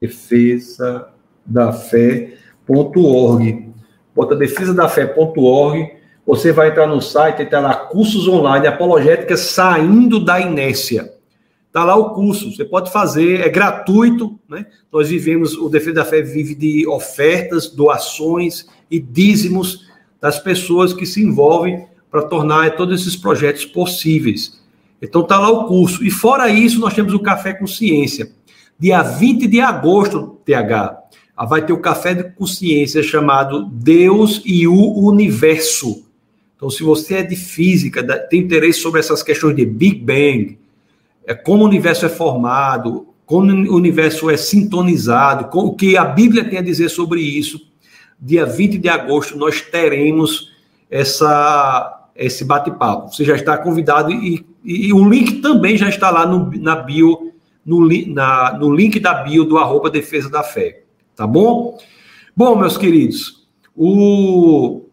Defesa 0.00 1.08
da 1.44 1.72
fé.org. 1.72 3.68
Bota 4.14 4.36
defesa 4.36 4.72
da 4.72 4.88
fé.org 4.88 5.99
você 6.30 6.52
vai 6.52 6.68
entrar 6.68 6.86
no 6.86 7.00
site 7.00 7.42
está 7.42 7.58
lá 7.58 7.74
cursos 7.74 8.28
online, 8.28 8.64
apologética 8.64 9.36
saindo 9.36 10.20
da 10.20 10.40
inércia. 10.40 11.12
Está 11.66 11.84
lá 11.84 11.96
o 11.96 12.10
curso, 12.10 12.54
você 12.54 12.64
pode 12.64 12.92
fazer, 12.92 13.40
é 13.40 13.48
gratuito, 13.48 14.38
né? 14.48 14.64
Nós 14.92 15.08
vivemos, 15.08 15.56
o 15.56 15.68
Defesa 15.68 15.94
da 15.94 16.04
Fé 16.04 16.22
vive 16.22 16.54
de 16.54 16.86
ofertas, 16.86 17.66
doações 17.68 18.64
e 18.88 19.00
dízimos 19.00 19.88
das 20.20 20.38
pessoas 20.38 20.92
que 20.92 21.04
se 21.04 21.20
envolvem 21.20 21.84
para 22.08 22.22
tornar 22.22 22.76
todos 22.76 23.00
esses 23.00 23.16
projetos 23.16 23.64
possíveis. 23.64 24.60
Então 25.02 25.22
está 25.22 25.36
lá 25.36 25.50
o 25.50 25.66
curso. 25.66 26.04
E 26.04 26.12
fora 26.12 26.48
isso, 26.48 26.78
nós 26.78 26.94
temos 26.94 27.12
o 27.12 27.18
Café 27.18 27.54
Consciência. 27.54 28.30
Dia 28.78 29.02
20 29.02 29.48
de 29.48 29.60
agosto, 29.60 30.38
TH, 30.44 30.96
vai 31.48 31.66
ter 31.66 31.72
o 31.72 31.80
Café 31.80 32.14
de 32.14 32.22
Consciência 32.34 33.02
chamado 33.02 33.64
Deus 33.64 34.40
e 34.46 34.68
o 34.68 35.08
Universo. 35.08 36.08
Então, 36.60 36.68
se 36.68 36.82
você 36.82 37.14
é 37.14 37.22
de 37.22 37.36
física, 37.36 38.02
tem 38.28 38.42
interesse 38.42 38.80
sobre 38.80 39.00
essas 39.00 39.22
questões 39.22 39.56
de 39.56 39.64
Big 39.64 39.98
Bang, 39.98 40.58
é 41.26 41.32
como 41.32 41.64
o 41.64 41.66
universo 41.66 42.04
é 42.04 42.08
formado, 42.10 43.06
como 43.24 43.50
o 43.50 43.76
universo 43.76 44.28
é 44.28 44.36
sintonizado, 44.36 45.48
o 45.58 45.74
que 45.74 45.96
a 45.96 46.04
Bíblia 46.04 46.44
tem 46.44 46.58
a 46.58 46.62
dizer 46.62 46.90
sobre 46.90 47.22
isso, 47.22 47.66
dia 48.20 48.44
20 48.44 48.76
de 48.76 48.90
agosto 48.90 49.38
nós 49.38 49.62
teremos 49.62 50.52
essa, 50.90 52.10
esse 52.14 52.44
bate-papo. 52.44 53.10
Você 53.10 53.24
já 53.24 53.36
está 53.36 53.56
convidado 53.56 54.12
e, 54.12 54.44
e, 54.62 54.92
o 54.92 55.08
link 55.08 55.40
também 55.40 55.78
já 55.78 55.88
está 55.88 56.10
lá 56.10 56.26
no, 56.26 56.50
na 56.60 56.76
bio, 56.76 57.32
no, 57.64 57.88
na, 58.08 58.58
no 58.58 58.70
link 58.70 59.00
da 59.00 59.14
bio 59.14 59.46
do 59.46 59.56
arroba 59.56 59.88
Defesa 59.88 60.28
da 60.28 60.42
Fé. 60.42 60.82
Tá 61.16 61.26
bom? 61.26 61.78
Bom, 62.36 62.54
meus 62.54 62.76
queridos, 62.76 63.48
o, 63.74 64.89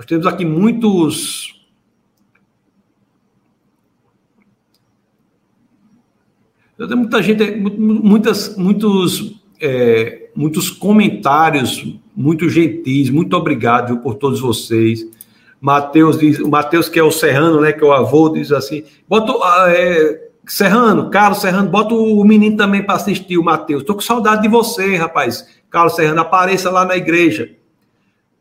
nós 0.00 0.06
temos 0.06 0.26
aqui 0.26 0.46
muitos. 0.46 1.60
Tem 6.78 6.96
muita 6.96 7.22
gente, 7.22 7.50
muitas, 7.60 8.56
muitos, 8.56 9.42
é, 9.60 10.30
muitos 10.34 10.70
comentários 10.70 11.86
muito 12.16 12.48
gentis. 12.48 13.10
Muito 13.10 13.36
obrigado 13.36 13.88
viu, 13.88 13.98
por 13.98 14.14
todos 14.14 14.40
vocês. 14.40 15.06
Mateus 15.60 16.18
diz, 16.18 16.38
Mateus 16.38 16.88
que 16.88 16.98
é 16.98 17.02
o 17.02 17.12
Serrano, 17.12 17.60
né, 17.60 17.70
que 17.70 17.84
é 17.84 17.86
o 17.86 17.92
avô, 17.92 18.30
diz 18.30 18.52
assim: 18.52 18.82
bota 19.06 19.34
é, 19.70 20.30
Serrano, 20.46 21.10
Carlos 21.10 21.42
Serrano, 21.42 21.68
bota 21.68 21.94
o 21.94 22.24
menino 22.24 22.56
também 22.56 22.82
para 22.82 22.94
assistir 22.94 23.36
o 23.36 23.44
Mateus. 23.44 23.82
Tô 23.82 23.94
com 23.94 24.00
saudade 24.00 24.40
de 24.40 24.48
você, 24.48 24.96
rapaz. 24.96 25.46
Carlos 25.68 25.94
Serrano, 25.94 26.22
apareça 26.22 26.70
lá 26.70 26.86
na 26.86 26.96
igreja 26.96 27.59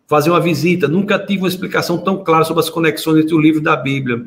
fazer 0.09 0.31
uma 0.31 0.41
visita. 0.41 0.87
Nunca 0.87 1.19
tive 1.19 1.43
uma 1.43 1.47
explicação 1.47 1.99
tão 1.99 2.17
clara 2.23 2.43
sobre 2.43 2.61
as 2.61 2.69
conexões 2.69 3.23
entre 3.23 3.35
o 3.35 3.39
livro 3.39 3.61
da 3.61 3.77
Bíblia. 3.77 4.25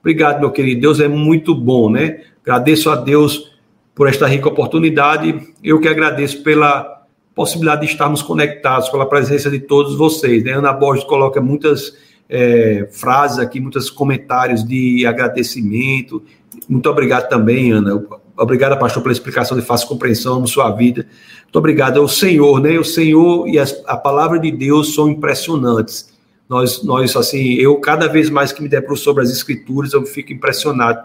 Obrigado, 0.00 0.38
meu 0.38 0.52
querido. 0.52 0.80
Deus 0.80 1.00
é 1.00 1.08
muito 1.08 1.56
bom, 1.56 1.90
né? 1.90 2.20
Agradeço 2.42 2.88
a 2.88 2.94
Deus 2.94 3.52
por 3.96 4.08
esta 4.08 4.28
rica 4.28 4.46
oportunidade. 4.46 5.52
Eu 5.62 5.80
que 5.80 5.88
agradeço 5.88 6.40
pela 6.44 7.02
possibilidade 7.34 7.84
de 7.84 7.92
estarmos 7.92 8.22
conectados, 8.22 8.88
pela 8.88 9.08
presença 9.08 9.50
de 9.50 9.58
todos 9.58 9.96
vocês. 9.96 10.44
Né? 10.44 10.52
Ana 10.52 10.72
Borges 10.72 11.04
coloca 11.04 11.40
muitas 11.40 11.96
é, 12.28 12.88
frases 12.92 13.40
aqui, 13.40 13.58
muitos 13.58 13.90
comentários 13.90 14.62
de 14.64 15.04
agradecimento. 15.04 16.22
Muito 16.68 16.88
obrigado 16.88 17.28
também, 17.28 17.72
Ana. 17.72 18.02
Obrigado, 18.36 18.78
pastor, 18.78 19.02
pela 19.02 19.12
explicação 19.12 19.56
de 19.56 19.64
fácil 19.64 19.88
compreensão 19.88 20.40
na 20.40 20.46
sua 20.46 20.70
vida. 20.70 21.06
Muito 21.44 21.56
obrigado 21.56 22.00
ao 22.00 22.08
Senhor, 22.08 22.60
né? 22.60 22.78
O 22.78 22.84
Senhor 22.84 23.48
e 23.48 23.58
as, 23.58 23.80
a 23.86 23.96
palavra 23.96 24.38
de 24.38 24.50
Deus 24.50 24.94
são 24.94 25.08
impressionantes. 25.08 26.12
Nós, 26.48 26.82
nós, 26.82 27.14
assim, 27.16 27.54
eu 27.54 27.76
cada 27.76 28.08
vez 28.08 28.28
mais 28.28 28.52
que 28.52 28.62
me 28.62 28.68
debruço 28.68 29.04
sobre 29.04 29.22
as 29.22 29.30
escrituras, 29.30 29.92
eu 29.92 30.04
fico 30.04 30.32
impressionado 30.32 31.04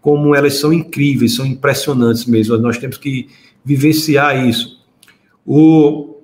como 0.00 0.34
elas 0.34 0.54
são 0.54 0.72
incríveis, 0.72 1.34
são 1.34 1.46
impressionantes 1.46 2.26
mesmo. 2.26 2.56
Nós 2.58 2.78
temos 2.78 2.98
que 2.98 3.28
vivenciar 3.64 4.46
isso. 4.46 4.84
O, 5.44 6.20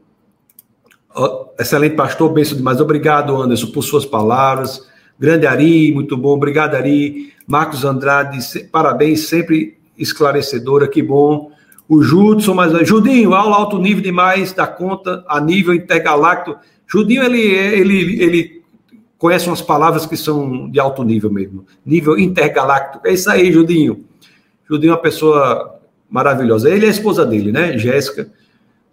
o 1.14 1.46
excelente 1.58 1.96
pastor, 1.96 2.32
benção 2.32 2.56
demais. 2.56 2.80
Obrigado, 2.80 3.40
Anderson, 3.40 3.72
por 3.72 3.82
suas 3.82 4.04
palavras. 4.04 4.86
Grande 5.18 5.46
Ari, 5.46 5.92
muito 5.92 6.16
bom. 6.16 6.30
Obrigado, 6.30 6.74
Ari. 6.74 7.31
Marcos 7.46 7.84
Andrade, 7.84 8.38
parabéns, 8.70 9.28
sempre 9.28 9.78
esclarecedora, 9.96 10.88
que 10.88 11.02
bom. 11.02 11.50
O 11.88 12.02
Judson, 12.02 12.54
mas 12.54 12.88
Judinho, 12.88 13.34
aula 13.34 13.56
alto 13.56 13.78
nível 13.78 14.02
demais 14.02 14.52
da 14.52 14.66
conta 14.66 15.24
a 15.28 15.40
nível 15.40 15.74
intergaláctico. 15.74 16.58
Judinho, 16.86 17.22
ele, 17.22 17.40
ele, 17.40 18.22
ele 18.22 18.62
conhece 19.18 19.46
umas 19.46 19.60
palavras 19.62 20.06
que 20.06 20.16
são 20.16 20.70
de 20.70 20.80
alto 20.80 21.02
nível 21.04 21.30
mesmo. 21.30 21.66
Nível 21.84 22.18
intergaláctico. 22.18 23.06
É 23.06 23.12
isso 23.12 23.30
aí, 23.30 23.52
Judinho. 23.52 24.04
Judinho 24.68 24.90
é 24.90 24.94
uma 24.94 25.02
pessoa 25.02 25.80
maravilhosa. 26.08 26.70
Ele 26.70 26.86
é 26.86 26.88
a 26.88 26.92
esposa 26.92 27.26
dele, 27.26 27.52
né? 27.52 27.76
Jéssica. 27.76 28.30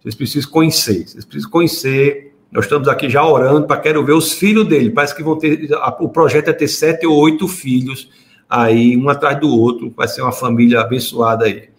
Vocês 0.02 0.14
precisam 0.14 0.50
conhecer. 0.50 1.06
Vocês 1.06 1.24
precisam 1.24 1.50
conhecer. 1.50 2.34
Nós 2.50 2.64
estamos 2.64 2.88
aqui 2.88 3.08
já 3.08 3.24
orando 3.24 3.66
para 3.66 3.80
quero 3.80 4.04
ver 4.04 4.12
os 4.12 4.32
filhos 4.32 4.66
dele. 4.66 4.90
Parece 4.90 5.14
que 5.14 5.22
vão 5.22 5.38
ter. 5.38 5.68
O 6.00 6.08
projeto 6.08 6.48
é 6.48 6.52
ter 6.52 6.68
sete 6.68 7.06
ou 7.06 7.16
oito 7.16 7.46
filhos 7.46 8.08
aí 8.50 8.96
um 8.96 9.08
atrás 9.08 9.38
do 9.38 9.48
outro, 9.48 9.92
vai 9.96 10.08
ser 10.08 10.22
uma 10.22 10.32
família 10.32 10.80
abençoada 10.80 11.44
aí. 11.44 11.70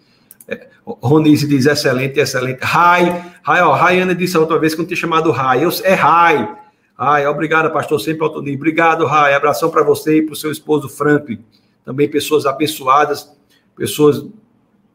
É, 0.48 0.68
Ronice 0.84 1.46
diz 1.46 1.66
excelente, 1.66 2.18
excelente. 2.18 2.60
Rai, 2.62 3.32
Rai, 3.42 3.60
ó, 3.60 3.72
Raiana 3.72 4.14
disse 4.14 4.36
a 4.38 4.40
outra 4.40 4.58
vez 4.58 4.74
que 4.74 4.80
não 4.80 4.86
tinha 4.86 4.96
chamado 4.96 5.30
Rai. 5.30 5.62
Eu, 5.62 5.70
é 5.84 5.92
Rai. 5.92 6.56
Rai, 6.98 7.26
obrigado, 7.26 7.70
pastor, 7.70 8.00
sempre 8.00 8.26
nível. 8.40 8.54
Obrigado, 8.54 9.04
Rai. 9.04 9.34
Abração 9.34 9.70
para 9.70 9.82
você 9.82 10.18
e 10.18 10.22
para 10.22 10.32
o 10.32 10.36
seu 10.36 10.50
esposo 10.50 10.88
Franklin. 10.88 11.40
Também 11.84 12.08
pessoas 12.08 12.46
abençoadas, 12.46 13.30
pessoas 13.76 14.24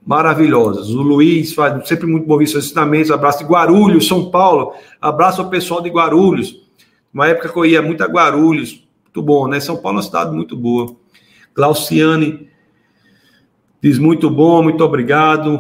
maravilhosas. 0.06 0.90
O 0.90 1.02
Luiz 1.02 1.54
faz 1.54 1.88
sempre 1.88 2.08
muito 2.08 2.26
bom 2.26 2.38
ver 2.38 2.48
seus 2.48 2.66
ensinamentos. 2.66 3.12
Abraço 3.12 3.40
de 3.40 3.46
Guarulhos, 3.46 4.08
São 4.08 4.32
Paulo. 4.32 4.74
Abraço 5.02 5.42
ao 5.42 5.50
pessoal 5.50 5.82
de 5.82 5.90
Guarulhos. 5.90 6.66
Uma 7.14 7.28
época 7.28 7.50
que 7.50 7.60
eu 7.60 7.66
ia 7.66 7.82
muito 7.82 8.04
a 8.04 8.08
Guarulhos, 8.08 8.88
muito 9.04 9.22
bom, 9.22 9.48
né? 9.48 9.60
São 9.60 9.76
Paulo 9.76 9.98
é 9.98 10.02
uma 10.02 10.04
cidade 10.04 10.32
muito 10.34 10.56
boa. 10.56 10.96
Glauciane 11.58 12.48
diz 13.82 13.98
muito 13.98 14.30
bom, 14.30 14.62
muito 14.62 14.84
obrigado. 14.84 15.60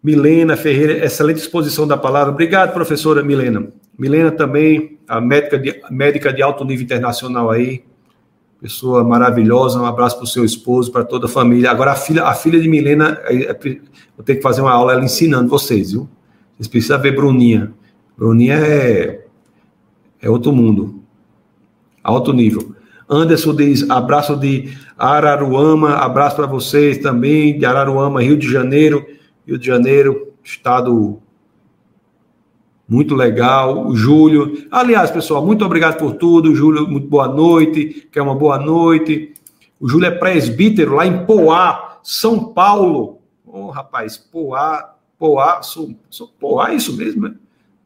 Milena 0.00 0.56
Ferreira, 0.56 1.04
excelente 1.04 1.38
exposição 1.38 1.84
da 1.84 1.96
palavra. 1.96 2.32
Obrigado, 2.32 2.72
professora 2.72 3.24
Milena. 3.24 3.68
Milena 3.98 4.30
também, 4.30 5.00
a 5.08 5.20
médica 5.20 5.58
de, 5.58 5.82
médica 5.90 6.32
de 6.32 6.42
alto 6.42 6.64
nível 6.64 6.84
internacional 6.84 7.50
aí, 7.50 7.82
pessoa 8.60 9.02
maravilhosa. 9.02 9.80
Um 9.80 9.84
abraço 9.84 10.16
para 10.16 10.24
o 10.24 10.28
seu 10.28 10.44
esposo, 10.44 10.92
para 10.92 11.04
toda 11.04 11.26
a 11.26 11.28
família. 11.28 11.68
Agora, 11.68 11.90
a 11.90 11.96
filha, 11.96 12.22
a 12.24 12.32
filha 12.32 12.60
de 12.60 12.68
Milena, 12.68 13.20
é, 13.24 13.52
vou 14.16 14.24
ter 14.24 14.36
que 14.36 14.42
fazer 14.42 14.60
uma 14.60 14.72
aula 14.72 14.92
ela 14.92 15.04
ensinando 15.04 15.48
vocês, 15.48 15.90
viu? 15.90 16.08
Vocês 16.56 16.68
precisam 16.68 17.00
ver 17.00 17.16
Bruninha. 17.16 17.72
Bruninha 18.16 18.54
é, 18.54 19.24
é 20.20 20.30
outro 20.30 20.52
mundo, 20.52 21.02
alto 22.04 22.32
nível. 22.32 22.76
Anderson 23.12 23.54
diz: 23.54 23.88
abraço 23.90 24.36
de 24.36 24.72
Araruama, 24.96 25.96
abraço 25.96 26.36
para 26.36 26.46
vocês 26.46 26.98
também, 26.98 27.58
de 27.58 27.66
Araruama, 27.66 28.22
Rio 28.22 28.36
de 28.36 28.50
Janeiro. 28.50 29.06
Rio 29.46 29.58
de 29.58 29.66
Janeiro, 29.66 30.32
estado 30.42 31.20
muito 32.88 33.14
legal. 33.14 33.94
Júlio, 33.94 34.66
aliás, 34.70 35.10
pessoal, 35.10 35.44
muito 35.44 35.64
obrigado 35.64 35.98
por 35.98 36.14
tudo. 36.14 36.54
Júlio, 36.54 36.88
muito 36.88 37.08
boa 37.08 37.28
noite. 37.28 38.08
Quer 38.10 38.22
uma 38.22 38.34
boa 38.34 38.58
noite. 38.58 39.34
O 39.80 39.88
Júlio 39.88 40.06
é 40.06 40.10
presbítero 40.10 40.94
lá 40.94 41.06
em 41.06 41.26
Poá, 41.26 41.98
São 42.02 42.52
Paulo. 42.52 43.18
Ô, 43.46 43.66
oh, 43.66 43.70
rapaz, 43.70 44.16
Poá, 44.16 44.94
Poá, 45.18 45.62
sou, 45.62 45.90
sou, 46.08 46.28
Poá, 46.38 46.70
é 46.70 46.74
isso 46.74 46.96
mesmo, 46.96 47.28
né? 47.28 47.34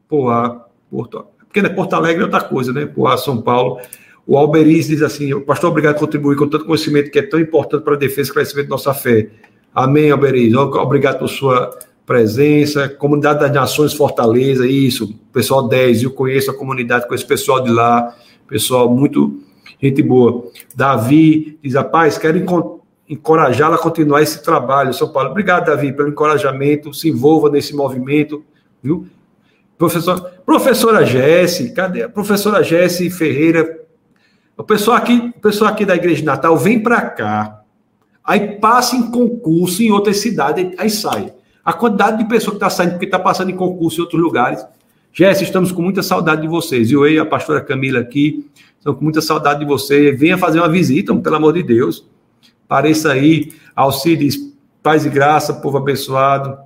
Poá, 0.08 0.66
Porto, 0.90 1.26
porque 1.46 1.62
né, 1.62 1.68
Porto 1.68 1.94
Alegre 1.94 2.22
é 2.22 2.24
outra 2.24 2.42
coisa, 2.42 2.72
né? 2.72 2.86
Poá, 2.86 3.16
São 3.16 3.40
Paulo. 3.40 3.80
O 4.26 4.36
Alberiz 4.36 4.88
diz 4.88 5.02
assim: 5.02 5.38
Pastor, 5.40 5.70
obrigado 5.70 5.94
por 5.94 6.00
contribuir 6.00 6.36
com 6.36 6.48
tanto 6.48 6.64
conhecimento 6.64 7.10
que 7.10 7.18
é 7.18 7.22
tão 7.22 7.38
importante 7.38 7.84
para 7.84 7.94
a 7.94 7.98
defesa 7.98 8.30
e 8.30 8.34
crescimento 8.34 8.66
da 8.66 8.72
nossa 8.72 8.92
fé. 8.92 9.28
Amém, 9.72 10.10
Alberiz. 10.10 10.52
Obrigado 10.54 11.18
por 11.18 11.28
sua 11.28 11.78
presença. 12.04 12.88
Comunidade 12.88 13.40
das 13.40 13.52
Nações 13.52 13.94
Fortaleza, 13.94 14.66
isso. 14.66 15.14
Pessoal 15.32 15.68
10, 15.68 16.02
eu 16.02 16.10
conheço 16.10 16.50
a 16.50 16.54
comunidade, 16.54 17.06
conheço 17.06 17.24
o 17.24 17.28
pessoal 17.28 17.62
de 17.62 17.70
lá, 17.70 18.16
pessoal 18.48 18.90
muito 18.92 19.40
gente 19.80 20.02
boa. 20.02 20.50
Davi 20.74 21.58
diz: 21.62 21.74
Rapaz, 21.74 22.18
quero 22.18 22.44
encorajá-la 23.08 23.76
a 23.76 23.78
continuar 23.78 24.22
esse 24.22 24.42
trabalho. 24.42 24.92
São 24.92 25.12
Paulo, 25.12 25.30
obrigado, 25.30 25.66
Davi, 25.66 25.92
pelo 25.92 26.08
encorajamento. 26.08 26.92
Se 26.92 27.08
envolva 27.08 27.48
nesse 27.48 27.76
movimento, 27.76 28.44
viu? 28.82 29.06
Professor, 29.78 30.32
professora 30.44 31.04
Jesse, 31.04 31.72
cadê? 31.72 32.08
Professora 32.08 32.62
Jesse 32.64 33.08
Ferreira. 33.08 33.85
O 34.56 34.64
pessoal 34.64 34.96
aqui, 34.96 35.32
o 35.36 35.40
pessoal 35.40 35.70
aqui 35.70 35.84
da 35.84 35.94
Igreja 35.94 36.16
de 36.16 36.24
Natal 36.24 36.56
vem 36.56 36.82
para 36.82 37.00
cá 37.02 37.62
aí 38.26 38.58
passa 38.58 38.96
em 38.96 39.10
concurso 39.10 39.82
em 39.82 39.92
outras 39.92 40.18
cidades, 40.18 40.72
aí 40.76 40.90
sai. 40.90 41.32
A 41.64 41.72
quantidade 41.72 42.18
de 42.18 42.24
pessoas 42.28 42.50
que 42.50 42.56
está 42.56 42.68
saindo 42.70 42.92
porque 42.92 43.04
está 43.04 43.18
passando 43.18 43.50
em 43.50 43.56
concurso 43.56 44.00
em 44.00 44.02
outros 44.02 44.20
lugares. 44.20 44.66
Jéssica, 45.12 45.44
estamos 45.44 45.72
com 45.72 45.80
muita 45.80 46.02
saudade 46.02 46.42
de 46.42 46.48
vocês. 46.48 46.90
Eu 46.90 47.08
e 47.08 47.18
a 47.18 47.24
pastora 47.24 47.60
Camila 47.60 48.00
aqui, 48.00 48.44
estamos 48.78 48.98
com 48.98 49.04
muita 49.04 49.20
saudade 49.20 49.60
de 49.60 49.64
vocês. 49.64 50.18
Venha 50.18 50.36
fazer 50.36 50.58
uma 50.58 50.68
visita, 50.68 51.14
pelo 51.14 51.36
amor 51.36 51.54
de 51.54 51.62
Deus. 51.62 52.06
Pareça 52.68 53.12
aí, 53.12 53.52
Alcides, 53.74 54.36
paz 54.82 55.06
e 55.06 55.08
graça, 55.08 55.54
povo 55.54 55.78
abençoado. 55.78 56.58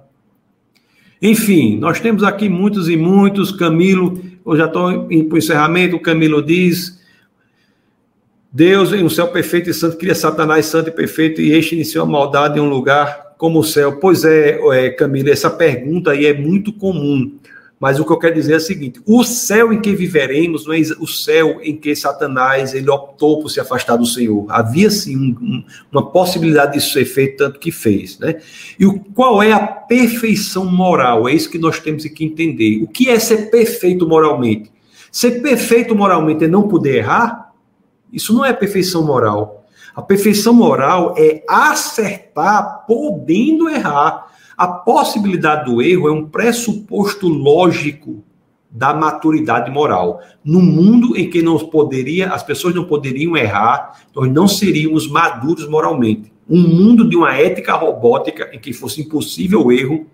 Enfim, 1.22 1.78
nós 1.78 2.00
temos 2.00 2.22
aqui 2.22 2.48
muitos 2.48 2.88
e 2.88 2.96
muitos. 2.96 3.52
Camilo, 3.52 4.20
eu 4.44 4.56
já 4.56 4.66
estou 4.66 5.10
em 5.10 5.28
encerramento. 5.34 5.96
O 5.96 6.00
Camilo 6.00 6.42
diz: 6.42 6.99
Deus, 8.52 8.93
em 8.93 9.05
um 9.05 9.09
céu 9.09 9.28
perfeito 9.28 9.70
e 9.70 9.74
santo, 9.74 9.97
cria 9.97 10.14
Satanás 10.14 10.66
santo 10.66 10.89
e 10.89 10.93
perfeito, 10.93 11.40
e 11.40 11.52
este 11.52 11.77
iniciou 11.77 12.05
a 12.05 12.09
maldade 12.09 12.59
em 12.59 12.62
um 12.62 12.68
lugar 12.68 13.35
como 13.39 13.60
o 13.60 13.64
céu. 13.64 13.98
Pois 13.98 14.24
é, 14.24 14.59
é, 14.72 14.90
Camila, 14.90 15.31
essa 15.31 15.48
pergunta 15.48 16.10
aí 16.10 16.27
é 16.27 16.35
muito 16.35 16.72
comum. 16.72 17.32
Mas 17.78 17.98
o 17.98 18.05
que 18.05 18.12
eu 18.12 18.18
quero 18.18 18.35
dizer 18.35 18.52
é 18.52 18.56
o 18.56 18.60
seguinte: 18.60 19.01
o 19.06 19.24
céu 19.24 19.72
em 19.72 19.81
que 19.81 19.94
viveremos 19.94 20.66
não 20.66 20.74
é 20.74 20.81
o 20.98 21.06
céu 21.06 21.60
em 21.62 21.74
que 21.74 21.97
Satanás 21.97 22.74
ele 22.74 22.90
optou 22.90 23.40
por 23.40 23.48
se 23.48 23.59
afastar 23.59 23.97
do 23.97 24.05
Senhor. 24.05 24.44
Havia 24.51 24.90
sim 24.90 25.16
um, 25.16 25.36
um, 25.40 25.64
uma 25.90 26.10
possibilidade 26.10 26.74
disso 26.74 26.93
ser 26.93 27.06
feito, 27.06 27.39
tanto 27.39 27.59
que 27.59 27.72
fez. 27.72 28.18
Né? 28.18 28.36
E 28.78 28.85
o, 28.85 28.98
qual 28.98 29.43
é 29.43 29.52
a 29.52 29.66
perfeição 29.66 30.66
moral? 30.66 31.27
É 31.27 31.32
isso 31.32 31.48
que 31.48 31.59
nós 31.59 31.78
temos 31.78 32.05
que 32.05 32.24
entender. 32.24 32.82
O 32.82 32.86
que 32.86 33.09
é 33.09 33.18
ser 33.18 33.51
perfeito 33.51 34.06
moralmente? 34.06 34.70
Ser 35.10 35.40
perfeito 35.40 35.94
moralmente 35.94 36.44
é 36.44 36.48
não 36.48 36.68
poder 36.68 36.97
errar? 36.97 37.49
Isso 38.12 38.35
não 38.35 38.45
é 38.45 38.53
perfeição 38.53 39.05
moral. 39.05 39.65
A 39.95 40.03
perfeição 40.03 40.53
moral 40.53 41.15
é 41.19 41.45
acertar 41.49 42.85
podendo 42.87 43.69
errar. 43.69 44.27
A 44.57 44.69
possibilidade 44.69 45.70
do 45.70 45.82
erro 45.82 46.09
é 46.09 46.12
um 46.12 46.27
pressuposto 46.27 47.28
lógico 47.28 48.23
da 48.70 48.95
maturidade 48.95 49.70
moral. 49.70 50.20
No 50.45 50.61
mundo 50.61 51.16
em 51.16 51.28
que 51.28 51.43
não 51.43 51.59
poderia, 51.59 52.28
as 52.32 52.43
pessoas 52.43 52.74
não 52.74 52.85
poderiam 52.85 53.37
errar, 53.37 54.01
nós 54.15 54.31
não 54.31 54.47
seríamos 54.47 55.09
maduros 55.09 55.69
moralmente. 55.69 56.32
Um 56.49 56.61
mundo 56.61 57.09
de 57.09 57.16
uma 57.16 57.35
ética 57.35 57.74
robótica 57.74 58.51
em 58.53 58.59
que 58.59 58.73
fosse 58.73 59.01
impossível 59.01 59.66
o 59.66 59.73
erro 59.73 60.07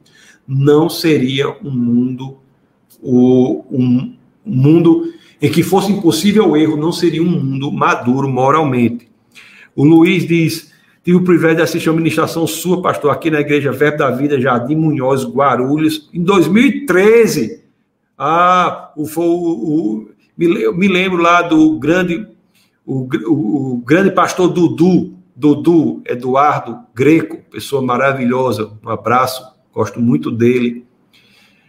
não 0.46 0.88
seria 0.88 1.50
um 1.62 1.70
mundo 1.70 2.38
um, 3.02 3.64
um 3.70 4.16
mundo 4.44 5.12
em 5.40 5.50
que 5.50 5.62
fosse 5.62 5.92
impossível 5.92 6.50
o 6.50 6.56
erro, 6.56 6.76
não 6.76 6.92
seria 6.92 7.22
um 7.22 7.26
mundo 7.30 7.70
maduro 7.70 8.28
moralmente. 8.28 9.08
O 9.74 9.84
Luiz 9.84 10.26
diz: 10.26 10.72
tive 11.04 11.18
o 11.18 11.24
privilégio 11.24 11.56
de 11.58 11.62
assistir 11.62 11.90
a 11.90 11.92
ministração 11.92 12.46
sua, 12.46 12.80
pastor, 12.80 13.10
aqui 13.10 13.30
na 13.30 13.40
Igreja 13.40 13.70
Verbo 13.72 13.98
da 13.98 14.10
Vida, 14.10 14.40
Jardim 14.40 14.76
Munhoz, 14.76 15.24
Guarulhos, 15.24 16.08
em 16.12 16.22
2013. 16.22 17.64
Ah, 18.18 18.92
o, 18.96 19.04
o, 19.04 20.00
o 20.00 20.08
me, 20.36 20.72
me, 20.72 20.88
lembro 20.88 21.18
lá 21.18 21.42
do 21.42 21.78
grande, 21.78 22.26
o, 22.84 23.06
o, 23.26 23.82
grande 23.84 24.10
pastor 24.10 24.48
Dudu, 24.48 25.14
Dudu 25.34 26.02
Eduardo 26.06 26.80
Greco, 26.94 27.38
pessoa 27.50 27.82
maravilhosa. 27.82 28.72
Um 28.82 28.88
abraço, 28.88 29.46
gosto 29.72 30.00
muito 30.00 30.30
dele. 30.30 30.86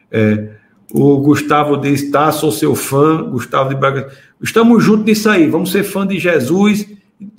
É, 0.10 0.57
o 0.92 1.18
Gustavo 1.18 1.78
diz, 1.78 2.10
tá, 2.12 2.32
sou 2.32 2.52
seu 2.52 2.76
fã, 2.76 3.24
Gustavo 3.24 3.70
de 3.70 3.76
Braga. 3.76 4.10
Estamos 4.42 4.84
juntos 4.84 5.06
nisso 5.06 5.30
aí, 5.30 5.48
vamos 5.48 5.72
ser 5.72 5.84
fã 5.84 6.06
de 6.06 6.18
Jesus, 6.18 6.88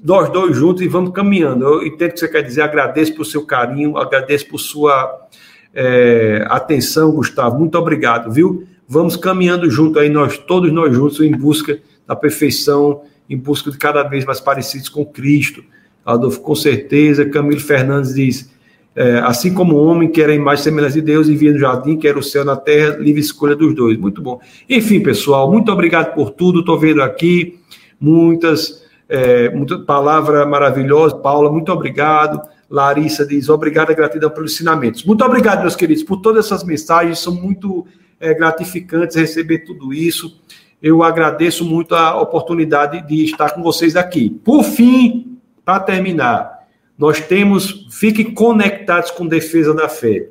nós 0.04 0.30
dois 0.30 0.56
juntos 0.56 0.82
e 0.82 0.88
vamos 0.88 1.12
caminhando. 1.12 1.64
Eu 1.64 1.86
entendo 1.86 2.10
o 2.10 2.12
que 2.14 2.20
você 2.20 2.28
quer 2.28 2.42
dizer, 2.42 2.62
agradeço 2.62 3.14
por 3.14 3.24
seu 3.24 3.46
carinho, 3.46 3.96
agradeço 3.96 4.48
por 4.48 4.58
sua 4.58 5.28
é, 5.74 6.44
atenção, 6.48 7.12
Gustavo. 7.12 7.58
Muito 7.58 7.78
obrigado, 7.78 8.30
viu? 8.30 8.66
Vamos 8.86 9.16
caminhando 9.16 9.70
junto 9.70 9.98
aí, 9.98 10.08
nós, 10.08 10.38
todos 10.38 10.72
nós 10.72 10.94
juntos, 10.94 11.20
em 11.20 11.32
busca 11.32 11.78
da 12.06 12.16
perfeição, 12.16 13.02
em 13.28 13.36
busca 13.36 13.70
de 13.70 13.78
cada 13.78 14.02
vez 14.02 14.24
mais 14.24 14.40
parecidos 14.40 14.88
com 14.88 15.04
Cristo. 15.04 15.62
Adolfo, 16.04 16.40
com 16.40 16.54
certeza. 16.54 17.26
Camilo 17.26 17.60
Fernandes 17.60 18.14
diz 18.14 18.50
é, 18.94 19.18
assim 19.18 19.54
como 19.54 19.76
o 19.76 19.86
homem 19.86 20.10
que 20.10 20.20
era 20.20 20.32
a 20.32 20.34
imagem 20.34 20.60
e 20.60 20.64
semelhança 20.64 20.94
de 20.94 21.02
Deus 21.02 21.28
e 21.28 21.36
via 21.36 21.52
no 21.52 21.58
jardim, 21.58 21.96
que 21.96 22.08
era 22.08 22.18
o 22.18 22.22
céu 22.22 22.44
na 22.44 22.56
terra, 22.56 22.96
livre 22.96 23.20
escolha 23.20 23.54
dos 23.54 23.74
dois. 23.74 23.96
Muito 23.96 24.20
bom. 24.20 24.40
Enfim, 24.68 25.00
pessoal, 25.00 25.50
muito 25.50 25.70
obrigado 25.70 26.14
por 26.14 26.30
tudo. 26.30 26.60
Estou 26.60 26.78
vendo 26.78 27.02
aqui 27.02 27.60
muitas, 28.00 28.82
é, 29.08 29.50
muita 29.50 29.78
palavra 29.78 30.44
maravilhosa. 30.44 31.16
Paula, 31.16 31.50
muito 31.50 31.70
obrigado. 31.72 32.40
Larissa 32.68 33.24
diz, 33.24 33.48
obrigado, 33.48 33.94
gratidão 33.94 34.30
pelos 34.30 34.52
ensinamentos. 34.52 35.04
Muito 35.04 35.24
obrigado, 35.24 35.60
meus 35.60 35.76
queridos, 35.76 36.02
por 36.02 36.18
todas 36.18 36.46
essas 36.46 36.64
mensagens. 36.64 37.20
São 37.20 37.34
muito 37.34 37.86
é, 38.20 38.34
gratificantes 38.34 39.16
receber 39.16 39.60
tudo 39.60 39.94
isso. 39.94 40.40
Eu 40.82 41.02
agradeço 41.02 41.64
muito 41.64 41.94
a 41.94 42.20
oportunidade 42.20 43.06
de 43.06 43.24
estar 43.24 43.50
com 43.50 43.62
vocês 43.62 43.96
aqui. 43.96 44.30
Por 44.30 44.62
fim, 44.62 45.38
para 45.64 45.80
terminar, 45.80 46.57
nós 46.98 47.20
temos, 47.20 47.86
fiquem 47.90 48.34
conectados 48.34 49.12
com 49.12 49.26
defesa 49.26 49.72
da 49.72 49.88
fé. 49.88 50.26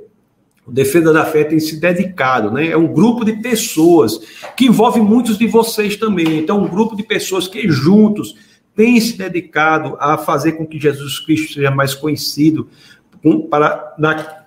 O 0.68 0.72
Defesa 0.72 1.14
da 1.14 1.24
Fé 1.24 1.46
tem 1.46 1.62
se 1.62 1.80
dedicado, 1.80 2.52
né? 2.52 2.68
É 2.68 2.76
um 2.76 2.88
grupo 2.88 3.24
de 3.24 3.32
pessoas 3.38 4.20
que 4.58 4.66
envolve 4.66 5.00
muitos 5.00 5.38
de 5.38 5.48
vocês 5.48 5.96
também. 5.96 6.40
Então, 6.40 6.62
um 6.62 6.68
grupo 6.68 6.94
de 6.94 7.04
pessoas 7.04 7.48
que 7.48 7.70
juntos 7.70 8.36
têm 8.76 9.00
se 9.00 9.18
dedicado 9.18 9.96
a 9.98 10.18
fazer 10.18 10.52
com 10.54 10.68
que 10.68 10.78
Jesus 10.78 11.20
Cristo 11.22 11.54
seja 11.54 11.72
mais 11.72 11.96
conhecido 11.96 12.68
para, 13.50 13.96
na, 13.98 14.44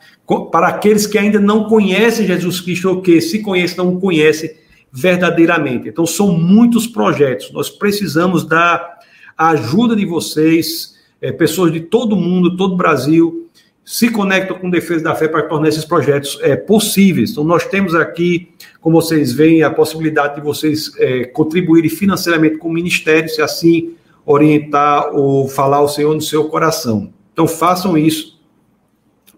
para 0.52 0.68
aqueles 0.68 1.06
que 1.06 1.16
ainda 1.16 1.40
não 1.40 1.64
conhecem 1.64 2.26
Jesus 2.26 2.60
Cristo 2.60 2.90
ou 2.90 3.00
que 3.00 3.18
se 3.22 3.38
conhecem, 3.38 3.78
não 3.78 3.94
o 3.94 3.98
conhecem 3.98 4.50
verdadeiramente. 4.92 5.88
Então, 5.88 6.04
são 6.04 6.36
muitos 6.36 6.86
projetos. 6.86 7.50
Nós 7.50 7.70
precisamos 7.70 8.44
da 8.44 8.98
ajuda 9.38 9.96
de 9.96 10.04
vocês 10.04 10.99
é, 11.20 11.32
pessoas 11.32 11.72
de 11.72 11.80
todo 11.80 12.16
mundo, 12.16 12.56
todo 12.56 12.74
o 12.74 12.76
Brasil, 12.76 13.48
se 13.84 14.08
conectam 14.10 14.58
com 14.58 14.70
Defesa 14.70 15.02
da 15.02 15.14
Fé 15.14 15.26
para 15.26 15.42
tornar 15.42 15.68
esses 15.68 15.84
projetos 15.84 16.38
é, 16.42 16.54
possíveis. 16.54 17.30
Então, 17.32 17.42
nós 17.42 17.66
temos 17.66 17.94
aqui, 17.94 18.50
como 18.80 19.00
vocês 19.00 19.32
veem, 19.32 19.62
a 19.62 19.70
possibilidade 19.70 20.36
de 20.36 20.40
vocês 20.40 20.92
é, 20.98 21.24
contribuírem 21.24 21.90
financeiramente 21.90 22.56
com 22.58 22.68
o 22.68 22.72
Ministério, 22.72 23.28
se 23.28 23.42
assim 23.42 23.94
orientar 24.24 25.12
ou 25.12 25.48
falar 25.48 25.80
o 25.80 25.88
Senhor 25.88 26.14
no 26.14 26.20
seu 26.20 26.44
coração. 26.44 27.12
Então, 27.32 27.48
façam 27.48 27.98
isso 27.98 28.38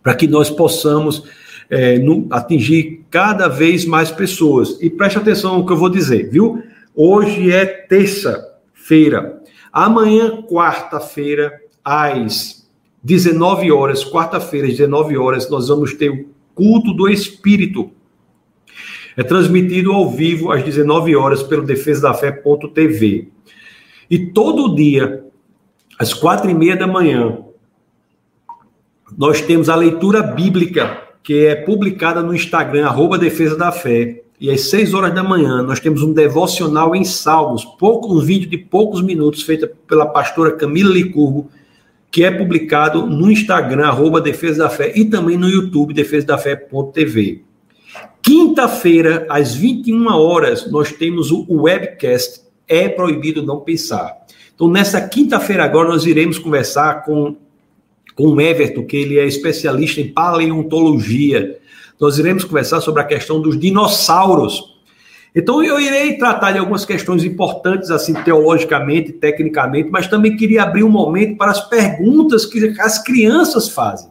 para 0.02 0.14
que 0.14 0.26
nós 0.26 0.50
possamos 0.50 1.22
é, 1.70 1.98
no, 1.98 2.26
atingir 2.30 3.06
cada 3.10 3.48
vez 3.48 3.86
mais 3.86 4.10
pessoas. 4.10 4.76
E 4.82 4.90
preste 4.90 5.16
atenção 5.16 5.58
no 5.58 5.66
que 5.66 5.72
eu 5.72 5.76
vou 5.78 5.88
dizer, 5.88 6.28
viu? 6.28 6.62
Hoje 6.94 7.50
é 7.50 7.64
terça-feira. 7.64 9.40
Amanhã, 9.72 10.42
quarta-feira, 10.42 11.61
às 11.84 12.68
19 13.02 13.72
horas, 13.72 14.04
quarta-feira, 14.04 14.66
às 14.66 14.72
19 14.72 15.16
horas, 15.16 15.50
nós 15.50 15.68
vamos 15.68 15.94
ter 15.94 16.10
o 16.10 16.26
culto 16.54 16.92
do 16.92 17.08
Espírito. 17.08 17.90
É 19.16 19.22
transmitido 19.22 19.92
ao 19.92 20.08
vivo 20.08 20.52
às 20.52 20.62
19 20.62 21.14
horas 21.16 21.42
pelo 21.42 21.62
defesa 21.62 22.02
da 22.02 22.14
fé.tv. 22.14 23.28
E 24.08 24.18
todo 24.26 24.74
dia, 24.74 25.24
às 25.98 26.14
quatro 26.14 26.50
e 26.50 26.54
meia 26.54 26.76
da 26.76 26.86
manhã, 26.86 27.38
nós 29.16 29.40
temos 29.40 29.68
a 29.68 29.76
leitura 29.76 30.22
bíblica, 30.22 31.02
que 31.22 31.46
é 31.46 31.54
publicada 31.54 32.22
no 32.22 32.34
Instagram, 32.34 32.86
arroba 32.86 33.18
Defesa 33.18 33.56
da 33.56 33.70
Fé. 33.70 34.22
E 34.40 34.50
às 34.50 34.62
seis 34.62 34.92
horas 34.92 35.14
da 35.14 35.22
manhã, 35.22 35.62
nós 35.62 35.78
temos 35.78 36.02
um 36.02 36.12
devocional 36.12 36.96
em 36.96 37.04
Salmos, 37.04 37.64
pouco, 37.64 38.12
um 38.12 38.20
vídeo 38.20 38.48
de 38.48 38.58
poucos 38.58 39.00
minutos, 39.00 39.42
feito 39.42 39.68
pela 39.86 40.06
pastora 40.06 40.52
Camila 40.52 40.92
Licurgo, 40.92 41.48
que 42.12 42.22
é 42.22 42.30
publicado 42.30 43.06
no 43.06 43.30
Instagram, 43.30 43.86
arroba 43.86 44.20
Defesa 44.20 44.64
da 44.64 44.68
Fé, 44.68 44.92
e 44.94 45.06
também 45.06 45.38
no 45.38 45.48
YouTube, 45.48 45.94
defesadafé.tv. 45.94 47.42
Quinta-feira, 48.22 49.26
às 49.30 49.54
21 49.54 50.06
horas, 50.08 50.70
nós 50.70 50.92
temos 50.92 51.30
o 51.30 51.46
webcast 51.48 52.42
É 52.68 52.86
Proibido 52.86 53.42
Não 53.42 53.60
Pensar. 53.60 54.14
Então, 54.54 54.68
nessa 54.68 55.00
quinta-feira 55.00 55.64
agora, 55.64 55.88
nós 55.88 56.04
iremos 56.04 56.38
conversar 56.38 57.02
com, 57.02 57.34
com 58.14 58.26
o 58.26 58.40
Everton, 58.40 58.84
que 58.84 58.96
ele 58.98 59.18
é 59.18 59.26
especialista 59.26 60.02
em 60.02 60.12
paleontologia. 60.12 61.58
Nós 61.98 62.18
iremos 62.18 62.44
conversar 62.44 62.82
sobre 62.82 63.00
a 63.00 63.06
questão 63.06 63.40
dos 63.40 63.58
dinossauros. 63.58 64.71
Então 65.34 65.62
eu 65.64 65.80
irei 65.80 66.18
tratar 66.18 66.52
de 66.52 66.58
algumas 66.58 66.84
questões 66.84 67.24
importantes, 67.24 67.90
assim, 67.90 68.12
teologicamente, 68.12 69.12
tecnicamente, 69.12 69.90
mas 69.90 70.06
também 70.06 70.36
queria 70.36 70.62
abrir 70.62 70.84
um 70.84 70.90
momento 70.90 71.38
para 71.38 71.50
as 71.50 71.68
perguntas 71.68 72.44
que 72.44 72.74
as 72.78 73.02
crianças 73.02 73.68
fazem. 73.68 74.10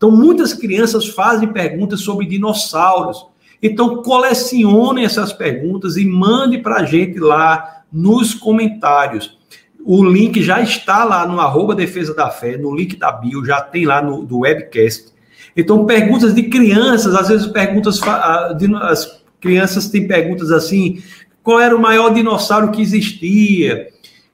Então, 0.00 0.10
muitas 0.10 0.54
crianças 0.54 1.08
fazem 1.08 1.52
perguntas 1.52 2.00
sobre 2.00 2.24
dinossauros. 2.24 3.26
Então, 3.62 4.02
colecionem 4.02 5.04
essas 5.04 5.30
perguntas 5.30 5.98
e 5.98 6.06
mande 6.06 6.56
para 6.56 6.76
a 6.76 6.84
gente 6.84 7.18
lá 7.18 7.82
nos 7.92 8.32
comentários. 8.32 9.38
O 9.84 10.02
link 10.02 10.42
já 10.42 10.62
está 10.62 11.04
lá 11.04 11.26
no 11.26 11.38
arroba 11.38 11.74
Defesa 11.74 12.14
da 12.14 12.30
Fé, 12.30 12.56
no 12.56 12.74
link 12.74 12.96
da 12.96 13.12
bio, 13.12 13.44
já 13.44 13.60
tem 13.60 13.84
lá 13.84 14.00
no 14.00 14.24
do 14.24 14.38
webcast. 14.40 15.12
Então, 15.54 15.84
perguntas 15.84 16.34
de 16.34 16.44
crianças, 16.44 17.14
às 17.14 17.28
vezes 17.28 17.46
perguntas, 17.48 18.00
as 18.02 19.19
crianças 19.40 19.88
têm 19.88 20.06
perguntas 20.06 20.50
assim: 20.50 21.02
qual 21.42 21.60
era 21.60 21.74
o 21.74 21.80
maior 21.80 22.12
dinossauro 22.12 22.70
que 22.70 22.82
existia? 22.82 23.88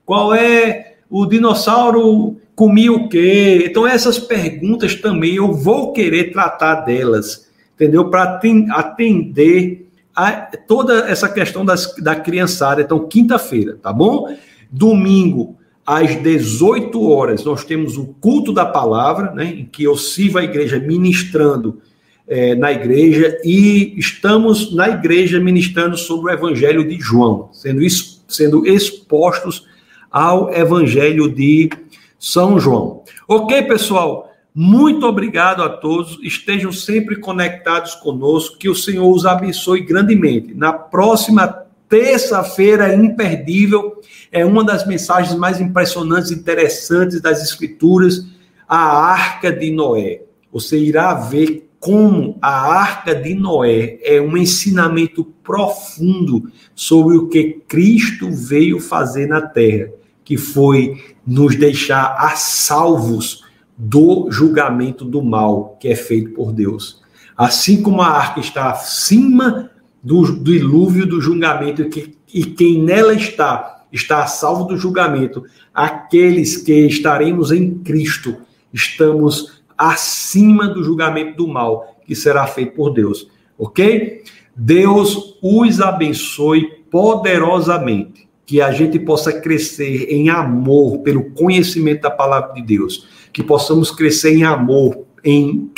Qual 0.04 0.34
é 0.34 0.94
o 1.08 1.26
dinossauro 1.26 2.36
comia 2.54 2.92
o 2.92 3.08
quê? 3.08 3.64
Então, 3.68 3.86
essas 3.86 4.18
perguntas 4.18 4.94
também 4.94 5.34
eu 5.36 5.52
vou 5.52 5.92
querer 5.92 6.32
tratar 6.32 6.76
delas, 6.76 7.48
entendeu? 7.74 8.10
Para 8.10 8.40
atender 8.70 9.88
a 10.14 10.32
toda 10.66 11.10
essa 11.10 11.28
questão 11.28 11.64
das, 11.64 11.94
da 11.96 12.16
criançada. 12.16 12.80
Então, 12.80 13.06
quinta-feira, 13.06 13.78
tá 13.80 13.92
bom? 13.92 14.34
Domingo, 14.70 15.56
às 15.86 16.16
18 16.16 17.08
horas, 17.08 17.44
nós 17.44 17.64
temos 17.64 17.96
o 17.96 18.06
culto 18.20 18.52
da 18.52 18.64
palavra, 18.64 19.30
né, 19.32 19.44
em 19.44 19.64
que 19.66 19.84
eu 19.84 19.96
sirvo 19.96 20.38
a 20.38 20.44
igreja 20.44 20.80
ministrando 20.80 21.80
é, 22.28 22.54
na 22.54 22.72
igreja 22.72 23.38
e 23.44 23.94
estamos 23.96 24.74
na 24.74 24.88
igreja 24.88 25.38
ministrando 25.38 25.96
sobre 25.96 26.30
o 26.30 26.34
Evangelho 26.34 26.86
de 26.86 26.98
João, 26.98 27.50
sendo, 27.52 27.80
sendo 28.28 28.66
expostos 28.66 29.66
ao 30.10 30.52
Evangelho 30.52 31.32
de 31.32 31.70
São 32.18 32.58
João. 32.58 33.04
Ok, 33.28 33.62
pessoal? 33.62 34.32
Muito 34.54 35.06
obrigado 35.06 35.62
a 35.62 35.68
todos. 35.68 36.18
Estejam 36.22 36.72
sempre 36.72 37.16
conectados 37.16 37.94
conosco. 37.94 38.56
Que 38.56 38.70
o 38.70 38.74
Senhor 38.74 39.06
os 39.06 39.26
abençoe 39.26 39.82
grandemente. 39.82 40.54
Na 40.54 40.72
próxima 40.72 41.66
terça-feira, 41.88 42.94
imperdível, 42.94 44.00
é 44.32 44.44
uma 44.44 44.64
das 44.64 44.86
mensagens 44.86 45.38
mais 45.38 45.60
impressionantes 45.60 46.30
e 46.30 46.34
interessantes 46.34 47.20
das 47.20 47.42
Escrituras, 47.42 48.26
a 48.66 48.78
Arca 48.78 49.52
de 49.52 49.70
Noé. 49.70 50.22
Você 50.50 50.78
irá 50.78 51.12
ver 51.12 51.68
como 51.86 52.36
a 52.42 52.80
arca 52.80 53.14
de 53.14 53.32
Noé 53.32 54.00
é 54.02 54.20
um 54.20 54.36
ensinamento 54.36 55.24
profundo 55.44 56.50
sobre 56.74 57.16
o 57.16 57.28
que 57.28 57.62
Cristo 57.68 58.28
veio 58.28 58.80
fazer 58.80 59.28
na 59.28 59.40
terra, 59.40 59.92
que 60.24 60.36
foi 60.36 61.00
nos 61.24 61.54
deixar 61.54 62.16
a 62.18 62.30
salvos 62.30 63.44
do 63.78 64.26
julgamento 64.32 65.04
do 65.04 65.22
mal 65.22 65.76
que 65.78 65.86
é 65.86 65.94
feito 65.94 66.32
por 66.32 66.52
Deus. 66.52 67.00
Assim 67.36 67.80
como 67.80 68.02
a 68.02 68.08
arca 68.08 68.40
está 68.40 68.72
acima 68.72 69.70
do, 70.02 70.22
do 70.22 70.42
dilúvio 70.42 71.06
do 71.06 71.20
julgamento 71.20 71.82
e, 71.82 71.88
que, 71.88 72.18
e 72.34 72.46
quem 72.46 72.82
nela 72.82 73.14
está 73.14 73.84
está 73.92 74.24
a 74.24 74.26
salvo 74.26 74.64
do 74.64 74.76
julgamento, 74.76 75.44
aqueles 75.72 76.56
que 76.56 76.84
estaremos 76.88 77.52
em 77.52 77.78
Cristo 77.78 78.38
estamos 78.72 79.55
acima 79.76 80.68
do 80.68 80.82
julgamento 80.82 81.36
do 81.36 81.48
mal 81.48 81.96
que 82.06 82.14
será 82.14 82.46
feito 82.46 82.72
por 82.72 82.90
Deus. 82.90 83.28
Ok? 83.58 84.22
Deus 84.54 85.38
os 85.42 85.80
abençoe 85.80 86.66
poderosamente. 86.90 88.26
Que 88.46 88.60
a 88.60 88.70
gente 88.70 88.98
possa 89.00 89.32
crescer 89.32 90.06
em 90.08 90.30
amor 90.30 90.98
pelo 90.98 91.30
conhecimento 91.32 92.02
da 92.02 92.10
palavra 92.10 92.54
de 92.54 92.62
Deus. 92.62 93.06
Que 93.32 93.42
possamos 93.42 93.90
crescer 93.90 94.36
em 94.36 94.44
amor, 94.44 95.04
em, 95.24 95.68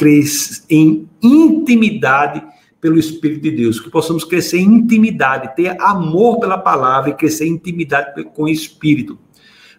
em 0.69 1.09
intimidade 1.23 2.43
pelo 2.79 2.99
Espírito 2.99 3.41
de 3.41 3.51
Deus. 3.51 3.81
Que 3.81 3.91
possamos 3.91 4.23
crescer 4.23 4.59
em 4.59 4.67
intimidade, 4.67 5.57
ter 5.57 5.81
amor 5.81 6.41
pela 6.41 6.59
palavra 6.59 7.11
e 7.11 7.15
crescer 7.15 7.47
em 7.47 7.53
intimidade 7.53 8.23
com 8.35 8.43
o 8.43 8.49
Espírito 8.49 9.19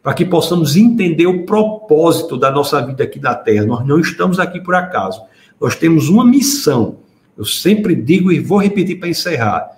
para 0.10 0.16
que 0.16 0.26
possamos 0.26 0.76
entender 0.76 1.28
o 1.28 1.46
propósito 1.46 2.36
da 2.36 2.50
nossa 2.50 2.82
vida 2.82 3.04
aqui 3.04 3.20
na 3.20 3.36
Terra. 3.36 3.64
Nós 3.64 3.86
não 3.86 4.00
estamos 4.00 4.40
aqui 4.40 4.60
por 4.60 4.74
acaso. 4.74 5.22
Nós 5.62 5.76
temos 5.76 6.10
uma 6.10 6.26
missão. 6.26 6.98
Eu 7.38 7.46
sempre 7.46 7.94
digo 7.94 8.32
e 8.32 8.40
vou 8.40 8.58
repetir 8.58 9.00
para 9.00 9.08
encerrar. 9.08 9.70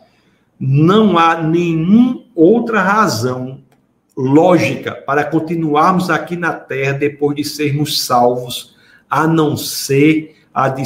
Não 0.57 1.17
há 1.17 1.43
nenhuma 1.43 2.23
outra 2.33 2.81
razão 2.81 3.59
lógica 4.15 4.93
para 4.93 5.25
continuarmos 5.25 6.09
aqui 6.09 6.37
na 6.37 6.53
Terra 6.53 6.93
depois 6.93 7.35
de 7.35 7.43
sermos 7.43 8.01
salvos, 8.01 8.73
a 9.09 9.27
não 9.27 9.57
ser 9.57 10.37
a 10.53 10.69
de 10.69 10.83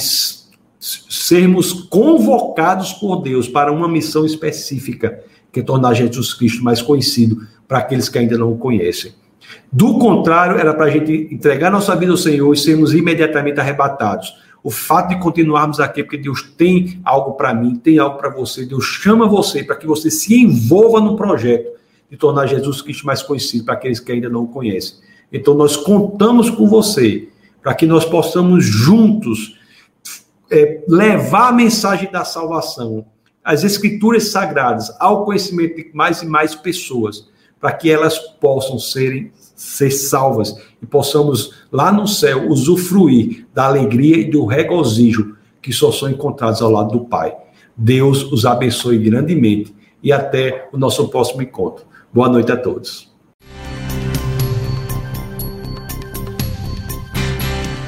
sermos 0.79 1.71
convocados 1.71 2.93
por 2.93 3.21
Deus 3.21 3.47
para 3.47 3.71
uma 3.71 3.87
missão 3.87 4.25
específica, 4.25 5.23
que 5.51 5.59
é 5.59 5.63
tornar 5.63 5.93
Jesus 5.93 6.33
Cristo 6.33 6.63
mais 6.63 6.81
conhecido 6.81 7.47
para 7.67 7.77
aqueles 7.77 8.09
que 8.09 8.17
ainda 8.17 8.39
não 8.39 8.51
o 8.51 8.57
conhecem. 8.57 9.13
Do 9.71 9.97
contrário, 9.99 10.57
era 10.57 10.73
para 10.73 10.85
a 10.85 10.89
gente 10.89 11.27
entregar 11.31 11.69
nossa 11.69 11.95
vida 11.95 12.11
ao 12.11 12.17
Senhor 12.17 12.53
e 12.53 12.57
sermos 12.57 12.93
imediatamente 12.93 13.59
arrebatados. 13.59 14.33
O 14.63 14.71
fato 14.71 15.09
de 15.09 15.19
continuarmos 15.19 15.79
aqui, 15.79 16.03
porque 16.03 16.17
Deus 16.17 16.41
tem 16.41 16.99
algo 17.03 17.33
para 17.33 17.53
mim, 17.53 17.75
tem 17.75 17.99
algo 17.99 18.17
para 18.17 18.29
você, 18.29 18.65
Deus 18.65 18.83
chama 18.83 19.27
você 19.27 19.63
para 19.63 19.75
que 19.75 19.85
você 19.85 20.09
se 20.09 20.33
envolva 20.33 20.99
no 20.99 21.15
projeto 21.15 21.75
de 22.09 22.17
tornar 22.17 22.47
Jesus 22.47 22.81
Cristo 22.81 23.05
mais 23.05 23.21
conhecido 23.21 23.65
para 23.65 23.75
aqueles 23.75 23.99
que 23.99 24.11
ainda 24.11 24.29
não 24.29 24.43
o 24.43 24.47
conhecem. 24.47 24.97
Então, 25.31 25.53
nós 25.53 25.75
contamos 25.75 26.49
com 26.49 26.67
você 26.67 27.27
para 27.61 27.73
que 27.73 27.85
nós 27.85 28.05
possamos 28.05 28.63
juntos 28.63 29.57
é, 30.49 30.83
levar 30.87 31.49
a 31.49 31.51
mensagem 31.51 32.11
da 32.11 32.23
salvação, 32.23 33.05
as 33.43 33.63
escrituras 33.63 34.29
sagradas, 34.29 34.95
ao 34.99 35.25
conhecimento 35.25 35.75
de 35.75 35.91
mais 35.93 36.21
e 36.21 36.25
mais 36.25 36.55
pessoas, 36.55 37.27
para 37.65 37.73
que 37.73 37.89
elas 37.89 38.19
possam 38.19 38.77
serem 38.77 39.31
ser 39.55 39.89
salvas 39.89 40.55
e 40.79 40.85
possamos 40.85 41.51
lá 41.71 41.91
no 41.91 42.07
céu 42.07 42.47
usufruir 42.47 43.47
da 43.55 43.65
alegria 43.65 44.17
e 44.17 44.29
do 44.29 44.45
regozijo 44.45 45.35
que 45.63 45.73
só 45.73 45.91
são 45.91 46.07
encontrados 46.07 46.61
ao 46.61 46.69
lado 46.69 46.91
do 46.91 47.05
Pai. 47.05 47.35
Deus 47.75 48.21
os 48.31 48.45
abençoe 48.45 48.99
grandemente 48.99 49.73
e 50.03 50.11
até 50.11 50.69
o 50.71 50.77
nosso 50.77 51.07
próximo 51.07 51.41
encontro. 51.41 51.85
Boa 52.13 52.29
noite 52.29 52.51
a 52.51 52.55
todos. 52.55 53.11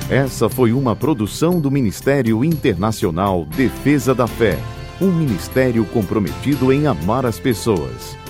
Essa 0.10 0.50
foi 0.50 0.74
uma 0.74 0.96
produção 0.96 1.60
do 1.60 1.70
Ministério 1.70 2.44
Internacional 2.44 3.46
Defesa 3.46 4.16
da 4.16 4.26
Fé, 4.26 4.58
um 5.00 5.12
ministério 5.12 5.86
comprometido 5.86 6.74
em 6.74 6.88
amar 6.88 7.28
as 7.28 7.40
pessoas, 7.40 8.18